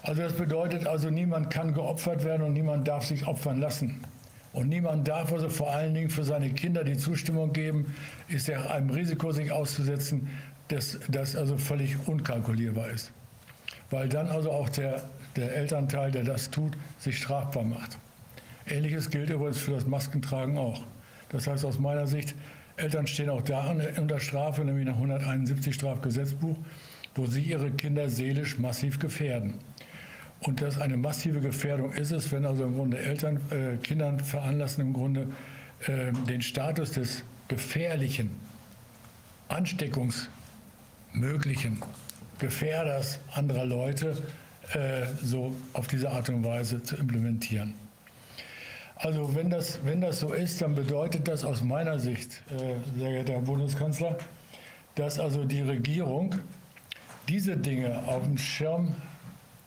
[0.03, 4.01] Also das bedeutet also, niemand kann geopfert werden und niemand darf sich opfern lassen.
[4.53, 7.95] Und niemand darf also vor allen Dingen für seine Kinder die Zustimmung geben,
[8.27, 10.29] ist er einem Risiko sich auszusetzen,
[10.67, 13.11] das, das also völlig unkalkulierbar ist.
[13.89, 15.03] Weil dann also auch der,
[15.35, 17.97] der Elternteil, der das tut, sich strafbar macht.
[18.67, 20.83] Ähnliches gilt übrigens für das Maskentragen auch.
[21.29, 22.35] Das heißt aus meiner Sicht,
[22.77, 26.57] Eltern stehen auch da unter Strafe, nämlich nach 171 Strafgesetzbuch,
[27.15, 29.55] wo sie ihre Kinder seelisch massiv gefährden.
[30.45, 34.81] Und das eine massive Gefährdung ist es, wenn also im Grunde Eltern äh, Kindern veranlassen,
[34.81, 35.27] im Grunde
[35.87, 38.29] äh, den Status des gefährlichen,
[39.47, 41.81] ansteckungsmöglichen
[42.39, 44.21] Gefährders anderer Leute
[44.73, 47.75] äh, so auf diese Art und Weise zu implementieren.
[48.95, 53.11] Also wenn das, wenn das so ist, dann bedeutet das aus meiner Sicht, äh, sehr
[53.11, 54.17] geehrter Herr Bundeskanzler,
[54.95, 56.35] dass also die Regierung
[57.27, 58.95] diese Dinge auf dem Schirm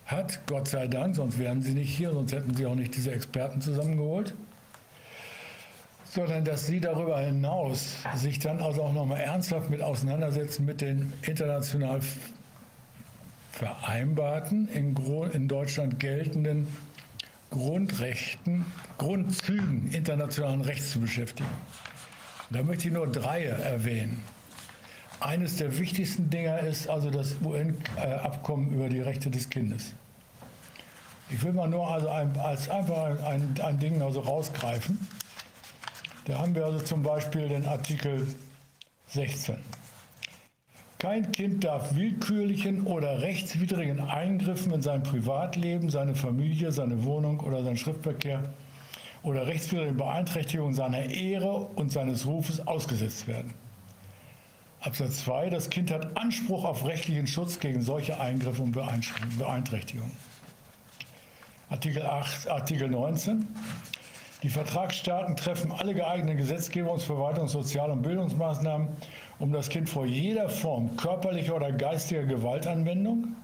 [0.07, 3.11] hat, Gott sei Dank, sonst wären sie nicht hier, sonst hätten sie auch nicht diese
[3.13, 4.35] Experten zusammengeholt,
[6.05, 11.13] sondern dass sie darüber hinaus sich dann also auch nochmal ernsthaft mit auseinandersetzen mit den
[11.23, 12.01] international
[13.53, 14.97] vereinbarten, in,
[15.33, 16.69] in Deutschland geltenden
[17.51, 18.67] Grundrechten,
[18.99, 21.49] Grundzügen internationalen Rechts zu beschäftigen.
[22.51, 24.23] Da möchte ich nur drei erwähnen.
[25.21, 29.95] Eines der wichtigsten Dinge ist also das UN-Abkommen über die Rechte des Kindes.
[31.31, 35.09] Ich will mal nur also ein, als einfach ein, ein Ding also rausgreifen.
[36.27, 38.27] Da haben wir also zum Beispiel den Artikel
[39.09, 39.57] 16.
[40.99, 47.63] Kein Kind darf willkürlichen oder rechtswidrigen Eingriffen in sein Privatleben, seine Familie, seine Wohnung oder
[47.63, 48.43] seinen Schriftverkehr
[49.23, 53.55] oder rechtswidrigen Beeinträchtigungen seiner Ehre und seines Rufes ausgesetzt werden.
[54.87, 55.51] Absatz 2.
[55.51, 60.17] Das Kind hat Anspruch auf rechtlichen Schutz gegen solche Eingriffe und Beeinträchtigungen.
[61.69, 63.49] Artikel, 8, Artikel 19.
[64.45, 68.87] Die Vertragsstaaten treffen alle geeigneten Gesetzgebungs-, Verwaltungs-, Sozial- und Bildungsmaßnahmen,
[69.41, 73.35] um das Kind vor jeder Form körperlicher oder geistiger Gewaltanwendung,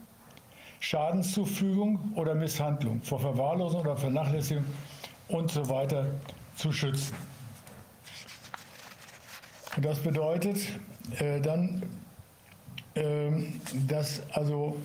[0.79, 4.65] Schadenszufügung oder Misshandlung, vor Verwahrlosung oder Vernachlässigung
[5.27, 6.07] und so weiter
[6.55, 7.17] zu schützen.
[9.75, 10.59] Und das bedeutet
[11.18, 11.82] äh, dann,
[12.94, 13.31] äh,
[13.89, 14.76] dass also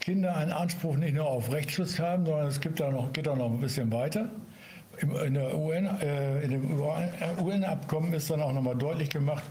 [0.00, 3.36] Kinder einen Anspruch nicht nur auf Rechtsschutz haben, sondern es gibt da noch, geht da
[3.36, 4.28] noch ein bisschen weiter.
[5.00, 6.80] In, der UN, äh, in dem
[7.40, 9.44] UN-Abkommen ist dann auch nochmal deutlich gemacht,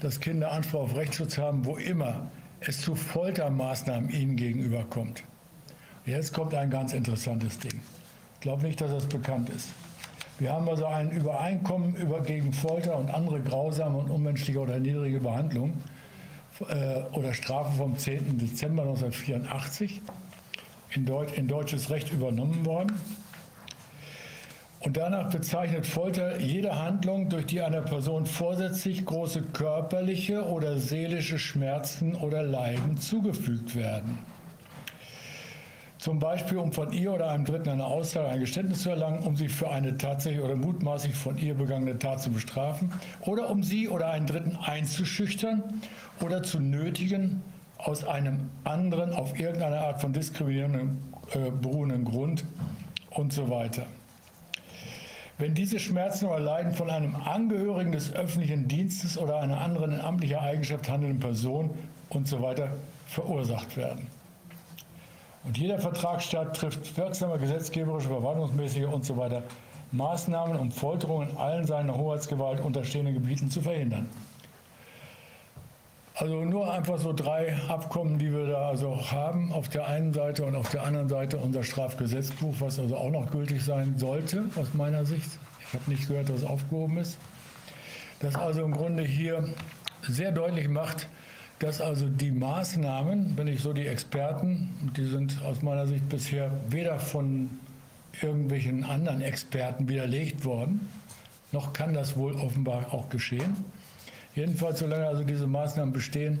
[0.00, 5.22] dass Kinder Anspruch auf Rechtsschutz haben, wo immer es zu Foltermaßnahmen ihnen gegenüber kommt.
[6.04, 7.80] Jetzt kommt ein ganz interessantes Ding.
[8.34, 9.68] Ich glaube nicht, dass das bekannt ist.
[10.38, 15.20] Wir haben also ein Übereinkommen über gegen Folter und andere grausame und unmenschliche oder niedrige
[15.20, 15.74] Behandlung
[16.68, 18.38] äh, oder Strafe vom 10.
[18.38, 20.00] Dezember 1984
[20.94, 22.92] in, Deut in deutsches Recht übernommen worden.
[24.80, 31.38] Und danach bezeichnet Folter jede Handlung, durch die einer Person vorsätzlich große körperliche oder seelische
[31.38, 34.18] Schmerzen oder Leiden zugefügt werden.
[36.02, 39.36] Zum Beispiel um von ihr oder einem Dritten eine Aussage, ein Geständnis zu erlangen, um
[39.36, 43.88] sie für eine tatsächlich oder mutmaßlich von ihr begangene Tat zu bestrafen oder um sie
[43.88, 45.80] oder einen Dritten einzuschüchtern
[46.20, 47.40] oder zu nötigen,
[47.78, 52.44] aus einem anderen auf irgendeine Art von diskriminierenden äh, beruhenden Grund
[53.10, 53.86] und so weiter.
[55.38, 60.00] Wenn diese Schmerzen oder Leiden von einem Angehörigen des öffentlichen Dienstes oder einer anderen in
[60.00, 61.70] amtlicher Eigenschaft handelnden Person
[62.08, 62.72] und so weiter
[63.06, 64.08] verursacht werden.
[65.44, 69.42] Und jeder Vertragsstaat trifft wirksame gesetzgeberische, verwaltungsmäßige und so weiter
[69.90, 74.08] Maßnahmen, um Folterungen in allen seiner Hoheitsgewalt unterstehenden Gebieten zu verhindern.
[76.14, 80.44] Also nur einfach so drei Abkommen, die wir da also haben, auf der einen Seite
[80.44, 84.72] und auf der anderen Seite unser Strafgesetzbuch, was also auch noch gültig sein sollte, aus
[84.74, 85.30] meiner Sicht.
[85.60, 87.18] Ich habe nicht gehört, dass es aufgehoben ist.
[88.20, 89.48] Das also im Grunde hier
[90.02, 91.08] sehr deutlich macht,
[91.62, 96.50] dass also die Maßnahmen, wenn ich so die Experten, die sind aus meiner Sicht bisher
[96.68, 97.50] weder von
[98.20, 100.88] irgendwelchen anderen Experten widerlegt worden,
[101.52, 103.64] noch kann das wohl offenbar auch geschehen.
[104.34, 106.40] Jedenfalls, solange also diese Maßnahmen bestehen,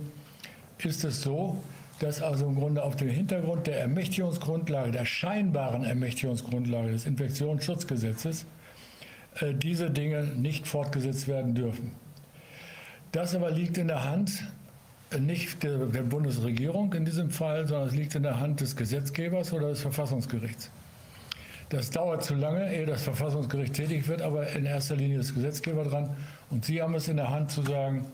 [0.78, 1.62] ist es so,
[2.00, 8.44] dass also im Grunde auf dem Hintergrund der Ermächtigungsgrundlage, der scheinbaren Ermächtigungsgrundlage des Infektionsschutzgesetzes,
[9.36, 11.92] äh, diese Dinge nicht fortgesetzt werden dürfen.
[13.12, 14.42] Das aber liegt in der Hand
[15.20, 19.52] nicht der, der Bundesregierung in diesem Fall, sondern es liegt in der Hand des Gesetzgebers
[19.52, 20.70] oder des Verfassungsgerichts.
[21.68, 25.84] Das dauert zu lange, ehe das Verfassungsgericht tätig wird, aber in erster Linie ist Gesetzgeber
[25.84, 26.10] dran.
[26.50, 28.04] Und Sie haben es in der Hand zu sagen,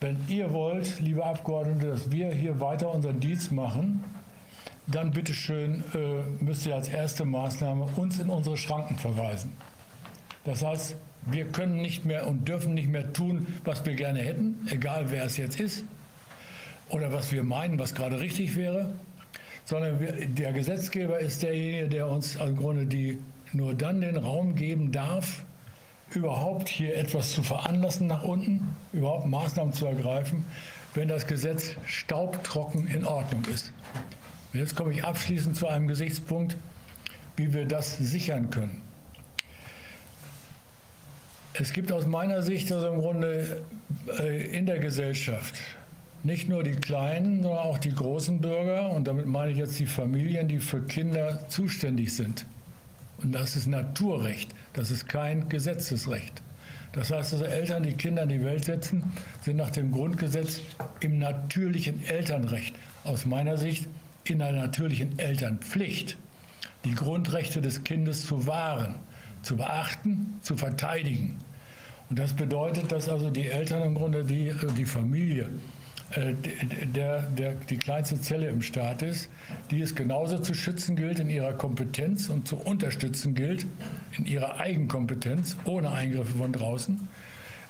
[0.00, 4.04] wenn ihr wollt, liebe Abgeordnete, dass wir hier weiter unseren Dienst machen,
[4.86, 9.52] dann bitteschön äh, müsst ihr als erste Maßnahme uns in unsere Schranken verweisen.
[10.44, 10.96] Das heißt,
[11.26, 15.24] wir können nicht mehr und dürfen nicht mehr tun, was wir gerne hätten, egal wer
[15.24, 15.84] es jetzt ist
[16.90, 18.90] oder was wir meinen, was gerade richtig wäre,
[19.64, 23.18] sondern wir, der Gesetzgeber ist derjenige, der uns im Grunde die
[23.52, 25.44] nur dann den Raum geben darf,
[26.14, 30.44] überhaupt hier etwas zu veranlassen nach unten, überhaupt Maßnahmen zu ergreifen,
[30.94, 33.72] wenn das Gesetz staubtrocken in Ordnung ist.
[34.52, 36.56] Und jetzt komme ich abschließend zu einem Gesichtspunkt,
[37.36, 38.82] wie wir das sichern können.
[41.52, 43.62] Es gibt aus meiner Sicht also im Grunde
[44.18, 45.54] äh, in der Gesellschaft
[46.28, 49.86] nicht nur die kleinen, sondern auch die großen Bürger, und damit meine ich jetzt die
[49.86, 52.46] Familien, die für Kinder zuständig sind.
[53.22, 56.42] Und das ist Naturrecht, das ist kein Gesetzesrecht.
[56.92, 59.02] Das heißt also, Eltern, die Kinder in die Welt setzen,
[59.40, 60.60] sind nach dem Grundgesetz
[61.00, 63.88] im natürlichen Elternrecht, aus meiner Sicht
[64.24, 66.18] in der natürlichen Elternpflicht,
[66.84, 68.96] die Grundrechte des Kindes zu wahren,
[69.42, 71.38] zu beachten, zu verteidigen.
[72.10, 75.48] Und das bedeutet, dass also die Eltern im Grunde die, die Familie
[76.16, 79.28] der, der, die kleinste Zelle im Staat ist,
[79.70, 83.66] die es genauso zu schützen gilt in ihrer Kompetenz und zu unterstützen gilt
[84.16, 87.08] in ihrer Eigenkompetenz, ohne Eingriffe von draußen,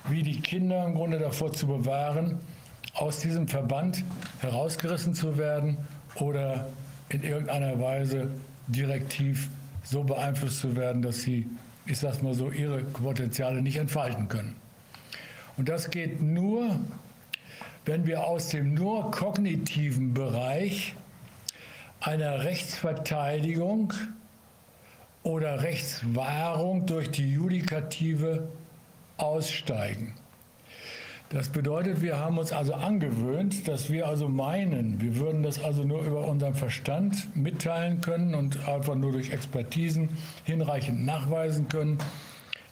[0.07, 2.39] wie die Kinder im Grunde davor zu bewahren,
[2.93, 4.03] aus diesem Verband
[4.39, 5.77] herausgerissen zu werden
[6.15, 6.69] oder
[7.09, 8.29] in irgendeiner Weise
[8.67, 9.49] direktiv
[9.83, 11.47] so beeinflusst zu werden, dass sie,
[11.85, 14.55] ich sage mal so, ihre Potenziale nicht entfalten können.
[15.57, 16.79] Und das geht nur,
[17.85, 20.95] wenn wir aus dem nur kognitiven Bereich
[22.01, 23.93] einer Rechtsverteidigung
[25.23, 28.49] oder Rechtswahrung durch die Judikative
[29.17, 30.15] aussteigen.
[31.29, 35.83] Das bedeutet, wir haben uns also angewöhnt, dass wir also meinen, wir würden das also
[35.83, 40.09] nur über unseren Verstand mitteilen können und einfach nur durch Expertisen
[40.43, 41.99] hinreichend nachweisen können,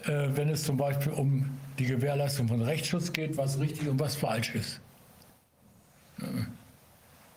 [0.06, 4.16] äh, wenn es zum Beispiel um die Gewährleistung von Rechtsschutz geht, was richtig und was
[4.16, 4.82] falsch ist.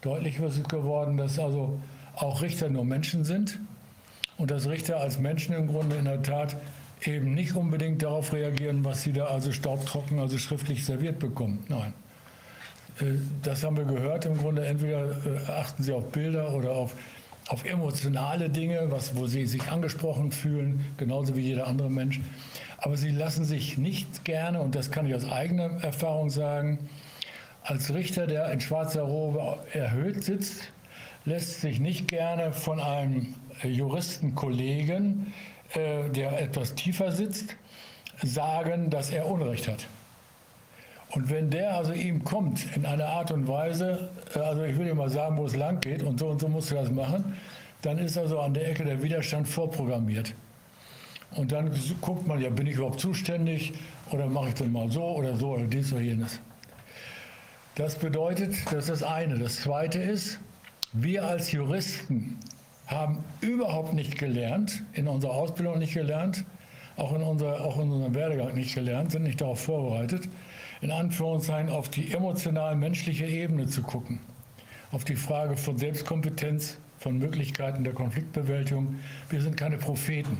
[0.02, 1.78] Deutlich geworden, dass also
[2.14, 3.58] auch Richter nur Menschen sind
[4.38, 6.56] und dass Richter als Menschen im Grunde in der Tat
[7.02, 11.64] eben nicht unbedingt darauf reagieren, was sie da also staubtrocken, also schriftlich serviert bekommen.
[11.68, 11.92] Nein.
[13.00, 14.26] Äh, das haben wir gehört.
[14.26, 16.94] Im Grunde entweder äh, achten sie auf Bilder oder auf,
[17.48, 22.20] auf emotionale Dinge, was, wo sie sich angesprochen fühlen, genauso wie jeder andere Mensch.
[22.78, 26.78] Aber sie lassen sich nicht gerne, und das kann ich aus eigener Erfahrung sagen,
[27.62, 30.72] als Richter, der in schwarzer Robe erhöht sitzt,
[31.24, 35.32] lässt sich nicht gerne von einem Juristenkollegen,
[35.74, 37.56] äh, der etwas tiefer sitzt,
[38.22, 39.86] sagen, dass er Unrecht hat.
[41.10, 44.86] Und wenn der also ihm kommt in einer Art und Weise, äh, also ich will
[44.86, 47.36] dir mal sagen, wo es lang geht und so und so musst du das machen,
[47.82, 50.34] dann ist also an der Ecke der Widerstand vorprogrammiert.
[51.32, 53.72] Und dann guckt man, ja, bin ich überhaupt zuständig
[54.10, 56.40] oder mache ich das mal so oder so oder dies oder jenes.
[57.80, 59.38] Das bedeutet, das ist das eine.
[59.38, 60.38] Das zweite ist,
[60.92, 62.38] wir als Juristen
[62.86, 66.44] haben überhaupt nicht gelernt, in unserer Ausbildung nicht gelernt,
[66.98, 70.28] auch in, unserer, auch in unserem Werdegang nicht gelernt, sind nicht darauf vorbereitet,
[70.82, 74.20] in Anführungszeichen auf die emotional menschliche Ebene zu gucken,
[74.92, 79.00] auf die Frage von Selbstkompetenz, von Möglichkeiten der Konfliktbewältigung.
[79.30, 80.36] Wir sind keine Propheten.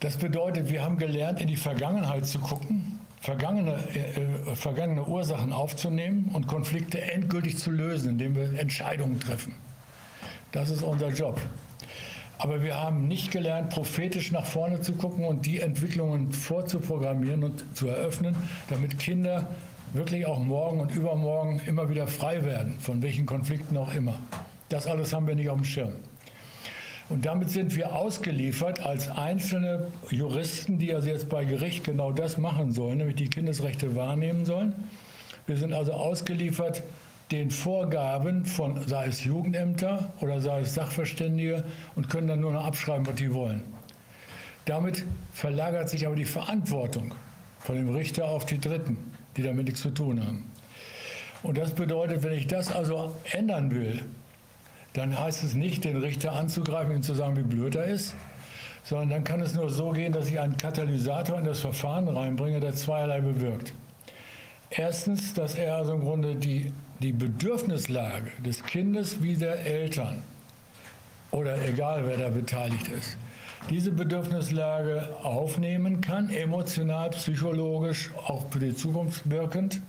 [0.00, 6.30] Das bedeutet, wir haben gelernt, in die Vergangenheit zu gucken, vergangene, äh, vergangene Ursachen aufzunehmen
[6.32, 9.56] und Konflikte endgültig zu lösen, indem wir Entscheidungen treffen.
[10.52, 11.40] Das ist unser Job.
[12.38, 17.76] Aber wir haben nicht gelernt, prophetisch nach vorne zu gucken und die Entwicklungen vorzuprogrammieren und
[17.76, 18.36] zu eröffnen,
[18.68, 19.48] damit Kinder
[19.92, 24.14] wirklich auch morgen und übermorgen immer wieder frei werden, von welchen Konflikten auch immer.
[24.68, 25.92] Das alles haben wir nicht auf dem Schirm.
[27.08, 32.36] Und damit sind wir ausgeliefert als einzelne Juristen, die also jetzt bei Gericht genau das
[32.36, 34.74] machen sollen, nämlich die Kindesrechte wahrnehmen sollen.
[35.46, 36.82] Wir sind also ausgeliefert
[37.30, 42.64] den Vorgaben von, sei es Jugendämter oder sei es Sachverständige und können dann nur noch
[42.64, 43.62] abschreiben, was die wollen.
[44.64, 47.14] Damit verlagert sich aber die Verantwortung
[47.60, 48.98] von dem Richter auf die Dritten,
[49.36, 50.50] die damit nichts zu tun haben.
[51.44, 54.02] Und das bedeutet, wenn ich das also ändern will,
[54.96, 58.14] dann heißt es nicht, den Richter anzugreifen und zu sagen, wie blöd er ist,
[58.84, 62.60] sondern dann kann es nur so gehen, dass ich einen Katalysator in das Verfahren reinbringe,
[62.60, 63.74] der zweierlei bewirkt.
[64.70, 70.22] Erstens, dass er also im Grunde die, die Bedürfnislage des Kindes wie der Eltern
[71.30, 73.18] oder egal wer da beteiligt ist,
[73.68, 79.80] diese Bedürfnislage aufnehmen kann, emotional, psychologisch, auch für die Zukunft wirkend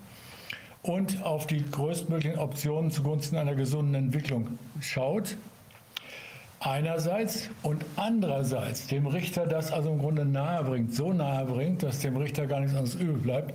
[0.88, 5.36] und auf die größtmöglichen Optionen zugunsten einer gesunden Entwicklung schaut.
[6.60, 12.00] Einerseits und andererseits dem Richter das also im Grunde nahe bringt, so nahe bringt, dass
[12.00, 13.54] dem Richter gar nichts anderes übrig bleibt,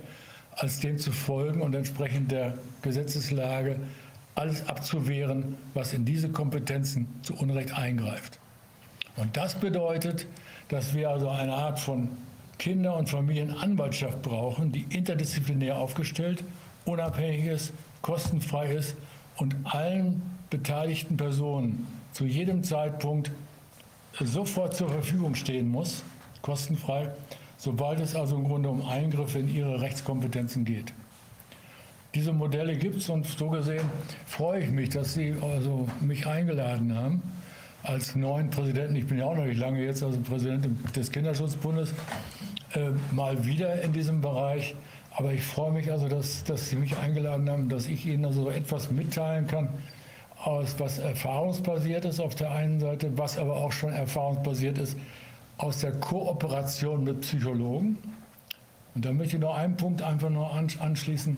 [0.51, 2.53] als dem zu folgen und entsprechend der
[2.83, 3.77] Gesetzeslage
[4.35, 8.39] alles abzuwehren, was in diese Kompetenzen zu Unrecht eingreift.
[9.17, 10.27] Und das bedeutet,
[10.69, 12.09] dass wir also eine Art von
[12.59, 16.62] Kinder- und Familienanwaltschaft brauchen, die interdisziplinär aufgestellt, ist,
[18.01, 18.95] kostenfrei ist
[19.37, 23.31] und allen beteiligten Personen zu jedem Zeitpunkt
[24.19, 26.03] sofort zur Verfügung stehen muss,
[26.41, 27.09] kostenfrei,
[27.57, 30.93] sobald es also im Grunde um Eingriffe in ihre Rechtskompetenzen geht.
[32.13, 33.89] Diese Modelle gibt es und so gesehen
[34.27, 37.23] freue ich mich, dass Sie also mich eingeladen haben
[37.81, 41.93] als neuen Präsidenten, ich bin ja auch noch nicht lange jetzt als Präsident des Kinderschutzbundes,
[42.73, 44.75] äh, mal wieder in diesem Bereich.
[45.15, 48.49] Aber ich freue mich also, dass, dass Sie mich eingeladen haben, dass ich Ihnen also
[48.49, 49.69] etwas mitteilen kann,
[50.43, 54.97] aus was erfahrungsbasiert ist auf der einen Seite, was aber auch schon erfahrungsbasiert ist
[55.57, 57.97] aus der Kooperation mit Psychologen.
[58.95, 61.37] Und da möchte ich noch einen Punkt einfach nur anschließen,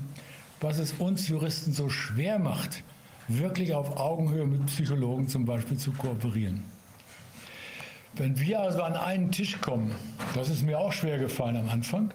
[0.61, 2.83] was es uns Juristen so schwer macht,
[3.27, 6.63] wirklich auf Augenhöhe mit Psychologen zum Beispiel zu kooperieren.
[8.15, 9.93] Wenn wir also an einen Tisch kommen,
[10.33, 12.11] das ist mir auch schwer gefallen am Anfang,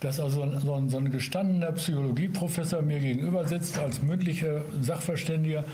[0.00, 5.64] dass also so ein, so ein gestandener Psychologieprofessor mir gegenüber sitzt als mündlicher Sachverständiger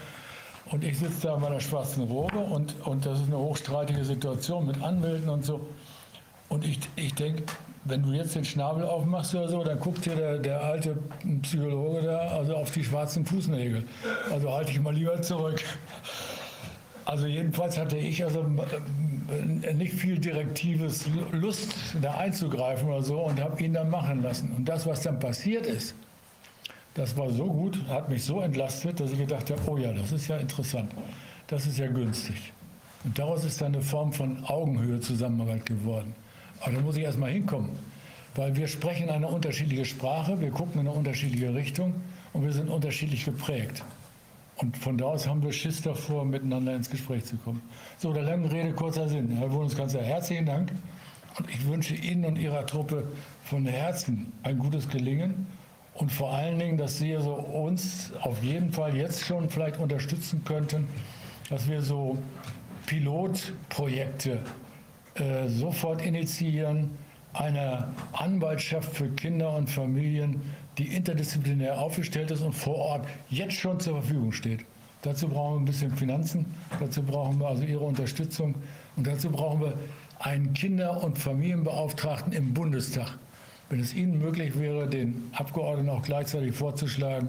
[0.71, 4.67] und ich sitze da in meiner schwarzen Robe und, und das ist eine hochstreitige Situation
[4.67, 5.69] mit Anwälten und so.
[6.49, 7.45] Und ich, ich denke,
[7.85, 10.97] wenn du jetzt den Schnabel aufmachst oder so, dann guckt dir der, der alte
[11.43, 13.85] Psychologe da also auf die schwarzen Fußnägel.
[14.33, 15.63] Also halte ich mal lieber zurück.
[17.05, 18.45] Also jedenfalls hatte ich also
[19.75, 24.53] nicht viel direktives Lust, da einzugreifen oder so und habe ihn dann machen lassen.
[24.57, 25.95] Und das, was dann passiert ist,
[26.95, 30.13] das war so gut, hat mich so entlastet, dass ich gedacht habe, oh ja, das
[30.13, 30.93] ist ja interessant,
[31.47, 32.53] das ist ja günstig.
[33.05, 36.15] Und daraus ist dann eine Form von Augenhöhe Zusammenarbeit geworden.
[36.61, 37.71] Aber da muss ich erst mal hinkommen,
[38.35, 41.95] weil wir sprechen eine unterschiedliche Sprache, wir gucken in eine unterschiedliche Richtung
[42.33, 43.85] und wir sind unterschiedlich geprägt.
[44.57, 47.61] Und von da aus haben wir Schiss davor, miteinander ins Gespräch zu kommen.
[47.99, 49.31] So, der langen Rede, kurzer Sinn.
[49.37, 50.73] Herr Bundeskanzler, herzlichen Dank.
[51.39, 53.07] Und ich wünsche Ihnen und Ihrer Truppe
[53.45, 55.47] von Herzen ein gutes Gelingen.
[55.93, 60.43] Und vor allen Dingen, dass Sie also uns auf jeden Fall jetzt schon vielleicht unterstützen
[60.45, 60.89] könnten,
[61.51, 62.17] dass wir so
[62.87, 64.41] Pilotprojekte
[65.15, 66.91] äh, sofort initiieren,
[67.35, 70.41] eine Anwaltschaft für Kinder und Familien,
[70.79, 74.65] die interdisziplinär aufgestellt ist und vor Ort jetzt schon zur Verfügung steht.
[75.03, 76.47] Dazu brauchen wir ein bisschen Finanzen,
[76.81, 78.55] dazu brauchen wir also Ihre Unterstützung
[78.97, 79.75] und dazu brauchen wir
[80.19, 83.19] einen Kinder- und Familienbeauftragten im Bundestag.
[83.69, 87.29] Wenn es Ihnen möglich wäre, den Abgeordneten auch gleichzeitig vorzuschlagen,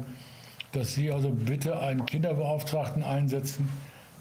[0.72, 3.70] dass Sie also bitte einen Kinderbeauftragten einsetzen,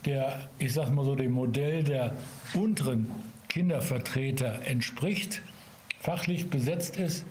[0.05, 2.13] der, ich sage mal so, dem Modell der
[2.55, 3.11] unteren
[3.49, 5.43] Kindervertreter entspricht,
[6.01, 7.25] fachlich besetzt ist,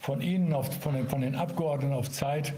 [0.00, 2.54] von Ihnen, auf, von, den, von den Abgeordneten auf Zeit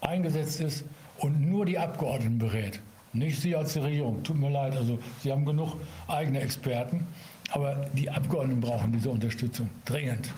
[0.00, 0.84] eingesetzt ist
[1.18, 2.80] und nur die Abgeordneten berät.
[3.14, 5.76] Nicht Sie als die Regierung, tut mir leid, also Sie haben genug
[6.08, 7.06] eigene Experten,
[7.50, 10.32] aber die Abgeordneten brauchen diese Unterstützung dringend.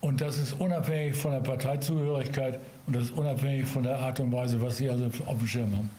[0.00, 4.30] Und das ist unabhängig von der Parteizugehörigkeit und das ist unabhängig von der Art und
[4.32, 5.90] Weise, was Sie also auf dem Schirm haben.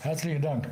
[0.00, 0.68] Herzlichen Dank.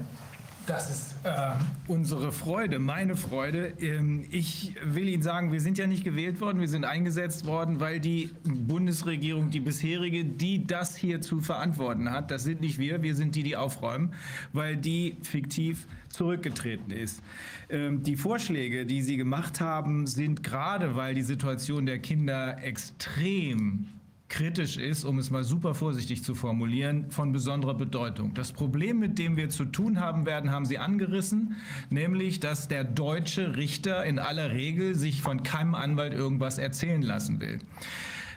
[0.68, 1.52] Das ist äh,
[1.86, 3.72] unsere Freude, meine Freude.
[3.80, 7.80] Ähm, ich will Ihnen sagen, wir sind ja nicht gewählt worden, wir sind eingesetzt worden,
[7.80, 13.02] weil die Bundesregierung, die bisherige, die das hier zu verantworten hat, das sind nicht wir,
[13.02, 14.12] wir sind die, die aufräumen,
[14.52, 17.22] weil die fiktiv zurückgetreten ist.
[17.70, 23.97] Ähm, die Vorschläge, die Sie gemacht haben, sind gerade, weil die Situation der Kinder extrem
[24.28, 28.34] kritisch ist, um es mal super vorsichtig zu formulieren, von besonderer Bedeutung.
[28.34, 31.56] Das Problem, mit dem wir zu tun haben werden, haben Sie angerissen,
[31.90, 37.40] nämlich, dass der deutsche Richter in aller Regel sich von keinem Anwalt irgendwas erzählen lassen
[37.40, 37.60] will.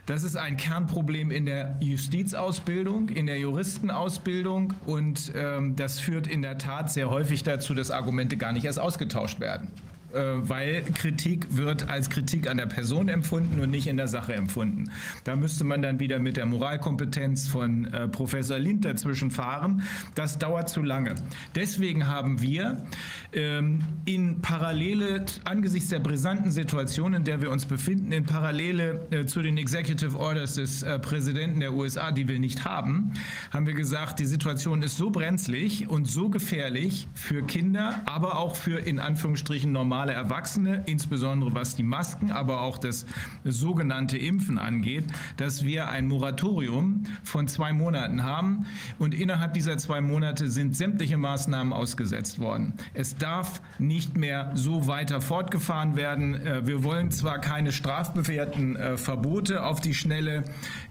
[0.06, 6.42] Das ist ein Kernproblem in der Justizausbildung, in der Juristenausbildung und ähm, das führt in
[6.42, 9.68] der Tat sehr häufig dazu, dass Argumente gar nicht erst ausgetauscht werden.
[10.14, 14.34] Äh, weil Kritik wird als Kritik an der Person empfunden und nicht in der Sache
[14.34, 14.90] empfunden.
[15.24, 19.82] Da müsste man dann wieder mit der Moralkompetenz von äh, Professor Lind dazwischen fahren.
[20.14, 21.14] Das dauert zu lange.
[21.54, 22.84] Deswegen haben wir
[23.32, 29.24] ähm, in Parallele, angesichts der brisanten Situation, in der wir uns befinden, in Parallele äh,
[29.24, 33.12] zu den Executive Orders des Präsidenten der USA, die wir nicht haben,
[33.50, 38.56] haben wir gesagt, die Situation ist so brenzlig und so gefährlich für Kinder, aber auch
[38.56, 43.06] für in Anführungsstrichen normale normale Erwachsene, insbesondere was die Masken, aber auch das
[43.44, 45.04] sogenannte Impfen angeht,
[45.36, 48.66] dass wir ein Moratorium von zwei Monaten haben.
[48.98, 52.74] Und innerhalb dieser zwei Monate sind sämtliche Maßnahmen ausgesetzt worden.
[52.94, 56.34] Es darf nicht mehr so weiter fortgefahren werden.
[56.34, 60.42] Äh, wir wollen zwar keine strafbewährten äh, Verbote auf die Schnelle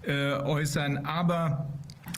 [0.06, 1.68] äh, äußern, aber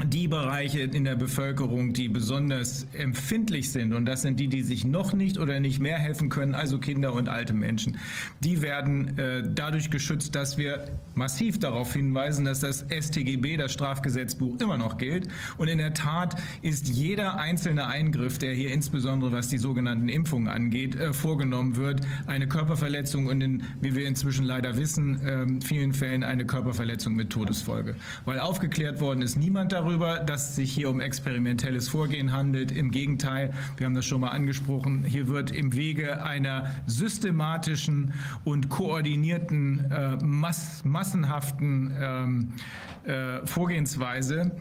[0.03, 4.85] die Bereiche in der Bevölkerung, die besonders empfindlich sind, und das sind die, die sich
[4.85, 7.99] noch nicht oder nicht mehr helfen können, also Kinder und alte Menschen,
[8.41, 14.61] die werden äh, dadurch geschützt, dass wir massiv darauf hinweisen, dass das StGB, das Strafgesetzbuch,
[14.61, 15.29] immer noch gilt.
[15.59, 20.49] Und in der Tat ist jeder einzelne Eingriff, der hier insbesondere was die sogenannten Impfungen
[20.49, 25.93] angeht, äh, vorgenommen wird, eine Körperverletzung und in, wie wir inzwischen leider wissen, äh, vielen
[25.93, 27.95] Fällen eine Körperverletzung mit Todesfolge.
[28.25, 32.73] Weil aufgeklärt worden ist niemand darüber, darüber, dass es sich hier um experimentelles Vorgehen handelt.
[32.73, 38.15] Im Gegenteil, wir haben das schon mal angesprochen, hier wird im Wege einer systematischen
[38.45, 42.53] und koordinierten, äh, mass massenhaften ähm,
[43.05, 44.53] äh, Vorgehensweise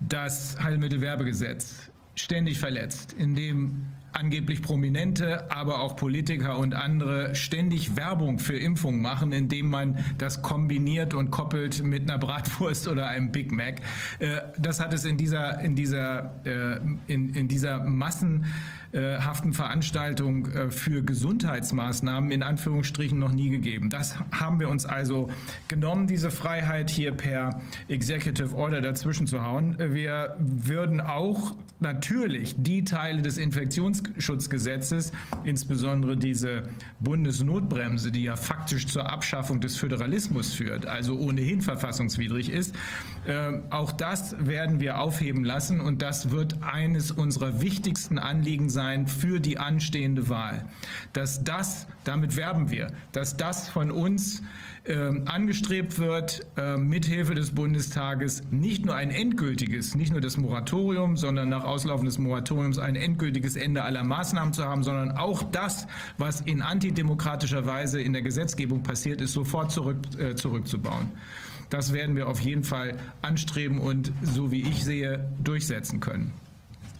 [0.00, 8.56] das Heilmittelwerbegesetz ständig verletzt, indem angeblich Prominente, aber auch Politiker und andere ständig Werbung für
[8.56, 13.80] Impfungen machen, indem man das kombiniert und koppelt mit einer Bratwurst oder einem Big Mac.
[14.18, 18.46] Äh, das hat es in dieser, in dieser, äh, in, in dieser Massen
[19.18, 23.90] haften Veranstaltung äh, für Gesundheitsmaßnahmen in Anführungsstrichen noch nie gegeben.
[23.90, 25.28] Das haben wir uns also
[25.66, 29.76] genommen, diese Freiheit hier per Executive Order dazwischen zu hauen.
[29.78, 36.62] Wir würden auch natürlich die Teile des Infektionsschutzgesetzes, insbesondere diese
[37.00, 42.74] Bundesnotbremse, die ja faktisch zur Abschaffung des Föderalismus führt, also ohnehin verfassungswidrig ist,
[43.26, 48.83] äh, auch das werden wir aufheben lassen und das wird eines unserer wichtigsten Anliegen sein
[48.84, 50.66] sein für die anstehende Wahl.
[51.12, 54.42] Dass das, damit werben wir, dass das von uns
[54.84, 61.16] äh, angestrebt wird, äh, mithilfe des Bundestages nicht nur ein endgültiges, nicht nur das Moratorium,
[61.16, 65.86] sondern nach Auslaufen des Moratoriums ein endgültiges Ende aller Maßnahmen zu haben, sondern auch das,
[66.18, 71.12] was in antidemokratischer Weise in der Gesetzgebung passiert ist, sofort zurück, äh, zurückzubauen.
[71.70, 76.32] Das werden wir auf jeden Fall anstreben und, so wie ich sehe, durchsetzen können.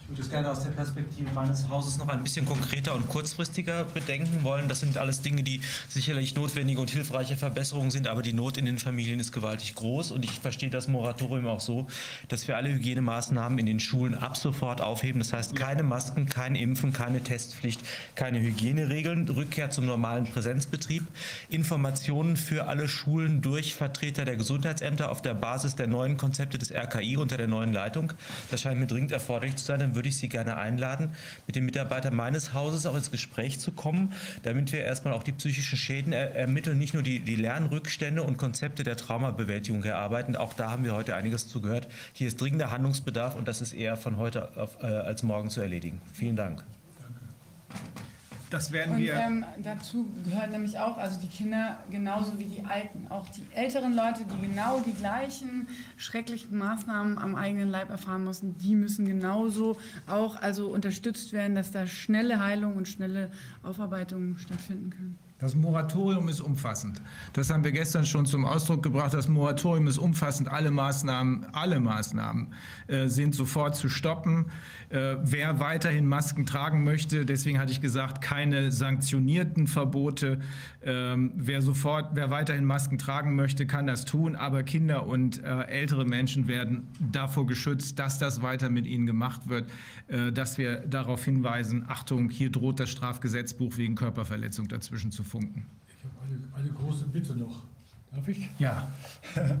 [0.05, 3.85] Ich würde es gerne aus der Perspektive meines Hauses noch ein bisschen konkreter und kurzfristiger
[3.85, 4.67] bedenken wollen.
[4.67, 8.65] Das sind alles Dinge, die sicherlich notwendige und hilfreiche Verbesserungen sind, aber die Not in
[8.65, 11.87] den Familien ist gewaltig groß und ich verstehe das Moratorium auch so,
[12.27, 15.17] dass wir alle Hygienemaßnahmen in den Schulen ab sofort aufheben.
[15.17, 17.81] Das heißt, keine Masken, kein Impfen, keine Testpflicht,
[18.13, 21.03] keine Hygieneregeln, Rückkehr zum normalen Präsenzbetrieb,
[21.49, 26.71] Informationen für alle Schulen durch Vertreter der Gesundheitsämter auf der Basis der neuen Konzepte des
[26.71, 28.13] RKI unter der neuen Leitung.
[28.51, 31.11] Das scheint mir dringend erforderlich zu sein würde ich Sie gerne einladen,
[31.47, 35.31] mit den Mitarbeitern meines Hauses auch ins Gespräch zu kommen, damit wir erstmal auch die
[35.31, 40.35] psychischen Schäden er ermitteln, nicht nur die, die Lernrückstände und Konzepte der Traumabewältigung erarbeiten.
[40.35, 41.87] Auch da haben wir heute einiges zugehört.
[42.13, 45.61] Hier ist dringender Handlungsbedarf und das ist eher von heute auf, äh, als morgen zu
[45.61, 46.01] erledigen.
[46.13, 46.63] Vielen Dank.
[48.55, 49.15] Das werden Und wir.
[49.15, 53.93] ähm, dazu gehört nämlich auch, also die Kinder genauso wie die Alten, auch die älteren
[53.93, 55.67] Leute, die genau die gleichen
[55.97, 59.75] schrecklichen Maßnahmen am eigenen Leib erfahren mussten, die müssen genauso
[60.07, 63.29] auch also unterstützt werden, dass da schnelle Heilung und schnelle
[63.61, 65.19] Aufarbeitung stattfinden können.
[65.37, 67.01] Das Moratorium ist umfassend.
[67.33, 69.13] Das haben wir gestern schon zum Ausdruck gebracht.
[69.13, 70.47] Das Moratorium ist umfassend.
[70.47, 72.53] Alle Maßnahmen, alle Maßnahmen
[72.87, 74.45] äh, sind sofort zu stoppen.
[74.95, 80.39] Äh, wer weiterhin Masken tragen möchte, deswegen hatte ich gesagt, keine sanktionierten Verbote.
[80.83, 84.37] Ähm, wer sofort, wer weiterhin Masken tragen möchte, kann das tun.
[84.37, 89.49] Aber Kinder und äh, ältere Menschen werden davor geschützt, dass das weiter mit ihnen gemacht
[89.49, 89.69] wird,
[90.07, 95.65] äh, dass wir darauf hinweisen, Achtung, hier droht das Strafgesetzbuch wegen Körperverletzung dazwischen zu funken.
[95.89, 97.63] Ich habe eine, eine große Bitte noch.
[98.13, 98.49] Darf ich?
[98.59, 98.87] Ja.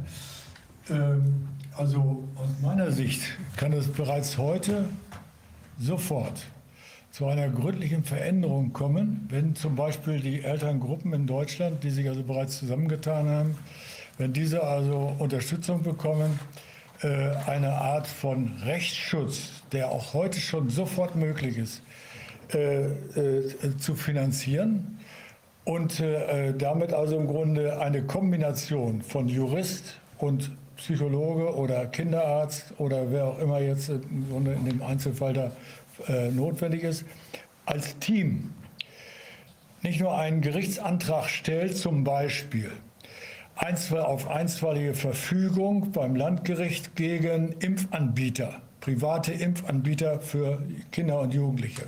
[0.89, 1.47] Ähm,
[1.77, 3.21] Also aus meiner Sicht
[3.57, 4.87] kann es bereits heute
[5.79, 6.45] sofort
[7.11, 12.23] zu einer gründlichen Veränderung kommen, wenn zum Beispiel die Elterngruppen in Deutschland, die sich also
[12.23, 13.57] bereits zusammengetan haben,
[14.17, 16.39] wenn diese also Unterstützung bekommen,
[17.01, 17.07] äh,
[17.45, 21.81] eine Art von Rechtsschutz, der auch heute schon sofort möglich ist,
[22.53, 24.99] äh, äh, zu finanzieren
[25.65, 26.03] und
[26.59, 33.39] damit also im Grunde eine Kombination von Jurist und Psychologe oder Kinderarzt oder wer auch
[33.39, 35.51] immer jetzt in dem Einzelfall da
[36.07, 37.05] äh, notwendig ist,
[37.65, 38.53] als Team
[39.81, 42.71] nicht nur einen Gerichtsantrag stellt, zum Beispiel
[43.55, 51.83] auf einstweilige Verfügung beim Landgericht gegen Impfanbieter, private Impfanbieter für Kinder und Jugendliche.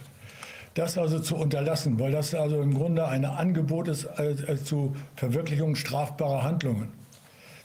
[0.75, 4.95] Das also zu unterlassen, weil das also im Grunde ein Angebot ist äh, äh, zu
[5.15, 6.96] Verwirklichung strafbarer Handlungen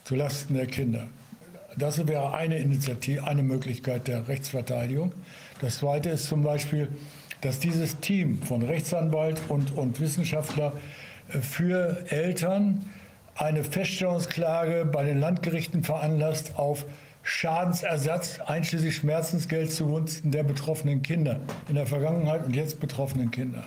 [0.03, 1.07] zulasten der Kinder.
[1.77, 5.13] Das wäre eine Initiative, eine Möglichkeit der Rechtsverteidigung.
[5.59, 6.89] Das zweite ist zum Beispiel,
[7.41, 10.73] dass dieses Team von Rechtsanwalt und, und Wissenschaftler
[11.29, 12.89] äh, für Eltern
[13.35, 16.85] eine Feststellungsklage bei den Landgerichten veranlasst auf
[17.23, 23.63] Schadensersatz einschließlich Schmerzensgeld zugunsten der betroffenen Kinder in der Vergangenheit und jetzt betroffenen Kinder.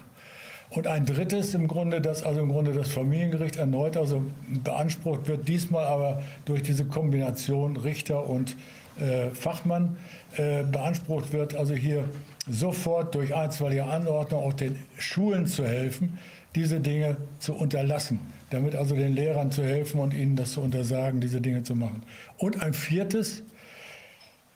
[0.71, 5.47] Und ein drittes im Grunde, dass also im Grunde das Familiengericht erneut also beansprucht wird,
[5.49, 8.57] diesmal aber durch diese Kombination Richter und
[8.99, 9.97] äh, Fachmann
[10.37, 12.05] äh, beansprucht wird, also hier
[12.49, 16.19] sofort durch einstweilige Anordnung auch den Schulen zu helfen,
[16.55, 18.19] diese Dinge zu unterlassen,
[18.51, 22.03] damit also den Lehrern zu helfen und ihnen das zu untersagen, diese Dinge zu machen.
[22.39, 23.43] Und ein viertes,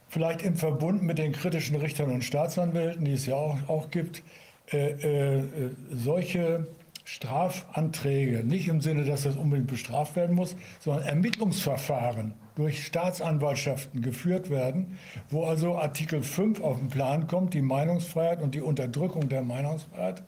[0.09, 4.23] vielleicht im Verbund mit den kritischen Richtern und Staatsanwälten, die es ja auch, auch gibt,
[4.73, 5.43] äh, äh,
[5.91, 6.67] solche
[7.05, 14.49] Strafanträge, nicht im Sinne, dass das unbedingt bestraft werden muss, sondern Ermittlungsverfahren durch Staatsanwaltschaften geführt
[14.49, 19.43] werden, wo also Artikel 5 auf den Plan kommt, die Meinungsfreiheit und die Unterdrückung der
[19.43, 20.23] Meinungsfreiheit,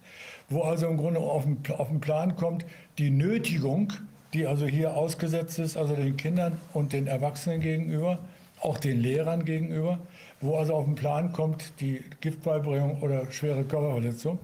[0.49, 2.65] wo also im Grunde auf den, auf den Plan kommt,
[2.99, 3.93] die Nötigung,
[4.35, 8.19] die also hier ausgesetzt ist, also den Kindern und den Erwachsenen gegenüber,
[8.61, 10.01] auch den Lehrern gegenüber,
[10.43, 14.39] wo also auf den Plan kommt, die Giftbeibringung oder schwere Körperverletzung,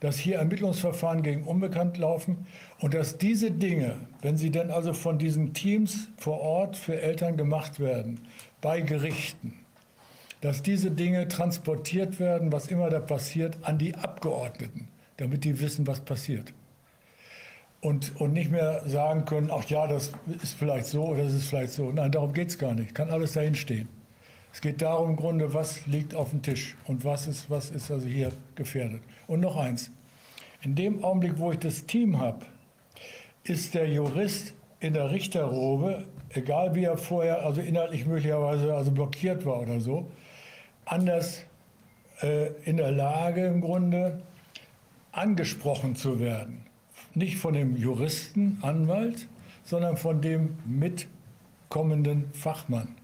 [0.00, 2.46] dass hier Ermittlungsverfahren gegen Unbekannt laufen
[2.80, 7.36] und dass diese Dinge, wenn sie dann also von diesen Teams vor Ort für Eltern
[7.36, 8.20] gemacht werden,
[8.60, 9.54] bei Gerichten,
[10.40, 15.86] dass diese Dinge transportiert werden, was immer da passiert, an die Abgeordneten, damit die wissen,
[15.86, 16.52] was passiert.
[17.82, 21.48] Und, und nicht mehr sagen können, ach ja, das ist vielleicht so oder das ist
[21.48, 21.90] vielleicht so.
[21.92, 22.94] Nein, darum geht es gar nicht.
[22.94, 23.88] Kann alles dahin stehen.
[24.52, 27.90] Es geht darum im Grunde, was liegt auf dem Tisch und was ist, was ist
[27.90, 29.02] also hier gefährdet.
[29.26, 29.90] Und noch eins.
[30.62, 32.44] In dem Augenblick, wo ich das Team habe,
[33.44, 39.44] ist der Jurist in der Richterrobe, egal wie er vorher, also inhaltlich möglicherweise also blockiert
[39.44, 40.10] war oder so,
[40.84, 41.44] anders
[42.22, 44.20] äh, in der Lage im Grunde
[45.12, 46.66] angesprochen zu werden.
[47.14, 49.28] Nicht von dem Juristen, Anwalt,
[49.64, 52.99] sondern von dem mitkommenden Fachmann.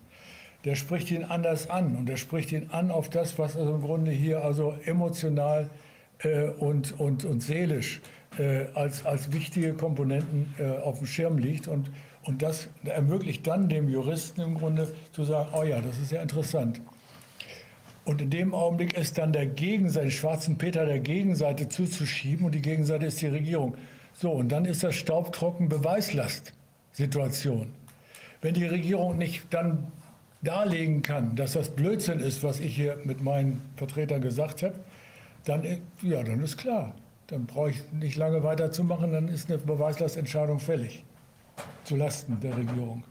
[0.67, 3.83] Der spricht ihn anders an und er spricht ihn an auf das, was also im
[3.83, 5.71] Grunde hier also emotional
[6.19, 8.01] äh, und, und, und seelisch
[8.37, 11.69] äh, als, als wichtige Komponenten äh, auf dem Schirm liegt.
[11.69, 11.89] Und,
[12.25, 16.21] und das ermöglicht dann dem Juristen im Grunde zu sagen, oh ja, das ist ja
[16.21, 16.81] interessant.
[18.05, 22.63] Und in dem Augenblick ist dann der Gegenseite, schwarzen Peter der Gegenseite zuzuschieben und die
[22.63, 23.77] Gegenseite ist die Regierung.
[24.15, 27.73] So, und dann ist das staubtrocken Beweislast-Situation.
[28.41, 29.93] Wenn die Regierung nicht dann
[30.47, 34.75] darlegen kann, dass das Blödsinn ist, was ich hier mit meinen Vertretern gesagt habe,
[35.45, 35.63] dann,
[36.03, 36.95] ja, dann ist klar.
[37.27, 41.05] Dann brauche ich nicht lange weiterzumachen, dann ist eine Beweislastentscheidung fällig.
[41.85, 43.03] Zulasten der Regierung.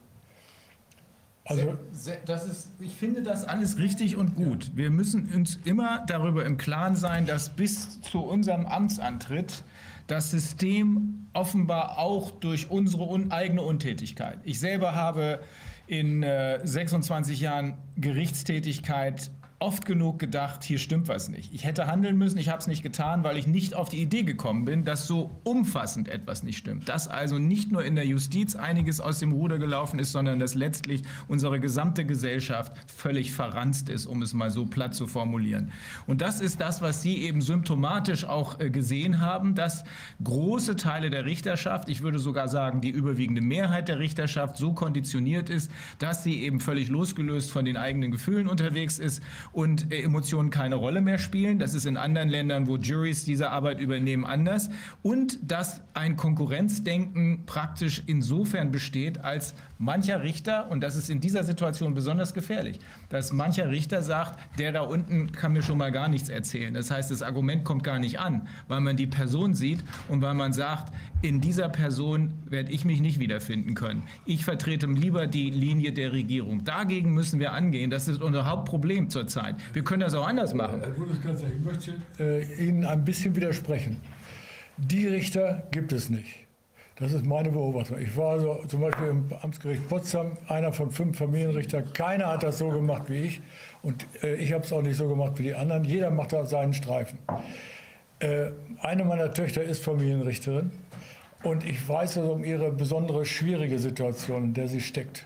[1.47, 1.77] Also
[2.25, 4.71] das ist, ich finde das alles richtig und gut.
[4.73, 9.63] Wir müssen uns immer darüber im Klaren sein, dass bis zu unserem Amtsantritt
[10.07, 14.39] das System offenbar auch durch unsere un eigene Untätigkeit.
[14.43, 15.39] Ich selber habe
[15.87, 21.53] in äh, 26 Jahren Gerichtstätigkeit oft genug gedacht, hier stimmt was nicht.
[21.53, 24.23] Ich hätte handeln müssen, ich habe es nicht getan, weil ich nicht auf die Idee
[24.23, 26.89] gekommen bin, dass so umfassend etwas nicht stimmt.
[26.89, 30.55] Dass also nicht nur in der Justiz einiges aus dem Ruder gelaufen ist, sondern dass
[30.55, 35.71] letztlich unsere gesamte Gesellschaft völlig verranzt ist, um es mal so platt zu formulieren.
[36.05, 39.85] Und das ist das, was Sie eben symptomatisch auch äh, gesehen haben, dass
[40.23, 45.49] große Teile der Richterschaft, ich würde sogar sagen, die überwiegende Mehrheit der Richterschaft so konditioniert
[45.49, 49.21] ist, dass sie eben völlig losgelöst von den eigenen Gefühlen unterwegs ist
[49.55, 51.59] und äh, Emotionen keine Rolle mehr spielen.
[51.59, 54.69] Das ist in anderen Ländern, wo Juries diese Arbeit übernehmen, anders.
[55.01, 61.43] Und dass ein Konkurrenzdenken praktisch insofern besteht, als mancher Richter, und das ist in dieser
[61.43, 62.79] Situation besonders gefährlich,
[63.09, 66.73] dass mancher Richter sagt, der da unten kann mir schon mal gar nichts erzählen.
[66.73, 70.33] Das heißt, das Argument kommt gar nicht an, weil man die Person sieht und weil
[70.33, 74.03] man sagt, in dieser Person werde ich mich nicht wiederfinden können.
[74.25, 76.63] Ich vertrete lieber die Linie der Regierung.
[76.63, 77.89] Dagegen müssen wir angehen.
[77.89, 79.55] Das ist unser Hauptproblem zurzeit.
[79.73, 80.81] Wir können das auch anders machen.
[80.81, 83.97] Herr Bundeskanzler, ich möchte äh, Ihnen ein bisschen widersprechen.
[84.77, 86.44] Die Richter gibt es nicht.
[86.97, 87.97] Das ist meine Beobachtung.
[87.99, 91.91] Ich war also zum Beispiel im Amtsgericht Potsdam, einer von fünf Familienrichtern.
[91.91, 93.41] Keiner hat das so gemacht wie ich.
[93.81, 95.83] Und äh, ich habe es auch nicht so gemacht wie die anderen.
[95.83, 97.19] Jeder macht da seinen Streifen.
[98.19, 100.71] Äh, eine meiner Töchter ist Familienrichterin.
[101.43, 105.25] Und ich weiß also um ihre besondere schwierige Situation, in der sie steckt.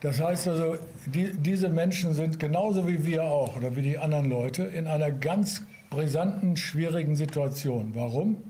[0.00, 4.30] Das heißt also, die, diese Menschen sind genauso wie wir auch oder wie die anderen
[4.30, 7.90] Leute in einer ganz brisanten, schwierigen Situation.
[7.94, 8.49] Warum?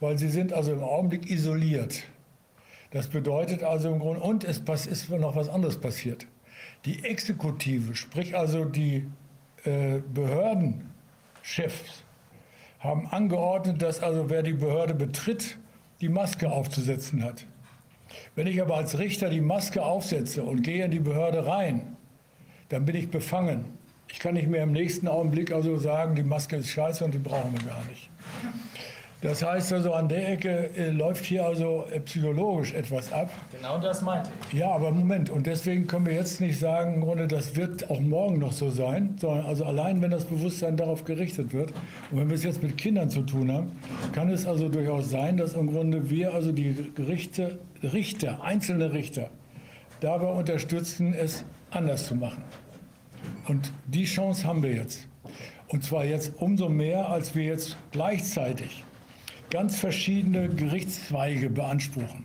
[0.00, 2.02] Weil sie sind also im Augenblick isoliert.
[2.90, 6.26] Das bedeutet also im Grunde, und es ist noch was anderes passiert.
[6.84, 9.06] Die Exekutive, sprich also die
[9.64, 12.02] äh, Behördenchefs,
[12.80, 15.58] haben angeordnet, dass also wer die Behörde betritt,
[16.00, 17.46] die Maske aufzusetzen hat.
[18.34, 21.96] Wenn ich aber als Richter die Maske aufsetze und gehe in die Behörde rein,
[22.70, 23.66] dann bin ich befangen.
[24.08, 27.18] Ich kann nicht mehr im nächsten Augenblick also sagen, die Maske ist scheiße und die
[27.18, 28.10] brauchen wir gar nicht.
[29.22, 33.30] Das heißt also, an der Ecke äh, läuft hier also äh, psychologisch etwas ab.
[33.52, 34.58] Genau das meinte ich.
[34.58, 38.00] Ja, aber Moment, und deswegen können wir jetzt nicht sagen, im Grunde, das wird auch
[38.00, 41.70] morgen noch so sein, sondern also allein, wenn das Bewusstsein darauf gerichtet wird
[42.10, 43.72] und wenn wir es jetzt mit Kindern zu tun haben,
[44.12, 49.28] kann es also durchaus sein, dass im Grunde wir also die Gerichte, Richter, einzelne Richter,
[50.00, 52.42] dabei unterstützen, es anders zu machen.
[53.48, 55.06] Und die Chance haben wir jetzt.
[55.68, 58.84] Und zwar jetzt umso mehr, als wir jetzt gleichzeitig
[59.50, 62.24] ganz verschiedene Gerichtszweige beanspruchen.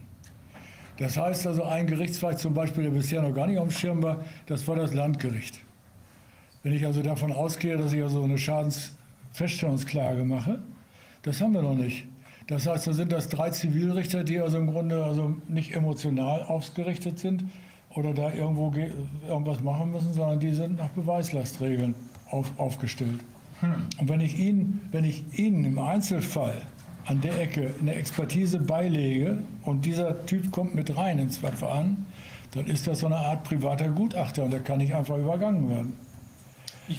[0.97, 4.01] Das heißt also, ein Gerichtszweig zum Beispiel, der bisher noch gar nicht auf dem Schirm
[4.01, 5.59] war, das war das Landgericht.
[6.63, 10.59] Wenn ich also davon ausgehe, dass ich also eine Schadensfeststellungsklage mache,
[11.23, 12.05] das haben wir noch nicht.
[12.47, 17.19] Das heißt, da sind das drei Zivilrichter, die also im Grunde also nicht emotional ausgerichtet
[17.19, 17.43] sind
[17.89, 18.71] oder da irgendwo
[19.27, 21.95] irgendwas machen müssen, sondern die sind nach Beweislastregeln
[22.29, 23.19] auf, aufgestellt.
[23.61, 23.87] Hm.
[23.99, 26.61] Und wenn ich Ihnen, wenn ich Ihnen im Einzelfall
[27.05, 32.05] an der Ecke eine Expertise beilege und dieser Typ kommt mit rein ins Verfahren,
[32.53, 35.93] dann ist das so eine Art privater Gutachter und der kann nicht einfach übergangen werden.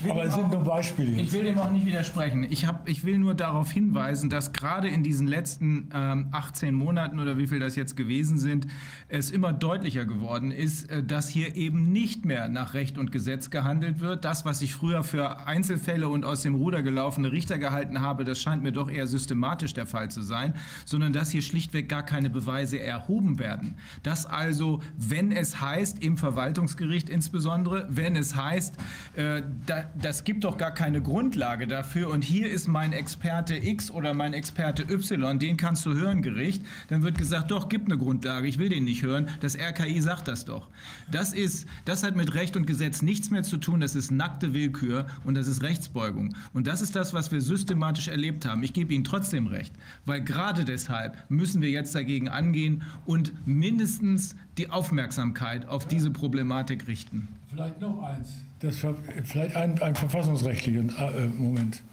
[0.09, 1.21] Aber es sind nur Beispiele.
[1.21, 2.45] Ich will dem auch nicht widersprechen.
[2.49, 7.19] Ich, hab, ich will nur darauf hinweisen, dass gerade in diesen letzten ähm, 18 Monaten
[7.19, 8.67] oder wie viel das jetzt gewesen sind,
[9.09, 13.49] es immer deutlicher geworden ist, äh, dass hier eben nicht mehr nach Recht und Gesetz
[13.49, 14.25] gehandelt wird.
[14.25, 18.41] Das, was ich früher für Einzelfälle und aus dem Ruder gelaufene Richter gehalten habe, das
[18.41, 20.53] scheint mir doch eher systematisch der Fall zu sein,
[20.85, 23.75] sondern dass hier schlichtweg gar keine Beweise erhoben werden.
[24.03, 28.75] Dass also, wenn es heißt, im Verwaltungsgericht insbesondere, wenn es heißt,
[29.15, 33.89] äh, da das gibt doch gar keine Grundlage dafür und hier ist mein Experte X
[33.89, 37.97] oder mein Experte Y, den kannst du hören, Gericht, dann wird gesagt, doch, gibt eine
[37.97, 40.67] Grundlage, ich will den nicht hören, das RKI sagt das doch.
[41.11, 44.53] Das ist, das hat mit Recht und Gesetz nichts mehr zu tun, das ist nackte
[44.53, 46.35] Willkür und das ist Rechtsbeugung.
[46.53, 48.63] Und das ist das, was wir systematisch erlebt haben.
[48.63, 49.73] Ich gebe Ihnen trotzdem recht,
[50.05, 56.87] weil gerade deshalb müssen wir jetzt dagegen angehen und mindestens die Aufmerksamkeit auf diese Problematik
[56.87, 57.27] richten.
[57.49, 58.29] Vielleicht noch eins.
[58.59, 58.77] Das
[59.23, 61.83] vielleicht ein, ein verfassungsrechtlichen äh, Moment.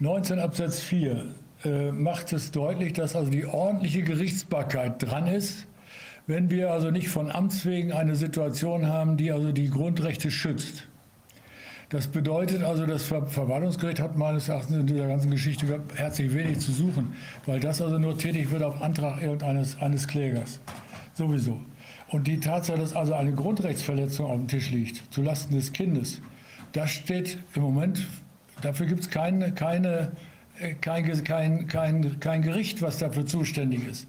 [0.00, 5.65] 19 Absatz 4 äh, macht es deutlich, dass also die ordentliche Gerichtsbarkeit dran ist,
[6.26, 10.88] wenn wir also nicht von Amts wegen eine Situation haben, die also die Grundrechte schützt.
[11.88, 16.58] Das bedeutet also, das Ver Verwaltungsgericht hat meines Erachtens in dieser ganzen Geschichte herzlich wenig
[16.58, 17.14] zu suchen,
[17.46, 20.58] weil das also nur tätig wird auf Antrag irgendeines eines Klägers.
[21.14, 21.60] Sowieso.
[22.08, 26.20] Und die Tatsache, dass also eine Grundrechtsverletzung auf dem Tisch liegt, zulasten des Kindes,
[26.72, 28.04] das steht im Moment,
[28.62, 30.12] dafür gibt es keine, keine,
[30.58, 34.08] äh, kein, kein, kein, kein Gericht, was dafür zuständig ist.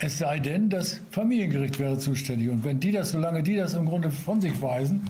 [0.00, 2.50] Es sei denn, das Familiengericht wäre zuständig.
[2.50, 5.02] Und wenn die das, solange die das im Grunde von sich weisen,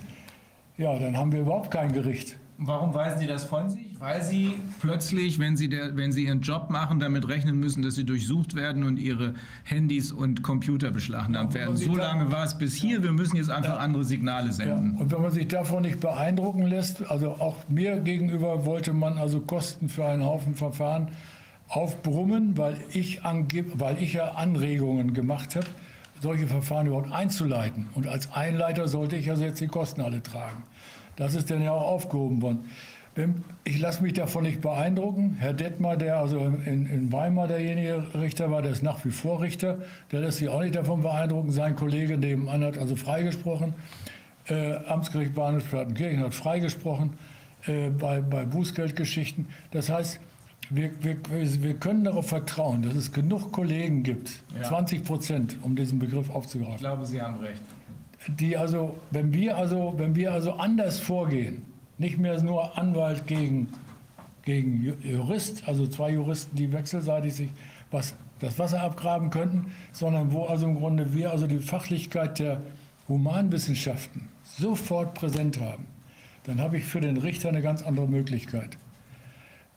[0.79, 2.37] ja, dann haben wir überhaupt kein Gericht.
[2.61, 3.87] Warum weisen Sie das von sich?
[4.01, 7.95] Weil Sie plötzlich, wenn Sie, der, wenn Sie Ihren Job machen, damit rechnen müssen, dass
[7.97, 11.77] Sie durchsucht werden und Ihre Handys und Computer beschlagnahmt werden.
[11.77, 13.03] So lange war es bis hier.
[13.03, 14.97] Wir müssen jetzt einfach andere Signale Ja, senden.
[14.99, 19.41] und wenn man sich davon nicht beeindrucken lässt, also auch mir gegenüber wollte man also
[19.41, 21.09] Kosten für einen Haufen Verfahren
[21.69, 23.21] aufbrummen, weil ich,
[23.75, 25.67] weil ich ja Anregungen gemacht habe,
[26.21, 27.89] solche Verfahren überhaupt einzuleiten.
[27.95, 30.63] Und als Einleiter sollte ich also jetzt die Kosten alle tragen.
[31.17, 32.71] Das ist dann ja auch aufgehoben worden.
[33.15, 35.37] Wenn- Ich lasse mich davon nicht beeindrucken.
[35.39, 39.43] Herr Detmar, der also in, in Weimar derjenige Richter war, der ist nach wie vor
[39.43, 39.79] Richter,
[40.11, 41.51] der lässt sich auch nicht davon beeindrucken.
[41.53, 43.75] Sein Kollege nebenan hat also freigesprochen.
[44.49, 47.15] Äh, Amtsgericht Bahnhofsplatenkirchen hat freigesprochen
[47.67, 49.47] äh, bei, bei Bußgeldgeschichten.
[49.73, 50.21] Das heißt,
[50.71, 51.17] wir, wir,
[51.63, 54.65] wir können darauf vertrauen, dass es genug Kollegen gibt, Ja.
[54.65, 57.63] 20 Prozent, um diesen Begriff Ich aufzugreifen, glaube, Sie haben recht.
[58.39, 61.63] die also, wenn wir also, wenn wir also anders vorgehen,
[61.99, 63.69] nicht mehr nur Anwalt gegen,
[64.45, 67.49] gegen Ju- Jurist, also zwei Juristen, die wechselseitig sich
[67.91, 72.61] was, das Wasser abgraben könnten, sondern wo also im Grunde wir also die Fachlichkeit der
[73.09, 75.87] Humanwissenschaften sofort präsent haben,
[76.45, 78.77] dann habe ich für den Richter eine ganz andere Möglichkeit.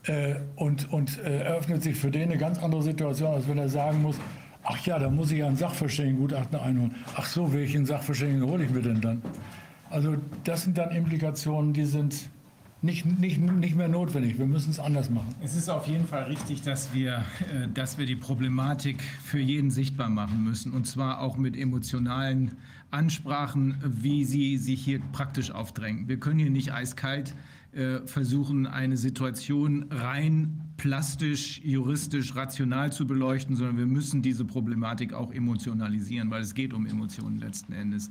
[0.04, 3.70] Äh, und und äh, eröffnet sich für den eine ganz andere Situation, als wenn er
[3.70, 4.16] sagen muss,
[4.64, 6.96] ach ja, da muss ich ja ein Sachverständigengutachten einholen.
[7.16, 9.22] Ach so, welchen Sachverständigen hole ich mir denn dann?
[9.90, 12.30] Also das sind dann Implikationen, die sind
[12.82, 14.40] nicht, nicht, nicht mehr notwendig.
[14.40, 15.36] Wir müssen es anders machen.
[15.44, 17.24] Es ist auf jeden Fall richtig, dass wir,
[17.54, 20.72] äh, dass wir die Problematik für jeden sichtbar machen müssen.
[20.72, 22.58] Und zwar auch mit emotionalen
[22.90, 26.08] Ansprachen, wie sie sich hier praktisch aufdrängen.
[26.08, 27.36] Wir können hier nicht eiskalt
[27.74, 35.14] äh, versuchen, eine Situation rein plastisch, juristisch, rational zu beleuchten, sondern wir müssen diese Problematik
[35.14, 38.10] auch emotionalisieren, weil es geht um Emotionen letzten Endes.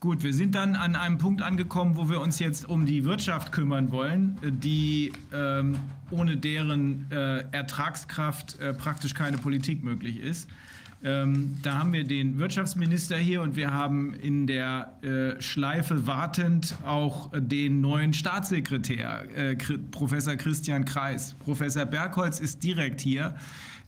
[0.00, 3.50] Gut, wir sind dann an einem Punkt angekommen, wo wir uns jetzt um die Wirtschaft
[3.50, 5.76] kümmern wollen, die ähm,
[6.12, 10.48] ohne deren äh, Ertragskraft äh, praktisch keine Politik möglich ist.
[11.02, 16.76] Ähm, da haben wir den Wirtschaftsminister hier und wir haben in der äh, Schleife wartend
[16.84, 19.56] auch den neuen Staatssekretär, äh,
[19.92, 21.36] Professor Christian Kreis.
[21.38, 23.36] Professor Bergholz ist direkt hier.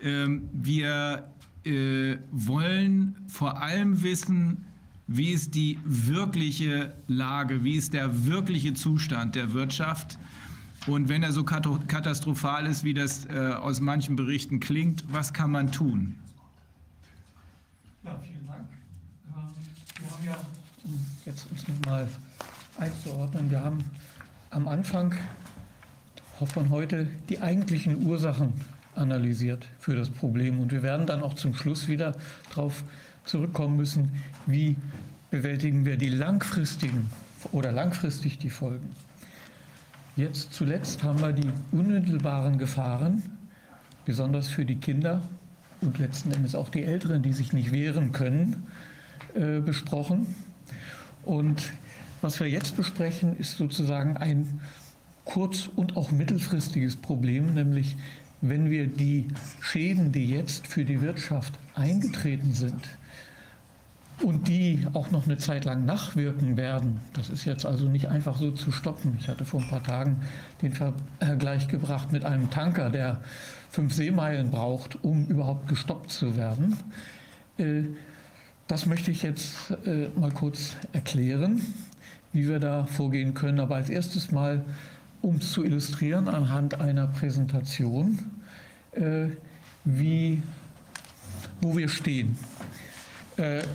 [0.01, 1.29] Ähm, wir
[1.65, 4.67] äh, wollen vor allem wissen,
[5.09, 10.17] wie ist die wirkliche Lage, wie ist der wirkliche Zustand der Wirtschaft.
[10.87, 15.51] Und wenn er so katastrophal ist, wie das äh, aus manchen Berichten klingt, was kann
[15.51, 16.15] man tun?
[18.03, 18.67] Ja, vielen Dank.
[19.99, 20.37] Wir haben ja,
[20.85, 22.09] um jetzt uns nochmal
[22.79, 23.85] einzuordnen, wir haben
[24.49, 25.15] am Anfang
[26.47, 28.55] von heute die eigentlichen Ursachen
[28.95, 30.61] analysiert für das Problem.
[30.61, 32.15] Und wir werden dann auch zum Schluss wieder
[32.49, 32.83] darauf
[33.27, 34.77] zurückkommen müssen, wie
[35.31, 37.11] bewältigen wir die langfristigen
[37.53, 38.97] oder langfristig die Folgen.
[40.17, 43.23] Jetzt zuletzt haben wir die unmittelbaren Gefahren,
[44.07, 45.23] besonders für die Kinder
[45.81, 48.67] und letzten Endes auch die Älteren, die sich nicht wehren können,
[49.35, 50.35] äh, besprochen.
[51.25, 51.73] Und
[52.21, 54.61] was wir jetzt besprechen, ist sozusagen ein
[55.25, 57.97] kurz- und auch mittelfristiges Problem, nämlich
[58.41, 59.29] wenn wir die
[59.61, 62.89] Schäden, die jetzt für die Wirtschaft eingetreten sind
[64.23, 68.39] und die auch noch eine Zeit lang nachwirken werden, das ist jetzt also nicht einfach
[68.39, 69.17] so zu stoppen.
[69.21, 70.23] Ich hatte vor ein paar Tagen
[70.63, 73.21] den Vergleich gebracht mit einem Tanker, der
[73.71, 76.77] fünf Seemeilen braucht, um überhaupt gestoppt zu werden.
[77.59, 77.85] Äh,
[78.69, 81.61] Das möchte ich jetzt äh, mal kurz erklären,
[82.33, 83.59] wie wir da vorgehen können.
[83.59, 84.65] Aber als erstes mal,
[85.23, 88.21] um es zu illustrieren, anhand einer Präsentation,
[88.93, 89.31] äh,
[89.85, 90.41] wie,
[91.61, 92.39] wo wir stehen.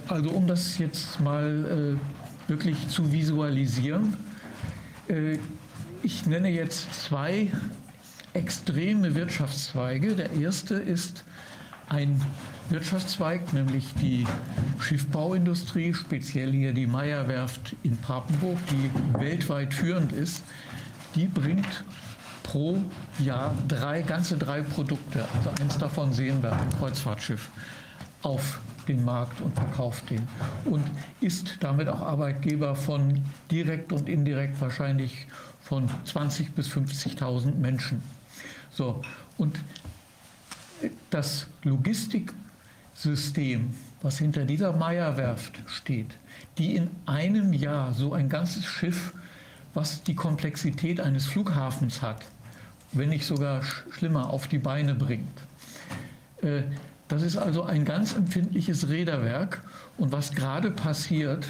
[0.08, 1.98] Also um das jetzt mal
[2.48, 4.16] wirklich zu visualisieren.
[6.04, 7.52] Ich nenne jetzt zwei
[8.36, 10.16] extreme Wirtschaftszweige.
[10.16, 11.24] Der erste ist
[11.90, 12.22] ein
[12.70, 14.26] Wirtschaftszweig, nämlich die
[14.80, 20.44] Schiffbauindustrie, speziell hier die Meyer-Werft in Papenburg, die weltweit führend ist.
[21.16, 21.84] Die bringt
[22.44, 22.82] pro
[23.20, 27.50] Jahr drei, ganze drei Produkte, also eins davon sehen wir, ein Kreuzfahrtschiff,
[28.22, 30.28] auf den Markt und verkauft den.
[30.66, 30.84] Und
[31.22, 35.28] ist damit auch Arbeitgeber von direkt und indirekt wahrscheinlich
[35.62, 38.04] von 20.000 bis 50.000 Menschen.
[38.76, 39.02] So,
[39.38, 39.58] und
[41.10, 41.48] das
[42.94, 46.18] System, was hinter dieser Meierwerft steht,
[46.58, 49.14] die in einem Jahr so ein ganzes Schiff,
[49.74, 52.26] was die Komplexität eines Flughafens hat,
[52.92, 55.42] wenn nicht sogar schlimmer, auf die Beine bringt.
[56.42, 56.64] Äh,
[57.08, 59.62] das ist also ein ganz empfindliches Räderwerk.
[59.98, 61.48] Und was gerade passiert,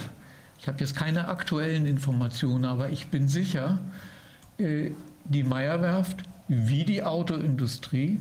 [0.60, 3.80] ich habe jetzt keine aktuellen Informationen, aber ich bin sicher,
[4.58, 4.92] äh,
[5.24, 8.20] die Meierwerft wie die Autoindustrie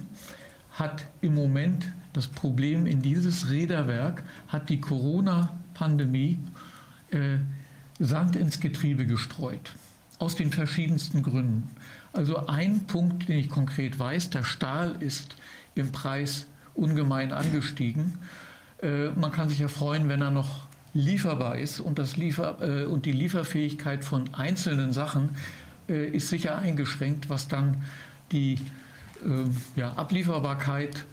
[0.71, 6.39] hat im Moment das Problem, in dieses Räderwerk hat die Corona-Pandemie
[7.11, 7.37] äh,
[7.99, 9.73] Sand ins Getriebe gestreut.
[10.17, 11.69] Aus den verschiedensten Gründen.
[12.13, 15.35] Also ein Punkt, den ich konkret weiß, der Stahl ist
[15.75, 18.17] im Preis ungemein angestiegen.
[18.81, 22.85] Äh, man kann sich ja freuen, wenn er noch lieferbar ist und, das Liefer, äh,
[22.85, 25.31] und die Lieferfähigkeit von einzelnen Sachen
[25.89, 27.83] äh, ist sicher eingeschränkt, was dann
[28.31, 28.53] die
[29.23, 31.05] äh, ja, Ablieferbarkeit,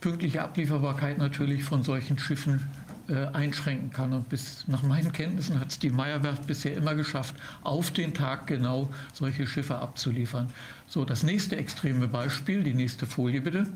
[0.00, 2.68] pünktliche Ablieferbarkeit natürlich von solchen Schiffen
[3.08, 4.12] äh, einschränken kann.
[4.12, 8.46] Und bis nach meinen Kenntnissen hat es die Meierwerft bisher immer geschafft, auf den Tag
[8.46, 10.50] genau solche Schiffe abzuliefern.
[10.86, 13.66] So, das nächste extreme Beispiel, die nächste Folie bitte,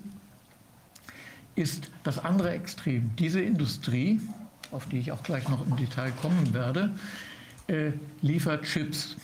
[1.57, 3.11] ist das andere Extrem.
[3.17, 4.21] Diese Industrie,
[4.71, 6.93] auf die ich auch gleich noch im Detail kommen werde,
[7.67, 9.17] äh, liefert Chips.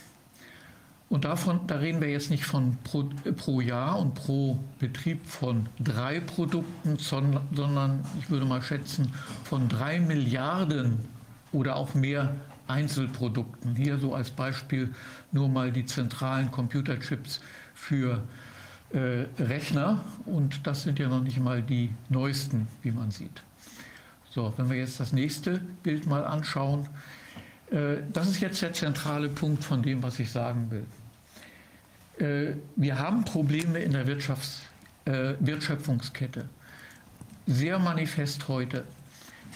[1.09, 3.05] Und davon, da reden wir jetzt nicht von pro,
[3.37, 9.13] pro, Jahr und pro Betrieb von drei Produkten, sondern ich würde mal schätzen
[9.45, 11.01] von drei Milliarden
[11.53, 12.35] oder auch mehr
[12.67, 13.77] Einzelprodukten.
[13.77, 14.95] Hier so als Beispiel
[15.31, 17.41] nur mal die zentralen Computerchips
[17.75, 18.23] für
[18.93, 23.43] äh, Rechner und das sind ja noch nicht mal die neuesten, wie man sieht.
[24.31, 26.89] So, wenn wir jetzt das nächste Bild mal anschauen,
[28.13, 30.87] das ist jetzt der zentrale Punkt von dem, was ich sagen will.
[32.19, 34.61] Äh, wir haben Probleme in der Wirtschafts-,
[35.07, 36.49] äh, Wertschöpfungskette.
[37.47, 38.85] Sehr manifest heute.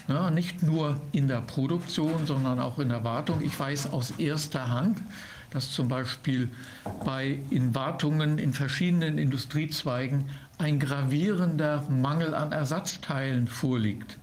[0.07, 3.41] Ja, nicht nur in der Produktion, sondern auch in der Wartung.
[3.41, 5.01] Ich weiß aus erster Hand,
[5.51, 6.49] dass zum Beispiel
[7.05, 10.25] bei in Wartungen in verschiedenen Industriezweigen
[10.57, 14.17] ein gravierender Mangel an Ersatzteilen vorliegt.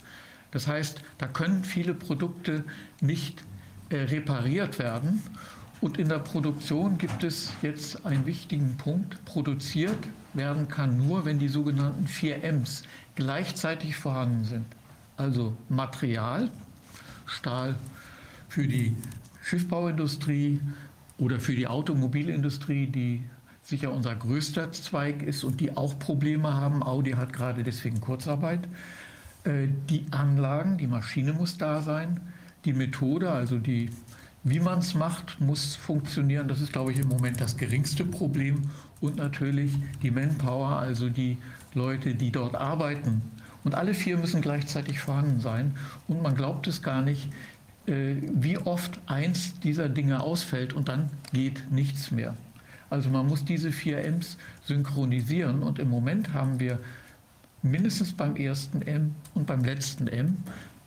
[0.51, 2.65] Das heißt, da können viele Produkte
[3.01, 3.56] nicht äh,
[3.91, 5.23] repariert werden.
[5.81, 9.25] Und in der Produktion gibt es jetzt einen wichtigen Punkt.
[9.25, 9.99] Produziert
[10.33, 12.83] werden kann nur, wenn die sogenannten 4 Ms
[13.15, 14.67] gleichzeitig vorhanden sind.
[15.17, 16.51] Also Material,
[17.27, 17.77] Stahl
[18.49, 18.95] für die
[19.43, 20.61] Schiffbauindustrie
[21.19, 23.23] oder für die Automobilindustrie, die
[23.63, 26.83] sicher unser größter Zweig ist und die auch Probleme haben.
[26.83, 28.61] Audi hat gerade deswegen Kurzarbeit.
[29.45, 32.21] Äh, die Anlagen, die Maschine muss da sein,
[32.67, 33.91] die Methode, also die
[34.49, 36.47] wie man es macht, muss funktionieren.
[36.47, 38.71] Das ist, glaube ich, im Moment das geringste Problem.
[39.01, 39.73] Und natürlich
[40.03, 41.39] die Manpower, also die
[41.75, 43.23] Leute, die dort arbeiten.
[43.65, 45.77] Und alle vier müssen gleichzeitig vorhanden sein.
[46.07, 47.29] Und man glaubt es gar nicht,
[47.89, 52.37] äh, wie oft eins dieser Dinge ausfällt und dann geht nichts mehr.
[52.89, 55.65] Also man muss diese vier M's synchronisieren.
[55.65, 56.79] Und im Moment haben wir
[57.63, 60.37] mindestens beim ersten M und beim letzten M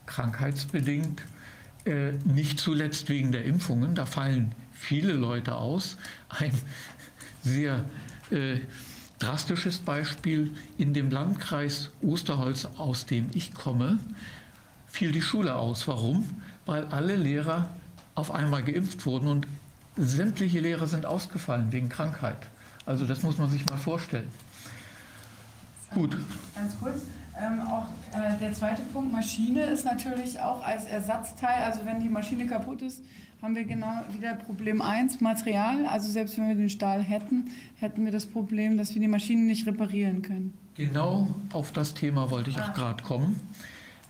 [0.06, 1.24] krankheitsbedingt
[2.26, 3.96] nicht zuletzt wegen der Impfungen.
[3.96, 5.98] Da fallen viele Leute aus.
[6.30, 6.52] Ein
[7.44, 7.86] sehr
[8.32, 8.60] äh,
[9.20, 14.00] drastisches Beispiel in dem Landkreis Osterholz, aus dem ich komme,
[14.88, 15.88] fiel die Schule aus.
[15.88, 16.42] Warum?
[16.66, 17.70] Weil alle Lehrer
[18.16, 19.48] auf einmal geimpft wurden und
[19.98, 22.38] sämtliche Lehrer sind ausgefallen wegen Krankheit.
[22.86, 24.30] Also das muss man sich mal vorstellen.
[25.92, 26.18] Gut.
[26.56, 27.02] Ganz kurz.
[27.42, 32.10] Ähm, auch äh, der zweite Punkt, Maschine ist natürlich auch als Ersatzteil, also wenn die
[32.10, 33.02] Maschine kaputt ist,
[33.42, 35.86] haben wir genau wieder Problem 1, Material.
[35.86, 39.44] Also selbst wenn wir den Stahl hätten, hätten wir das Problem, dass wir die Maschine
[39.44, 40.54] nicht reparieren können.
[40.76, 43.40] Genau auf das Thema wollte ich auch gerade kommen.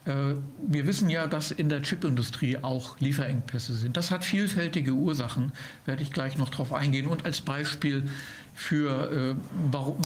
[0.06, 0.36] Äh,
[0.68, 3.98] wir wissen ja, dass in der Chipindustrie auch Lieferengpässe sind.
[3.98, 5.52] Das hat vielfältige Ursachen,
[5.86, 7.06] werde ich gleich noch darauf eingehen.
[7.06, 8.10] Und als Beispiel
[8.54, 9.36] für äh,
[9.72, 9.98] warum,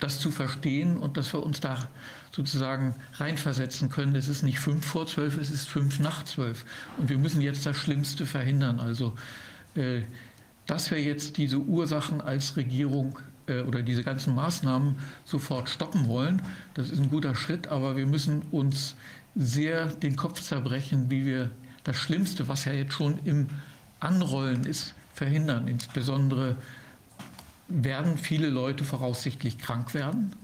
[0.00, 1.88] das zu verstehen und dass wir uns da
[2.34, 4.16] sozusagen reinversetzen können.
[4.16, 6.64] Es ist nicht fünf vor zwölf, es ist fünf nach zwölf.
[6.98, 8.80] Und wir müssen jetzt das Schlimmste verhindern.
[8.80, 9.14] Also,
[9.76, 10.02] äh,
[10.66, 16.42] dass wir jetzt diese Ursachen als Regierung äh, oder diese ganzen Maßnahmen sofort stoppen wollen,
[16.74, 18.96] das ist ein guter Schritt, aber wir müssen uns
[19.36, 21.50] sehr den Kopf zerbrechen, wie wir
[21.84, 23.48] das Schlimmste, was ja jetzt schon im
[24.00, 25.68] Anrollen ist, verhindern.
[25.68, 26.56] Insbesondere
[27.68, 30.34] werden viele Leute voraussichtlich krank werden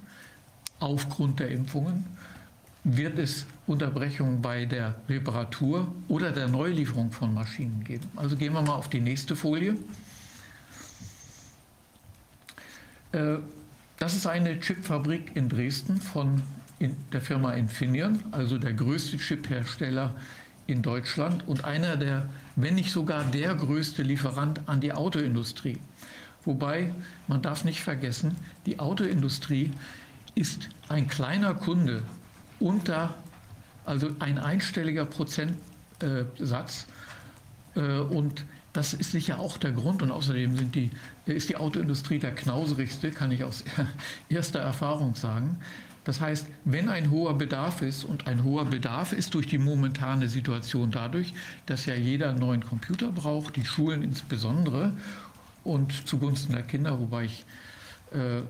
[0.80, 2.04] aufgrund der Impfungen.
[2.82, 8.08] Wird es Unterbrechungen bei der Reparatur oder der Neulieferung von Maschinen geben?
[8.16, 9.76] Also gehen wir mal auf die nächste Folie.
[13.12, 13.36] Äh,
[13.98, 16.42] das ist eine Chipfabrik in Dresden von
[17.12, 20.14] der Firma Infineon, also der größte Chiphersteller
[20.66, 22.26] in Deutschland und einer der,
[22.56, 25.78] wenn nicht sogar der größte Lieferant an die Autoindustrie.
[26.44, 26.94] Wobei
[27.28, 29.72] man darf nicht vergessen, die Autoindustrie
[30.40, 32.02] ist ein kleiner Kunde
[32.58, 33.14] unter,
[33.84, 36.86] also ein einstelliger Prozentsatz.
[37.76, 40.02] Äh, und das ist sicher auch der Grund.
[40.02, 40.90] Und außerdem sind die,
[41.26, 43.64] ist die Autoindustrie der knauserigste, kann ich aus
[44.28, 45.58] erster Erfahrung sagen.
[46.04, 50.28] Das heißt, wenn ein hoher Bedarf ist, und ein hoher Bedarf ist durch die momentane
[50.28, 51.34] Situation dadurch,
[51.66, 54.94] dass ja jeder einen neuen Computer braucht, die Schulen insbesondere,
[55.62, 57.44] und zugunsten der Kinder, wobei ich,
[58.12, 58.42] äh,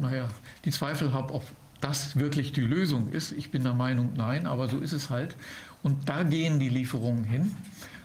[0.00, 0.28] naja,
[0.64, 1.44] die Zweifel habe, ob
[1.80, 3.32] das wirklich die Lösung ist.
[3.32, 5.36] Ich bin der Meinung, nein, aber so ist es halt.
[5.82, 7.56] Und da gehen die Lieferungen hin.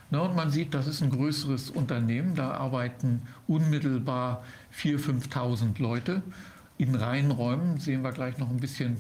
[0.10, 2.34] Na, und man sieht, das ist ein größeres Unternehmen.
[2.34, 4.44] Da arbeiten unmittelbar
[4.76, 6.24] 4.000, 5.000 Leute.
[6.78, 8.98] In Reihenräumen sehen wir gleich noch ein bisschen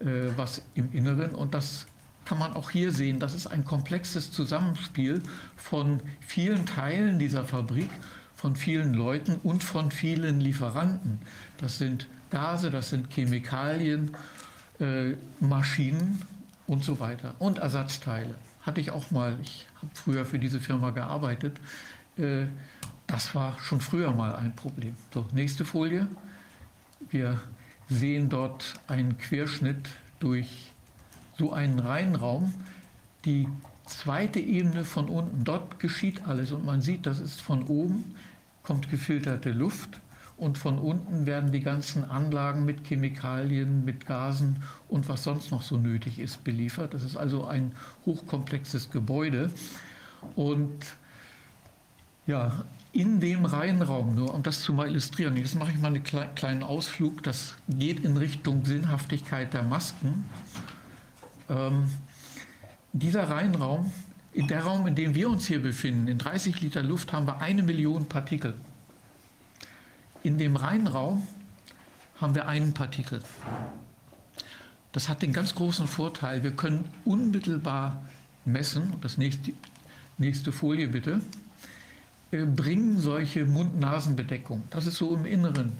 [0.00, 1.30] äh, was im Inneren.
[1.30, 1.86] Und das
[2.24, 3.20] kann man auch hier sehen.
[3.20, 5.22] Das ist ein komplexes Zusammenspiel
[5.56, 7.90] von vielen Teilen dieser Fabrik,
[8.38, 11.18] von vielen Leuten und von vielen Lieferanten.
[11.58, 14.12] Das sind Gase, das sind Chemikalien,
[14.78, 16.22] äh, Maschinen
[16.68, 17.34] und so weiter.
[17.40, 18.36] Und Ersatzteile.
[18.62, 21.58] Hatte ich auch mal, ich habe früher für diese Firma gearbeitet.
[22.16, 22.46] Äh,
[23.08, 24.94] das war schon früher mal ein Problem.
[25.12, 26.06] So, nächste Folie.
[27.10, 27.40] Wir
[27.88, 29.88] sehen dort einen Querschnitt
[30.20, 30.70] durch
[31.38, 32.54] so einen Reihenraum.
[33.24, 33.48] Die
[33.86, 38.14] zweite Ebene von unten, dort geschieht alles und man sieht, das ist von oben,
[38.68, 39.98] kommt gefilterte Luft
[40.36, 45.62] und von unten werden die ganzen Anlagen mit Chemikalien, mit Gasen und was sonst noch
[45.62, 46.92] so nötig ist beliefert.
[46.92, 47.72] Das ist also ein
[48.04, 49.50] hochkomplexes Gebäude
[50.36, 50.84] und
[52.26, 56.04] ja, in dem Reihenraum, nur um das zu mal illustrieren, jetzt mache ich mal einen
[56.34, 60.26] kleinen Ausflug, das geht in Richtung Sinnhaftigkeit der Masken.
[61.48, 61.90] Ähm,
[62.92, 63.90] dieser Reihenraum,
[64.32, 67.40] in der Raum, in dem wir uns hier befinden, in 30 Liter Luft haben wir
[67.40, 68.54] eine Million Partikel.
[70.22, 71.26] In dem Reihenraum
[72.20, 73.20] haben wir einen Partikel.
[74.92, 78.02] Das hat den ganz großen Vorteil, wir können unmittelbar
[78.44, 79.52] messen, das nächste,
[80.16, 81.20] nächste Folie bitte,
[82.30, 84.64] äh, bringen solche Mund-Nasen-Bedeckung.
[84.70, 85.72] Das ist so im Inneren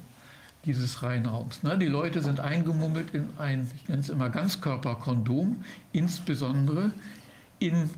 [0.65, 1.63] dieses Reinraums.
[1.63, 1.79] Ne?
[1.79, 6.93] Die Leute sind eingemummelt in ein, ich nenne es immer Ganzkörperkondom, insbesondere
[7.59, 7.91] in,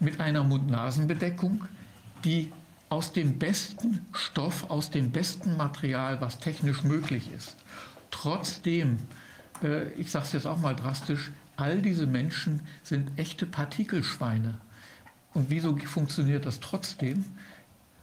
[0.00, 1.64] mit einer Mund-Nasen-Bedeckung,
[2.24, 2.50] die
[2.88, 7.56] aus dem besten Stoff, aus dem besten Material, was technisch möglich ist.
[8.10, 8.98] Trotzdem,
[9.62, 14.58] äh, ich sage es jetzt auch mal drastisch, all diese Menschen sind echte Partikelschweine.
[15.34, 17.24] Und wieso funktioniert das trotzdem?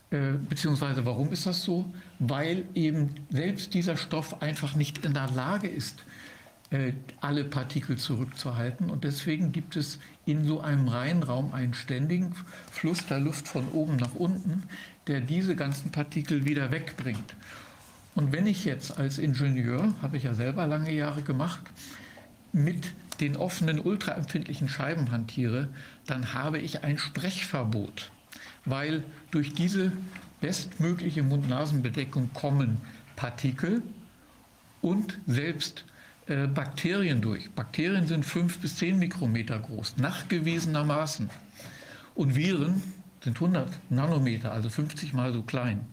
[0.10, 1.92] Äh, beziehungsweise warum ist das so?
[2.20, 6.06] Weil eben selbst dieser Stoff einfach nicht in der Lage ist,
[6.70, 8.90] äh, alle Partikel zurückzuhalten.
[8.90, 12.36] Und deswegen gibt es in so einem Reihenraum einen ständigen
[12.72, 14.64] Fluss der Luft von oben nach unten,
[15.08, 17.36] der diese ganzen Partikel wieder wegbringt.
[18.14, 21.62] Und wenn ich jetzt als Ingenieur, habe ich ja selber lange Jahre gemacht,
[22.54, 25.70] mit den offenen ultraempfindlichen Scheiben hantiere,
[26.06, 28.12] dann habe ich ein Sprechverbot
[28.68, 29.92] weil durch diese
[30.42, 32.78] bestmögliche Mund-Nasen-Bedeckung kommen
[33.16, 33.82] Partikel
[34.82, 35.86] und selbst
[36.28, 37.50] äh, Bakterien durch.
[37.52, 41.30] Bakterien sind fünf bis zehn Mikrometer groß, nachgewiesenermaßen.
[42.16, 42.82] Und Viren
[43.24, 45.86] sind 100 Nanometer, also 50 mal so klein.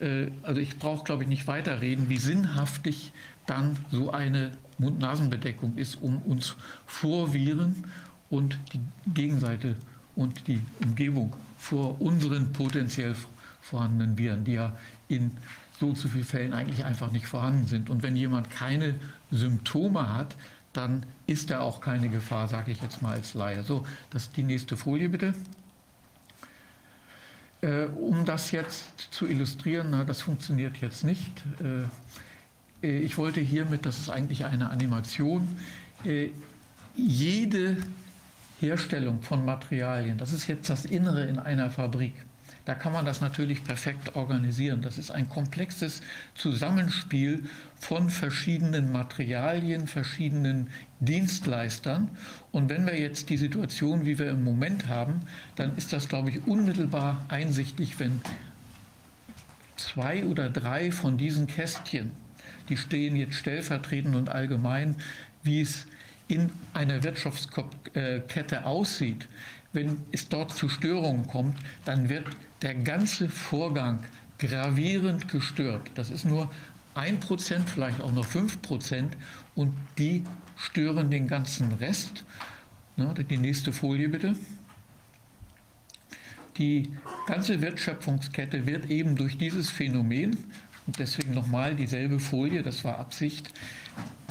[0.00, 3.12] Äh, also ich brauche, glaube ich, nicht weiterreden, wie sinnhaftig
[3.46, 6.56] dann so eine Mund-Nasen-Bedeckung ist, um uns
[6.86, 7.86] vor Viren
[8.30, 8.80] und die
[9.12, 9.76] Gegenseite
[10.14, 13.14] und die Umgebung vor unseren potenziell
[13.60, 14.76] vorhandenen Viren, die ja
[15.08, 15.32] in
[15.78, 17.90] so zu vielen Fällen eigentlich einfach nicht vorhanden sind.
[17.90, 18.94] Und wenn jemand keine
[19.32, 20.36] Symptome hat,
[20.72, 23.62] dann ist er auch keine Gefahr, sage ich jetzt mal als Laie.
[23.62, 25.34] So, das ist die nächste Folie bitte.
[27.60, 31.42] Äh, um das jetzt zu illustrieren, na, das funktioniert jetzt nicht.
[31.60, 35.56] Äh, äh ich wollte hiermit, das ist eigentlich eine Animation,
[36.04, 36.30] äh,
[36.94, 37.76] jede
[38.60, 42.14] Herstellung von Materialien, das ist jetzt das Innere in einer Fabrik.
[42.64, 44.82] Da kann man das natürlich perfekt organisieren.
[44.82, 46.00] Das ist ein komplexes
[46.34, 47.48] Zusammenspiel
[47.82, 50.70] von verschiedenen Materialien, verschiedenen
[51.00, 52.10] Dienstleistern.
[52.52, 55.22] Und wenn wir jetzt die Situation, wie wir im Moment haben,
[55.56, 58.20] dann ist das, glaube ich, unmittelbar einsichtig, wenn
[59.74, 62.12] zwei oder drei von diesen Kästchen,
[62.68, 64.94] die stehen jetzt stellvertretend und allgemein,
[65.42, 65.88] wie es
[66.28, 69.26] in einer Wirtschaftskette aussieht,
[69.72, 72.26] wenn es dort zu Störungen kommt, dann wird
[72.62, 74.04] der ganze Vorgang
[74.38, 75.90] gravierend gestört.
[75.96, 76.48] Das ist nur
[76.94, 79.10] 1%, vielleicht auch noch 5%
[79.54, 80.24] und die
[80.56, 82.24] stören den ganzen Rest.
[82.96, 84.36] Ne, die nächste Folie bitte.
[86.58, 86.92] Die
[87.26, 90.36] ganze Wertschöpfungskette wird eben durch dieses Phänomen,
[90.86, 93.50] und deswegen nochmal dieselbe Folie, das war Absicht,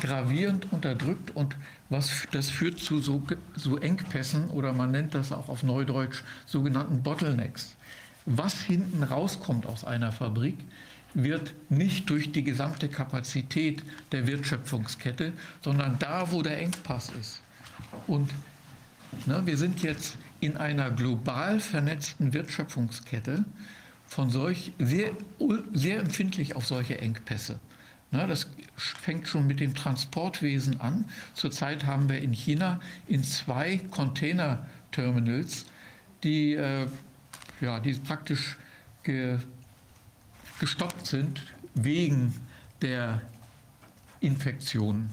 [0.01, 1.56] gravierend unterdrückt und
[1.90, 3.23] was, das führt zu so,
[3.56, 7.75] so Engpässen oder man nennt das auch auf Neudeutsch sogenannten Bottlenecks.
[8.25, 10.57] Was hinten rauskommt aus einer Fabrik,
[11.14, 17.41] wird nicht durch die gesamte Kapazität der Wertschöpfungskette, sondern da, wo der Engpass ist.
[18.07, 18.31] Und
[19.25, 23.45] ne, wir sind jetzt in einer global vernetzten Wertschöpfungskette
[24.07, 25.11] von solch sehr,
[25.73, 27.59] sehr empfindlich auf solche Engpässe.
[28.11, 31.06] Ne, das fängt schon mit dem Transportwesen an.
[31.33, 35.65] Zurzeit haben wir in China in zwei Container-Terminals,
[36.23, 36.88] die, äh,
[37.61, 38.57] ja, die praktisch
[40.61, 41.41] gestoppt sind
[41.73, 42.40] wegen
[42.83, 43.19] der
[44.19, 45.09] Infektionen.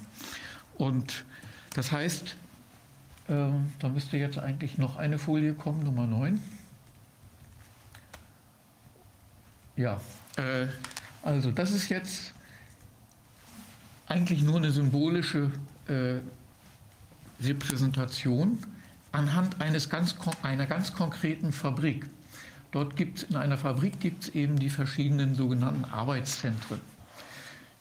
[0.76, 1.24] Und
[1.74, 2.36] das heißt,
[3.28, 6.38] äh, da müsste jetzt eigentlich noch eine Folie kommen, Nummer 9.
[9.76, 10.02] Ja,
[10.36, 10.66] äh,
[11.22, 12.34] also das ist jetzt
[14.06, 15.50] eigentlich nur eine symbolische
[15.86, 16.16] äh,
[17.42, 18.58] Repräsentation
[19.12, 22.04] anhand eines ganz, einer ganz konkreten Fabrik.
[22.70, 26.80] Dort gibt es in einer Fabrik gibt es eben die verschiedenen sogenannten Arbeitszentren.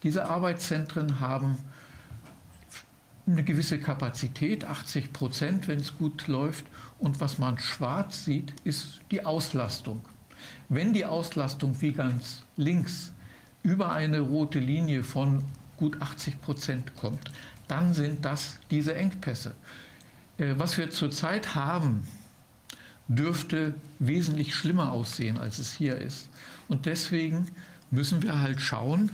[0.03, 1.57] Diese Arbeitszentren haben
[3.25, 6.66] eine gewisse Kapazität, 80 Prozent, wenn es gut läuft.
[6.99, 10.01] Und was man schwarz sieht, ist die Auslastung.
[10.69, 13.11] Wenn die Auslastung wie ganz links
[13.64, 15.43] über eine rote Linie von
[15.75, 17.32] gut 80 Prozent kommt,
[17.67, 19.53] dann sind das diese Engpässe.
[20.38, 22.07] Äh, was wir zurzeit haben,
[23.07, 26.29] dürfte wesentlich schlimmer aussehen, als es hier ist.
[26.67, 27.47] Und deswegen
[27.91, 29.11] müssen wir halt schauen,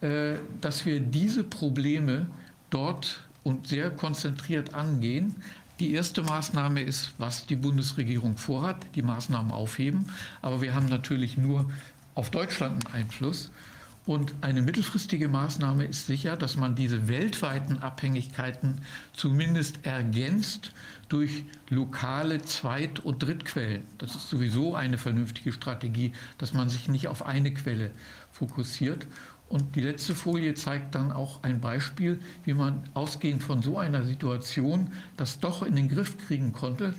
[0.00, 2.26] äh, dass wir diese Probleme
[2.68, 5.36] dort und sehr konzentriert angehen.
[5.78, 10.10] Die erste Maßnahme ist, was die Bundesregierung vorhat, die Maßnahmen aufheben.
[10.42, 11.70] Aber wir haben natürlich nur
[12.14, 13.50] auf Deutschland einen Einfluss.
[14.04, 20.72] Und eine mittelfristige Maßnahme ist sicher, dass man diese weltweiten Abhängigkeiten zumindest ergänzt
[21.10, 23.82] durch lokale Zweit- und Drittquellen.
[23.98, 27.90] Das ist sowieso eine vernünftige Strategie, dass man sich nicht auf eine Quelle
[28.30, 29.06] fokussiert.
[29.48, 34.04] Und die letzte Folie zeigt dann auch ein Beispiel, wie man ausgehend von so einer
[34.04, 36.94] Situation das doch in den Griff kriegen konnte.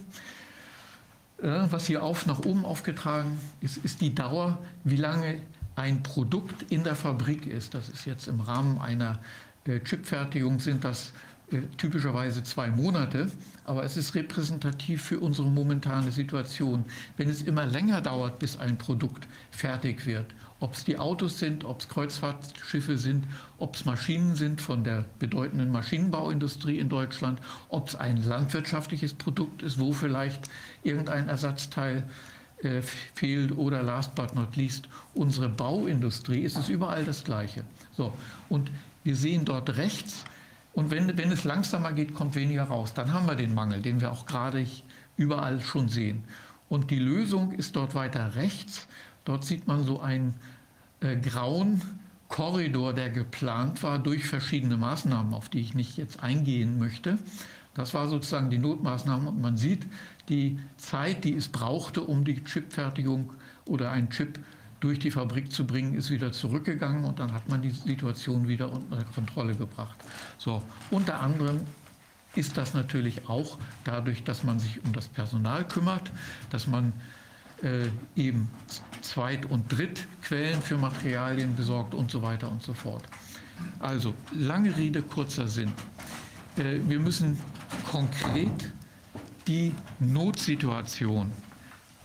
[1.41, 5.41] Äh, was hier auf nach oben aufgetragen ist, ist die Dauer, wie lange
[5.77, 9.19] ein Produkt in der Fabrik ist, das ist jetzt im Rahmen einer
[9.65, 11.14] äh, Chipfertigung, sind das
[11.51, 13.31] äh, typischerweise zwei Monate,
[13.65, 16.85] aber es ist repräsentativ für unsere momentane Situation.
[17.17, 20.27] Wenn es immer länger dauert, bis ein Produkt fertig wird,
[20.59, 23.25] ob es die Autos sind, ob es Kreuzfahrtschiffe sind,
[23.57, 29.64] ob es Maschinen sind von der bedeutenden Maschinenbauindustrie in Deutschland, ob es ein landwirtschaftliches Produkt
[29.64, 30.49] ist, wo vielleicht
[30.83, 32.03] irgendein Ersatzteil
[32.61, 32.81] äh,
[33.15, 37.64] fehlt oder last but not least unsere Bauindustrie, ist es überall das Gleiche.
[37.98, 38.14] So,
[38.49, 38.69] und
[39.03, 40.25] wir sehen dort rechts,
[40.74, 42.93] und wenn, wenn es langsamer geht, kommt weniger raus.
[42.93, 44.66] Dann haben wir den Mangel, den wir auch gerade
[45.17, 46.24] überall schon sehen.
[46.69, 48.88] Und die Lösung ist dort weiter rechts.
[49.25, 50.35] Dort sieht man so einen
[51.01, 51.82] äh, grauen
[52.30, 57.17] Korridor, der geplant war durch verschiedene Maßnahmen, auf die ich nicht jetzt eingehen möchte.
[57.74, 59.85] Das war sozusagen die Notmaßnahme und man sieht,
[60.30, 63.33] die Zeit, die es brauchte, um die Chipfertigung
[63.66, 64.40] oder einen Chip
[64.82, 68.72] durch die Fabrik zu bringen, ist wieder zurückgegangen und dann hat man die Situation wieder
[68.72, 69.95] unter Kontrolle gebracht.
[70.38, 71.61] So, unter anderem
[72.35, 76.11] ist das natürlich auch dadurch, dass man sich um das Personal kümmert,
[76.50, 76.93] dass man
[77.61, 78.50] äh, eben
[79.01, 83.03] Zweit- und Drittquellen für Materialien besorgt und so weiter und so fort.
[83.80, 85.72] Also lange Rede, kurzer Sinn.
[86.58, 87.40] Äh, wir müssen
[87.90, 88.72] konkret
[89.48, 91.32] die Notsituation,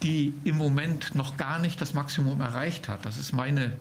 [0.07, 3.77] die im Moment noch gar nicht das Maximum erreicht hat, das ist meine,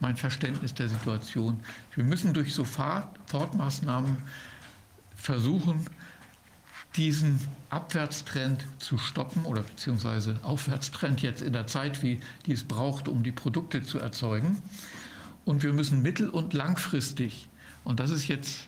[0.00, 1.60] mein Verständnis der Situation.
[1.94, 4.16] Wir müssen durch Sofortmaßnahmen
[5.14, 5.86] versuchen,
[6.96, 7.38] diesen
[7.68, 13.22] Abwärtstrend zu stoppen oder beziehungsweise Aufwärtstrend jetzt in der Zeit, wie die es braucht, um
[13.22, 14.62] die Produkte zu erzeugen.
[15.44, 17.48] Und wir müssen mittel- und langfristig,
[17.84, 18.66] und das ist jetzt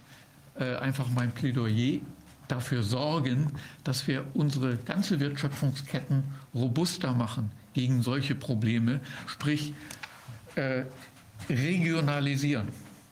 [0.57, 2.01] äh, einfach mein Plädoyer,
[2.49, 3.53] dafür sorgen,
[3.85, 9.75] dass wir unsere ganze Wertschöpfungsketten robuster machen gegen solche Probleme, sprich
[10.57, 10.85] äh,
[11.49, 12.69] regionalisieren.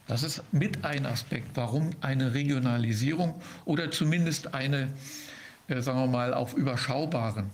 [0.09, 4.89] Das ist mit ein Aspekt, warum eine Regionalisierung oder zumindest eine,
[5.69, 7.51] äh, sagen wir mal, auf überschaubaren,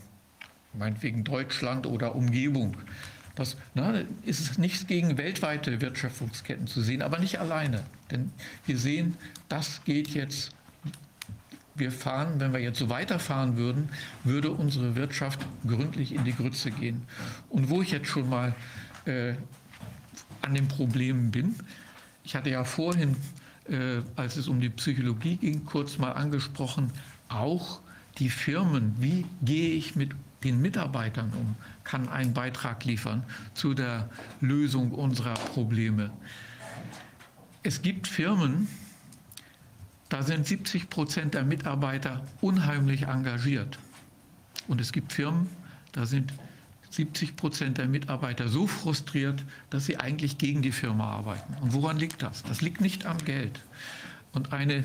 [0.75, 2.77] meinetwegen Deutschland oder Umgebung,
[3.35, 7.83] Das na, ist nichts gegen weltweite Wertschöpfungsketten zu sehen, aber nicht alleine.
[8.11, 8.31] Denn
[8.67, 9.17] wir sehen,
[9.49, 10.53] das geht jetzt
[11.75, 13.89] wir fahren, wenn wir jetzt so weiterfahren würden,
[14.25, 17.03] würde unsere Wirtschaft gründlich in die Grütze gehen.
[17.49, 18.55] Und wo ich jetzt schon mal
[19.05, 19.35] äh,
[20.43, 21.57] an den Problemen bin,
[22.25, 23.17] ich hatte ja vorhin,
[23.69, 26.93] äh, als es um die Psychologie ging, kurz mal angesprochen,
[27.29, 27.81] auch
[28.19, 30.13] die Firmen, wie gehe ich mit
[30.45, 34.11] den Mitarbeitern um, kann einen Beitrag liefern zu der
[34.41, 36.11] Lösung unserer Probleme.
[37.63, 38.69] Es gibt Firmen,
[40.13, 43.79] da sind 70 Prozent der Mitarbeiter unheimlich engagiert.
[44.69, 45.49] Und es gibt Firmen,
[45.93, 46.35] da sind
[46.91, 51.55] 70 Prozent der Mitarbeiter so frustriert, dass sie eigentlich gegen die Firma arbeiten.
[51.63, 52.43] Und woran liegt das?
[52.43, 53.61] Das liegt nicht am Geld.
[54.33, 54.85] Und eine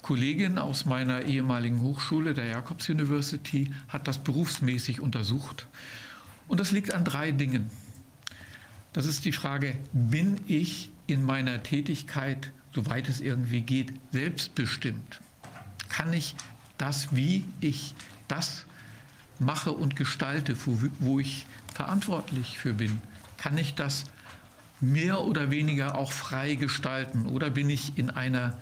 [0.00, 5.66] Kollegin aus meiner ehemaligen Hochschule, der Jacobs University, hat das berufsmäßig untersucht.
[6.48, 7.70] Und das liegt an drei Dingen.
[8.94, 15.20] Das ist die Frage, bin ich in meiner Tätigkeit soweit es irgendwie geht, selbstbestimmt?
[15.88, 16.34] Kann ich
[16.78, 17.94] das, wie ich
[18.28, 18.66] das
[19.38, 23.00] mache und gestalte, wo, wo ich verantwortlich für bin,
[23.36, 24.04] kann ich das
[24.80, 27.26] mehr oder weniger auch frei gestalten?
[27.26, 28.56] Oder bin ich in einer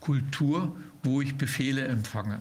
[0.00, 2.40] Kultur, wo ich Befehle empfange?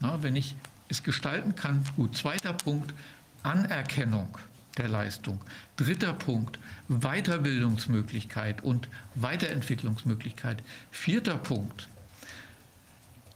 [0.00, 0.54] Na, wenn ich
[0.88, 2.16] es gestalten kann, gut.
[2.16, 2.94] Zweiter Punkt,
[3.42, 4.38] Anerkennung
[4.76, 5.40] der Leistung.
[5.76, 6.58] Dritter Punkt,
[6.88, 10.62] Weiterbildungsmöglichkeit und Weiterentwicklungsmöglichkeit.
[10.90, 11.88] Vierter Punkt,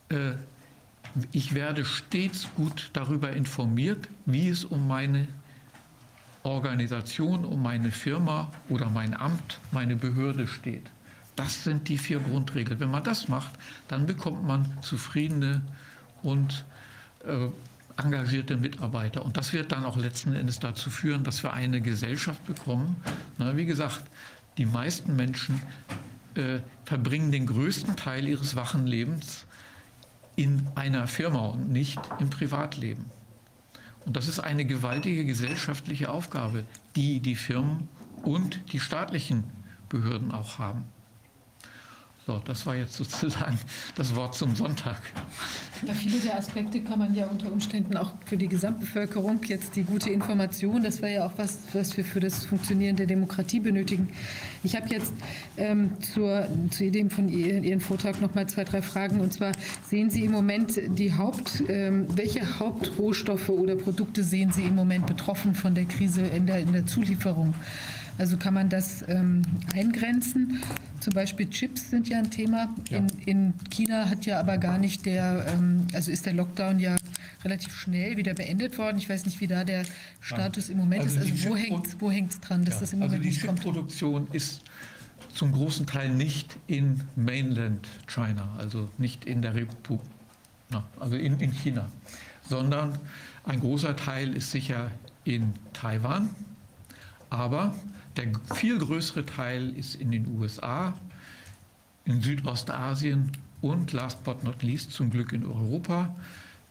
[0.08, 0.32] äh,
[1.32, 5.28] ich werde stets gut darüber informiert, wie es um meine
[6.42, 10.90] Organisation, um meine Firma oder mein Amt, meine Behörde steht.
[11.36, 12.80] Das sind die vier Grundregeln.
[12.80, 13.52] Wenn man das macht,
[13.88, 15.62] dann bekommt man zufriedene
[16.22, 16.64] und
[17.24, 17.48] äh,
[18.04, 19.24] engagierte Mitarbeiter.
[19.24, 22.96] Und das wird dann auch letzten Endes dazu führen, dass wir eine Gesellschaft bekommen.
[23.38, 24.02] Na, wie gesagt,
[24.58, 25.60] die meisten Menschen
[26.34, 29.46] äh, verbringen den größten Teil ihres wachen Lebens
[30.36, 33.06] in einer Firma und nicht im Privatleben.
[34.04, 36.64] Und das ist eine gewaltige gesellschaftliche Aufgabe,
[36.96, 37.88] die die Firmen
[38.22, 39.44] und die staatlichen
[39.88, 40.84] Behörden auch haben.
[42.24, 43.58] So, das war jetzt sozusagen
[43.96, 45.00] das Wort zum Sonntag.
[45.84, 49.82] Ja, viele der Aspekte kann man ja unter Umständen auch für die Gesamtbevölkerung jetzt die
[49.82, 54.10] gute Information, das wäre ja auch was, was wir für das Funktionieren der Demokratie benötigen.
[54.62, 55.12] Ich habe jetzt
[55.56, 59.18] ähm, zur, zu dem von Ihren, Vortrag noch mal zwei, drei Fragen.
[59.18, 59.50] Und zwar
[59.88, 65.06] sehen Sie im Moment die Haupt, ähm, welche Hauptrohstoffe oder Produkte sehen Sie im Moment
[65.06, 67.54] betroffen von der Krise in der, in der Zulieferung?
[68.18, 69.42] Also kann man das ähm,
[69.74, 70.62] eingrenzen?
[71.02, 72.72] Zum Beispiel Chips sind ja ein Thema.
[72.88, 72.98] Ja.
[72.98, 76.96] In, in, China hat ja aber gar nicht der, ähm, also ist der Lockdown ja
[77.44, 78.98] relativ schnell wieder beendet worden.
[78.98, 79.84] Ich weiß nicht, wie da der
[80.20, 81.32] Status im Moment also ist.
[81.32, 82.80] Also wo hängt wo hängt's dran, dass ja.
[82.82, 83.58] das im also Moment nicht kommt?
[83.58, 84.62] Die Produktion ist
[85.34, 90.00] zum großen Teil nicht in Mainland China, also nicht in der Republik,
[91.00, 91.90] also in, in China,
[92.48, 92.96] sondern
[93.44, 94.92] ein großer Teil ist sicher
[95.24, 96.30] in Taiwan,
[97.28, 97.74] aber
[98.16, 100.94] der viel größere Teil ist in den USA,
[102.04, 106.14] in Südostasien und last but not least zum Glück in Europa,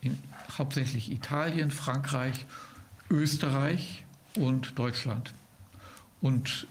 [0.02, 0.18] in
[0.58, 2.45] hauptsächlich Italien, Frankreich,
[3.10, 4.03] Österreich
[4.38, 5.34] und Deutschland.
[6.22, 6.68] Und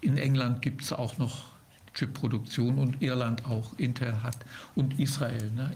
[0.00, 1.46] in England gibt es auch noch
[1.94, 3.72] Chipproduktion und Irland auch.
[3.78, 4.36] Intel hat
[4.74, 5.50] und Israel.
[5.52, 5.70] Ne?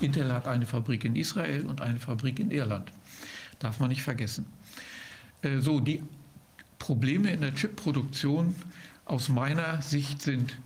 [0.00, 2.90] Intel hat eine Fabrik in Israel und eine Fabrik in Irland.
[3.58, 4.46] Darf man nicht vergessen.
[5.42, 6.02] Äh, so, die
[6.78, 8.54] Probleme in der Chipproduktion
[9.04, 10.58] aus meiner Sicht sind,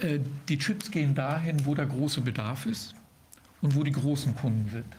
[0.00, 2.94] äh, die Chips gehen dahin, wo der große Bedarf ist
[3.62, 4.96] und wo die großen Kunden sind.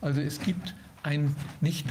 [0.00, 1.86] Also es gibt ein nicht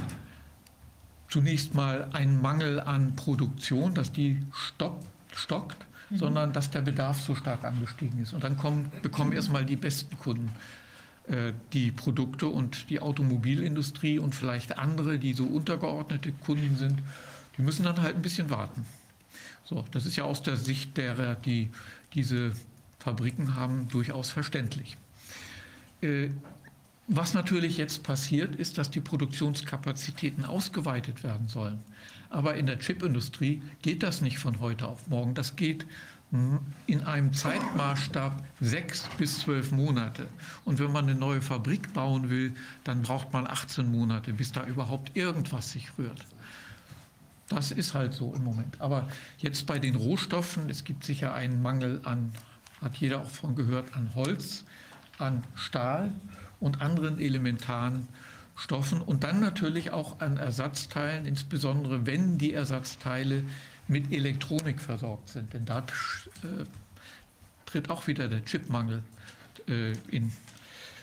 [1.29, 6.17] zunächst mal einen Mangel an Produktion, dass die stopp, stockt, mhm.
[6.17, 8.33] sondern dass der Bedarf so stark angestiegen ist.
[8.33, 10.51] Und dann kommen, bekommen erstmal die besten Kunden
[11.73, 17.01] die Produkte und die Automobilindustrie und vielleicht andere, die so untergeordnete Kunden sind,
[17.57, 18.85] die müssen dann halt ein bisschen warten.
[19.65, 21.69] So, das ist ja aus der Sicht derer, die
[22.13, 22.53] diese
[22.99, 24.97] Fabriken haben, durchaus verständlich.
[26.01, 26.29] Äh,
[27.09, 31.79] was natürlich jetzt passiert, ist, dass die Produktionskapazitäten ausgeweitet werden sollen.
[32.29, 35.33] Aber in der Chipindustrie geht das nicht von heute auf morgen.
[35.33, 35.85] Das geht
[36.31, 40.27] in einem Zeitmaßstab sechs bis zwölf Monate.
[40.65, 44.65] Und wenn man eine neue Fabrik bauen will, dann braucht man 18 Monate, bis da
[44.65, 46.25] überhaupt irgendwas sich rührt.
[47.47, 48.81] Das ist halt so im Moment.
[48.81, 49.07] Aber
[49.37, 52.33] jetzt bei den Rohstoffen, es gibt sicher einen Mangel an,
[52.81, 54.65] hat jeder auch von gehört, an Holz,
[55.17, 56.11] an Stahl
[56.59, 58.09] und anderen elementaren
[58.57, 63.43] Stoffen und dann natürlich auch an Ersatzteilen, insbesondere wenn die Ersatzteile
[63.87, 65.53] mit Elektronik versorgt sind.
[65.53, 65.83] Denn da äh,
[67.65, 69.03] tritt auch wieder der Chipmangel
[69.67, 70.31] äh, in,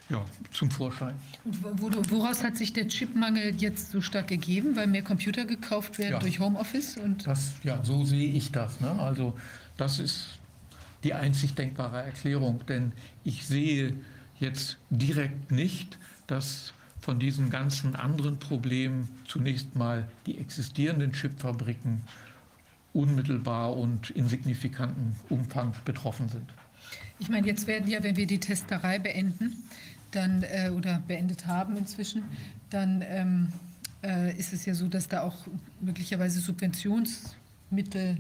[0.09, 1.15] ja, zum Vorschein.
[1.45, 4.77] Und woraus hat sich der Chipmangel jetzt so stark gegeben?
[4.77, 6.19] Weil mehr Computer gekauft werden Ja.
[6.19, 6.97] durch Homeoffice?
[6.97, 8.81] Und Das, ja, so sehe ich das.
[8.81, 8.91] Ne?
[8.99, 9.39] Also
[9.77, 10.39] das ist
[11.05, 12.93] die einzig denkbare Erklärung, denn
[13.25, 13.95] ich sehe
[14.41, 22.03] jetzt direkt nicht, dass von diesen ganzen anderen Problemen zunächst mal die existierenden Chipfabriken
[22.95, 26.55] unmittelbar und in signifikanten Umfang betroffen sind.
[27.19, 29.65] ich meine, jetzt werden ja, wenn wir die Testerei beenden,
[30.13, 32.23] dann äh, oder beendet haben inzwischen,
[32.71, 33.53] dann ähm,
[34.03, 35.47] äh, ist es ja so, dass da auch
[35.81, 38.19] möglicherweise Subventionsmittel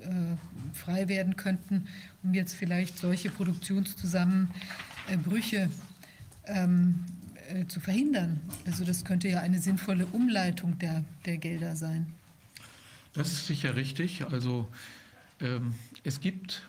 [0.00, 0.36] äh,
[0.72, 1.86] frei werden könnten,
[2.22, 5.68] um jetzt vielleicht solche Produktionszusammenbrüche
[6.46, 7.04] ähm,
[7.48, 8.40] äh, zu verhindern.
[8.66, 12.06] Also das könnte ja eine sinnvolle Umleitung der, der Gelder sein.
[13.14, 14.24] Das ist sicher richtig.
[14.30, 14.68] Also
[15.40, 16.62] ähm, es gibt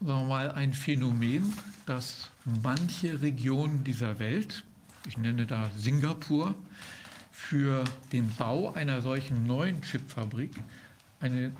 [0.00, 1.52] sagen wir mal, ein Phänomen,
[1.86, 4.64] dass manche Regionen dieser Welt,
[5.06, 6.54] ich nenne da Singapur,
[7.32, 10.52] für den Bau einer solchen neuen Chipfabrik,
[11.20, 11.52] eine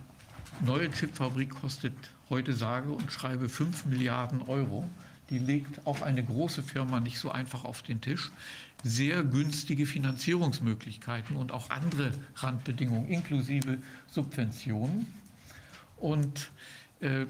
[0.61, 1.95] neue Chipfabrik kostet
[2.31, 4.89] heute sage und schreibe 5 Milliarden Euro.
[5.31, 8.31] Die legt auch eine große Firma nicht so einfach auf den Tisch.
[8.85, 13.79] Sehr günstige Finanzierungsmöglichkeiten und auch andere Randbedingungen inklusive
[14.11, 15.07] Subventionen.
[15.99, 16.51] Und
[17.01, 17.27] äh,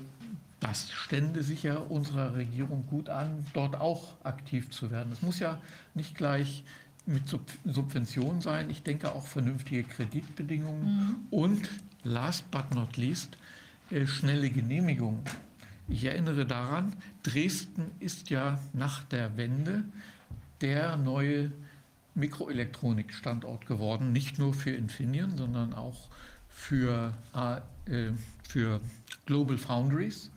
[0.61, 5.13] das stände sicher unserer Regierung gut an, dort auch aktiv zu werden.
[5.13, 5.59] Es muss ja
[5.95, 6.65] nicht gleich
[7.07, 8.69] mit Sub Subventionen sein.
[8.69, 11.17] Ich denke auch vernünftige Kreditbedingungen Mhm.
[11.31, 11.69] und
[12.05, 13.39] last but not least
[13.91, 15.21] äh, schnelle Genehmigungen.
[15.89, 19.85] Ich erinnere daran, Dresden ist ja nach der Wende
[20.61, 21.51] der neue
[22.15, 26.09] Mikroelektronikstandort geworden, nicht nur für Infineon, sondern auch
[26.51, 28.11] für, äh,
[28.47, 28.81] für
[29.25, 30.31] Global Foundries.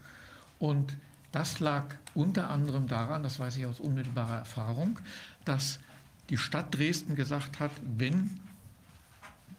[0.57, 0.95] Und
[1.33, 4.99] das lag unter anderem daran, das weiß ich aus unmittelbarer Erfahrung,
[5.43, 5.80] dass
[6.30, 8.39] die Stadt Dresden gesagt hat, wenn,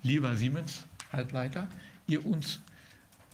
[0.02, 1.68] lieber Siemens Halbleiter,
[2.06, 2.60] ihr uns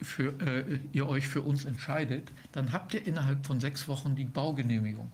[0.00, 4.24] für, äh, ihr euch für uns entscheidet, dann habt ihr innerhalb von sechs Wochen die
[4.24, 5.10] Baugenehmigung.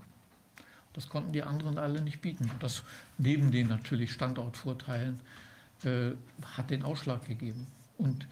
[0.93, 2.51] Das konnten die anderen alle nicht bieten.
[2.61, 2.85] Das
[3.19, 5.21] neben den natürlich Standortvorteilen
[5.85, 6.13] äh,
[6.57, 7.67] hat den Ausschlag gegeben.
[7.99, 8.27] Und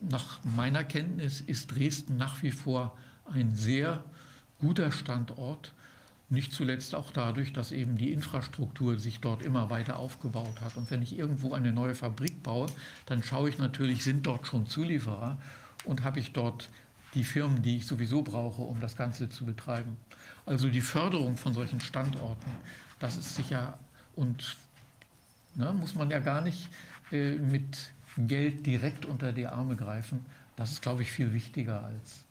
[0.00, 2.96] nach meiner Kenntnis ist Dresden nach wie vor
[3.32, 4.04] ein sehr
[4.58, 5.72] guter Standort,
[6.30, 10.76] nicht zuletzt auch dadurch, dass eben die Infrastruktur sich dort immer weiter aufgebaut hat.
[10.76, 12.66] Und wenn ich irgendwo eine neue Fabrik baue,
[13.06, 15.38] dann schaue ich natürlich, sind dort schon Zulieferer
[15.84, 16.68] und habe ich dort
[17.14, 19.96] die Firmen, die ich sowieso brauche, um das Ganze zu betreiben.
[20.46, 22.50] Also die Förderung von solchen Standorten,
[22.98, 23.78] das ist sicher
[24.16, 24.56] und
[25.54, 26.68] ne, muss man ja gar nicht
[27.12, 30.24] äh, mit Geld direkt unter die Arme greifen.
[30.56, 32.24] Das ist, glaube ich, viel wichtiger, als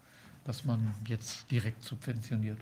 [0.45, 2.59] dass man jetzt direkt subventioniert.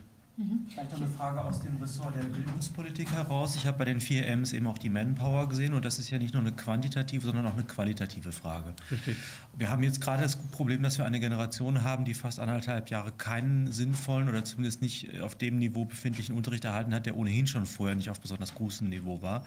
[0.69, 3.55] Vielleicht noch eine Frage aus dem Ressort der Bildungspolitik heraus.
[3.55, 6.17] Ich habe bei den vier Ms eben auch die Manpower gesehen und das ist ja
[6.17, 8.73] nicht nur eine quantitative, sondern auch eine qualitative Frage.
[8.89, 9.17] Richtig.
[9.57, 13.11] Wir haben jetzt gerade das Problem, dass wir eine Generation haben, die fast anderthalb Jahre
[13.11, 17.65] keinen sinnvollen oder zumindest nicht auf dem Niveau befindlichen Unterricht erhalten hat, der ohnehin schon
[17.65, 19.45] vorher nicht auf besonders großem Niveau war.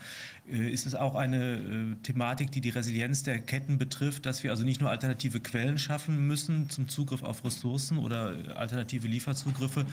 [0.50, 4.50] Äh, Ist es auch eine äh, Thematik, die die Resilienz der Ketten betrifft, dass wir
[4.50, 9.86] also nicht nur alternative Quellen schaffen müssen zum Zugriff auf Ressourcen oder alternative Lieferzugriffe,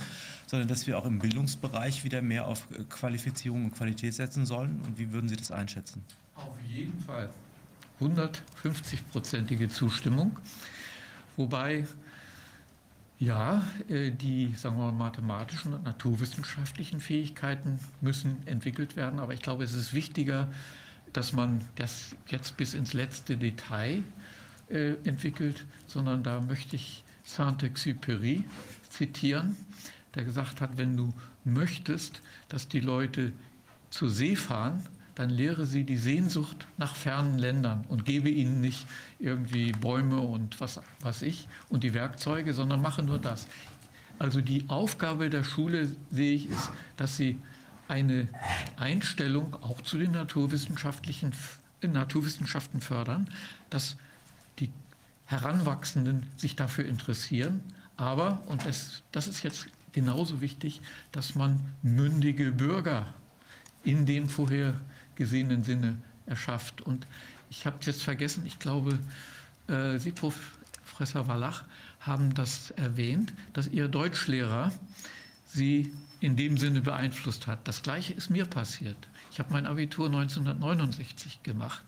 [0.52, 4.82] sondern dass wir auch im Bildungsbereich wieder mehr auf äh, Qualifizierung und Qualität setzen sollen?
[4.86, 6.04] Und wie würden Sie das einschätzen?
[6.36, 7.30] Auf jeden Fall.
[8.02, 10.38] 150-prozentige Zustimmung.
[11.38, 11.88] Wobei,
[13.18, 19.22] ja, äh, die sagen wir mal, mathematischen und naturwissenschaftlichen Fähigkeiten müssen entwickelt werden.
[19.22, 20.50] Aber ich glaube, es ist wichtiger,
[21.14, 24.04] dass man das jetzt bis ins letzte Detail
[24.68, 28.44] äh, entwickelt, sondern da möchte ich Saint-Exupéry
[28.90, 29.56] zitieren,
[30.16, 33.34] der gesagt hat, wenn du möchtest, dass die Leute
[33.90, 38.88] zur See fahren, dann lehre sie die Sehnsucht nach fernen Ländern und gebe ihnen nicht
[39.20, 43.48] irgendwie Bäume und was weiß ich und die Werkzeuge, sondern mache nur das.
[44.20, 47.40] Also die Aufgabe der Schule, sehe ich, ist, dass sie
[47.88, 48.30] eine
[48.78, 51.34] Einstellung auch zu den naturwissenschaftlichen
[51.82, 53.30] Naturwissenschaften fördern,
[53.70, 53.98] dass
[54.60, 54.70] die
[55.26, 57.62] Heranwachsenden sich dafür interessieren,
[57.98, 63.14] aber, und das, das ist jetzt genauso wichtig, dass man mündige Bürger
[63.84, 64.80] in dem vorher
[65.16, 66.82] gesehenen Sinne erschafft.
[66.82, 67.08] Und
[67.50, 69.00] ich habe jetzt vergessen, ich glaube,
[69.68, 71.64] äh, Sie, Professor Wallach,
[72.00, 74.72] haben das erwähnt, dass Ihr Deutschlehrer
[75.46, 77.68] sie in dem Sinne beeinflusst hat.
[77.68, 78.98] Das Gleiche ist mir passiert.
[79.32, 81.84] Ich habe mein Abitur 1969 gemacht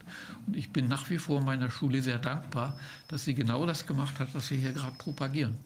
[0.48, 4.19] und ich bin nach wie vor meiner Schule sehr dankbar, dass sie genau das gemacht
[4.19, 5.57] hat, was wir hier gerade propagieren.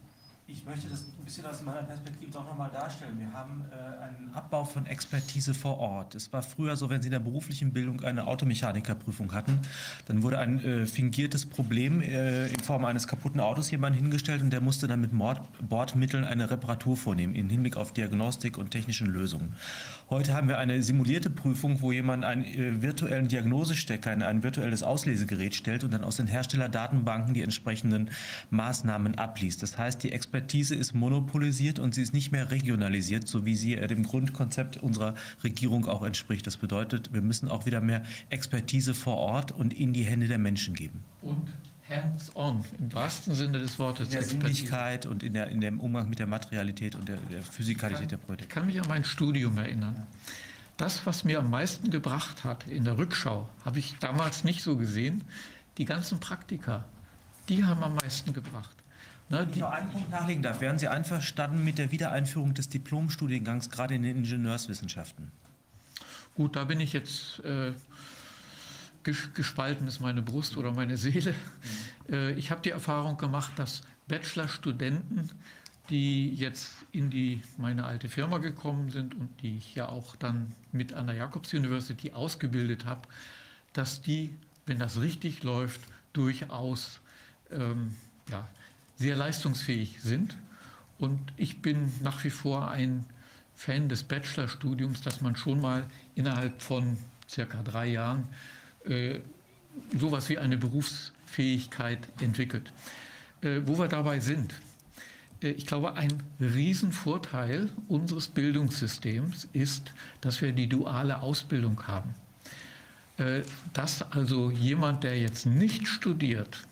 [0.50, 3.18] Ich möchte das ein bisschen aus meiner Perspektive doch nochmal darstellen.
[3.18, 6.14] Wir haben äh, einen Abbau von Expertise vor Ort.
[6.14, 9.60] Es war früher so, wenn Sie in der beruflichen Bildung eine Automechanikerprüfung hatten,
[10.06, 14.48] dann wurde ein äh, fingiertes Problem äh, in Form eines kaputten Autos jemand hingestellt und
[14.48, 19.08] der musste dann mit Mord Bordmitteln eine Reparatur vornehmen im Hinblick auf Diagnostik und technischen
[19.08, 19.54] Lösungen.
[20.10, 24.82] Heute haben wir eine simulierte Prüfung, wo jemand einen äh, virtuellen Diagnosestecker in ein virtuelles
[24.82, 28.08] Auslesegerät stellt und dann aus den Herstellerdatenbanken die entsprechenden
[28.48, 29.62] Maßnahmen abliest.
[29.62, 33.74] Das heißt, die Expertise ist monopolisiert und sie ist nicht mehr regionalisiert, so wie sie
[33.74, 35.14] äh, dem Grundkonzept unserer
[35.44, 36.46] Regierung auch entspricht.
[36.46, 40.38] Das bedeutet, wir müssen auch wieder mehr Expertise vor Ort und in die Hände der
[40.38, 41.04] Menschen geben.
[41.20, 41.52] Und
[41.88, 44.08] hands-on, im wahrsten Sinne des Wortes.
[44.08, 44.22] In der.
[44.22, 48.18] Sinnlichkeit und in, der, in dem Umgang mit der Materialität und der, der Physikalität der
[48.18, 48.44] Projekte.
[48.44, 50.06] Ich kann mich an mein Studium erinnern.
[50.76, 54.76] Das, was mir am meisten gebracht hat in der Rückschau, habe ich damals nicht so
[54.76, 55.24] gesehen.
[55.76, 56.84] Die ganzen Praktika,
[57.48, 58.76] die haben am meisten gebracht.
[59.28, 62.68] Ne, Wenn ich noch einen Punkt nachlegen darf, wären Sie einverstanden mit der Wiedereinführung des
[62.68, 65.30] Diplomstudiengangs, gerade in den Ingenieurswissenschaften?
[66.34, 67.72] Gut, da bin ich jetzt äh,
[69.34, 71.34] gespalten, ist meine Brust oder meine Seele.
[72.10, 75.30] Äh, ich habe die Erfahrung gemacht, dass Bachelorstudenten,
[75.90, 80.54] die jetzt in die, meine alte Firma gekommen sind und die ich ja auch dann
[80.72, 83.02] mit an der Jacobs University ausgebildet habe,
[83.72, 84.34] dass die,
[84.66, 85.80] wenn das richtig läuft,
[86.12, 87.00] durchaus
[87.50, 87.94] ähm,
[88.30, 88.48] ja,
[88.96, 90.36] sehr leistungsfähig sind.
[90.98, 93.04] Und ich bin nach wie vor ein
[93.54, 96.96] Fan des Bachelorstudiums, dass man schon mal innerhalb von
[97.28, 98.28] circa drei Jahren
[98.88, 99.20] äh,
[99.96, 102.72] sowas wie eine Berufsfähigkeit entwickelt.
[103.42, 104.54] Äh, wo wir dabei sind,
[105.42, 112.14] äh, ich glaube, ein Riesenvorteil unseres Bildungssystems ist, dass wir die duale Ausbildung haben.
[113.18, 113.42] Äh,
[113.72, 116.66] Dass also jemand, der jetzt nicht studiert,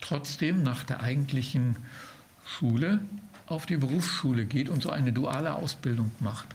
[0.00, 1.76] trotzdem nach der eigentlichen
[2.44, 3.00] Schule
[3.46, 6.48] auf die Berufsschule geht und so eine duale Ausbildung macht.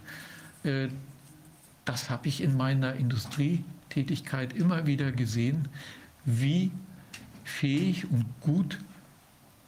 [0.64, 0.90] Äh,
[1.86, 2.96] Das habe ich in meiner
[3.92, 5.68] Industrietätigkeit immer wieder gesehen,
[6.26, 6.72] wie
[7.44, 8.80] fähig und gut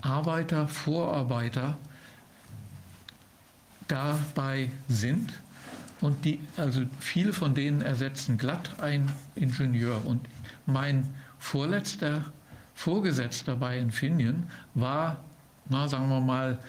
[0.02, 1.78] Arbeiter, Vorarbeiter
[3.88, 5.34] dabei sind.
[6.02, 10.06] Und die, also viele von denen ersetzen glatt einen Ingenieur.
[10.06, 10.28] Und
[10.66, 12.26] mein vorletzter
[12.76, 15.24] Vorgesetzter bei Infineon war,
[15.70, 16.60] na, sagen wir mal,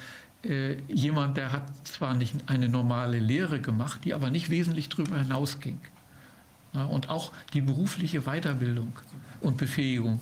[0.44, 5.18] äh, jemand, der hat zwar nicht eine normale Lehre gemacht, die aber nicht wesentlich darüber
[5.18, 5.80] hinausging.
[6.74, 8.92] Ja, und auch die berufliche Weiterbildung
[9.40, 10.20] und Befähigung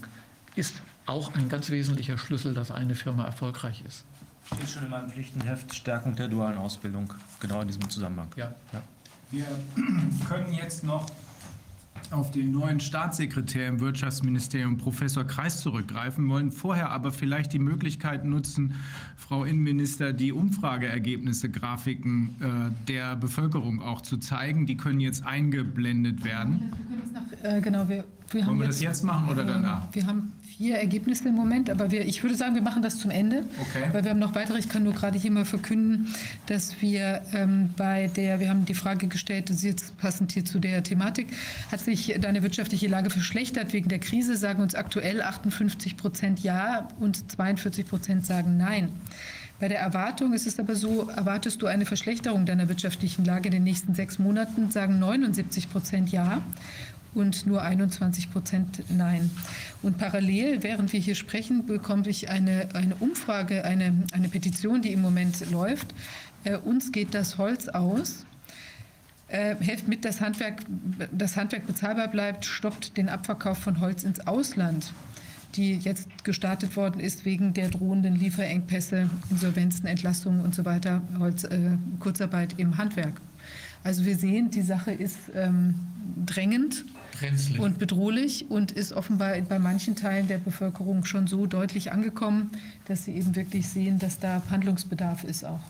[0.54, 0.74] ist
[1.06, 4.04] auch ein ganz wesentlicher Schlüssel, dass eine Firma erfolgreich ist.
[4.46, 8.28] Steht schon in meinem Pflichtenheft Stärkung der dualen Ausbildung, genau in diesem Zusammenhang.
[8.36, 8.52] Ja.
[9.30, 9.46] Wir
[10.28, 11.06] können jetzt noch
[12.10, 18.24] auf den neuen Staatssekretär im Wirtschaftsministerium, Professor Kreis, zurückgreifen, wollen vorher aber vielleicht die Möglichkeit
[18.24, 18.74] nutzen,
[19.16, 24.66] Frau Innenminister, die Umfrageergebnisse, Grafiken äh, der Bevölkerung auch zu zeigen.
[24.66, 26.72] Die können jetzt eingeblendet werden.
[27.42, 29.88] Äh, genau, wir, wir Wollen wir das jetzt machen oder danach?
[29.92, 33.10] Wir haben vier Ergebnisse im Moment, aber wir, ich würde sagen, wir machen das zum
[33.10, 33.44] Ende.
[33.58, 33.88] Okay.
[33.92, 34.58] Weil wir haben noch weitere.
[34.58, 36.14] Ich kann nur gerade hier mal verkünden,
[36.46, 40.44] dass wir ähm, bei der, wir haben die Frage gestellt, das ist jetzt passend hier
[40.44, 41.28] zu der Thematik,
[41.70, 46.88] hat sich deine wirtschaftliche Lage verschlechtert wegen der Krise, sagen uns aktuell 58 Prozent ja
[47.00, 48.90] und 42 Prozent sagen nein.
[49.62, 53.52] Bei der Erwartung ist es aber so, erwartest du eine Verschlechterung deiner wirtschaftlichen Lage in
[53.52, 56.42] den nächsten sechs Monaten, sagen 79 Prozent ja
[57.14, 59.30] und nur 21 Prozent Nein.
[59.82, 64.92] Und parallel, während wir hier sprechen, bekomme ich eine, eine Umfrage, eine, eine Petition, die
[64.92, 65.94] im Moment läuft.
[66.44, 68.24] Äh, uns geht das Holz aus.
[69.28, 70.62] Äh, helft mit, dass Handwerk,
[71.10, 74.92] das Handwerk bezahlbar bleibt, stoppt den Abverkauf von Holz ins Ausland,
[75.54, 81.44] die jetzt gestartet worden ist wegen der drohenden Lieferengpässe, Insolvenzen, Entlastungen und so weiter, Holz,
[81.44, 83.20] äh, Kurzarbeit im Handwerk.
[83.84, 85.74] Also wir sehen, die Sache ist ähm,
[86.24, 86.84] drängend
[87.22, 87.60] Brenzlig.
[87.60, 92.50] und bedrohlich und ist offenbar bei manchen Teilen der Bevölkerung schon so deutlich angekommen,
[92.86, 95.60] dass sie eben wirklich sehen, dass da Handlungsbedarf ist auch.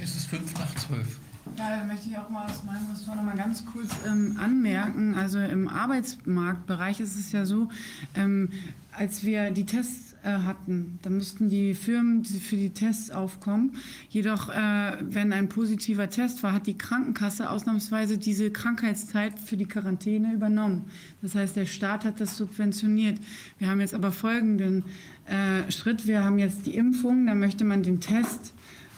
[0.00, 1.18] Es ist fünf nach zwölf.
[1.58, 5.14] Ja, da möchte ich auch mal aus meinem Ressort noch mal ganz kurz ähm, anmerken.
[5.14, 7.68] Also im Arbeitsmarktbereich ist es ja so,
[8.14, 8.50] ähm,
[8.92, 13.76] als wir die Tests hatten, da mussten die Firmen für die Tests aufkommen.
[14.08, 19.66] Jedoch, äh, wenn ein positiver Test war, hat die Krankenkasse ausnahmsweise diese Krankheitszeit für die
[19.66, 20.86] Quarantäne übernommen.
[21.22, 23.18] Das heißt, der Staat hat das subventioniert.
[23.58, 24.84] Wir haben jetzt aber folgenden
[25.26, 26.06] äh, Schritt.
[26.06, 28.52] Wir haben jetzt die Impfung, da möchte man den Test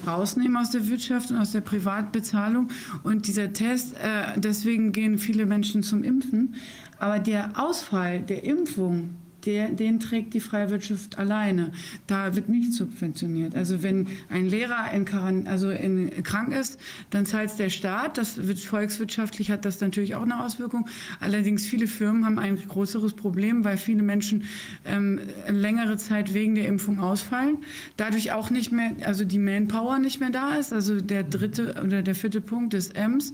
[0.07, 2.68] rausnehmen aus der Wirtschaft und aus der Privatbezahlung.
[3.02, 6.57] Und dieser Test, äh, deswegen gehen viele Menschen zum Impfen.
[6.99, 11.73] Aber der Ausfall der Impfung, der, den trägt die freie Wirtschaft alleine.
[12.07, 13.55] Da wird nicht subventioniert.
[13.55, 16.79] Also wenn ein Lehrer in, Quarant also in, krank ist,
[17.11, 18.19] dann zahlt es der Staat.
[18.19, 20.89] Das wird volkswirtschaftlich hat das natürlich auch eine Auswirkung.
[21.21, 24.45] Allerdings viele Firmen haben ein größeres Problem, weil viele Menschen
[24.85, 27.59] ähm, längere Zeit wegen der Impfung ausfallen.
[27.97, 30.73] Dadurch auch nicht mehr, also die Manpower nicht mehr da ist.
[30.73, 33.33] Also der dritte oder der vierte Punkt des Ms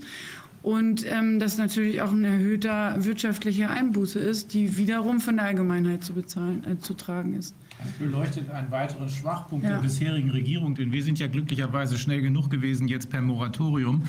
[0.61, 6.03] und ähm, das natürlich auch ein erhöhter wirtschaftlicher Einbuße ist, die wiederum von der Allgemeinheit
[6.03, 7.55] zu bezahlen, äh, zu tragen ist.
[7.81, 9.75] Das beleuchtet einen weiteren Schwachpunkt ja.
[9.75, 14.03] der bisherigen Regierung, denn wir sind ja glücklicherweise schnell genug gewesen, jetzt per Moratorium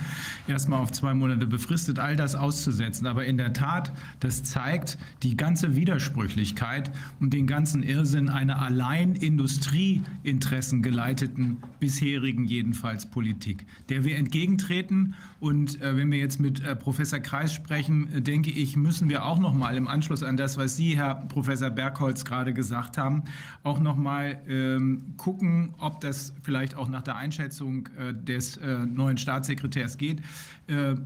[0.49, 3.07] erstmal auf zwei Monate befristet, all das auszusetzen.
[3.07, 9.15] Aber in der Tat, das zeigt die ganze Widersprüchlichkeit und den ganzen Irrsinn einer allein
[9.15, 15.15] Industrieinteressen geleiteten bisherigen jedenfalls Politik, der wir entgegentreten.
[15.41, 19.25] Und äh, wenn wir jetzt mit äh, Professor Kreis sprechen, äh, denke ich, müssen wir
[19.25, 23.25] auch noch mal im Anschluss an das, was Sie, Herr Professor Bergholz, gerade gesagt haben,
[23.63, 28.81] auch noch mal ähm, gucken, ob das vielleicht auch nach der Einschätzung äh, des äh,
[28.81, 30.21] neuen Staatssekretärs geht.
[30.67, 30.97] Äh,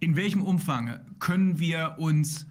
[0.00, 2.46] in welchem Umfang können wir uns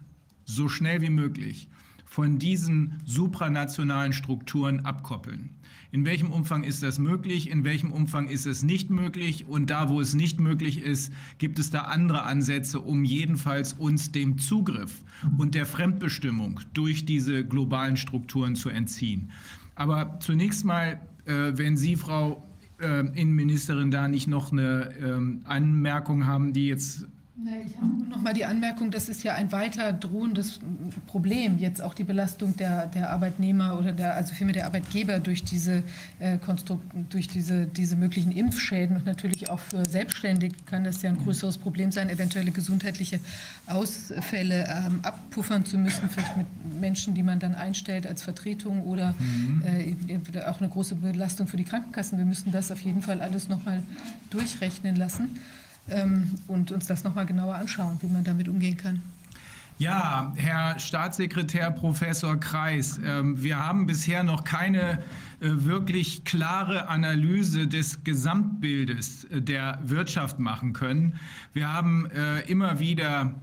[0.45, 1.69] so schnell wie möglich
[2.05, 5.51] von diesen supranationalen Strukturen abkoppeln?
[5.95, 7.49] In welchem Umfang ist das möglich?
[7.49, 9.45] In welchem Umfang ist es nicht möglich?
[9.47, 14.11] Und da, wo es nicht möglich ist, gibt es da andere Ansätze, um jedenfalls uns
[14.11, 15.01] dem Zugriff
[15.37, 19.31] und der Fremdbestimmung durch diese globalen Strukturen zu entziehen.
[19.75, 22.45] Aber zunächst mal, äh, wenn Sie, Frau
[22.81, 27.07] äh, Innenministerin, da nicht noch eine ähm, Anmerkung haben, die jetzt
[27.37, 30.59] ich habe noch mal die Anmerkung, das ist ja ein weiter drohendes
[31.05, 35.43] Problem, jetzt auch die Belastung der, der Arbeitnehmer oder der, also vielmehr der Arbeitgeber durch
[35.43, 35.83] diese
[36.19, 41.09] äh, Konstrukt, durch diese, diese möglichen Impfschäden und natürlich auch für Selbstständige kann das ja
[41.09, 43.19] ein größeres Problem sein, eventuelle gesundheitliche
[43.67, 46.47] Ausfälle ähm, abpuffern zu müssen, vielleicht mit
[46.79, 49.61] Menschen, die man dann einstellt als Vertretung oder mhm.
[49.65, 52.17] äh, auch eine große Belastung für die Krankenkassen.
[52.17, 53.83] Wir müssen das auf jeden Fall alles noch mal
[54.29, 55.37] durchrechnen lassen
[55.89, 59.01] ähm, und uns das nochmal genauer anschauen, wie man damit umgehen kann.
[59.77, 64.99] Ja, Herr Staatssekretär Professor Kreis, ähm, wir haben bisher noch keine
[65.41, 71.19] äh, wirklich klare Analyse des Gesamtbildes äh, der Wirtschaft machen können.
[71.51, 73.35] Wir haben äh, immer wieder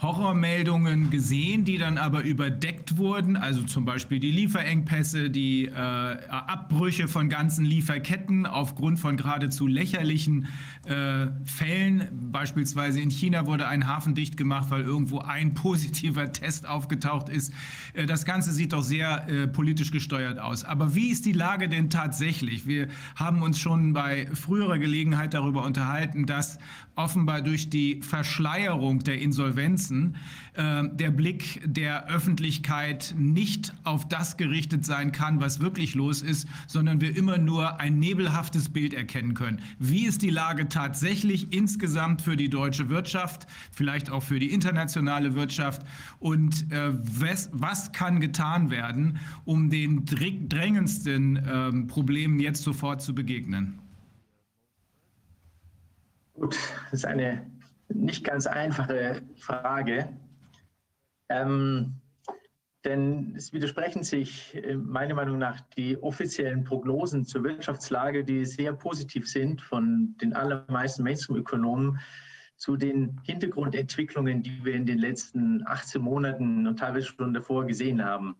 [0.00, 7.28] Horrormeldungen gesehen, die dann aber überdeckt wurden, also zum Beispiel die Lieferengpässe, die Abbrüche von
[7.30, 10.48] ganzen Lieferketten aufgrund von geradezu lächerlichen
[10.86, 12.08] äh, Fällen.
[12.32, 17.52] Beispielsweise in China wurde ein Hafen dicht gemacht, weil irgendwo ein positiver Test aufgetaucht ist.
[17.92, 20.64] Äh, das Ganze sieht doch sehr äh, politisch gesteuert aus.
[20.64, 22.66] Aber wie ist die Lage denn tatsächlich?
[22.66, 26.58] Wir haben uns schon bei früherer Gelegenheit darüber unterhalten, dass
[26.96, 30.16] offenbar durch die Verschleierung der Insolvenzen
[30.54, 36.48] äh, der Blick der Öffentlichkeit nicht auf das gerichtet sein kann, was wirklich los ist,
[36.68, 39.60] sondern wir immer nur ein nebelhaftes Bild erkennen können.
[39.80, 45.34] Wie ist die Lage tatsächlich insgesamt für die deutsche Wirtschaft, vielleicht auch für die internationale
[45.34, 45.82] Wirtschaft
[46.20, 53.14] und äh, was, was, kann getan werden, um den drängendsten äh, Problemen jetzt sofort zu
[53.14, 53.78] begegnen?
[56.34, 56.56] Gut,
[56.90, 57.44] das ist eine
[57.88, 60.08] nicht ganz einfache Frage.
[61.28, 62.00] Ähm,
[62.84, 68.72] denn es widersprechen sich äh, meiner Meinung nach die offiziellen Prognosen zur Wirtschaftslage, die sehr
[68.74, 71.98] positiv sind von den allermeisten Mainstream-Ökonomen,
[72.56, 78.04] zu den Hintergrundentwicklungen, die wir in den letzten 18 Monaten und teilweise schon davor gesehen
[78.04, 78.36] haben.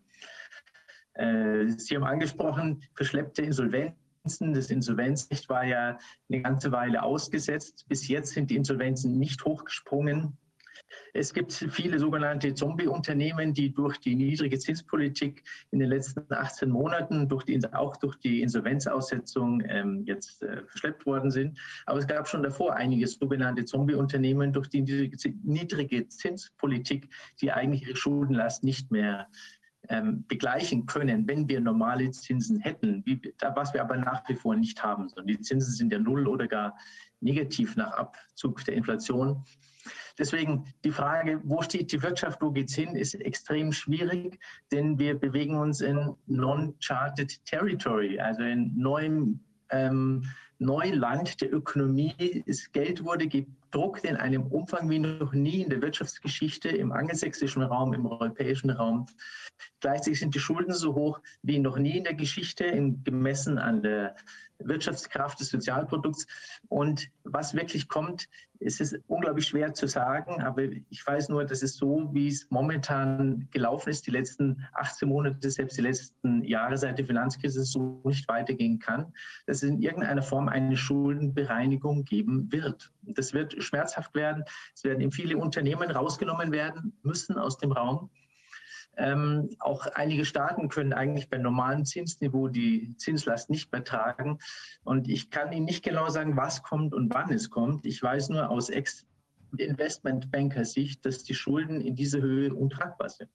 [1.15, 5.99] Äh, Sie haben angesprochen, verschleppte Insolvenz das Insolvenzrecht war ja
[6.31, 7.85] eine ganze Weile ausgesetzt.
[7.89, 10.39] Bis jetzt sind die Insolvenzen nicht hochgesprungen.
[11.17, 17.29] Es gibt viele sogenannte Zombie-Unternehmen, die durch die niedrige Zinspolitik in den letzten 18 Monaten,
[17.29, 21.57] durch die, auch durch die Insolvenzaussetzung ähm, jetzt äh, verschleppt worden sind.
[21.87, 24.83] Aber es gab schon davor einige sogenannte Zombie-Unternehmen durch die
[25.45, 27.09] niedrige Zinspolitik,
[27.41, 29.29] die eigentlich ihre Schuldenlast nicht mehr
[29.91, 33.21] ähm, begleichen können, wenn wir normale Zinsen hätten, wie,
[33.55, 35.09] was wir aber nach wie vor nicht haben.
[35.27, 36.77] Die Zinsen sind ja null oder gar
[37.21, 39.45] negativ nach Abzug der Inflation.
[40.19, 44.39] Deswegen die Frage, wo steht die Wirtschaft, wo geht es hin, ist extrem schwierig,
[44.73, 49.41] denn wir bewegen uns in non-charted territory, also in neuem
[49.71, 50.25] ähm,
[50.59, 52.45] Neuland der Ökonomie.
[52.47, 53.29] Das Geld wurde
[53.71, 58.71] Druck in einem Umfang wie noch nie in der Wirtschaftsgeschichte, im angelsächsischen Raum, im europäischen
[58.71, 59.07] Raum.
[59.81, 63.83] Gleichzeitig sind die Schulden so hoch wie noch nie in der Geschichte, in, gemessen an
[63.83, 64.17] der
[64.59, 66.27] Wirtschaftskraft des Sozialprodukts.
[66.69, 68.29] Und was wirklich kommt,
[68.61, 70.41] ist es unglaublich schwer zu sagen.
[70.41, 75.09] Aber ich weiß nur, dass es so, wie es momentan gelaufen ist, die letzten 18
[75.09, 79.13] Monate, selbst die letzten Jahre seit der Finanzkrise, so nicht weitergehen kann,
[79.47, 82.91] dass es in irgendeiner Form eine Schuldenbereinigung geben wird.
[83.03, 84.45] Das wird schmerzhaft werden.
[84.75, 88.11] Es werden viele Unternehmen rausgenommen werden müssen aus dem Raum.
[88.97, 94.39] Ähm, auch einige Staaten können eigentlich bei normalem Zinsniveau die Zinslast nicht mehr tragen.
[94.85, 97.87] Und ich kann Ihnen nicht genau sagen, was kommt und wann es kommt.
[97.87, 99.07] Ich weiß nur aus Ex
[99.57, 103.31] Investmentbanker-Sicht, dass die Schulden in dieser Höhe untragbar sind.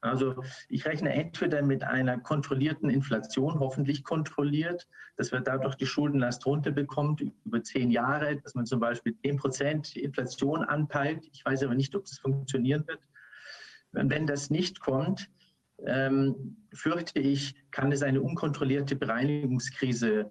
[0.00, 6.46] Also ich rechne entweder mit einer kontrollierten Inflation, hoffentlich kontrolliert, dass wir dadurch die Schuldenlast
[6.46, 11.28] runterbekommt über zehn Jahre, dass man zum Beispiel 10 Prozent Inflation anpeilt.
[11.32, 13.00] Ich weiß aber nicht, ob das funktionieren wird.
[13.92, 15.30] Wenn das nicht kommt,
[15.86, 20.30] ähm, fürchte ich, kann es eine unkontrollierte Bereinigungskrise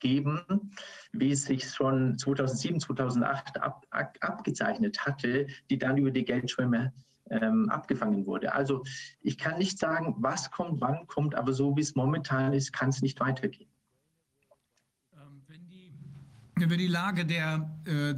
[0.00, 0.40] geben,
[1.12, 6.92] wie es sich schon 2007, 2008 ab, ab, abgezeichnet hatte, die dann über die Geldschwemme
[7.30, 8.54] ähm, abgefangen wurde.
[8.54, 8.84] Also
[9.20, 12.90] ich kann nicht sagen, was kommt, wann kommt, aber so wie es momentan ist, kann
[12.90, 13.70] es nicht weitergehen.
[15.12, 15.92] Ähm, wenn, die,
[16.56, 18.14] wenn die Lage der äh,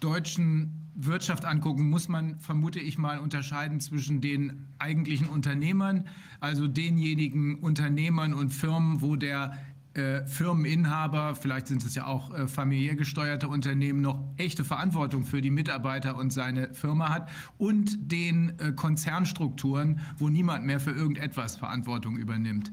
[0.00, 6.06] deutschen Wirtschaft angucken, muss man, vermute ich mal, unterscheiden zwischen den eigentlichen Unternehmern,
[6.40, 9.58] also denjenigen Unternehmern und Firmen, wo der
[9.94, 15.40] äh, Firmeninhaber, vielleicht sind es ja auch äh, familiär gesteuerte Unternehmen, noch echte Verantwortung für
[15.40, 21.56] die Mitarbeiter und seine Firma hat und den äh, Konzernstrukturen, wo niemand mehr für irgendetwas
[21.56, 22.72] Verantwortung übernimmt.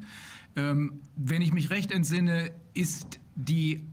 [0.55, 3.87] Ähm, wenn ich mich recht entsinne, ist die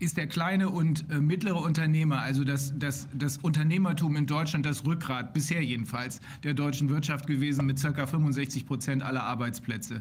[0.00, 4.84] ist der kleine und äh, mittlere Unternehmer, also das, das, das Unternehmertum in Deutschland, das
[4.86, 8.06] Rückgrat, bisher jedenfalls, der deutschen Wirtschaft gewesen mit ca.
[8.06, 9.96] 65 Prozent aller Arbeitsplätze.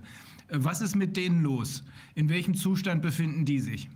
[0.47, 1.83] Äh, was ist mit denen los?
[2.15, 3.89] In welchem Zustand befinden die sich?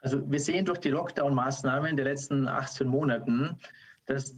[0.00, 3.56] Also wir sehen durch die Lockdown-Maßnahmen der letzten 18 Monaten,
[4.06, 4.36] dass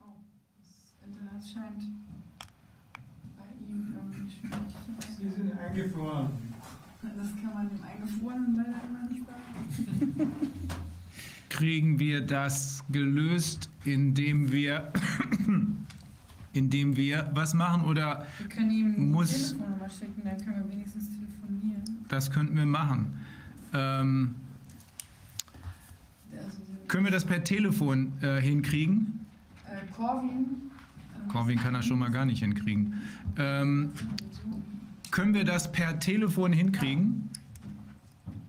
[0.00, 0.14] Oh,
[0.56, 1.97] das Internet scheint
[5.82, 6.28] eingefroren.
[7.16, 10.32] Das kann man dem Eingefrorenen leider immer nicht sagen.
[11.48, 14.92] Kriegen wir das gelöst, indem wir,
[16.52, 21.04] indem wir was machen oder Wir können ihm muss, Telefonnummer schicken, dann können wir wenigstens
[21.08, 21.82] telefonieren.
[22.08, 23.20] das könnten wir machen.
[23.72, 24.34] Ähm,
[26.32, 29.20] Also, können wir das per Telefon äh, hinkriegen?
[29.66, 30.70] äh, Corwin,
[31.28, 32.94] Corwin kann das schon mal gar nicht hinkriegen.
[33.36, 33.90] Ähm,
[35.10, 37.30] können wir das per Telefon hinkriegen?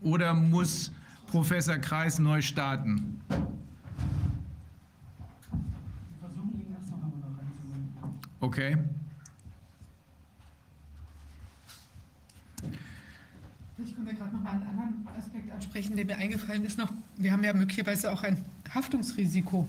[0.02, 0.92] Oder muss
[1.28, 3.22] Professor Kreis neu starten?
[8.40, 8.78] Okay.
[13.78, 16.92] Ich komme gerade noch mal einen anderen Aspekt ansprechen, der mir eingefallen ist noch.
[17.18, 19.68] Wir haben ja möglicherweise auch ein Haftungsrisiko,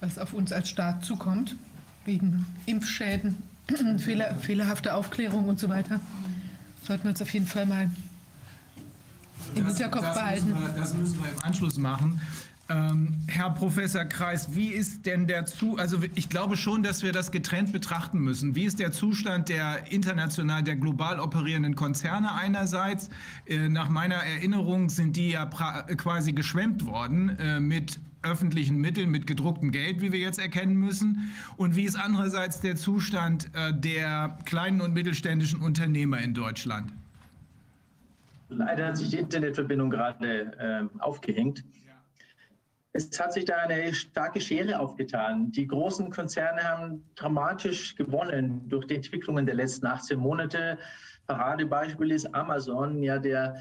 [0.00, 1.56] was auf uns als Staat zukommt,
[2.04, 3.36] wegen Impfschäden,
[3.98, 6.00] Fehler, fehlerhafte Aufklärung und so weiter.
[6.86, 7.90] Sollten wir uns auf jeden Fall mal
[9.54, 10.48] im Hinterkopf das behalten.
[10.48, 12.20] Müssen wir, das müssen wir im Anschluss machen.
[12.68, 17.12] Ähm, Herr Professor Kreis, wie ist denn der Zu, also ich glaube schon, dass wir
[17.12, 18.56] das getrennt betrachten müssen.
[18.56, 23.08] Wie ist der Zustand der international, der global operierenden Konzerne einerseits?
[23.46, 29.26] Äh, nach meiner Erinnerung sind die ja quasi geschwemmt worden äh, mit öffentlichen Mitteln, mit
[29.26, 31.32] gedrucktem Geld, wie wir jetzt erkennen müssen.
[31.56, 36.92] Und wie ist andererseits der Zustand äh, der kleinen und mittelständischen Unternehmer in Deutschland?
[38.48, 41.64] Leider hat sich die Internetverbindung gerade äh, aufgehängt.
[42.92, 45.52] Es hat sich da eine starke Schere aufgetan.
[45.52, 50.78] Die großen Konzerne haben dramatisch gewonnen durch die Entwicklungen der letzten 18 Monate.
[51.26, 53.56] Paradebeispiel ist Amazon, ja, der,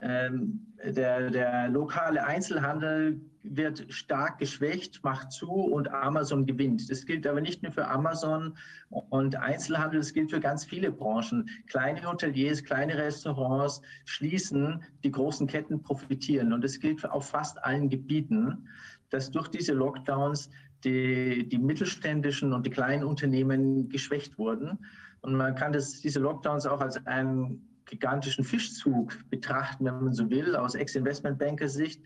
[0.00, 6.90] ähm, der, der lokale Einzelhandel wird stark geschwächt, macht zu und Amazon gewinnt.
[6.90, 8.56] Das gilt aber nicht nur für Amazon
[8.90, 11.48] und Einzelhandel, das gilt für ganz viele Branchen.
[11.66, 16.52] Kleine Hoteliers, kleine Restaurants schließen, die großen Ketten profitieren.
[16.52, 18.68] Und das gilt auf fast allen Gebieten,
[19.10, 20.50] dass durch diese Lockdowns
[20.84, 24.78] die, die mittelständischen und die kleinen Unternehmen geschwächt wurden.
[25.22, 30.28] Und man kann das, diese Lockdowns auch als einen gigantischen Fischzug betrachten, wenn man so
[30.30, 32.02] will, aus Ex-Investmentbanker-Sicht.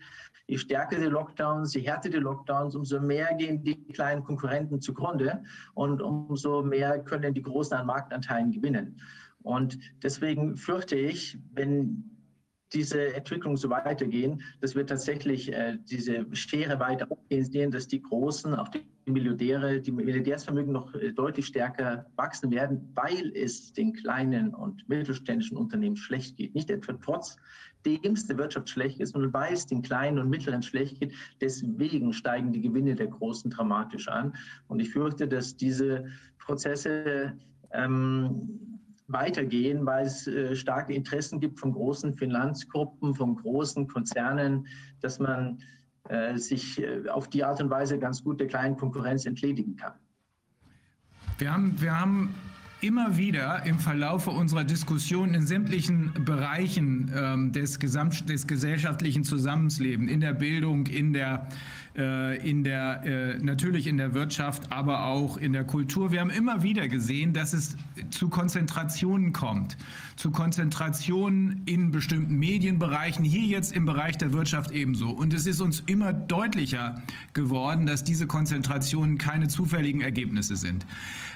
[0.47, 5.43] Je stärker die Lockdowns, je härter die Lockdowns, umso mehr gehen die kleinen Konkurrenten zugrunde
[5.73, 8.99] und umso mehr können die Großen an Marktanteilen gewinnen.
[9.41, 12.09] Und deswegen fürchte ich, wenn
[12.73, 18.55] diese Entwicklung so weitergehen, dass wir tatsächlich äh, diese Schere weiter aufgehen dass die Großen,
[18.55, 24.53] auch die Milliardäre, die Milliardärsvermögen noch äh, deutlich stärker wachsen werden, weil es den kleinen
[24.53, 26.55] und mittelständischen Unternehmen schlecht geht.
[26.55, 27.37] Nicht etwa trotz
[27.85, 31.13] dem es der Wirtschaft schlecht ist, sondern weil es den kleinen und mittleren schlecht geht.
[31.41, 34.33] Deswegen steigen die Gewinne der Großen dramatisch an.
[34.67, 36.05] Und ich fürchte, dass diese
[36.37, 37.33] Prozesse
[37.71, 44.67] ähm, weitergehen, weil es äh, starke Interessen gibt von großen Finanzgruppen, von großen Konzernen,
[45.01, 45.59] dass man
[46.09, 49.93] äh, sich äh, auf die Art und Weise ganz gut der kleinen Konkurrenz entledigen kann.
[51.37, 52.35] Wir haben, wir haben
[52.83, 60.11] immer wieder im Verlaufe unserer Diskussion in sämtlichen Bereichen ähm, des, Gesamt, des gesellschaftlichen Zusammenlebens,
[60.11, 61.47] in der Bildung, in der
[61.95, 66.11] äh, in der, äh, natürlich in der Wirtschaft, aber auch in der Kultur.
[66.11, 67.77] Wir haben immer wieder gesehen, dass es
[68.09, 69.77] zu Konzentrationen kommt,
[70.15, 75.11] zu Konzentrationen in bestimmten Medienbereichen, hier jetzt im Bereich der Wirtschaft ebenso.
[75.11, 76.99] Und es ist uns immer deutlicher
[77.33, 80.87] geworden, dass diese Konzentrationen keine zufälligen Ergebnisse sind.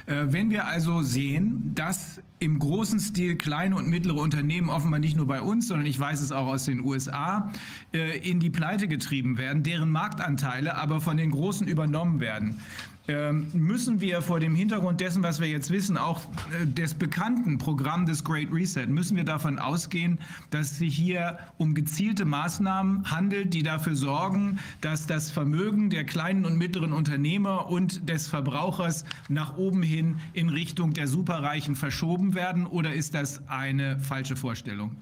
[0.07, 5.15] Äh, wenn wir also sehen, dass im großen Stil kleine und mittlere Unternehmen offenbar nicht
[5.15, 7.51] nur bei uns, sondern ich weiß es auch aus den USA,
[7.91, 12.59] in die Pleite getrieben werden, deren Marktanteil Anteile aber von den Großen übernommen werden.
[13.09, 16.21] Ähm, müssen wir vor dem Hintergrund dessen, was wir jetzt wissen, auch
[16.61, 20.19] äh, des bekannten Programm des Great Reset, müssen wir davon ausgehen,
[20.49, 26.03] dass es sich hier um gezielte Maßnahmen handelt, die dafür sorgen, dass das Vermögen der
[26.03, 32.35] kleinen und mittleren Unternehmer und des Verbrauchers nach oben hin in Richtung der Superreichen verschoben
[32.35, 32.65] werden?
[32.65, 34.97] Oder ist das eine falsche Vorstellung?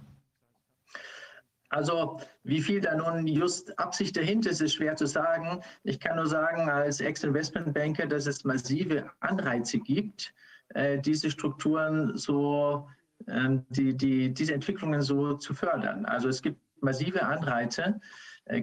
[1.69, 5.61] Also wie viel da nun just Absicht dahinter ist, ist schwer zu sagen.
[5.83, 10.33] Ich kann nur sagen als Ex-Investmentbanker, dass es massive Anreize gibt,
[10.69, 12.87] äh, diese Strukturen so,
[13.27, 16.05] ähm, die, die, diese Entwicklungen so zu fördern.
[16.05, 17.99] Also es gibt massive Anreize,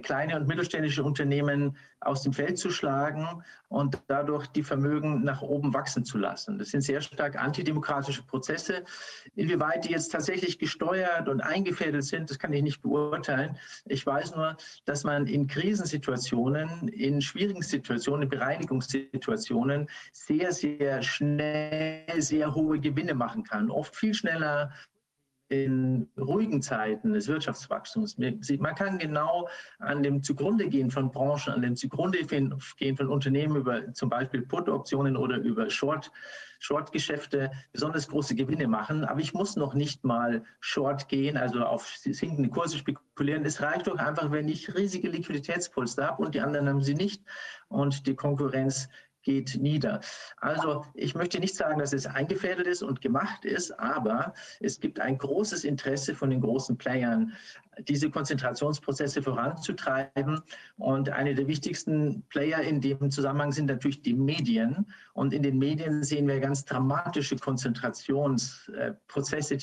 [0.01, 5.73] kleine und mittelständische Unternehmen aus dem Feld zu schlagen und dadurch die Vermögen nach oben
[5.73, 6.59] wachsen zu lassen.
[6.59, 8.83] Das sind sehr stark antidemokratische Prozesse.
[9.35, 13.57] Inwieweit die jetzt tatsächlich gesteuert und eingefädelt sind, das kann ich nicht beurteilen.
[13.85, 22.21] Ich weiß nur, dass man in Krisensituationen, in schwierigen Situationen, in Bereinigungssituationen sehr, sehr schnell
[22.21, 23.71] sehr hohe Gewinne machen kann.
[23.71, 24.71] Oft viel schneller
[25.53, 28.17] in ruhigen Zeiten des Wirtschaftswachstums.
[28.17, 29.47] Man kann genau
[29.79, 34.41] an dem zugrunde gehen von Branchen, an dem zugrunde gehen von Unternehmen über zum Beispiel
[34.41, 36.11] Put-Optionen oder über Short,
[36.59, 39.05] Short-Geschäfte besonders große Gewinne machen.
[39.05, 43.45] Aber ich muss noch nicht mal Short gehen, also auf sinkende Kurse spekulieren.
[43.45, 47.21] Es reicht doch einfach, wenn ich riesige Liquiditätspolster habe und die anderen haben sie nicht
[47.67, 48.89] und die Konkurrenz
[49.23, 50.01] geht nieder.
[50.37, 54.99] Also ich möchte nicht sagen, dass es eingefädelt ist und gemacht ist, aber es gibt
[54.99, 57.33] ein großes Interesse von den großen Playern,
[57.87, 60.41] diese Konzentrationsprozesse voranzutreiben.
[60.77, 64.85] Und eine der wichtigsten Player in dem Zusammenhang sind natürlich die Medien.
[65.13, 69.57] Und in den Medien sehen wir ganz dramatische Konzentrationsprozesse.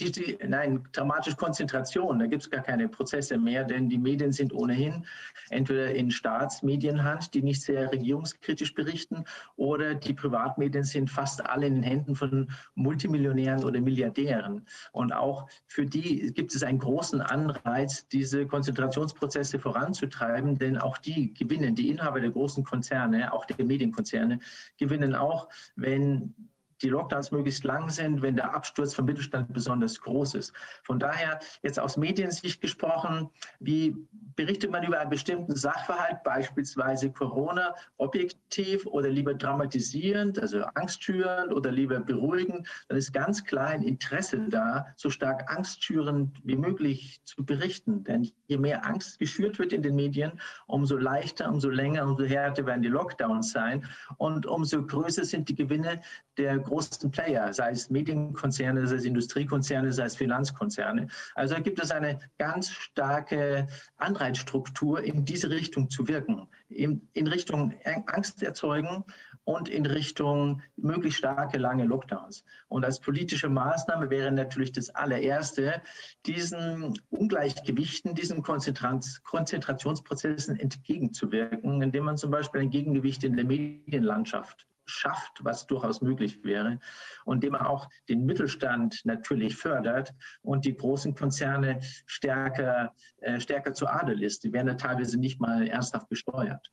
[0.47, 2.18] Nein, dramatische Konzentration.
[2.18, 5.06] Da gibt es gar keine Prozesse mehr, denn die Medien sind ohnehin
[5.50, 9.24] entweder in Staatsmedienhand, die nicht sehr regierungskritisch berichten,
[9.56, 14.66] oder die Privatmedien sind fast alle in den Händen von Multimillionären oder Milliardären.
[14.92, 21.33] Und auch für die gibt es einen großen Anreiz, diese Konzentrationsprozesse voranzutreiben, denn auch die
[21.35, 24.39] gewinnen, die Inhaber der großen Konzerne, auch der Medienkonzerne,
[24.79, 26.35] gewinnen auch, wenn
[26.83, 30.52] die Lockdowns möglichst lang sind, wenn der Absturz vom Mittelstand besonders groß ist.
[30.83, 33.97] Von daher jetzt aus Mediensicht gesprochen, wie
[34.36, 41.70] berichtet man über einen bestimmten Sachverhalt, beispielsweise Corona, objektiv oder lieber dramatisierend, also angstschürend oder
[41.70, 47.44] lieber beruhigend, dann ist ganz klar ein Interesse da, so stark angstschürend wie möglich zu
[47.44, 48.05] berichten.
[48.05, 52.65] Denn je mehr Angst geschürt wird in den Medien, umso leichter, umso länger, umso härter
[52.67, 53.86] werden die Lockdowns sein
[54.17, 56.00] und umso größer sind die Gewinne
[56.36, 61.08] der großen Player, sei es Medienkonzerne, sei es Industriekonzerne, sei es Finanzkonzerne.
[61.34, 63.66] Also da gibt es eine ganz starke
[63.97, 67.74] Anreizstruktur, in diese Richtung zu wirken, in, in Richtung
[68.07, 69.05] Angst erzeugen
[69.44, 72.44] und in Richtung möglichst starke, lange Lockdowns.
[72.68, 75.82] Und als politische Maßnahme wäre natürlich das allererste,
[76.26, 85.43] diesen Ungleichgewichten, diesen Konzentrationsprozessen entgegenzuwirken, indem man zum Beispiel ein Gegengewicht in der Medienlandschaft schafft,
[85.43, 86.78] was durchaus möglich wäre,
[87.25, 90.12] und dem man auch den Mittelstand natürlich fördert
[90.43, 94.44] und die großen Konzerne stärker, äh, stärker zu Adel ist.
[94.44, 96.70] Die werden ja teilweise nicht mal ernsthaft besteuert.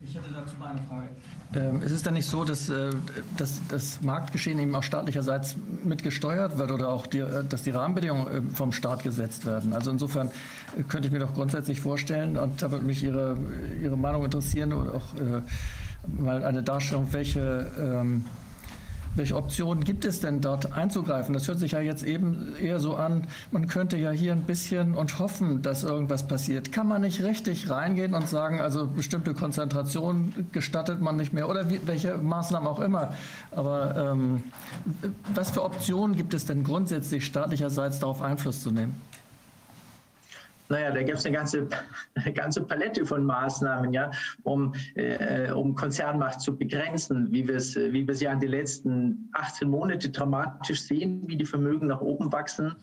[0.00, 1.08] Ich hätte dazu mal eine Frage.
[1.54, 2.90] Ähm, ist es denn nicht so, dass, äh,
[3.36, 8.50] dass das Marktgeschehen eben auch staatlicherseits mitgesteuert wird oder auch, die, äh, dass die Rahmenbedingungen
[8.50, 9.72] äh, vom Staat gesetzt werden?
[9.72, 10.30] Also insofern
[10.76, 13.36] äh, könnte ich mir doch grundsätzlich vorstellen, und da würde mich Ihre,
[13.80, 15.42] Ihre Meinung interessieren oder auch äh,
[16.06, 18.24] mal eine Darstellung, welche ähm,
[19.16, 21.34] welche Optionen gibt es denn dort einzugreifen?
[21.34, 24.94] Das hört sich ja jetzt eben eher so an, man könnte ja hier ein bisschen
[24.94, 26.72] und hoffen, dass irgendwas passiert.
[26.72, 31.70] Kann man nicht richtig reingehen und sagen, also bestimmte Konzentration gestattet man nicht mehr oder
[31.70, 33.14] wie, welche Maßnahmen auch immer.
[33.52, 34.42] Aber ähm,
[35.32, 39.00] was für Optionen gibt es denn grundsätzlich staatlicherseits darauf Einfluss zu nehmen?
[40.68, 41.68] Naja, da gibt es eine ganze,
[42.14, 44.10] eine ganze Palette von Maßnahmen, ja,
[44.44, 49.68] um, äh, um Konzernmacht zu begrenzen, wie wir es wie ja in den letzten 18
[49.68, 52.74] Monaten dramatisch sehen, wie die Vermögen nach oben wachsen.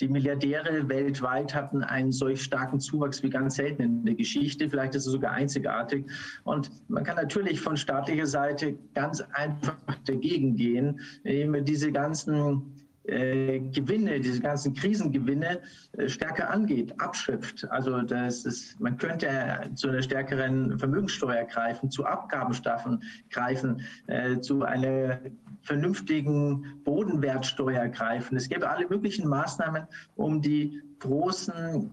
[0.00, 4.68] Die Milliardäre weltweit hatten einen solch starken Zuwachs wie ganz selten in der Geschichte.
[4.68, 6.04] Vielleicht ist es sogar einzigartig.
[6.44, 12.75] Und man kann natürlich von staatlicher Seite ganz einfach dagegen gehen, eben diese ganzen
[13.08, 15.60] äh, Gewinne, diese ganzen Krisengewinne
[15.92, 17.68] äh, stärker angeht, abschöpft.
[17.70, 19.28] Also das ist, man könnte
[19.74, 25.20] zu einer stärkeren Vermögenssteuer greifen, zu Abgabenstaffeln greifen, äh, zu einer
[25.62, 28.36] vernünftigen Bodenwertsteuer greifen.
[28.36, 29.86] Es gäbe alle möglichen Maßnahmen,
[30.16, 31.90] um die großen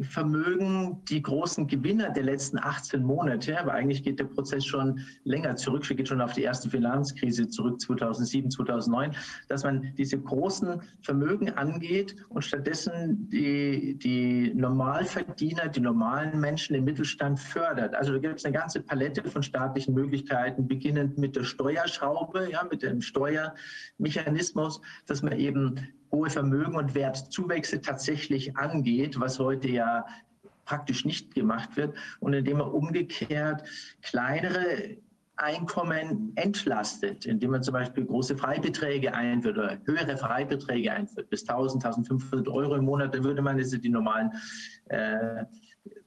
[0.00, 5.56] Vermögen die großen Gewinner der letzten 18 Monate, aber eigentlich geht der Prozess schon länger
[5.56, 9.14] zurück, geht schon auf die erste Finanzkrise zurück, 2007, 2009,
[9.48, 16.84] dass man diese großen Vermögen angeht und stattdessen die, die Normalverdiener, die normalen Menschen im
[16.84, 17.94] Mittelstand fördert.
[17.94, 22.64] Also da gibt es eine ganze Palette von staatlichen Möglichkeiten, beginnend mit der Steuerschraube, ja,
[22.70, 30.04] mit dem Steuermechanismus, dass man eben hohe Vermögen und Wertzuwächse tatsächlich angeht, was heute ja
[30.64, 33.64] praktisch nicht gemacht wird und indem er umgekehrt
[34.02, 34.96] kleinere
[35.36, 41.84] Einkommen entlastet, indem man zum Beispiel große Freibeträge einführt oder höhere Freibeträge einführt, bis 1000,
[41.84, 44.30] 1500 Euro im Monat, dann würde man diese die normalen
[44.88, 45.44] äh,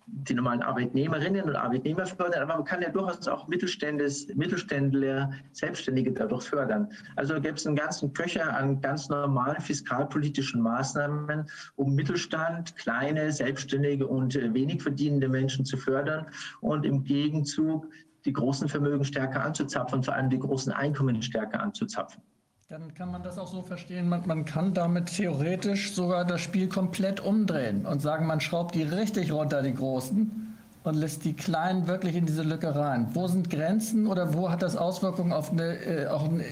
[0.08, 6.44] die normalen Arbeitnehmerinnen und Arbeitnehmer fördern, aber man kann ja durchaus auch Mittelständler, Selbstständige dadurch
[6.44, 6.90] fördern.
[7.16, 14.06] Also gibt es einen ganzen Köcher an ganz normalen fiskalpolitischen Maßnahmen, um Mittelstand, kleine, selbstständige
[14.06, 16.28] und äh, wenig verdienende Menschen zu fördern
[16.62, 17.88] und im Gegenzug
[18.26, 22.22] die großen Vermögen stärker anzuzapfen, vor allem die großen Einkommen stärker anzuzapfen.
[22.68, 26.68] Dann kann man das auch so verstehen, man, man, kann damit theoretisch sogar das Spiel
[26.68, 31.88] komplett umdrehen und sagen, man schraubt die richtig runter, die Großen, und lässt die Kleinen
[31.88, 33.08] wirklich in diese Lücke rein.
[33.14, 36.08] Wo sind Grenzen oder wo hat das Auswirkungen auf eine, äh,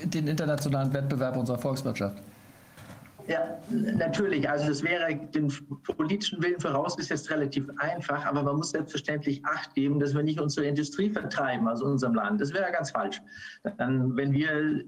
[0.06, 2.22] den internationalen Wettbewerb unserer Volkswirtschaft?
[3.26, 4.48] Ja, natürlich.
[4.48, 5.52] Also das wäre den
[5.98, 10.68] politischen Willen vorausgesetzt relativ einfach, aber man muss selbstverständlich Acht geben, dass wir nicht unsere
[10.68, 12.40] Industrie vertreiben aus unserem Land.
[12.40, 13.20] Das wäre ganz falsch.
[13.78, 14.84] Dann, wenn wir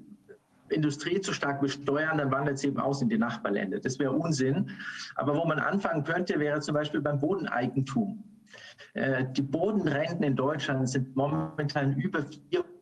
[0.69, 3.79] Industrie zu stark besteuern, dann wandert sie eben aus in die Nachbarländer.
[3.79, 4.71] Das wäre Unsinn.
[5.15, 8.23] Aber wo man anfangen könnte, wäre zum Beispiel beim Bodeneigentum.
[8.93, 12.25] Äh, die Bodenrenten in Deutschland sind momentan über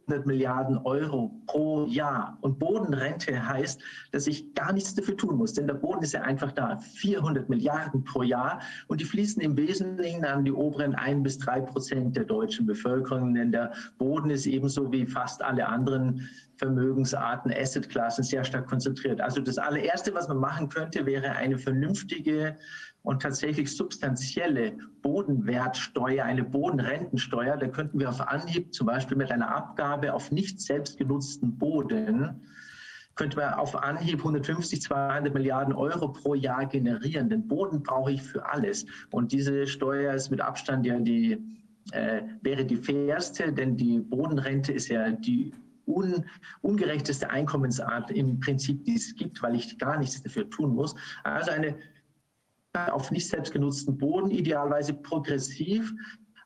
[0.05, 2.37] 400 Milliarden Euro pro Jahr.
[2.41, 6.21] Und Bodenrente heißt, dass ich gar nichts dafür tun muss, denn der Boden ist ja
[6.21, 6.77] einfach da.
[6.77, 11.61] 400 Milliarden pro Jahr und die fließen im Wesentlichen an die oberen ein bis drei
[11.61, 18.23] Prozent der deutschen Bevölkerung, denn der Boden ist ebenso wie fast alle anderen Vermögensarten, Assetklassen
[18.23, 19.19] sehr stark konzentriert.
[19.21, 22.57] Also das allererste, was man machen könnte, wäre eine vernünftige
[23.03, 27.57] und tatsächlich substanzielle Bodenwertsteuer, eine Bodenrentensteuer.
[27.57, 32.41] Da könnten wir auf Anhieb zum Beispiel mit einer Abgabe auf nicht selbstgenutzten Boden
[33.15, 37.29] könnte man auf Anhieb 150, 200 Milliarden Euro pro Jahr generieren.
[37.29, 38.85] Den Boden brauche ich für alles.
[39.11, 41.37] Und diese Steuer ist mit Abstand ja die,
[41.91, 45.53] äh, wäre die fairste, denn die Bodenrente ist ja die
[45.85, 46.25] un,
[46.61, 50.95] ungerechteste Einkommensart im Prinzip, die es gibt, weil ich gar nichts dafür tun muss.
[51.23, 51.75] Also eine
[52.73, 55.93] auf nicht selbstgenutzten Boden, idealerweise progressiv,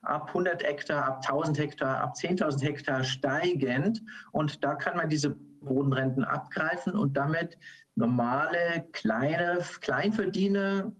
[0.01, 4.01] ab 100 Hektar, ab 1000 Hektar, ab 10.000 Hektar steigend.
[4.31, 5.31] Und da kann man diese
[5.61, 7.57] Bodenrenten abgreifen und damit
[7.95, 10.91] normale, kleine Kleinverdiener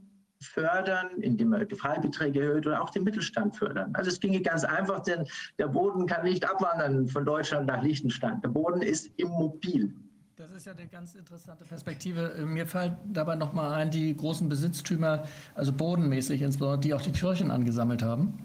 [0.42, 3.92] fördern, indem man die Freibeträge erhöht oder auch den Mittelstand fördern.
[3.96, 5.26] Also es ginge ganz einfach, denn
[5.58, 8.40] der Boden kann nicht abwandern von Deutschland nach Liechtenstein.
[8.42, 9.94] Der Boden ist immobil.
[10.38, 12.32] Das ist ja eine ganz interessante Perspektive.
[12.46, 15.24] Mir fällt dabei nochmal ein, die großen Besitztümer,
[15.56, 18.38] also bodenmäßig insbesondere, die auch die Kirchen angesammelt haben.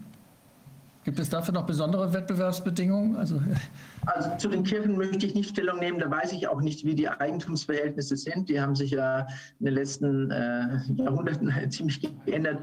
[1.03, 3.15] Gibt es dafür noch besondere Wettbewerbsbedingungen?
[3.15, 3.39] Also,
[4.07, 5.99] also, zu den Kirchen möchte ich nicht Stellung nehmen.
[5.99, 8.49] Da weiß ich auch nicht, wie die Eigentumsverhältnisse sind.
[8.49, 9.27] Die haben sich ja
[9.59, 12.57] in den letzten äh, Jahrhunderten ziemlich geändert.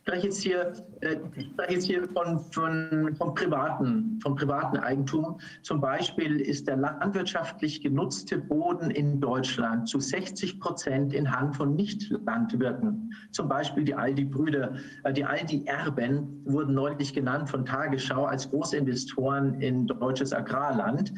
[0.00, 5.38] Spreche jetzt hier, äh, ich spreche jetzt hier von, von, vom, privaten, vom privaten Eigentum.
[5.62, 11.74] Zum Beispiel ist der landwirtschaftlich genutzte Boden in Deutschland zu 60 Prozent in Hand von
[11.74, 13.12] Nicht-Landwirten.
[13.32, 19.86] Zum Beispiel die Aldi-Brüder, äh, die Aldi-Erben wurden neulich genannt von Tagesschau als Großinvestoren in
[19.86, 21.12] deutsches Agrarland.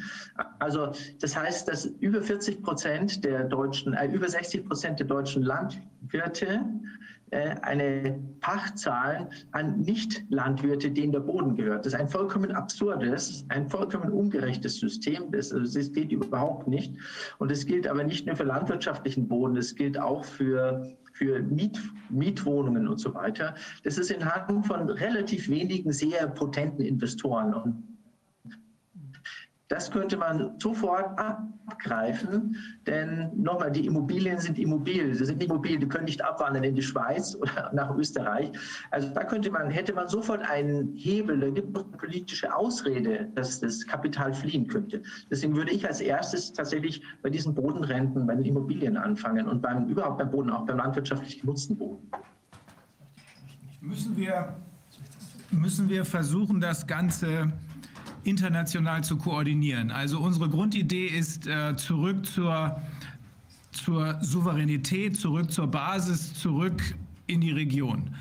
[0.59, 5.43] Also das heißt, dass über 40 Prozent der deutschen, äh, über 60 Prozent der deutschen
[5.43, 6.61] Landwirte
[7.33, 11.85] eine Pacht zahlen an Nicht-Landwirte, denen der Boden gehört.
[11.85, 15.31] Das ist ein vollkommen absurdes, ein vollkommen ungerechtes System.
[15.31, 16.93] Das, also das geht überhaupt nicht.
[17.39, 21.79] Und es gilt aber nicht nur für landwirtschaftlichen Boden, es gilt auch für für Miet,
[22.09, 23.53] Mietwohnungen und so weiter.
[23.83, 27.53] Das ist in Hand von relativ wenigen sehr potenten Investoren.
[27.53, 27.92] Und
[29.73, 35.17] das könnte man sofort abgreifen, denn nochmal, die Immobilien sind Immobilien.
[35.17, 38.51] Das sind Immobilien, die können nicht abwandern in die Schweiz oder nach Österreich.
[38.91, 43.31] Also da könnte man, hätte man sofort einen Hebel, da gibt es eine politische Ausrede,
[43.33, 45.01] dass das Kapital fliehen könnte.
[45.31, 49.87] Deswegen würde ich als erstes tatsächlich bei diesen Bodenrenten, bei den Immobilien anfangen und beim
[49.87, 52.11] überhaupt beim Boden, auch beim landwirtschaftlich genutzten Boden.
[53.81, 54.53] Müssen wir,
[55.49, 57.51] müssen wir versuchen, das Ganze
[58.23, 59.91] international zu koordinieren.
[59.91, 62.81] Also unsere Grundidee ist äh, zurück zur,
[63.71, 66.81] zur Souveränität, zurück zur Basis, zurück
[67.27, 68.15] in die Region.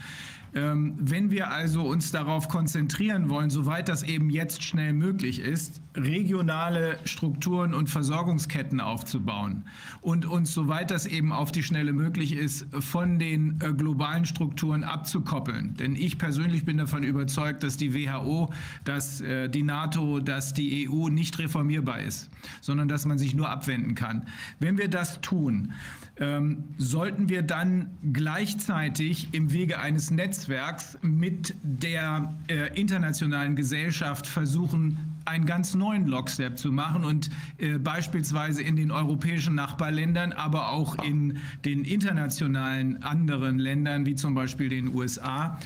[0.55, 5.81] Ähm, wenn wir also uns darauf konzentrieren wollen, soweit das eben jetzt schnell möglich ist,
[5.97, 9.65] regionale Strukturen und Versorgungsketten aufzubauen
[10.03, 14.85] und uns, soweit das eben auf die Schnelle möglich ist, von den äh, globalen Strukturen
[14.85, 15.75] abzukoppeln.
[15.77, 18.53] Denn ich persönlich bin davon überzeugt, dass die WHO,
[18.85, 23.49] dass äh, die NATO, dass die EU nicht reformierbar ist, sondern dass man sich nur
[23.49, 24.27] abwenden kann.
[24.59, 25.73] Wenn wir das tun,
[26.19, 35.21] ähm, sollten wir dann gleichzeitig im Wege eines Netzwerks mit der äh, internationalen Gesellschaft versuchen,
[35.25, 41.03] einen ganz neuen Lockstep zu machen und äh, beispielsweise in den europäischen Nachbarländern, aber auch
[41.03, 45.59] in den internationalen anderen Ländern, wie zum Beispiel den USA,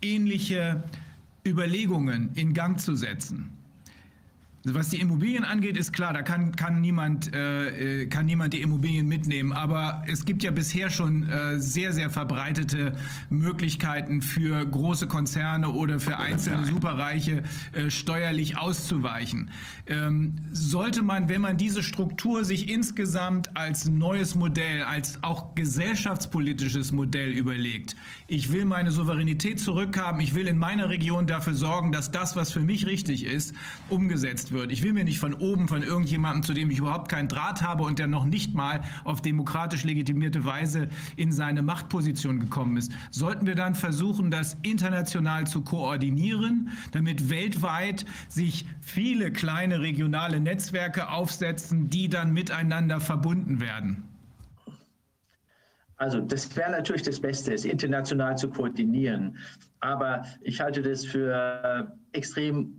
[0.00, 0.84] ähnliche
[1.46, 3.57] Überlegungen in Gang zu setzen.
[4.64, 8.60] Was die Immobilien angeht, ist klar, da kann, kann, niemand, äh, äh, kann niemand die
[8.60, 9.52] Immobilien mitnehmen.
[9.52, 12.92] Aber es gibt ja bisher schon äh, sehr, sehr verbreitete
[13.30, 19.50] Möglichkeiten für große Konzerne oder für einzelne Superreiche äh, steuerlich auszuweichen.
[19.86, 26.90] Ähm, sollte man, wenn man diese Struktur sich insgesamt als neues Modell, als auch gesellschaftspolitisches
[26.90, 27.94] Modell überlegt,
[28.26, 32.52] ich will meine Souveränität zurückhaben, ich will in meiner Region dafür sorgen, dass das, was
[32.52, 33.54] für mich richtig ist,
[33.88, 34.72] umgesetzt wird.
[34.72, 37.84] Ich will mir nicht von oben von irgendjemandem, zu dem ich überhaupt keinen Draht habe
[37.84, 43.46] und der noch nicht mal auf demokratisch legitimierte Weise in seine Machtposition gekommen ist, sollten
[43.46, 51.90] wir dann versuchen, das international zu koordinieren, damit weltweit sich viele kleine regionale Netzwerke aufsetzen,
[51.90, 54.04] die dann miteinander verbunden werden.
[55.98, 59.36] Also das wäre natürlich das Beste, es international zu koordinieren.
[59.80, 62.77] Aber ich halte das für extrem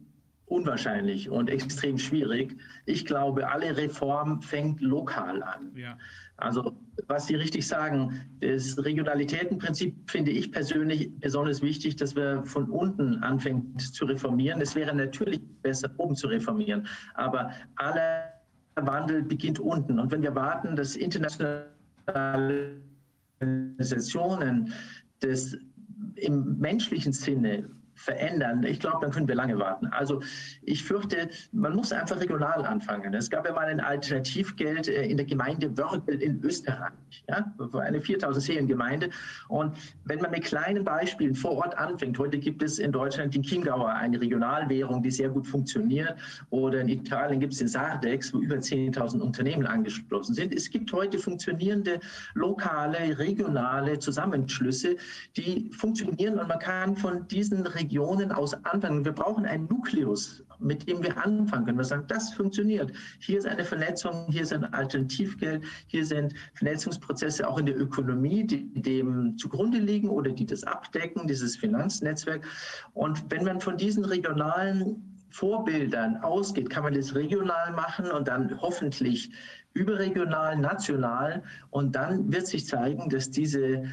[0.50, 2.58] unwahrscheinlich und extrem schwierig.
[2.86, 5.72] Ich glaube, alle Reform fängt lokal an.
[5.76, 5.98] Ja.
[6.38, 6.76] Also
[7.08, 13.22] was Sie richtig sagen, das Regionalitätenprinzip finde ich persönlich besonders wichtig, dass wir von unten
[13.24, 14.62] anfangen zu reformieren.
[14.62, 18.34] Es wäre natürlich besser, oben zu reformieren, aber aller
[18.76, 20.00] Wandel beginnt unten.
[20.00, 22.78] Und wenn wir warten, dass internationale
[23.42, 24.74] Organisationen
[25.20, 25.58] das
[26.16, 27.70] im menschlichen Sinne
[28.00, 29.88] verändern, ich glaube, dann können wir lange warten.
[29.88, 30.22] Also
[30.62, 33.14] ich fürchte, man muss einfach regional anfangen.
[33.14, 36.94] Es gab ja mal ein Alternativgeld äh, in der Gemeinde Wörgl in Österreich,
[37.28, 39.10] ja, eine 4000 Seelengemeinde.
[39.50, 43.44] Und wenn man mit kleinen Beispielen vor Ort anfängt, heute gibt es in Deutschland den
[43.44, 46.16] Chiemgauer, eine Regionalwährung, die sehr gut funktioniert,
[46.52, 50.56] oder in Italien gibt es den Sardex, wo über 10.000 Unternehmen angeschlossen sind.
[50.56, 52.00] Es gibt heute funktionierende
[52.34, 54.96] lokale, regionale Zusammenschlüsse,
[55.36, 59.04] die funktionieren und man kann von diesen Regionen Regionen aus anfangen.
[59.04, 61.78] Wir brauchen einen Nukleus, mit dem wir anfangen können.
[61.80, 62.92] Wir sagen, das funktioniert.
[63.20, 68.46] Hier ist eine Vernetzung, hier ist ein Alternativgeld, hier sind Vernetzungsprozesse auch in der Ökonomie,
[68.46, 72.46] die dem zugrunde liegen oder die das abdecken, dieses Finanznetzwerk.
[72.94, 78.62] Und wenn man von diesen regionalen Vorbildern ausgeht, kann man das regional machen und dann
[78.62, 79.32] hoffentlich
[79.74, 81.42] überregional, national.
[81.72, 83.84] Und dann wird sich zeigen, dass diese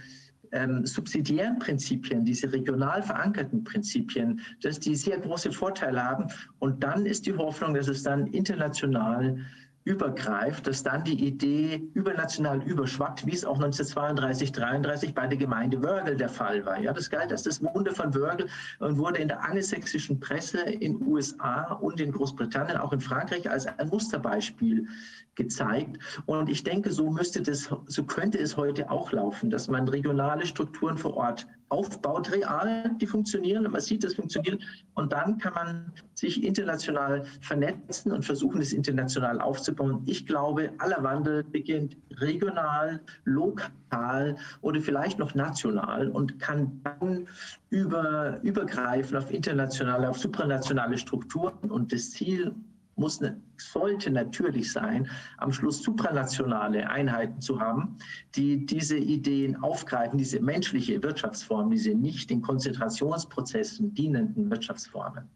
[0.52, 6.26] ähm, subsidiären Prinzipien, diese regional verankerten Prinzipien, dass die sehr große Vorteile haben.
[6.58, 9.38] Und dann ist die Hoffnung, dass es dann international
[9.86, 15.80] übergreift, dass dann die Idee übernational überschwappt, wie es auch 1932, 33 bei der Gemeinde
[15.80, 16.80] Wörgl der Fall war.
[16.80, 18.48] Ja, das galt als das Wunder von Wörgl
[18.80, 23.66] und wurde in der angelsächsischen Presse in USA und in Großbritannien, auch in Frankreich, als
[23.66, 24.88] ein Musterbeispiel
[25.36, 25.98] gezeigt.
[26.26, 30.46] Und ich denke, so müsste das, so könnte es heute auch laufen, dass man regionale
[30.46, 34.62] Strukturen vor Ort aufbaut, real, die funktionieren, man sieht, das funktioniert.
[34.94, 40.02] Und dann kann man sich international vernetzen und versuchen, es international aufzubauen.
[40.06, 47.28] Ich glaube, aller Wandel beginnt regional, lokal oder vielleicht noch national und kann dann
[47.70, 51.70] über, übergreifen auf internationale, auf supranationale Strukturen.
[51.70, 52.54] Und das Ziel
[52.96, 53.20] muss,
[53.58, 55.08] sollte natürlich sein,
[55.38, 57.98] am Schluss supranationale Einheiten zu haben,
[58.34, 65.28] die diese Ideen aufgreifen, diese menschliche Wirtschaftsform, diese nicht den Konzentrationsprozessen dienenden Wirtschaftsformen.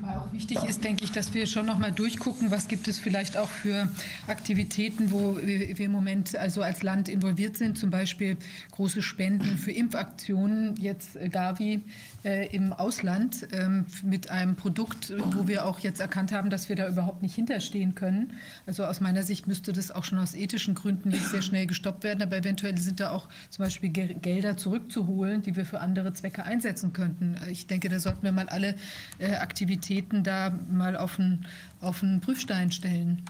[0.00, 2.98] Wobei auch wichtig ist, denke ich, dass wir schon noch mal durchgucken, was gibt es
[2.98, 3.88] vielleicht auch für
[4.28, 8.38] Aktivitäten, wo wir im Moment also als Land involviert sind, zum Beispiel
[8.70, 11.82] große Spenden für Impfaktionen, jetzt Gavi
[12.24, 16.76] äh, im Ausland ähm, mit einem Produkt, wo wir auch jetzt erkannt haben, dass wir
[16.76, 18.32] da überhaupt nicht hinterstehen können.
[18.66, 22.04] Also aus meiner Sicht müsste das auch schon aus ethischen Gründen nicht sehr schnell gestoppt
[22.04, 26.44] werden, aber eventuell sind da auch zum Beispiel Gelder zurückzuholen, die wir für andere Zwecke
[26.44, 27.36] einsetzen könnten.
[27.50, 28.76] Ich denke, da sollten wir mal alle
[29.18, 29.89] äh, Aktivitäten
[30.22, 31.46] da mal auf den,
[31.80, 33.22] auf den Prüfstein stellen.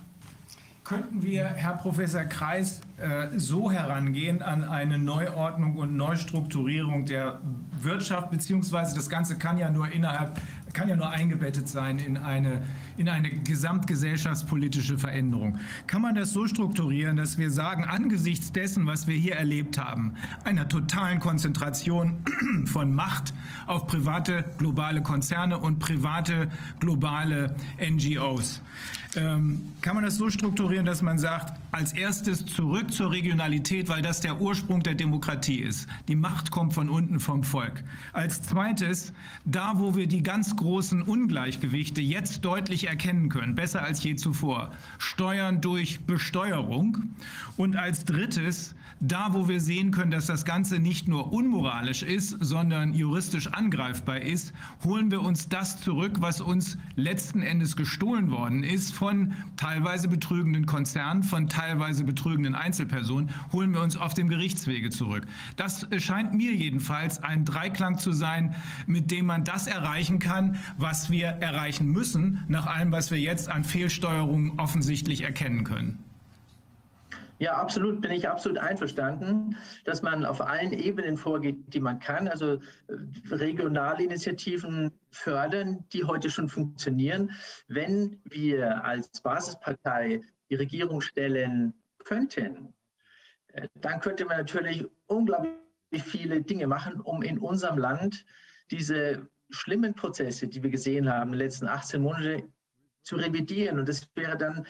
[0.85, 7.41] Könnten wir, Herr Professor Kreis, äh, so herangehen an eine Neuordnung und Neustrukturierung der
[7.81, 10.41] Wirtschaft, beziehungsweise das Ganze kann ja nur innerhalb,
[10.73, 12.63] kann ja nur eingebettet sein in eine,
[13.01, 15.59] in eine gesamtgesellschaftspolitische Veränderung.
[15.87, 20.13] Kann man das so strukturieren, dass wir sagen, angesichts dessen, was wir hier erlebt haben,
[20.45, 22.23] einer totalen Konzentration
[22.67, 23.33] von Macht
[23.67, 28.61] auf private globale Konzerne und private globale NGOs,
[29.17, 34.03] ähm, kann man das so strukturieren, dass man sagt, als erstes zurück zur Regionalität, weil
[34.03, 35.89] das der Ursprung der Demokratie ist.
[36.09, 37.83] Die Macht kommt von unten vom Volk.
[38.13, 39.13] Als zweites,
[39.45, 44.73] da wo wir die ganz großen Ungleichgewichte jetzt deutlich erkennen können, besser als je zuvor,
[44.99, 47.15] Steuern durch Besteuerung.
[47.57, 52.37] Und als drittes, da wo wir sehen können, dass das Ganze nicht nur unmoralisch ist,
[52.41, 54.53] sondern juristisch angreifbar ist,
[54.85, 60.67] holen wir uns das zurück, was uns letzten Endes gestohlen worden ist von teilweise betrügenden
[60.67, 65.27] Konzernen, von teilweise betrügenden Einzelpersonen, holen wir uns auf dem Gerichtswege zurück.
[65.57, 68.55] Das scheint mir jedenfalls ein Dreiklang zu sein,
[68.87, 73.49] mit dem man das erreichen kann, was wir erreichen müssen, nach allem, was wir jetzt
[73.49, 76.10] an Fehlsteuerungen offensichtlich erkennen können.
[77.41, 82.29] Ja, absolut, bin ich absolut einverstanden, dass man auf allen Ebenen vorgeht, die man kann.
[82.29, 82.61] Also äh,
[83.31, 87.31] regionale Initiativen fördern, die heute schon funktionieren.
[87.67, 90.21] Wenn wir als Basispartei
[90.51, 91.73] die Regierung stellen
[92.05, 92.75] könnten,
[93.55, 95.55] äh, dann könnte man natürlich unglaublich
[96.05, 98.27] viele Dinge machen, um in unserem Land
[98.71, 102.53] diese schlimmen Prozesse, die wir gesehen haben in den letzten 18 Monaten,
[103.03, 103.79] zu revidieren.
[103.79, 104.67] Und das wäre dann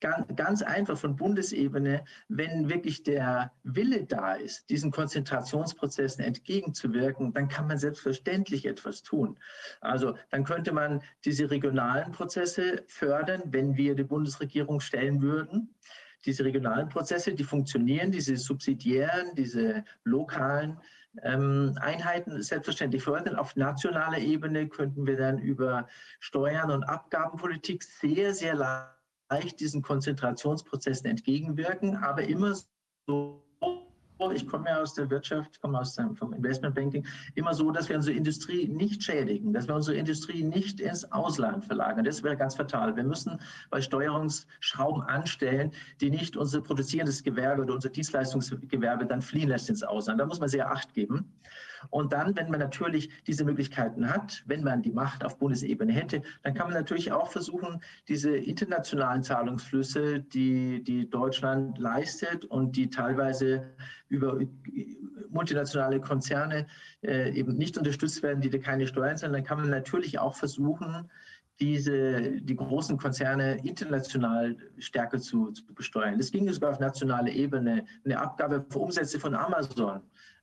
[0.00, 7.66] ganz einfach von Bundesebene, wenn wirklich der Wille da ist, diesen Konzentrationsprozessen entgegenzuwirken, dann kann
[7.66, 9.38] man selbstverständlich etwas tun.
[9.80, 15.74] Also dann könnte man diese regionalen Prozesse fördern, wenn wir die Bundesregierung stellen würden.
[16.26, 20.78] Diese regionalen Prozesse, die funktionieren, diese subsidiären, diese lokalen
[21.22, 23.36] ähm, Einheiten selbstverständlich fördern.
[23.36, 25.88] Auf nationaler Ebene könnten wir dann über
[26.20, 28.99] Steuern und Abgabenpolitik sehr, sehr leicht
[29.30, 32.54] leicht diesen Konzentrationsprozessen entgegenwirken, aber immer
[33.06, 33.44] so,
[34.34, 37.96] ich komme ja aus der Wirtschaft, komme aus dem vom Investmentbanking, immer so, dass wir
[37.96, 42.04] unsere Industrie nicht schädigen, dass wir unsere Industrie nicht ins Ausland verlagern.
[42.04, 42.94] Das wäre ganz fatal.
[42.96, 49.48] Wir müssen bei Steuerungsschrauben anstellen, die nicht unser produzierendes Gewerbe oder unser Dienstleistungsgewerbe dann fliehen
[49.48, 50.20] lässt ins Ausland.
[50.20, 51.32] Da muss man sehr Acht geben.
[51.88, 56.22] Und dann, wenn man natürlich diese Möglichkeiten hat, wenn man die Macht auf Bundesebene hätte,
[56.42, 62.90] dann kann man natürlich auch versuchen, diese internationalen Zahlungsflüsse, die, die Deutschland leistet und die
[62.90, 63.70] teilweise
[64.08, 64.38] über
[65.30, 66.66] multinationale Konzerne
[67.02, 70.34] äh, eben nicht unterstützt werden, die da keine Steuern zahlen, dann kann man natürlich auch
[70.34, 71.08] versuchen,
[71.60, 76.18] diese, die großen Konzerne international stärker zu, zu besteuern.
[76.18, 77.84] Es ging sogar auf nationaler Ebene.
[78.04, 80.00] Eine Abgabe für Umsätze von Amazon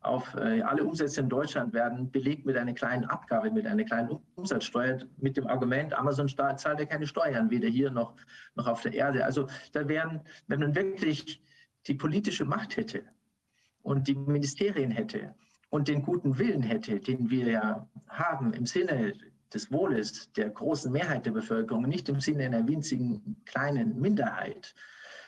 [0.07, 4.19] auf äh, alle Umsätze in Deutschland werden belegt mit einer kleinen Abgabe, mit einer kleinen
[4.35, 8.15] Umsatzsteuer, mit dem Argument, Amazon zahlt ja keine Steuern, weder hier noch,
[8.55, 9.25] noch auf der Erde.
[9.25, 11.41] Also da wären, wenn man wirklich
[11.87, 13.03] die politische Macht hätte
[13.83, 15.33] und die Ministerien hätte
[15.69, 19.13] und den guten Willen hätte, den wir ja haben im Sinne
[19.53, 24.73] des Wohles der großen Mehrheit der Bevölkerung, nicht im Sinne einer winzigen kleinen Minderheit,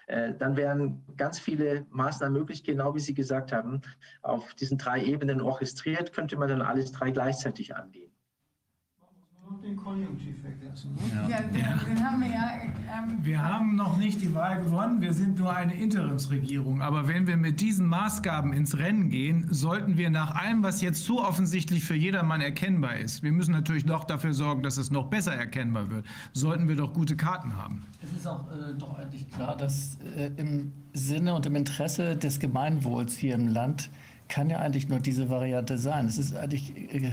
[0.10, 3.82] dann wären ganz viele Maßnahmen möglich, genau wie Sie gesagt haben,
[4.24, 8.09] auf diesen drei Ebenen orchestriert, könnte man dann alles drei gleichzeitig angehen.
[9.64, 10.96] Den Konjunktiv vergessen.
[11.28, 12.52] Ja, den, den haben wir ja.
[12.64, 16.82] Ähm, Wir haben noch nicht die Wahl gewonnen, wir sind nur eine Interimsregierung.
[16.82, 21.04] Aber wenn wir mit diesen Maßgaben ins Rennen gehen, sollten wir nach allem, was jetzt
[21.04, 25.08] so offensichtlich für jedermann erkennbar ist, wir müssen natürlich noch dafür sorgen, dass es noch
[25.08, 27.86] besser erkennbar wird, sollten wir doch gute Karten haben.
[28.02, 32.40] Es ist auch äh, doch eigentlich klar, dass äh, im Sinne und im Interesse des
[32.40, 33.90] Gemeinwohls hier im Land
[34.30, 36.06] kann ja eigentlich nur diese Variante sein.
[36.06, 37.12] Es ist eigentlich äh,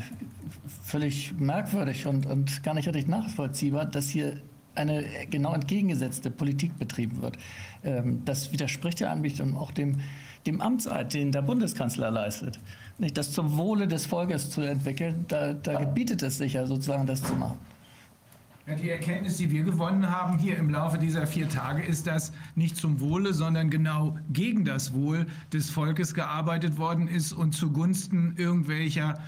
[0.85, 4.41] völlig merkwürdig und, und gar nicht richtig nachvollziehbar, dass hier
[4.77, 7.37] eine genau entgegengesetzte Politik betrieben wird.
[7.83, 10.01] Ähm, das widerspricht ja eigentlich auch dem,
[10.47, 12.61] dem Amtseid, den der Bundeskanzler leistet.
[12.99, 17.07] Nicht das zum Wohle des Volkes zu entwickeln, da, da gebietet es sich ja sozusagen,
[17.07, 17.59] das zu machen.
[18.75, 22.77] Die Erkenntnis, die wir gewonnen haben hier im Laufe dieser vier Tage, ist, dass nicht
[22.77, 29.21] zum Wohle, sondern genau gegen das Wohl des Volkes gearbeitet worden ist und zugunsten irgendwelcher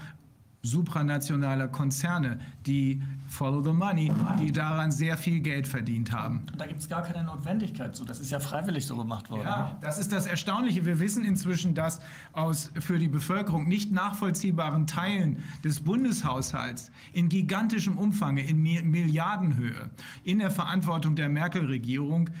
[0.61, 6.47] supranationaler Konzerne, die Follow the Money, die daran sehr viel Geld verdient haben.
[6.57, 8.03] Da gibt es gar keine Notwendigkeit zu.
[8.03, 9.43] Das ist ja freiwillig so gemacht worden.
[9.43, 10.85] Ja, das ist das Erstaunliche.
[10.85, 12.01] Wir wissen inzwischen, dass
[12.33, 19.89] aus für die Bevölkerung nicht nachvollziehbaren Teilen des Bundeshaushalts in gigantischem Umfang, in Mi- Milliardenhöhe,
[20.23, 22.31] in der Verantwortung der Merkel-Regierung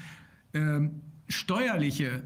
[0.53, 2.23] ähm, steuerliche,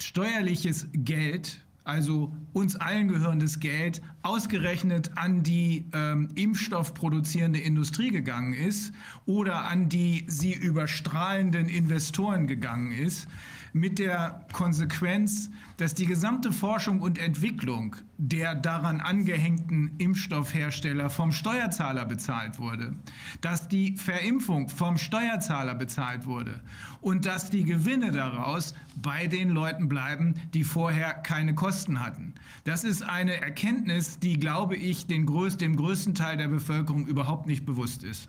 [0.00, 8.92] steuerliches Geld, also uns allen gehörendes Geld, ausgerechnet an die ähm, impfstoffproduzierende Industrie gegangen ist
[9.24, 13.26] oder an die sie überstrahlenden Investoren gegangen ist,
[13.72, 22.04] mit der Konsequenz, dass die gesamte Forschung und Entwicklung der daran angehängten Impfstoffhersteller vom Steuerzahler
[22.04, 22.96] bezahlt wurde,
[23.40, 26.60] dass die Verimpfung vom Steuerzahler bezahlt wurde
[27.00, 32.34] und dass die Gewinne daraus bei den Leuten bleiben, die vorher keine Kosten hatten.
[32.64, 37.46] Das ist eine Erkenntnis, die, glaube ich, den größ dem größten Teil der Bevölkerung überhaupt
[37.46, 38.28] nicht bewusst ist.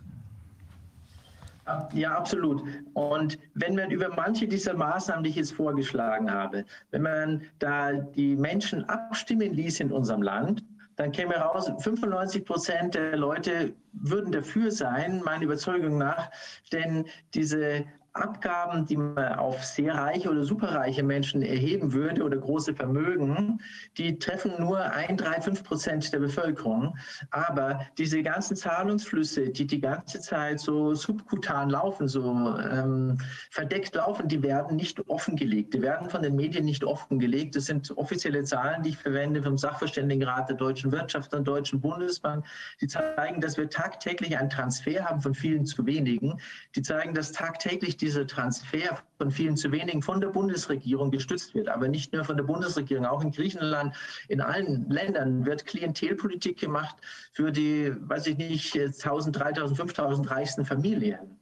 [1.92, 2.62] Ja, absolut.
[2.94, 7.92] Und wenn man über manche dieser Maßnahmen, die ich jetzt vorgeschlagen habe, wenn man da
[7.92, 10.64] die Menschen abstimmen ließ in unserem Land,
[10.96, 16.30] dann käme heraus, 95 Prozent der Leute würden dafür sein, meiner Überzeugung nach,
[16.72, 22.74] denn diese Abgaben, die man auf sehr reiche oder superreiche Menschen erheben würde oder große
[22.74, 23.60] Vermögen,
[23.96, 26.96] die treffen nur ein, drei, fünf Prozent der Bevölkerung.
[27.30, 33.18] Aber diese ganzen Zahlungsflüsse, die die ganze Zeit so subkutan laufen, so ähm,
[33.50, 35.74] verdeckt laufen, die werden nicht offengelegt.
[35.74, 37.54] Die werden von den Medien nicht offengelegt.
[37.54, 42.44] Das sind offizielle Zahlen, die ich verwende vom Sachverständigenrat der deutschen Wirtschaft und Deutschen Bundesbank.
[42.80, 46.40] Die zeigen, dass wir tagtäglich einen Transfer haben von vielen zu wenigen.
[46.74, 51.68] Die zeigen, dass tagtäglich dieser Transfer von vielen zu wenigen von der Bundesregierung gestützt wird.
[51.68, 53.94] Aber nicht nur von der Bundesregierung, auch in Griechenland,
[54.28, 56.96] in allen Ländern wird Klientelpolitik gemacht
[57.32, 61.38] für die, weiß ich nicht, 1000, 3000, 5000 reichsten Familien.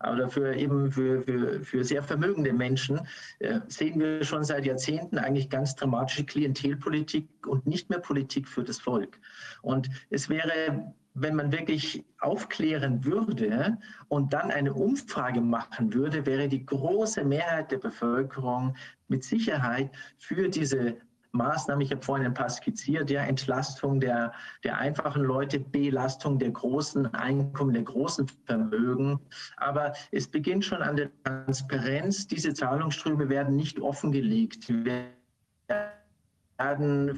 [0.00, 3.00] Aber für eben für, für, für sehr vermögende Menschen
[3.38, 8.64] äh, sehen wir schon seit Jahrzehnten eigentlich ganz dramatische Klientelpolitik und nicht mehr Politik für
[8.64, 9.18] das Volk.
[9.62, 16.48] Und es wäre wenn man wirklich aufklären würde und dann eine Umfrage machen würde, wäre
[16.48, 18.74] die große Mehrheit der Bevölkerung
[19.08, 20.96] mit Sicherheit für diese
[21.32, 24.32] Maßnahmen, ich habe vorhin ein paar skizziert, ja, Entlastung der,
[24.64, 29.20] der einfachen Leute, Belastung der großen Einkommen, der großen Vermögen.
[29.58, 32.26] Aber es beginnt schon an der Transparenz.
[32.26, 34.68] Diese Zahlungsströme werden nicht offengelegt.
[34.68, 35.12] Die werden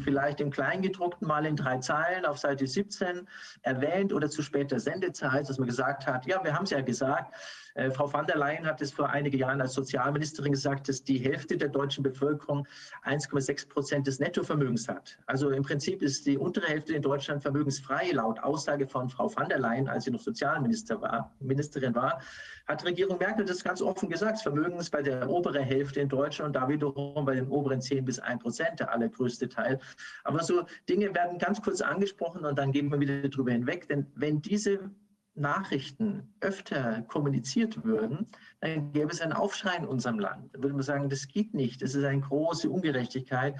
[0.04, 3.26] vielleicht im Kleingedruckten mal in drei Zeilen auf Seite 17
[3.62, 7.34] erwähnt oder zu später Sendezeit, dass man gesagt hat, ja, wir haben es ja gesagt,
[7.74, 11.18] äh, Frau van der Leyen hat es vor einigen Jahren als Sozialministerin gesagt, dass die
[11.18, 12.66] Hälfte der deutschen Bevölkerung
[13.04, 15.18] 1,6 Prozent des Nettovermögens hat.
[15.26, 19.48] Also im Prinzip ist die untere Hälfte in Deutschland vermögensfrei, laut Aussage von Frau van
[19.48, 22.20] der Leyen, als sie noch Sozialminister war, Ministerin war,
[22.66, 24.34] hat Regierung Merkel das ganz offen gesagt.
[24.34, 27.80] Das Vermögen ist bei der oberen Hälfte in Deutschland und da wiederum bei den oberen
[27.80, 29.78] 10 bis 1 Prozent, der allergrößte Teil.
[30.24, 33.88] Aber so Dinge werden ganz kurz angesprochen und dann gehen wir wieder drüber hinweg.
[33.88, 34.90] Denn wenn diese
[35.34, 38.26] Nachrichten öfter kommuniziert würden,
[38.60, 40.54] dann gäbe es einen Aufschrei in unserem Land.
[40.54, 43.54] Da würde man sagen, das geht nicht, das ist eine große Ungerechtigkeit.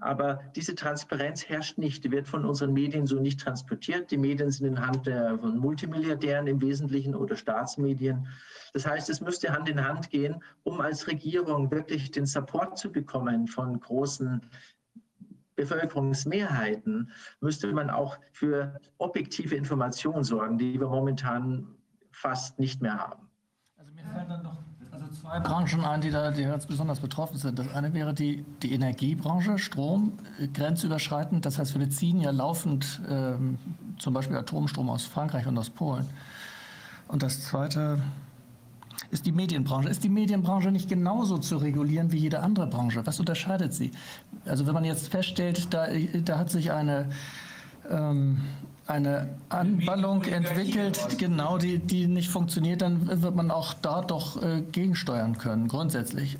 [0.00, 4.10] Aber diese Transparenz herrscht nicht, die wird von unseren Medien so nicht transportiert.
[4.10, 8.26] Die Medien sind in Hand der, von Multimilliardären im Wesentlichen oder Staatsmedien.
[8.72, 12.90] Das heißt, es müsste Hand in Hand gehen, um als Regierung wirklich den Support zu
[12.90, 14.40] bekommen von großen
[15.62, 17.10] Bevölkerungsmehrheiten
[17.40, 21.66] müsste man auch für objektive Informationen sorgen, die wir momentan
[22.10, 23.28] fast nicht mehr haben.
[23.76, 24.56] Also mir fallen dann noch
[24.90, 27.58] also zwei Branchen ein, die da die ganz besonders betroffen sind.
[27.58, 31.46] Das eine wäre die, die Energiebranche, Strom, äh, grenzüberschreitend.
[31.46, 33.58] Das heißt, wir beziehen ja laufend ähm,
[33.98, 36.08] zum Beispiel Atomstrom aus Frankreich und aus Polen.
[37.08, 38.00] Und das zweite
[39.10, 39.88] ist die Medienbranche.
[39.88, 43.06] Ist die Medienbranche nicht genauso zu regulieren wie jede andere Branche?
[43.06, 43.92] Was unterscheidet sie?
[44.44, 45.88] Also wenn man jetzt feststellt, da,
[46.24, 47.10] da hat sich eine,
[47.88, 48.40] ähm,
[48.86, 54.62] eine Anballung entwickelt, genau, die, die nicht funktioniert, dann wird man auch da doch äh,
[54.62, 56.38] gegensteuern können, grundsätzlich.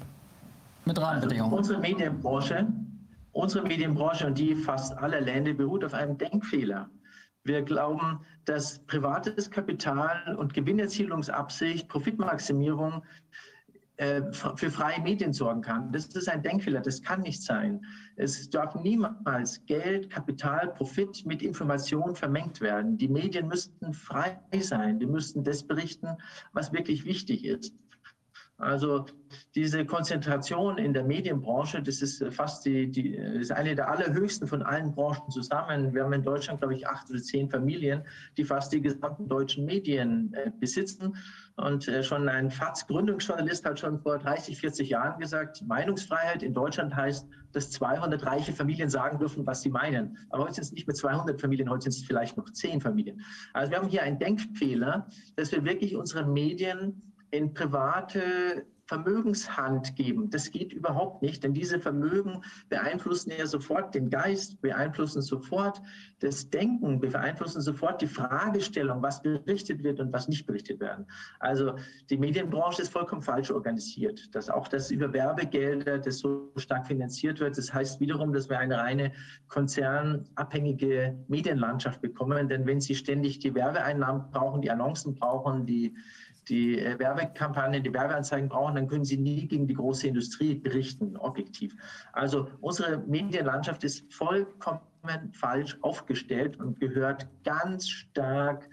[0.85, 1.53] Mit Rahmenbedingungen.
[1.53, 2.67] Also unsere Medienbranche,
[3.31, 6.89] unsere Medienbranche und die fast aller Länder beruht auf einem Denkfehler.
[7.45, 13.23] Wir glauben, dass privates Kapital und Gewinnerzielungsabsicht, Profitmaximierung äh,
[13.99, 15.93] für freie Medien sorgen kann.
[15.93, 17.85] Das ist ein Denkfehler, das kann nicht sein.
[18.17, 22.97] Es darf niemals Geld, Kapital, Profit mit Information vermengt werden.
[22.97, 26.09] Die Medien müssten frei sein, die müssten das berichten,
[26.53, 27.75] was wirklich wichtig ist.
[28.63, 29.07] Also
[29.57, 34.63] diese Konzentration in der Medienbranche, das ist fast die, die ist eine der allerhöchsten von
[34.63, 35.93] allen Branchen zusammen.
[35.93, 38.05] Wir haben in Deutschland, glaube ich, acht oder zehn Familien,
[38.37, 41.17] die fast die gesamten deutschen Medien äh, besitzen.
[41.57, 46.95] Und äh, schon ein FAZ-Gründungsjournalist hat schon vor 30, 40 Jahren gesagt, Meinungsfreiheit in Deutschland
[46.95, 50.17] heißt, dass 200 reiche Familien sagen dürfen, was sie meinen.
[50.31, 53.21] Aber heute sind es nicht mehr 200 Familien, heute sind es vielleicht noch zehn Familien.
[53.53, 55.07] Also wir haben hier einen Denkfehler,
[55.37, 60.29] dass wir wirklich unsere Medien in private Vermögenshand geben.
[60.31, 65.81] Das geht überhaupt nicht, denn diese Vermögen beeinflussen ja sofort den Geist, beeinflussen sofort
[66.19, 71.07] das Denken, beeinflussen sofort die Fragestellung, was berichtet wird und was nicht berichtet werden.
[71.39, 71.77] Also
[72.11, 74.35] die Medienbranche ist vollkommen falsch organisiert.
[74.35, 78.59] Dass auch das über Werbegelder, das so stark finanziert wird, das heißt wiederum, dass wir
[78.59, 79.13] eine reine
[79.49, 82.49] konzernabhängige Medienlandschaft bekommen.
[82.49, 85.95] Denn wenn Sie ständig die Werbeeinnahmen brauchen, die Annoncen brauchen, die
[86.49, 91.17] die äh, Werbekampagnen, die Werbeanzeigen brauchen, dann können sie nie gegen die große Industrie berichten,
[91.17, 91.75] objektiv.
[92.13, 94.81] Also unsere Medienlandschaft ist vollkommen
[95.33, 98.69] falsch aufgestellt und gehört ganz stark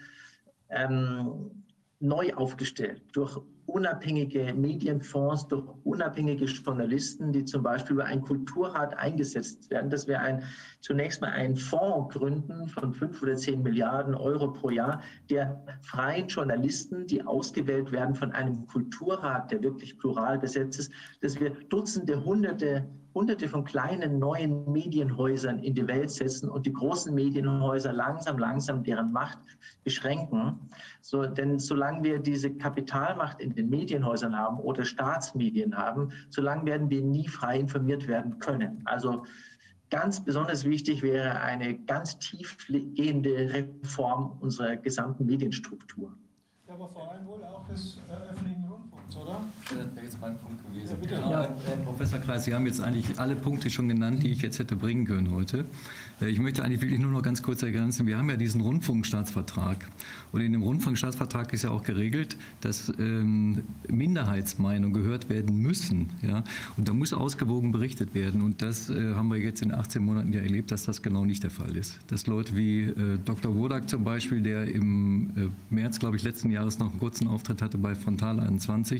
[0.68, 1.64] ähm,
[2.00, 3.38] neu aufgestellt durch
[3.70, 10.20] unabhängige Medienfonds, durch unabhängige Journalisten, die zum Beispiel über ein Kulturrat eingesetzt werden, dass wir
[10.20, 10.42] ein,
[10.80, 16.28] zunächst mal einen Fonds gründen von fünf oder zehn Milliarden Euro pro Jahr, der freien
[16.28, 22.24] Journalisten, die ausgewählt werden von einem Kulturrat, der wirklich plural besetzt ist, dass wir Dutzende,
[22.24, 28.38] Hunderte hunderte von kleinen neuen Medienhäusern in die Welt setzen und die großen Medienhäuser langsam,
[28.38, 29.38] langsam deren Macht
[29.84, 30.70] beschränken.
[31.00, 36.90] So, denn solange wir diese Kapitalmacht in den Medienhäusern haben oder Staatsmedien haben, solange werden
[36.90, 38.82] wir nie frei informiert werden können.
[38.84, 39.24] Also
[39.90, 46.12] ganz besonders wichtig wäre eine ganz tiefgehende Reform unserer gesamten Medienstruktur.
[46.68, 49.44] Aber vor allem wohl auch des äh, öffentlichen Rundfunks, oder?
[49.64, 50.96] Das wäre jetzt mein Punkt gewesen.
[51.02, 51.08] Ja.
[51.16, 51.48] Genau, Ja.
[51.66, 54.76] Herr Professor Kreis, Sie haben jetzt eigentlich alle Punkte schon genannt, die ich jetzt hätte
[54.76, 55.64] bringen können heute.
[56.20, 59.88] Äh, Ich möchte eigentlich wirklich nur noch ganz kurz ergänzen, wir haben ja diesen Rundfunkstaatsvertrag.
[60.32, 66.10] Und in dem Rundfunkstaatsvertrag ist ja auch geregelt, dass ähm, Minderheitsmeinungen gehört werden müssen.
[66.22, 66.44] Ja?
[66.76, 68.42] Und da muss ausgewogen berichtet werden.
[68.42, 71.42] Und das äh, haben wir jetzt in 18 Monaten ja erlebt, dass das genau nicht
[71.42, 71.98] der Fall ist.
[72.08, 73.54] Dass Leute wie äh, Dr.
[73.56, 77.62] Wodak zum Beispiel, der im äh, März, glaube ich, letzten Jahres noch einen kurzen Auftritt
[77.62, 78.99] hatte bei Frontal 21,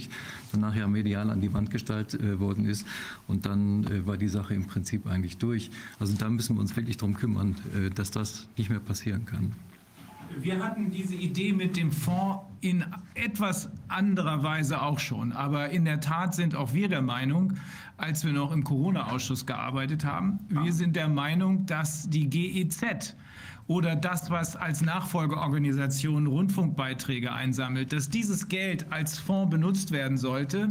[0.52, 2.86] danach ja medial an die Wand gestaltet äh, worden ist.
[3.26, 5.70] Und dann äh, war die Sache im Prinzip eigentlich durch.
[5.98, 9.52] Also da müssen wir uns wirklich darum kümmern, äh, dass das nicht mehr passieren kann.
[10.38, 15.32] Wir hatten diese Idee mit dem Fonds in etwas anderer Weise auch schon.
[15.32, 17.54] Aber in der Tat sind auch wir der Meinung,
[17.96, 23.16] als wir noch im Corona-Ausschuss gearbeitet haben, wir sind der Meinung, dass die GEZ
[23.70, 30.66] oder das, was als Nachfolgeorganisation Rundfunkbeiträge einsammelt, dass dieses Geld als Fonds benutzt werden sollte,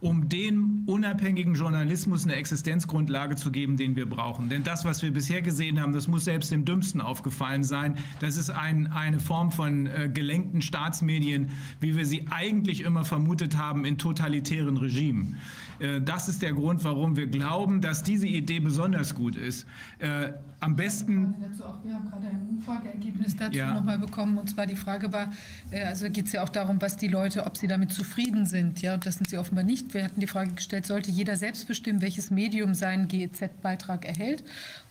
[0.00, 4.50] um dem unabhängigen Journalismus eine Existenzgrundlage zu geben, den wir brauchen.
[4.50, 7.96] Denn das, was wir bisher gesehen haben, das muss selbst dem Dümmsten aufgefallen sein.
[8.20, 11.50] Das ist ein, eine Form von äh, gelenkten Staatsmedien,
[11.80, 15.38] wie wir sie eigentlich immer vermutet haben in totalitären Regimen.
[15.78, 19.66] Äh, das ist der Grund, warum wir glauben, dass diese Idee besonders gut ist.
[19.98, 23.74] Äh, am besten auch, wir haben gerade Herrn Umfrageergebnis dazu Ja.
[23.74, 24.38] nochmal bekommen.
[24.38, 25.32] Und zwar die Frage war,
[25.70, 28.80] äh, also geht es ja auch darum, was die Leute, ob sie damit zufrieden sind.
[28.80, 29.92] Ja, und das sind sie offenbar nicht.
[29.94, 34.42] Wir hatten die Frage gestellt, sollte jeder selbst bestimmen, welches Medium seinen GEZ-Beitrag erhält?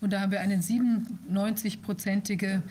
[0.02, 2.62] Und da haben wir eine 97-prozentige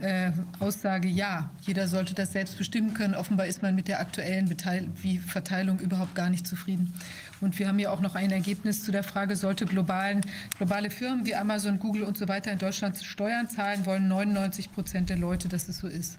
[0.00, 3.14] äh, Aussage, ja, jeder sollte das selbst bestimmen können.
[3.14, 6.92] Offenbar ist man mit der aktuellen Beteil wie Verteilung überhaupt gar nicht zufrieden.
[7.42, 10.20] Und wir haben ja auch noch ein Ergebnis zu der Frage, sollte globalen,
[10.56, 15.10] globale Firmen wie Amazon, Google und so weiter in Deutschland Steuern zahlen, wollen 99 Prozent
[15.10, 16.18] der Leute, dass es so ist.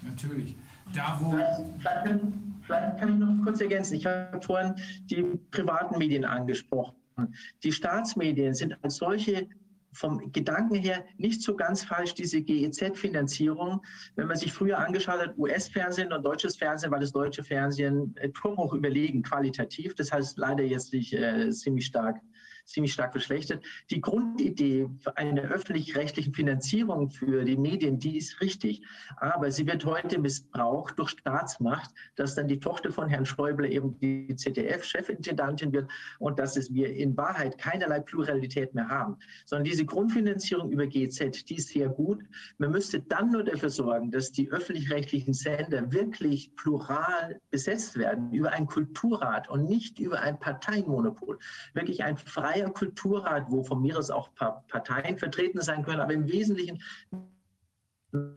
[0.00, 0.56] Natürlich.
[0.94, 3.94] Da, wo Vielleicht kann, vielleicht kann ich noch kurz ergänzen.
[3.94, 4.74] Ich habe vorhin
[5.10, 6.94] die privaten Medien angesprochen.
[7.62, 9.46] Die Staatsmedien sind als solche
[9.92, 13.82] vom Gedanken her nicht so ganz falsch, diese GEZ-Finanzierung.
[14.16, 18.30] Wenn man sich früher angeschaut hat, US-Fernsehen und deutsches Fernsehen, war das deutsche Fernsehen äh,
[18.30, 19.94] turmhoch überlegen, qualitativ.
[19.94, 22.20] Das heißt leider jetzt sich äh, ziemlich stark
[22.72, 23.62] ziemlich stark verschlechtert.
[23.90, 28.82] Die Grundidee für eine öffentlich-rechtlichen Finanzierung für die Medien, die ist richtig.
[29.18, 33.98] Aber sie wird heute missbraucht durch Staatsmacht, dass dann die Tochter von Herrn Schäuble eben
[34.00, 39.16] die ZDF-Chefintendantin wird und dass es wir in Wahrheit keinerlei Pluralität mehr haben.
[39.44, 42.22] Sondern diese Grundfinanzierung über GZ, die ist sehr gut.
[42.58, 48.52] Man müsste dann nur dafür sorgen, dass die öffentlich-rechtlichen Sender wirklich plural besetzt werden über
[48.52, 51.38] einen Kulturrat und nicht über ein Parteienmonopol.
[51.74, 56.12] Wirklich ein freier Kulturrat, wo von mir aus auch Pa- Parteien vertreten sein können, aber
[56.12, 56.80] im Wesentlichen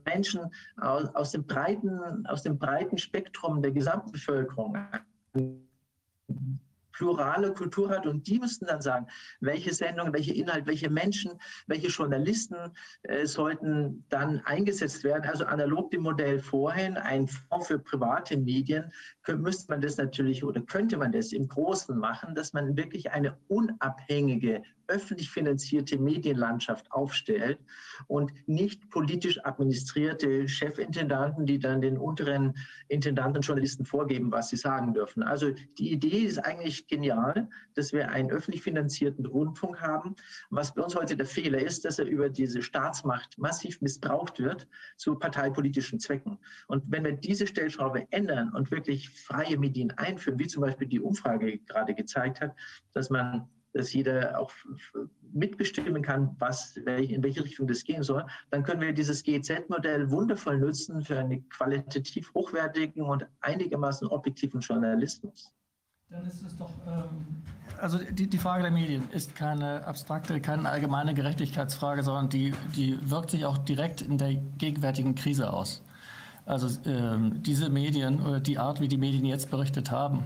[0.05, 4.77] Menschen aus, aus, dem breiten, aus dem breiten Spektrum der gesamten Bevölkerung
[6.98, 9.07] plurale Kultur hat und die müssten dann sagen,
[9.40, 11.32] welche Sendungen, welche Inhalt, welche Menschen,
[11.67, 12.56] welche Journalisten
[13.03, 15.30] äh, sollten dann eingesetzt werden.
[15.30, 18.91] Also analog dem Modell vorhin, ein Fonds für private Medien,
[19.27, 23.38] müsste man das natürlich oder könnte man das im Großen machen, dass man wirklich eine
[23.48, 27.59] unabhängige, öffentlich finanzierte Medienlandschaft aufstellt
[28.07, 32.55] und nicht politisch administrierte Chefintendanten, die dann den unteren
[32.88, 35.23] Intendanten und Journalisten vorgeben, was sie sagen dürfen.
[35.23, 40.15] Also die Idee ist eigentlich genial, dass wir einen öffentlich finanzierten Rundfunk haben.
[40.49, 44.67] Was bei uns heute der Fehler ist, dass er über diese Staatsmacht massiv missbraucht wird
[44.97, 46.38] zu parteipolitischen Zwecken.
[46.67, 50.99] Und wenn wir diese Stellschraube ändern und wirklich freie Medien einführen, wie zum Beispiel die
[50.99, 52.55] Umfrage gerade gezeigt hat,
[52.93, 54.51] dass man dass jeder auch
[55.33, 60.57] mitbestimmen kann, was, in welche Richtung das gehen soll, dann können wir dieses GEZ-Modell wundervoll
[60.57, 65.51] nutzen für einen qualitativ hochwertigen und einigermaßen objektiven Journalismus.
[66.09, 66.69] Dann ist es doch.
[67.81, 72.97] also die, die Frage der Medien ist keine abstrakte, keine allgemeine Gerechtigkeitsfrage, sondern die, die
[73.09, 75.83] wirkt sich auch direkt in der gegenwärtigen Krise aus.
[76.45, 80.23] Also ähm, diese Medien oder die Art, wie die Medien jetzt berichtet haben,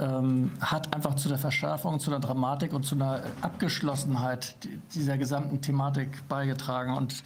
[0.00, 4.56] ähm, hat einfach zu der Verschärfung, zu der Dramatik und zu einer Abgeschlossenheit
[4.94, 6.96] dieser gesamten Thematik beigetragen.
[6.96, 7.22] Und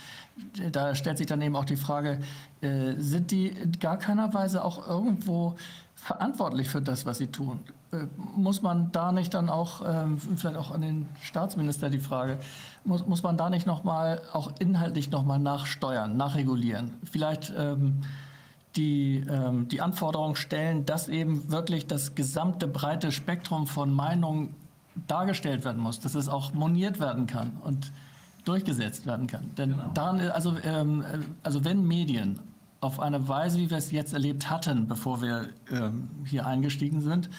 [0.73, 2.19] da stellt sich dann eben auch die Frage,
[2.61, 5.57] äh, sind die in gar keiner Weise auch irgendwo
[5.95, 7.61] verantwortlich für das, was sie tun?
[7.93, 12.39] Äh, muss man da nicht dann auch, ähm, vielleicht auch an den Staatsminister die Frage,
[12.85, 16.95] muss, muss man da nicht nochmal auch inhaltlich nochmal nachsteuern, nachregulieren?
[17.11, 18.03] Vielleicht ähm,
[18.77, 24.55] die, ähm, die Anforderung stellen, dass eben wirklich das gesamte breite Spektrum von Meinungen
[25.07, 27.93] dargestellt werden muss, dass es auch moniert werden kann und
[28.45, 29.55] durchgesetzt werden kann.
[29.57, 31.05] Denn daran, also, ähm,
[31.43, 32.41] also wenn Medien
[32.81, 37.31] auf eine Weise, wie wir es jetzt erlebt hatten, bevor wir ähm, hier eingestiegen sind,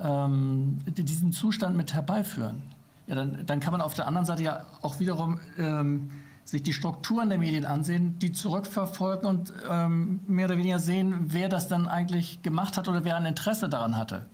[0.00, 2.62] ähm, diesen Zustand mit herbeiführen,
[3.06, 6.10] ja, dann, dann kann man auf der anderen Seite ja auch wiederum ähm,
[6.44, 11.48] sich die Strukturen der Medien ansehen, die zurückverfolgen und ähm, mehr oder weniger sehen, wer
[11.48, 14.26] das dann eigentlich gemacht hat oder wer ein Interesse daran hatte.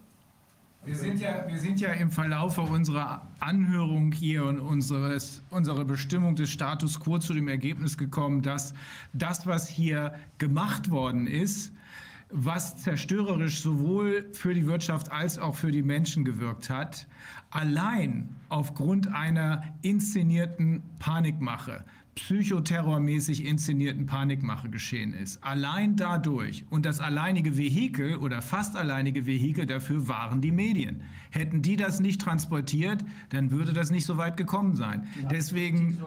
[0.83, 6.37] Wir sind, ja, wir sind ja im Verlaufe unserer Anhörung hier und unseres, unserer Bestimmung
[6.37, 8.73] des Status quo zu dem Ergebnis gekommen, dass
[9.13, 11.75] das, was hier gemacht worden ist,
[12.31, 17.07] was zerstörerisch sowohl für die Wirtschaft als auch für die Menschen gewirkt hat,
[17.51, 21.85] allein aufgrund einer inszenierten Panikmache,
[22.21, 25.43] psychoterrormäßig inszenierten Panikmache geschehen ist.
[25.43, 31.03] Allein dadurch und das alleinige Vehikel oder fast alleinige Vehikel dafür waren die Medien.
[31.31, 35.07] Hätten die das nicht transportiert, dann würde das nicht so weit gekommen sein.
[35.31, 35.99] Deswegen,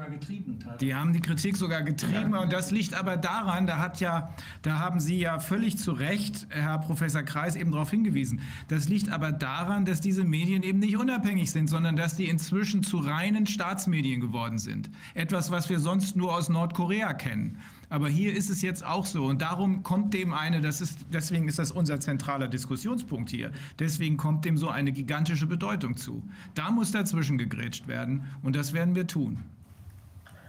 [0.81, 4.79] die haben die Kritik sogar getrieben und das liegt aber daran, da hat ja, da
[4.79, 8.41] haben Sie ja völlig zu Recht, Herr Professor Kreis, eben darauf hingewiesen.
[8.67, 12.83] Das liegt aber daran, dass diese Medien eben nicht unabhängig sind, sondern dass die inzwischen
[12.83, 14.89] zu reinen Staatsmedien geworden sind.
[15.13, 17.59] Etwas, was wir sonst nur aus Nordkorea kennen.
[17.93, 19.25] Aber hier ist es jetzt auch so.
[19.25, 23.51] Und darum kommt dem eine, das ist, deswegen ist das unser zentraler Diskussionspunkt hier.
[23.77, 26.23] Deswegen kommt dem so eine gigantische Bedeutung zu.
[26.55, 29.43] Da muss dazwischen gegrätscht werden und das werden wir tun.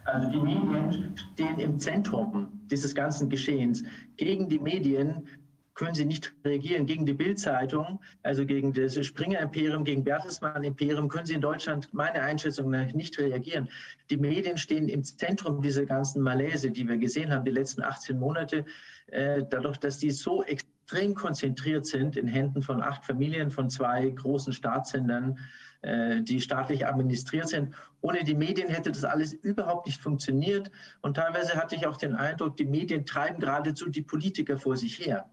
[0.06, 3.84] Also die Medien stehen im Zentrum dieses ganzen Geschehens.
[4.16, 5.28] Gegen die Medien
[5.74, 6.86] können sie nicht reagieren.
[6.86, 12.70] Gegen die Bild-Zeitung, also gegen das Springer-Imperium, gegen Bertelsmann-Imperium, können sie in Deutschland meine Einschätzung
[12.70, 13.68] nach nicht reagieren.
[14.10, 18.18] Die Medien stehen im Zentrum dieser ganzen Malaise, die wir gesehen haben, die letzten 18
[18.18, 18.64] Monate.
[19.08, 24.08] Äh, dadurch, dass die so extrem konzentriert sind in Händen von acht Familien, von zwei
[24.10, 25.38] großen Staatssendern,
[25.82, 27.74] äh, die staatlich administriert sind.
[28.00, 30.70] Ohne die Medien hätte das alles überhaupt nicht funktioniert.
[31.02, 34.98] Und teilweise hatte ich auch den Eindruck, die Medien treiben geradezu die Politiker vor sich
[34.98, 35.28] her.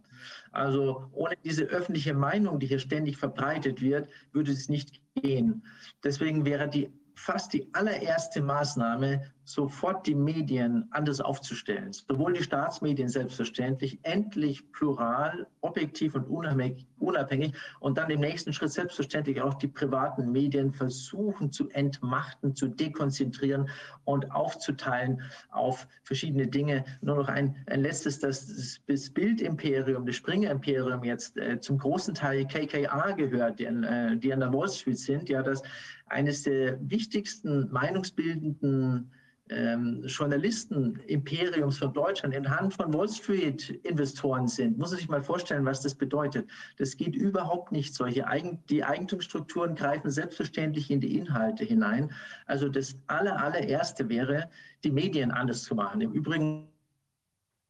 [0.51, 5.65] Also ohne diese öffentliche Meinung, die hier ständig verbreitet wird, würde es nicht gehen.
[6.03, 11.91] Deswegen wäre die fast die allererste Maßnahme, sofort die Medien anders aufzustellen.
[11.93, 19.41] Sowohl die Staatsmedien selbstverständlich, endlich plural, objektiv und unabhängig und dann im nächsten Schritt selbstverständlich
[19.41, 23.69] auch die privaten Medien versuchen zu entmachten, zu dekonzentrieren
[24.05, 26.85] und aufzuteilen auf verschiedene Dinge.
[27.01, 32.45] Nur noch ein, ein letztes, dass das Bildimperium, das Springer-Imperium jetzt äh, zum großen Teil
[32.45, 35.61] KKA gehört, die, äh, die an der Wall Street sind, ja, das
[36.07, 39.11] eines der wichtigsten meinungsbildenden
[39.51, 45.65] ähm, Journalisten-Imperiums von Deutschland in Hand von Wall Street-Investoren sind, muss man sich mal vorstellen,
[45.65, 46.49] was das bedeutet.
[46.77, 47.93] Das geht überhaupt nicht.
[47.93, 52.11] Solche Eigen die Eigentumsstrukturen greifen selbstverständlich in die Inhalte hinein.
[52.45, 54.49] Also das aller, allererste wäre,
[54.83, 56.01] die Medien anders zu machen.
[56.01, 56.69] Im Übrigen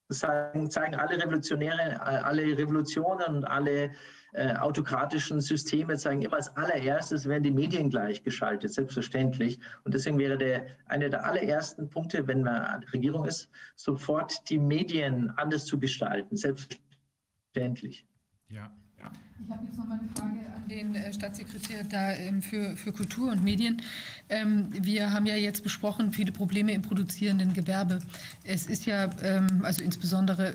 [0.10, 3.92] zeigen, alle Revolutionäre, alle Revolutionen und alle
[4.34, 9.60] äh, autokratischen Systeme zeigen immer als allererstes werden die Medien gleichgeschaltet, selbstverständlich.
[9.84, 15.32] Und deswegen wäre der, einer der allerersten Punkte, wenn man Regierung ist, sofort die Medien
[15.38, 18.06] anders zu gestalten, selbstverständlich.
[18.50, 18.72] Ja.
[19.44, 22.92] Ich habe jetzt noch mal eine Frage an den äh, Staatssekretär da ähm, für, für
[22.92, 23.82] Kultur und Medien.
[24.30, 28.00] Ähm, wir haben ja jetzt besprochen, viele Probleme im produzierenden Gewerbe.
[28.44, 30.54] Es ist ja, ähm, also insbesondere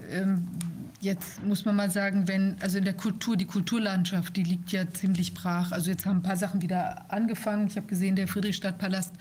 [1.07, 4.93] jetzt muss man mal sagen, wenn, also in der Kultur, die Kulturlandschaft, die liegt ja
[4.93, 5.73] ziemlich brach.
[5.73, 7.68] Also jetzt haben ein paar Sachen wieder angefangen.
[7.68, 9.15] Ich habe gesehen, der Friedrichstadtpalast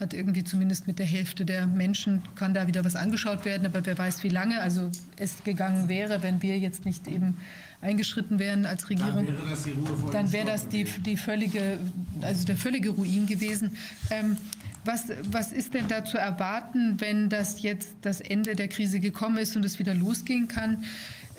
[0.00, 3.84] hat irgendwie zumindest mit der Hälfte der Menschen, kann da wieder was angeschaut werden, aber
[3.84, 7.38] wer weiß, wie lange also es gegangen wäre, wenn wir jetzt nicht eben
[7.80, 9.26] eingeschritten wären als Regierung.
[9.26, 11.78] Dann wäre das die, Ruhe wäre das die, die völlige,
[12.20, 13.76] also der völlige Ruin gewesen.
[14.10, 14.36] Ähm,
[14.84, 19.38] was, was ist denn da zu erwarten, wenn das jetzt das Ende der Krise gekommen
[19.38, 20.84] ist und es wieder losgehen kann?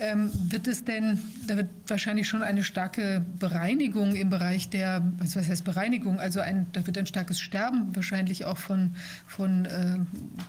[0.01, 5.35] Ähm, wird es denn, da wird wahrscheinlich schon eine starke Bereinigung im Bereich der, was
[5.35, 8.95] heißt Bereinigung, also ein, da wird ein starkes Sterben wahrscheinlich auch von,
[9.27, 9.97] von äh,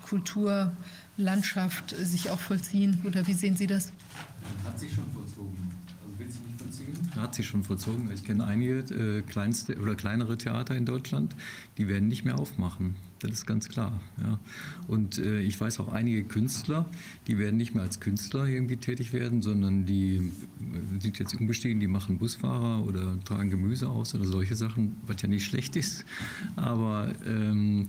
[0.06, 0.72] Kultur,
[1.16, 3.02] Landschaft sich auch vollziehen.
[3.04, 3.92] Oder wie sehen Sie das?
[4.64, 5.70] Hat sich schon vollzogen.
[6.00, 7.10] Also will sie nicht vollziehen?
[7.16, 8.10] Hat sich schon vollzogen.
[8.14, 11.34] Ich kenne einige äh, kleinste oder kleinere Theater in Deutschland,
[11.76, 12.94] die werden nicht mehr aufmachen.
[13.20, 14.00] Das ist ganz klar.
[14.22, 14.38] Ja.
[14.88, 16.86] Und äh, ich weiß auch einige Künstler,
[17.26, 21.80] die werden nicht mehr als Künstler irgendwie tätig werden, sondern die äh, sind jetzt unbestehen,
[21.80, 26.06] die machen Busfahrer oder tragen Gemüse aus oder solche Sachen, was ja nicht schlecht ist.
[26.56, 27.88] Aber ähm,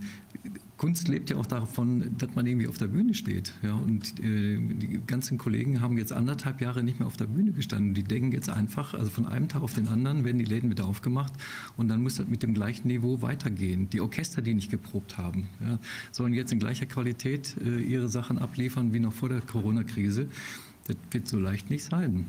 [0.82, 3.54] Kunst lebt ja auch davon, dass man irgendwie auf der Bühne steht.
[3.62, 7.52] Ja, und äh, die ganzen Kollegen haben jetzt anderthalb Jahre nicht mehr auf der Bühne
[7.52, 7.94] gestanden.
[7.94, 10.88] Die denken jetzt einfach, also von einem Tag auf den anderen werden die Läden wieder
[10.88, 11.34] aufgemacht
[11.78, 13.92] und dann muss das mit dem gleichen Niveau weitergehen.
[13.92, 15.78] Die Orchester, die nicht geprobt haben, ja,
[16.12, 20.30] sollen jetzt in gleicher Qualität äh, ihre Sachen abliefern wie noch vor der Corona-Krise.
[20.88, 22.26] Das wird so leicht nicht sein.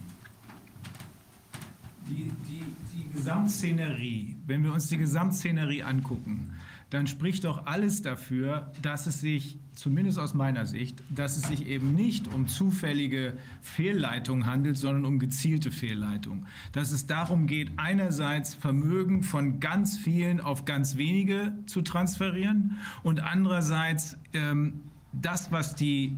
[2.06, 6.50] Die, die, die Gesamtszenerie, wenn wir uns die Gesamtszenerie angucken,
[6.92, 11.66] dann spricht doch alles dafür, dass es sich, zumindest aus meiner Sicht, dass es sich
[11.66, 16.46] eben nicht um zufällige Fehlleitungen handelt, sondern um gezielte Fehlleitungen.
[16.72, 23.20] Dass es darum geht, einerseits Vermögen von ganz vielen auf ganz wenige zu transferieren und
[23.20, 24.82] andererseits ähm,
[25.14, 26.14] das, was die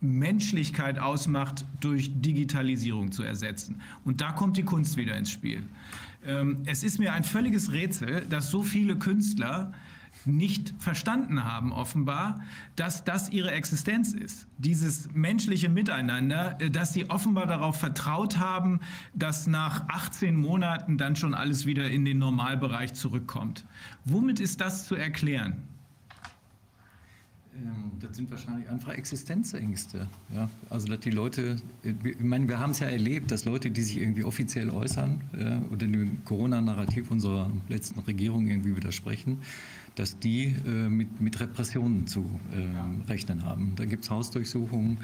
[0.00, 3.80] Menschlichkeit ausmacht, durch Digitalisierung zu ersetzen.
[4.04, 5.64] Und da kommt die Kunst wieder ins Spiel.
[6.24, 9.72] Ähm, es ist mir ein völliges Rätsel, dass so viele Künstler
[10.26, 12.40] nicht verstanden haben, offenbar,
[12.76, 14.46] dass das ihre Existenz ist.
[14.58, 18.80] Dieses menschliche Miteinander, äh, dass sie offenbar darauf vertraut haben,
[19.14, 23.64] dass nach 18 Monaten dann schon alles wieder in den Normalbereich zurückkommt.
[24.04, 25.62] Womit ist das zu erklären?
[27.56, 30.08] Ähm, das sind wahrscheinlich einfach Existenzängste.
[30.32, 30.48] Ja?
[30.70, 33.82] Also, dass die Leute, äh, ich meine, wir haben es ja erlebt, dass Leute, die
[33.82, 39.38] sich irgendwie offiziell äußern ja, oder dem Corona-Narrativ unserer letzten Regierung irgendwie widersprechen,
[39.94, 43.74] dass die äh, mit, mit Repressionen zu äh, rechnen haben.
[43.76, 44.98] Da gibt es Hausdurchsuchungen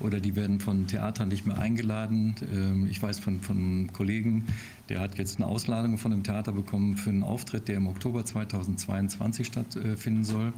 [0.00, 2.34] oder die werden von Theatern nicht mehr eingeladen.
[2.52, 4.46] Ähm, ich weiß von, von einem Kollegen,
[4.88, 8.24] der hat jetzt eine Ausladung von einem Theater bekommen für einen Auftritt, der im Oktober
[8.24, 10.52] 2022 stattfinden soll.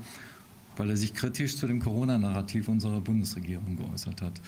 [0.76, 4.40] weil er sich kritisch zu dem Corona-Narrativ unserer Bundesregierung geäußert hat.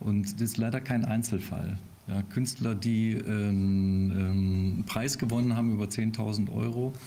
[0.00, 1.78] Und das ist leider kein Einzelfall.
[2.08, 6.98] Ja, Künstler, die einen ähm, Preis gewonnen haben über 10.000 Euro, ähm,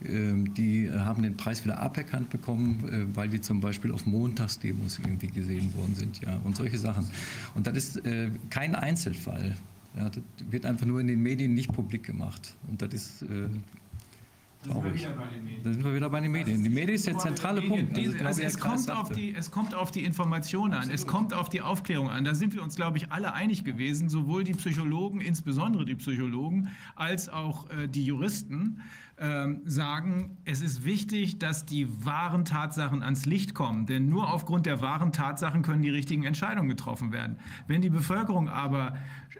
[0.00, 5.26] die haben den Preis wieder aberkannt bekommen, äh, weil die zum Beispiel auf Montagsdemos irgendwie
[5.26, 7.10] gesehen worden sind, ja, und solche Sachen.
[7.54, 9.56] Und das ist äh, kein Einzelfall.
[9.96, 12.54] Ja, das wird einfach nur in den Medien nicht publik gemacht.
[12.68, 13.48] Und das ist äh,
[14.68, 15.08] traurig.
[15.64, 16.62] Da sind wir wieder bei den Medien.
[16.62, 17.98] Die Medien ist der zentrale Punkt.
[17.98, 21.48] Also Herr es, kommt auf die, es kommt auf die Information an, es kommt auf
[21.48, 22.24] die Aufklärung an.
[22.24, 26.68] Da sind wir uns, glaube ich, alle einig gewesen, sowohl die Psychologen, insbesondere die Psychologen,
[26.94, 28.80] als auch äh, die Juristen
[29.20, 33.86] ähm, sagen, es ist wichtig, dass die wahren Tatsachen ans Licht kommen.
[33.86, 37.38] Denn nur aufgrund der wahren Tatsachen können die richtigen Entscheidungen getroffen werden.
[37.66, 38.96] Wenn die Bevölkerung aber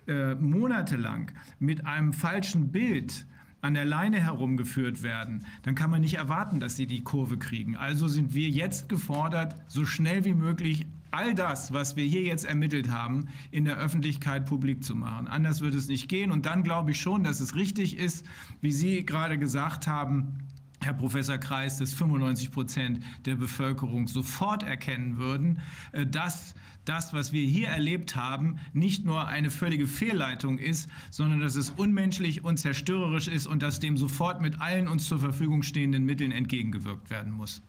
[0.07, 3.27] äh, monatelang mit einem falschen Bild
[3.61, 7.77] an der Leine herumgeführt werden, dann kann man nicht erwarten, dass sie die Kurve kriegen.
[7.77, 12.45] Also sind wir jetzt gefordert, so schnell wie möglich all das, was wir hier jetzt
[12.45, 15.29] ermittelt haben, in der Öffentlichkeit publik zu machen.
[15.29, 16.31] Anders wird es nicht gehen.
[16.31, 18.25] Und dann glaube ich schon, dass es richtig ist,
[18.61, 20.39] wie Sie gerade gesagt haben,
[20.81, 25.61] Herr Professor Kreis, dass 95 Prozent der Bevölkerung sofort erkennen würden,
[25.93, 26.55] äh, dass
[26.85, 31.71] das, was wir hier erlebt haben, nicht nur eine völlige Fehlleitung ist, sondern dass es
[31.71, 36.33] unmenschlich und zerstörerisch ist und dass dem sofort mit allen uns zur Verfügung stehenden Mitteln
[36.33, 37.63] entgegengewirkt werden muss.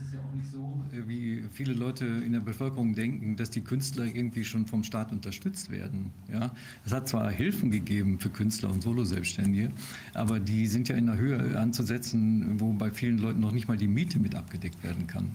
[0.00, 3.50] Es ist ja auch nicht so, äh, wie viele Leute in der Bevölkerung denken, dass
[3.50, 6.10] die Künstler irgendwie schon vom Staat unterstützt werden.
[6.32, 6.52] Ja?
[6.86, 9.70] Es hat zwar Hilfen gegeben für Künstler und Solo-Selbstständige,
[10.14, 13.76] aber die sind ja in der Höhe anzusetzen, wo bei vielen Leuten noch nicht mal
[13.76, 15.30] die Miete mit abgedeckt werden kann.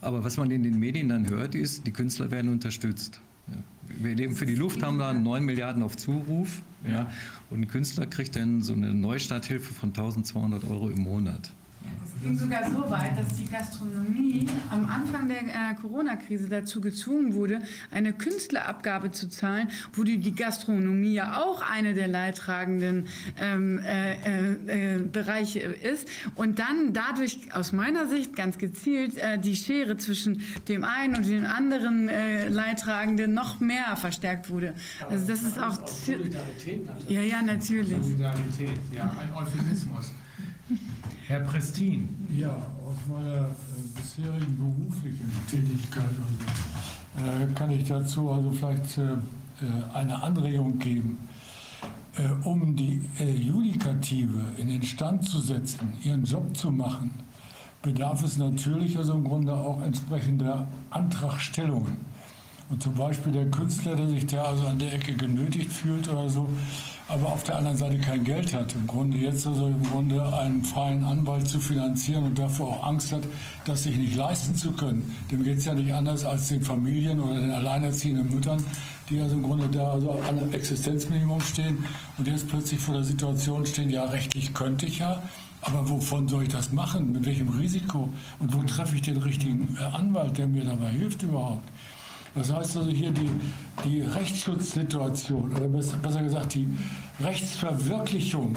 [0.00, 3.20] Aber was man in den Medien dann hört, ist, die Künstler werden unterstützt.
[3.86, 6.62] Wir leben für die Lufthansa 9 Milliarden auf Zuruf.
[6.88, 7.10] Ja.
[7.50, 11.52] Und ein Künstler kriegt dann so eine Neustarthilfe von 1200 Euro im Monat.
[12.18, 17.34] Es ging sogar so weit, dass die Gastronomie am Anfang der äh, Corona-Krise dazu gezwungen
[17.34, 17.60] wurde,
[17.92, 23.06] eine Künstlerabgabe zu zahlen, wo die, die Gastronomie ja auch eine der leidtragenden
[23.40, 26.08] ähm, äh, äh, äh, Bereiche ist.
[26.34, 31.28] Und dann dadurch aus meiner Sicht ganz gezielt äh, die Schere zwischen dem einen und
[31.28, 34.74] dem anderen äh, Leidtragenden noch mehr verstärkt wurde.
[35.08, 35.78] Also das ist auch...
[37.08, 37.96] Ja, ja, natürlich.
[38.02, 40.12] Solidarität, ja, ein Euphemismus.
[41.28, 42.08] Herr Prestin.
[42.34, 43.50] Ja, aus meiner äh,
[43.94, 51.18] bisherigen beruflichen Tätigkeit also, äh, kann ich dazu also vielleicht äh, äh, eine Anregung geben.
[52.16, 57.10] Äh, um die äh, Judikative in den Stand zu setzen, ihren Job zu machen,
[57.82, 61.98] bedarf es natürlich also im Grunde auch entsprechender Antragstellungen.
[62.70, 66.30] Und zum Beispiel der Künstler, der sich da also an der Ecke genötigt fühlt oder
[66.30, 66.48] so,
[67.08, 70.62] aber auf der anderen Seite kein Geld hat, im Grunde jetzt also im Grunde einen
[70.62, 73.22] freien Anwalt zu finanzieren und dafür auch Angst hat,
[73.64, 75.14] das sich nicht leisten zu können.
[75.30, 78.62] Dem geht es ja nicht anders als den Familien oder den alleinerziehenden Müttern,
[79.08, 81.84] die also im Grunde da also an Existenzminimum stehen
[82.18, 85.22] und jetzt plötzlich vor der Situation stehen, ja rechtlich könnte ich ja,
[85.62, 87.12] aber wovon soll ich das machen?
[87.12, 88.08] Mit welchem Risiko?
[88.38, 91.68] Und wo treffe ich den richtigen äh, Anwalt, der mir dabei hilft überhaupt?
[92.34, 93.30] Das heißt also hier die,
[93.84, 96.68] die Rechtsschutzsituation oder besser gesagt die
[97.20, 98.56] Rechtsverwirklichung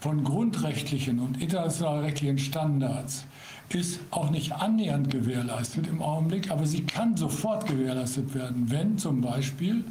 [0.00, 3.24] von grundrechtlichen und international rechtlichen Standards
[3.68, 9.20] ist auch nicht annähernd gewährleistet im Augenblick, aber sie kann sofort gewährleistet werden, wenn zum
[9.20, 9.84] Beispiel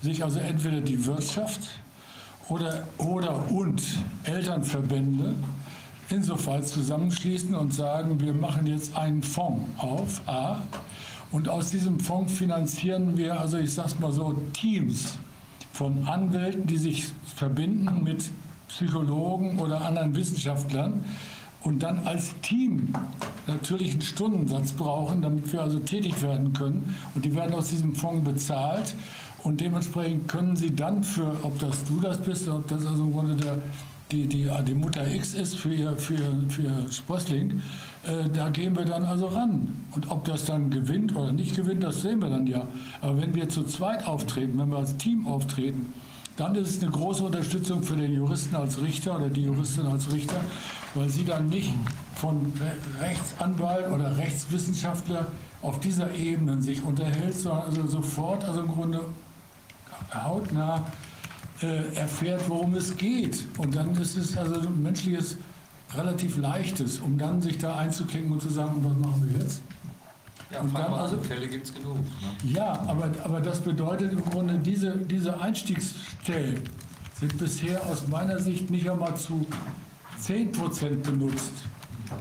[0.00, 1.60] sich also entweder die Wirtschaft
[2.48, 3.82] oder, oder und
[4.24, 5.34] Elternverbände
[6.10, 10.62] insofern zusammenschließen und sagen, wir machen jetzt einen Fonds auf, A,
[11.30, 15.18] und aus diesem Fonds finanzieren wir, also ich sage es mal so, Teams
[15.72, 18.30] von Anwälten, die sich verbinden mit
[18.68, 21.04] Psychologen oder anderen Wissenschaftlern
[21.62, 22.92] und dann als Team
[23.46, 26.96] natürlich einen Stundensatz brauchen, damit wir also tätig werden können.
[27.14, 28.94] Und die werden aus diesem Fonds bezahlt.
[29.42, 33.12] Und dementsprechend können sie dann für, ob das du das bist, ob das also im
[33.12, 33.58] Grunde der,
[34.10, 37.62] die, die, die Mutter X ist für ihr, für, für Sprössling,
[38.04, 39.84] äh, da gehen wir dann also ran.
[39.94, 42.66] Und ob das dann gewinnt oder nicht gewinnt, das sehen wir dann ja.
[43.00, 45.92] Aber wenn wir zu zweit auftreten, wenn wir als Team auftreten,
[46.36, 50.12] dann ist es eine große Unterstützung für den Juristen als Richter oder die Juristin als
[50.12, 50.40] Richter,
[50.94, 51.72] weil sie dann nicht
[52.14, 52.52] von
[53.00, 55.26] Rechtsanwalt oder Rechtswissenschaftler
[55.62, 59.00] auf dieser Ebene sich unterhält, sondern also sofort, also im Grunde
[60.14, 60.86] hautnah
[61.60, 63.44] äh, erfährt, worum es geht.
[63.58, 65.36] Und dann ist es also ein menschliches,
[65.94, 69.62] relativ leichtes, um dann sich da einzuklinken und zu sagen, was machen wir jetzt?
[70.50, 71.96] Ja, Und dann also- Fälle gibt es genug.
[71.96, 72.52] Ne?
[72.52, 76.62] Ja, aber, aber das bedeutet im Grunde, diese, diese Einstiegsstellen
[77.20, 79.46] sind bisher aus meiner Sicht nicht einmal zu
[80.18, 81.52] 10 Prozent benutzt.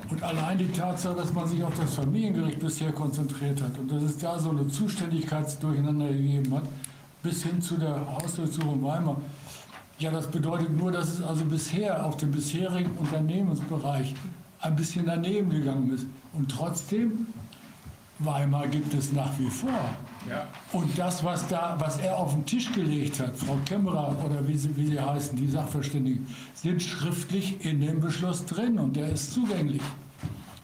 [0.10, 4.04] Und allein die Tatsache, dass man sich auf das Familiengericht bisher konzentriert hat und dass
[4.04, 6.64] es da so eine Zuständigkeitsdurcheinander gegeben hat,
[7.24, 9.22] bis hin zu der Hausdurchsuchung Weimar,
[10.00, 14.14] ja, das bedeutet nur, dass es also bisher auf dem bisherigen Unternehmensbereich
[14.60, 16.06] ein bisschen daneben gegangen ist.
[16.34, 17.28] Und trotzdem,
[18.20, 19.70] Weimar gibt es nach wie vor.
[20.30, 20.48] Ja.
[20.72, 24.58] Und das, was, da, was er auf den Tisch gelegt hat, Frau Kämmerer oder wie
[24.58, 29.34] sie, wie sie heißen, die Sachverständigen, sind schriftlich in dem Beschluss drin und der ist
[29.34, 29.82] zugänglich.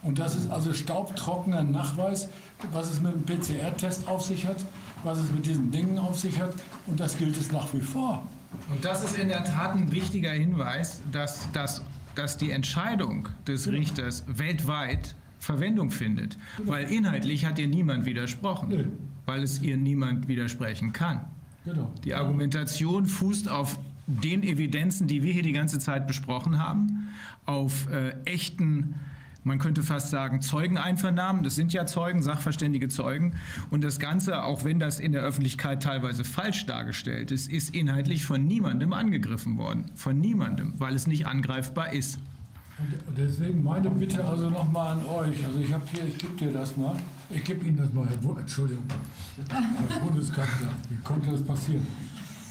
[0.02, 2.28] Und das ist also staubtrockener Nachweis,
[2.72, 4.58] was es mit dem PCR-Test auf sich hat,
[5.02, 6.54] was es mit diesen Dingen auf sich hat.
[6.86, 8.22] Und das gilt es nach wie vor.
[8.70, 11.82] Und das ist in der Tat ein wichtiger Hinweis, dass, dass,
[12.14, 16.38] dass die Entscheidung des Richters weltweit Verwendung findet.
[16.58, 21.20] Weil inhaltlich hat ihr niemand widersprochen, weil es ihr niemand widersprechen kann.
[21.64, 21.92] Genau.
[22.02, 27.08] Die Argumentation fußt auf den Evidenzen, die wir hier die ganze Zeit besprochen haben,
[27.46, 28.94] auf äh, echten,
[29.44, 31.42] man könnte fast sagen, Zeugeneinvernahmen.
[31.44, 33.34] Das sind ja Zeugen, sachverständige Zeugen.
[33.70, 38.24] Und das Ganze, auch wenn das in der Öffentlichkeit teilweise falsch dargestellt ist, ist inhaltlich
[38.24, 39.90] von niemandem angegriffen worden.
[39.94, 42.18] Von niemandem, weil es nicht angreifbar ist.
[42.78, 45.44] Und deswegen meine Bitte also nochmal an euch.
[45.46, 46.96] Also ich habe hier, ich gebe dir das mal.
[47.30, 48.84] Ich gebe Ihnen das mal, Herr Entschuldigung,
[49.48, 50.68] Herr Bundeskanzler.
[50.90, 51.86] Wie konnte das passieren?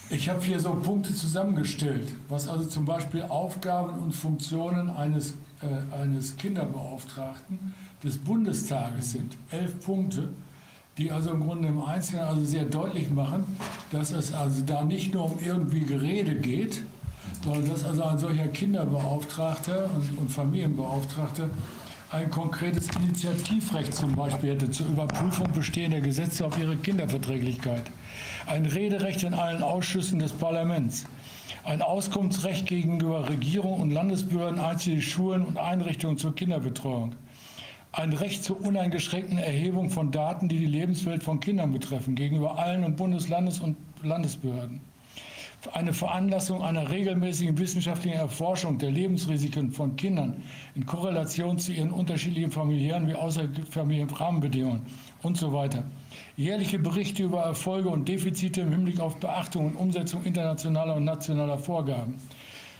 [0.09, 5.35] Ich habe hier so Punkte zusammengestellt, was also zum Beispiel Aufgaben und Funktionen eines,
[5.91, 9.37] eines Kinderbeauftragten des Bundestages sind.
[9.51, 10.29] Elf Punkte,
[10.97, 13.57] die also im Grunde im Einzelnen also sehr deutlich machen,
[13.91, 16.83] dass es also da nicht nur um irgendwie Gerede geht,
[17.43, 21.49] sondern dass also ein solcher Kinderbeauftragter und, und Familienbeauftragter
[22.11, 27.89] ein konkretes Initiativrecht zum Beispiel hätte zur Überprüfung bestehender Gesetze auf ihre Kinderverträglichkeit,
[28.45, 31.05] ein Rederecht in allen Ausschüssen des Parlaments,
[31.63, 37.15] ein Auskunftsrecht gegenüber Regierung und Landesbehörden, einzelne Schulen und Einrichtungen zur Kinderbetreuung,
[37.93, 42.83] ein Recht zur uneingeschränkten Erhebung von Daten, die die Lebenswelt von Kindern betreffen, gegenüber allen
[42.83, 44.81] und Bundeslandes- und Landesbehörden.
[45.71, 50.43] Eine Veranlassung einer regelmäßigen wissenschaftlichen Erforschung der Lebensrisiken von Kindern
[50.75, 54.81] in Korrelation zu ihren unterschiedlichen familiären wie außerfamiliären Rahmenbedingungen
[55.23, 55.83] und so weiter.
[56.37, 61.57] Jährliche Berichte über Erfolge und Defizite im Hinblick auf Beachtung und Umsetzung internationaler und nationaler
[61.57, 62.15] Vorgaben.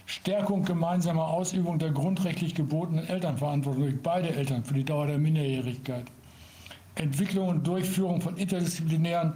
[0.05, 6.05] Stärkung gemeinsamer Ausübung der grundrechtlich gebotenen Elternverantwortung durch beide Eltern für die Dauer der Minderjährigkeit.
[6.95, 9.33] Entwicklung und Durchführung von interdisziplinären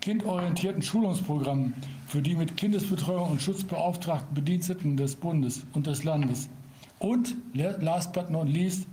[0.00, 1.74] kindorientierten Schulungsprogrammen
[2.06, 6.50] für die mit Kindesbetreuung und Schutzbeauftragten Bediensteten des Bundes und des Landes.
[6.98, 8.86] Und, last but not least,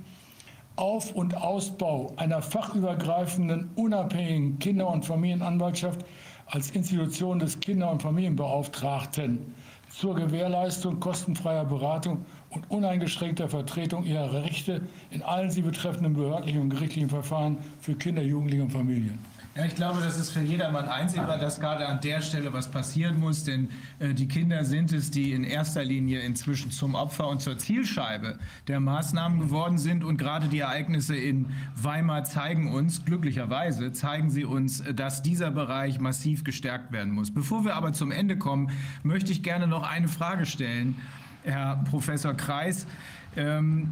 [0.79, 6.05] Auf- und Ausbau einer fachübergreifenden, unabhängigen Kinder- und Familienanwaltschaft
[6.45, 9.53] als Institution des Kinder- und Familienbeauftragten
[9.89, 16.69] zur Gewährleistung kostenfreier Beratung und uneingeschränkter Vertretung ihrer Rechte in allen sie betreffenden behördlichen und
[16.69, 19.19] gerichtlichen Verfahren für Kinder, Jugendliche und Familien.
[19.59, 23.19] Ja, ich glaube, das ist für jedermann einsehbar, dass gerade an der Stelle was passieren
[23.19, 23.67] muss, denn
[23.99, 28.39] äh, die Kinder sind es, die in erster Linie inzwischen zum Opfer und zur Zielscheibe
[28.69, 34.45] der Maßnahmen geworden sind und gerade die Ereignisse in Weimar zeigen uns, glücklicherweise zeigen sie
[34.45, 37.33] uns, dass dieser Bereich massiv gestärkt werden muss.
[37.33, 38.71] Bevor wir aber zum Ende kommen,
[39.03, 40.95] möchte ich gerne noch eine Frage stellen,
[41.43, 42.87] Herr Professor Kreis.
[43.35, 43.91] Ähm,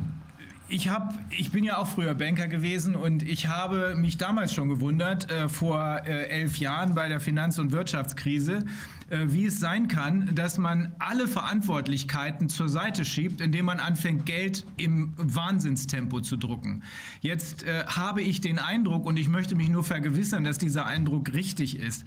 [0.69, 4.69] ich, hab, ich bin ja auch früher Banker gewesen und ich habe mich damals schon
[4.69, 8.65] gewundert, äh, vor äh, elf Jahren bei der Finanz- und Wirtschaftskrise,
[9.09, 14.25] äh, wie es sein kann, dass man alle Verantwortlichkeiten zur Seite schiebt, indem man anfängt,
[14.25, 16.83] Geld im Wahnsinnstempo zu drucken.
[17.21, 21.33] Jetzt äh, habe ich den Eindruck, und ich möchte mich nur vergewissern, dass dieser Eindruck
[21.33, 22.03] richtig ist,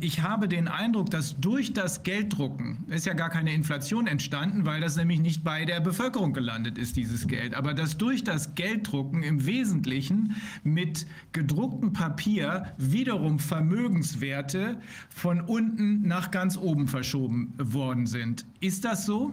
[0.00, 4.80] ich habe den Eindruck, dass durch das Gelddrucken, ist ja gar keine Inflation entstanden, weil
[4.80, 9.22] das nämlich nicht bei der Bevölkerung gelandet ist, dieses Geld, aber dass durch das Gelddrucken
[9.22, 10.34] im Wesentlichen
[10.64, 18.44] mit gedrucktem Papier wiederum Vermögenswerte von unten nach ganz oben verschoben worden sind.
[18.58, 19.32] Ist das so?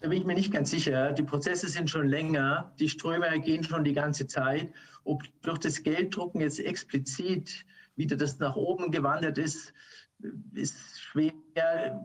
[0.00, 1.12] Da bin ich mir nicht ganz sicher.
[1.12, 4.72] Die Prozesse sind schon länger, die Ströme gehen schon die ganze Zeit.
[5.04, 7.64] Ob durch das Gelddrucken jetzt explizit
[7.96, 9.72] wieder das nach oben gewandert ist,
[10.54, 11.32] ist schwer,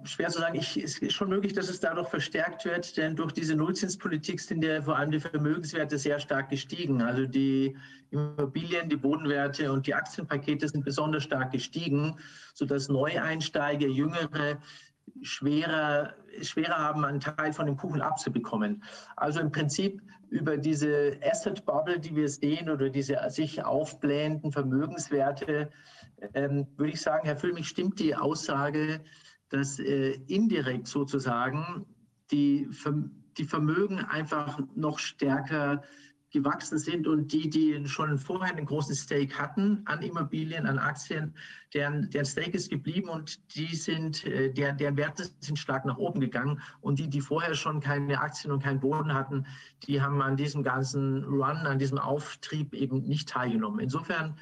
[0.03, 0.55] schwer zu sagen.
[0.55, 4.63] Ich, es ist schon möglich, dass es dadurch verstärkt wird, denn durch diese Nullzinspolitik sind
[4.63, 7.01] ja vor allem die Vermögenswerte sehr stark gestiegen.
[7.01, 7.77] Also die
[8.09, 12.17] Immobilien, die Bodenwerte und die Aktienpakete sind besonders stark gestiegen,
[12.53, 14.59] sodass Neueinsteiger, Jüngere
[15.21, 18.83] schwerer, schwerer haben, einen Teil von dem Kuchen abzubekommen.
[19.15, 25.69] Also im Prinzip über diese Asset Bubble, die wir sehen, oder diese sich aufblähenden Vermögenswerte,
[26.33, 29.01] ähm, würde ich sagen, Herr Füllmich, stimmt die Aussage,
[29.49, 31.85] dass äh, indirekt sozusagen
[32.31, 32.69] die,
[33.37, 35.83] die Vermögen einfach noch stärker
[36.31, 41.35] gewachsen sind und die, die schon vorher einen großen Stake hatten an Immobilien, an Aktien,
[41.73, 45.97] deren, deren Stake ist geblieben und die sind, äh, deren, deren Werte sind stark nach
[45.97, 49.45] oben gegangen und die, die vorher schon keine Aktien und keinen Boden hatten,
[49.83, 53.79] die haben an diesem ganzen Run, an diesem Auftrieb eben nicht teilgenommen.
[53.79, 54.37] Insofern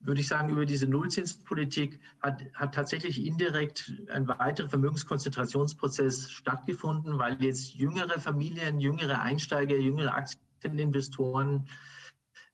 [0.00, 7.42] würde ich sagen, über diese Nullzinspolitik hat, hat tatsächlich indirekt ein weiterer Vermögenskonzentrationsprozess stattgefunden, weil
[7.42, 10.14] jetzt jüngere Familien, jüngere Einsteiger, jüngere
[10.64, 11.66] Aktieninvestoren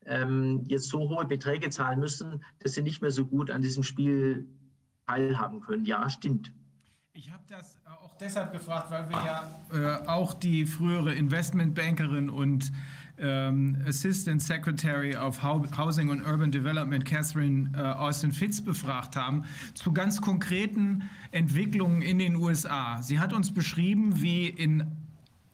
[0.07, 3.83] ähm, jetzt so hohe Beträge zahlen müssen, dass sie nicht mehr so gut an diesem
[3.83, 4.47] Spiel
[5.07, 5.85] teilhaben können.
[5.85, 6.53] Ja, stimmt.
[7.13, 12.71] Ich habe das auch deshalb gefragt, weil wir ja äh, auch die frühere Investmentbankerin und
[13.19, 19.93] ähm, Assistant Secretary of Housing and Urban Development, Catherine äh, Austin Fitz, befragt haben, zu
[19.93, 23.01] ganz konkreten Entwicklungen in den USA.
[23.01, 25.06] Sie hat uns beschrieben, wie in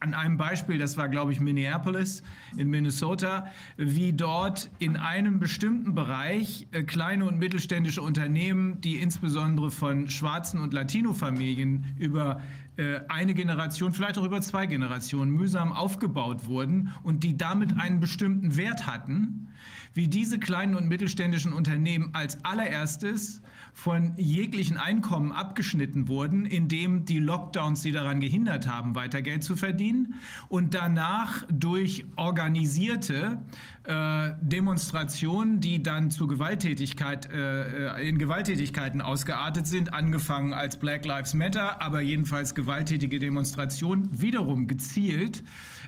[0.02, 2.24] an einem Beispiel, das war, glaube ich, Minneapolis
[2.56, 9.70] in Minnesota, wie dort in einem bestimmten Bereich äh, kleine und mittelständische Unternehmen, die insbesondere
[9.70, 12.42] von schwarzen und Latino-Familien über
[12.76, 18.00] äh, eine Generation, vielleicht auch über zwei Generationen mühsam aufgebaut wurden und die damit einen
[18.00, 19.48] bestimmten Wert hatten,
[19.94, 23.40] wie diese kleinen und mittelständischen Unternehmen als allererstes
[23.74, 29.56] von jeglichen Einkommen abgeschnitten wurden, indem die Lockdowns sie daran gehindert haben, weiter Geld zu
[29.56, 30.14] verdienen
[30.48, 33.38] und danach durch organisierte
[33.84, 41.34] äh, Demonstrationen, die dann zu Gewalttätigkeit, äh, in Gewalttätigkeiten ausgeartet sind, angefangen als Black Lives
[41.34, 45.42] Matter, aber jedenfalls gewalttätige Demonstrationen, wiederum gezielt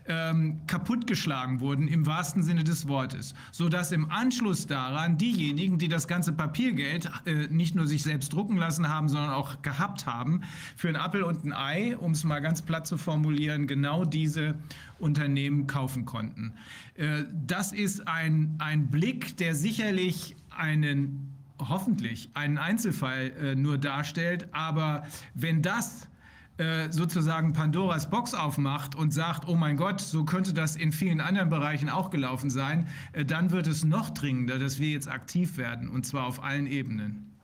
[0.06, 6.08] ähm, kaputtgeschlagen wurden im wahrsten Sinne des Wortes, sodass im Anschluss daran diejenigen, die das
[6.08, 10.42] ganze Papiergeld äh, nicht nur sich selbst drucken lassen haben, sondern auch gehabt haben,
[10.76, 14.54] für ein Appel und ein Ei, um es mal ganz platt zu formulieren, genau diese
[14.98, 16.54] Unternehmen kaufen konnten.
[16.96, 24.48] Äh, das ist ein, ein Blick, der sicherlich einen hoffentlich einen Einzelfall äh, nur darstellt,
[24.52, 26.08] aber wenn das
[26.56, 31.20] äh, sozusagen Pandoras Box aufmacht und sagt, oh mein Gott, so könnte das in vielen
[31.20, 35.56] anderen Bereichen auch gelaufen sein, äh, dann wird es noch dringender, dass wir jetzt aktiv
[35.56, 37.34] werden und zwar auf allen Ebenen.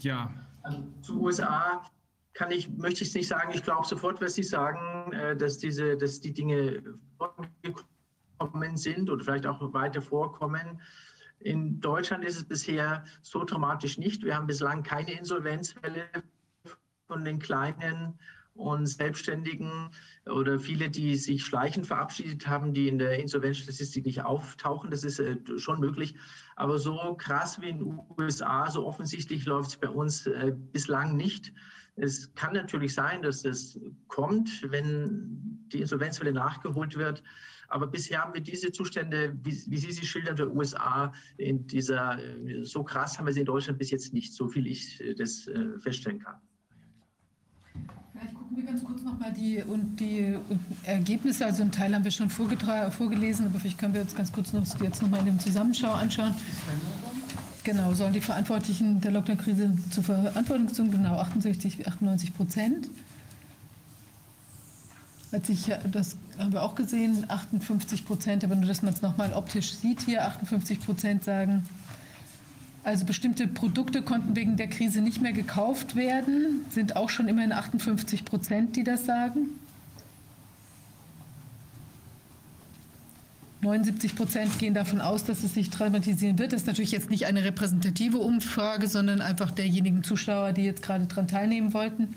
[0.00, 0.30] Ja.
[0.62, 1.82] Also zu USA
[2.34, 3.50] kann ich, möchte ich es nicht sagen.
[3.54, 6.82] Ich glaube sofort, was Sie sagen, äh, dass diese, dass die Dinge
[7.16, 10.80] vorgekommen sind oder vielleicht auch weiter vorkommen.
[11.40, 14.22] In Deutschland ist es bisher so dramatisch nicht.
[14.22, 16.04] Wir haben bislang keine Insolvenzwelle
[17.12, 18.18] von den Kleinen
[18.54, 19.90] und Selbstständigen
[20.26, 24.90] oder viele, die sich schleichend verabschiedet haben, die in der Insolvenzstatistik nicht auftauchen.
[24.90, 26.14] Das ist äh, schon möglich.
[26.56, 31.16] Aber so krass wie in den USA, so offensichtlich läuft es bei uns äh, bislang
[31.16, 31.52] nicht.
[31.96, 37.22] Es kann natürlich sein, dass es kommt, wenn die Insolvenzwelle nachgeholt wird.
[37.68, 42.18] Aber bisher haben wir diese Zustände, wie, wie Sie sie schildern, der USA, in dieser,
[42.18, 45.46] äh, so krass haben wir sie in Deutschland bis jetzt nicht, so viel ich das
[45.80, 46.40] feststellen kann.
[48.12, 50.36] Vielleicht gucken wir ganz kurz nochmal die, und die
[50.84, 51.46] Ergebnisse.
[51.46, 54.64] Also einen Teil haben wir schon vorgelesen, aber vielleicht können wir uns ganz kurz noch,
[54.80, 56.34] jetzt nochmal in dem Zusammenschau anschauen.
[57.64, 60.90] Genau, sollen die Verantwortlichen der Lockdown-Krise zur Verantwortung gezogen?
[60.90, 62.88] Genau, 68, 98 Prozent.
[65.30, 69.32] Als ich, das haben wir auch gesehen, 58 Prozent, aber nur, dass man es nochmal
[69.32, 71.66] optisch sieht hier, 58 Prozent sagen,
[72.84, 77.52] also bestimmte Produkte konnten wegen der Krise nicht mehr gekauft werden, sind auch schon immerhin
[77.52, 79.50] 58 Prozent, die das sagen.
[83.62, 86.52] 79 Prozent gehen davon aus, dass es sich dramatisieren wird.
[86.52, 91.06] Das ist natürlich jetzt nicht eine repräsentative Umfrage, sondern einfach derjenigen Zuschauer, die jetzt gerade
[91.06, 92.16] daran teilnehmen wollten.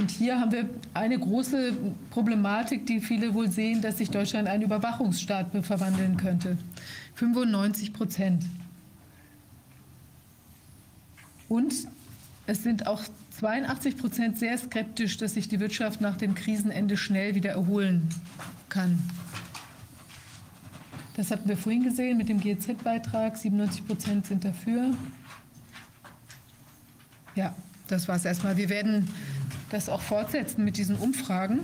[0.00, 1.74] Und hier haben wir eine große
[2.08, 6.56] Problematik, die viele wohl sehen, dass sich Deutschland in einen Überwachungsstaat verwandeln könnte.
[7.16, 8.46] 95 Prozent.
[11.50, 11.74] Und
[12.46, 13.02] es sind auch
[13.38, 18.08] 82 Prozent sehr skeptisch, dass sich die Wirtschaft nach dem Krisenende schnell wieder erholen
[18.70, 18.98] kann.
[21.14, 23.36] Das hatten wir vorhin gesehen mit dem GEZ-Beitrag.
[23.36, 24.96] 97 Prozent sind dafür.
[27.34, 27.54] Ja,
[27.86, 28.56] das war es erstmal.
[28.56, 29.06] Wir werden
[29.70, 31.60] das auch fortsetzen mit diesen Umfragen.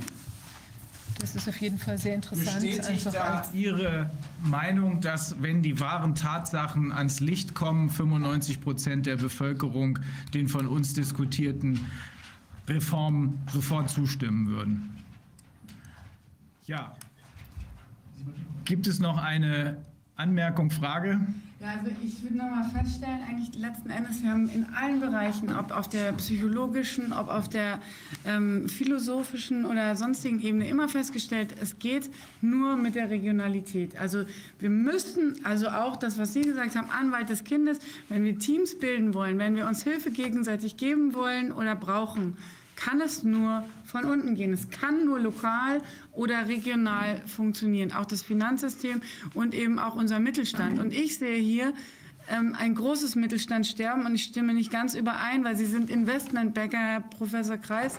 [1.18, 2.60] Das ist auf jeden Fall sehr interessant.
[2.62, 4.10] Bestätigt da Ihre
[4.42, 9.98] Meinung, dass wenn die wahren Tatsachen ans Licht kommen, 95 Prozent der Bevölkerung
[10.34, 11.86] den von uns diskutierten
[12.68, 15.02] Reformen sofort zustimmen würden?
[16.66, 16.94] Ja.
[18.64, 19.78] Gibt es noch eine
[20.16, 21.20] Anmerkung, Frage?
[21.58, 25.74] Ja, also ich würde nochmal feststellen, eigentlich letzten Endes, wir haben in allen Bereichen, ob
[25.74, 27.80] auf der psychologischen, ob auf der
[28.26, 32.10] ähm, philosophischen oder sonstigen Ebene, immer festgestellt, es geht
[32.42, 33.96] nur mit der Regionalität.
[33.96, 34.24] Also
[34.58, 37.78] wir müssen, also auch das, was Sie gesagt haben, Anwalt des Kindes,
[38.10, 42.36] wenn wir Teams bilden wollen, wenn wir uns Hilfe gegenseitig geben wollen oder brauchen,
[42.76, 44.52] kann es nur von unten gehen.
[44.52, 45.80] Es kann nur lokal
[46.16, 47.92] oder regional funktionieren.
[47.92, 49.02] Auch das Finanzsystem
[49.34, 50.78] und eben auch unser Mittelstand.
[50.78, 51.72] Und ich sehe hier
[52.28, 56.78] ähm, ein großes Mittelstand sterben und ich stimme nicht ganz überein, weil Sie sind Investmentbanker,
[56.78, 57.98] Herr Professor Kreis.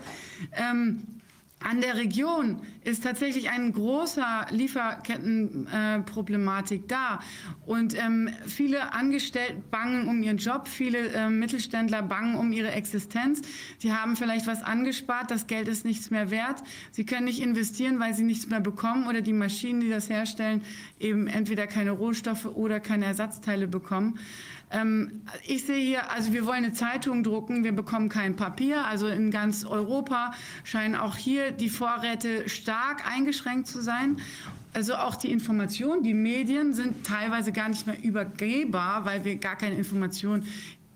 [0.51, 1.16] Ähm,
[1.59, 7.19] an der Region ist tatsächlich ein großer Lieferkettenproblematik äh, da.
[7.65, 13.41] Und ähm, viele Angestellte bangen um ihren Job, viele äh, Mittelständler bangen um ihre Existenz.
[13.79, 16.61] Sie haben vielleicht was angespart, das Geld ist nichts mehr wert.
[16.91, 20.61] Sie können nicht investieren, weil sie nichts mehr bekommen oder die Maschinen, die das herstellen,
[20.99, 24.19] eben entweder keine Rohstoffe oder keine Ersatzteile bekommen.
[24.69, 28.85] Ähm, ich sehe hier, also wir wollen eine Zeitung drucken, wir bekommen kein Papier.
[28.85, 34.17] Also in ganz Europa scheinen auch hier die Vorräte stark eingeschränkt zu sein.
[34.73, 39.55] Also auch die Informationen, die Medien sind teilweise gar nicht mehr übergehbar, weil wir gar
[39.55, 40.47] keine Informationen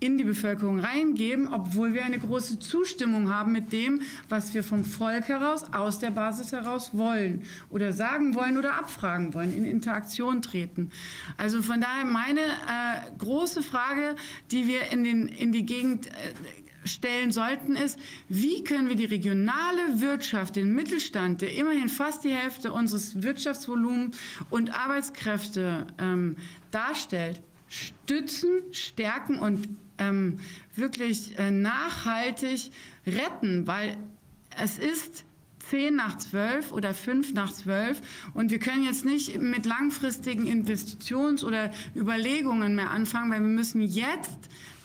[0.02, 4.84] in die Bevölkerung reingeben, obwohl wir eine große Zustimmung haben mit dem, was wir vom
[4.84, 10.42] Volk heraus, aus der Basis heraus wollen oder sagen wollen oder abfragen wollen, in Interaktion
[10.42, 10.90] treten.
[11.36, 14.16] Also von daher meine äh, große Frage,
[14.50, 16.10] die wir in, den, in die Gegend äh,
[16.84, 17.96] stellen sollten, ist,
[18.28, 24.18] wie können wir die regionale Wirtschaft, den Mittelstand, der immerhin fast die Hälfte unseres Wirtschaftsvolumens
[24.50, 26.36] und Arbeitskräfte ähm,
[26.72, 30.40] darstellt, stützen, stärken und ähm,
[30.74, 32.70] wirklich äh, nachhaltig
[33.06, 33.96] retten, weil
[34.62, 35.24] es ist
[35.70, 38.00] 10 nach 12 oder 5 nach 12
[38.34, 43.80] und wir können jetzt nicht mit langfristigen Investitions- oder Überlegungen mehr anfangen, weil wir müssen
[43.80, 44.38] jetzt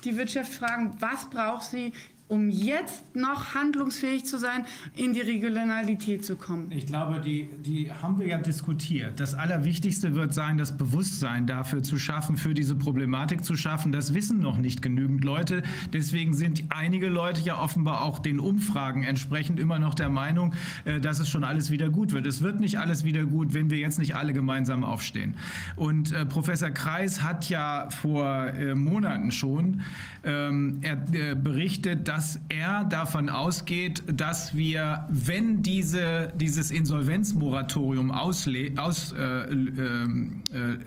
[0.04, 1.92] die Wirtschaft fragen, was braucht sie
[2.28, 4.66] um jetzt noch handlungsfähig zu sein,
[4.96, 6.72] in die Regionalität zu kommen?
[6.72, 9.20] Ich glaube, die, die haben wir ja diskutiert.
[9.20, 13.94] Das Allerwichtigste wird sein, das Bewusstsein dafür zu schaffen, für diese Problematik zu schaffen.
[13.94, 15.64] Das wissen noch nicht genügend Leute.
[15.94, 21.00] Deswegen sind einige Leute ja offenbar auch den Umfragen entsprechend immer noch der Meinung, äh,
[21.00, 22.26] dass es schon alles wieder gut wird.
[22.26, 25.36] Es wird nicht alles wieder gut, wenn wir jetzt nicht alle gemeinsam aufstehen.
[25.78, 29.82] Und äh, Professor Kreis hat ja vor äh, Monaten schon
[30.24, 32.17] ähm, er, äh, berichtet, dass
[32.50, 40.78] er davon ausgeht, dass wir, wenn diese, dieses Insolvenzmoratorium ausle aus, äh, ähm, äh,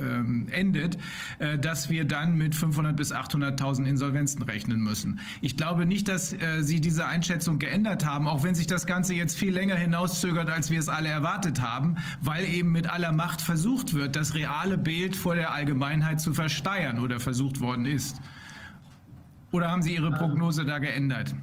[0.00, 0.98] ähm, endet,
[1.38, 5.20] äh, dass wir dann mit 500 bis 800.000 Insolvenzen rechnen müssen.
[5.40, 9.14] Ich glaube nicht, dass äh, Sie diese Einschätzung geändert haben, auch wenn sich das Ganze
[9.14, 13.40] jetzt viel länger hinauszögert, als wir es alle erwartet haben, weil eben mit aller Macht
[13.40, 18.20] versucht wird, das reale Bild vor der Allgemeinheit zu versteuern oder versucht worden ist.
[19.52, 21.34] Oder haben Sie Ihre Prognose da geändert?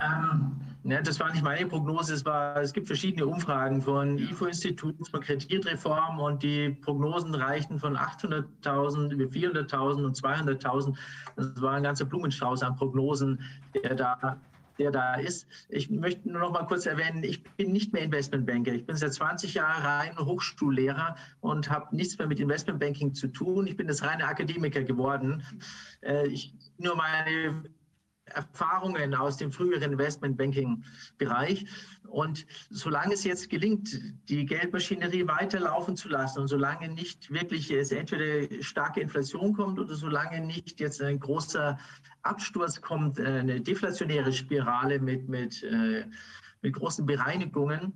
[0.00, 2.14] Ähm, ne, das war nicht meine Prognose.
[2.14, 7.96] Es, war, es gibt verschiedene Umfragen von IFO-Institut zur Kreditreform und die Prognosen reichten von
[7.96, 10.96] 800.000 über 400.000 und 200.000.
[11.36, 13.40] Das war ein ganzer Blumenstrauß an Prognosen,
[13.74, 14.36] der da
[14.78, 15.46] der da ist.
[15.68, 18.72] Ich möchte nur noch mal kurz erwähnen, ich bin nicht mehr Investmentbanker.
[18.72, 23.66] Ich bin seit 20 Jahren rein Hochschullehrer und habe nichts mehr mit Investmentbanking zu tun.
[23.66, 25.42] Ich bin das reine Akademiker geworden.
[26.02, 27.64] Äh, ich nur meine
[28.26, 31.66] Erfahrungen aus dem früheren Investmentbanking-Bereich.
[32.08, 37.90] Und solange es jetzt gelingt, die Geldmaschinerie weiterlaufen zu lassen und solange nicht wirklich es
[37.90, 41.78] entweder starke Inflation kommt oder solange nicht jetzt ein großer
[42.22, 46.04] Absturz kommt, äh, eine deflationäre Spirale mit, mit, äh,
[46.62, 47.92] mit großen Bereinigungen,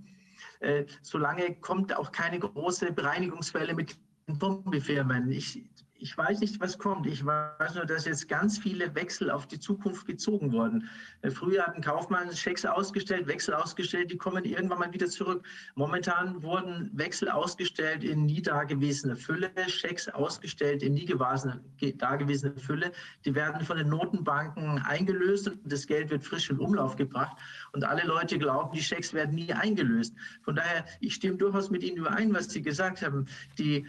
[0.61, 3.97] äh, solange kommt auch keine große Bereinigungswelle mit
[4.39, 5.31] Zombie-Firmen.
[5.31, 5.63] Ich,
[5.99, 7.07] ich weiß nicht, was kommt.
[7.07, 10.89] Ich weiß nur, dass jetzt ganz viele Wechsel auf die Zukunft gezogen wurden.
[11.23, 15.45] Äh, früher hatten Kaufmann Schecks ausgestellt, Wechsel ausgestellt, die kommen irgendwann mal wieder zurück.
[15.75, 22.93] Momentan wurden Wechsel ausgestellt in nie dagewesene Fülle, Schecks ausgestellt in nie dagewesene Fülle.
[23.25, 27.37] Die werden von den Notenbanken eingelöst und das Geld wird frisch in Umlauf gebracht.
[27.73, 30.15] Und alle Leute glauben, die Schecks werden nie eingelöst.
[30.43, 33.27] Von daher, ich stimme durchaus mit Ihnen überein, was Sie gesagt haben.
[33.59, 33.87] Die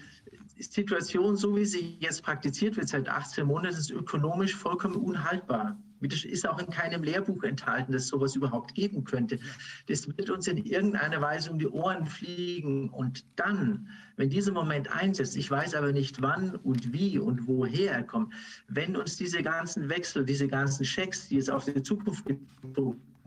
[0.59, 5.77] Situation, so wie sie jetzt praktiziert wird seit 18 Monaten, ist ökonomisch vollkommen unhaltbar.
[6.01, 9.39] Das ist auch in keinem Lehrbuch enthalten, dass sowas überhaupt geben könnte.
[9.87, 12.89] Das wird uns in irgendeiner Weise um die Ohren fliegen.
[12.89, 17.93] Und dann, wenn dieser Moment einsetzt, ich weiß aber nicht wann und wie und woher
[17.93, 18.33] er kommt,
[18.67, 22.25] wenn uns diese ganzen Wechsel, diese ganzen Schecks, die jetzt auf die Zukunft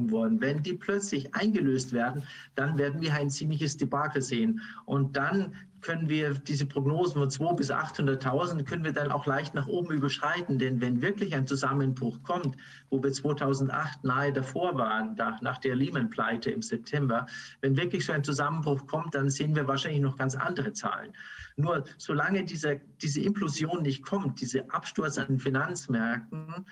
[0.09, 0.41] wollen.
[0.41, 2.23] Wenn die plötzlich eingelöst werden,
[2.55, 4.61] dann werden wir ein ziemliches Debakel sehen.
[4.87, 9.55] Und dann können wir diese Prognosen von 2 bis 800.000 können wir dann auch leicht
[9.55, 10.59] nach oben überschreiten.
[10.59, 12.57] Denn wenn wirklich ein Zusammenbruch kommt,
[12.91, 17.27] wo wir 2008 nahe davor waren, nach, der Lehman-Pleite im September,
[17.61, 21.13] wenn wirklich so ein Zusammenbruch kommt, dann sehen wir wahrscheinlich noch ganz andere Zahlen.
[21.57, 26.67] Nur solange diese, diese Implosion nicht kommt, diese Absturz an den Finanzmärkten,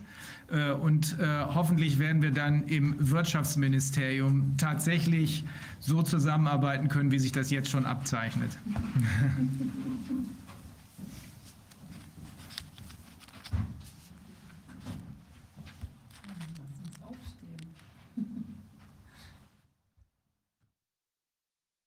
[0.51, 5.45] Äh, Und äh, hoffentlich werden wir dann im Wirtschaftsministerium tatsächlich
[5.81, 8.59] so zusammenarbeiten können, wie sich das jetzt schon abzeichnet.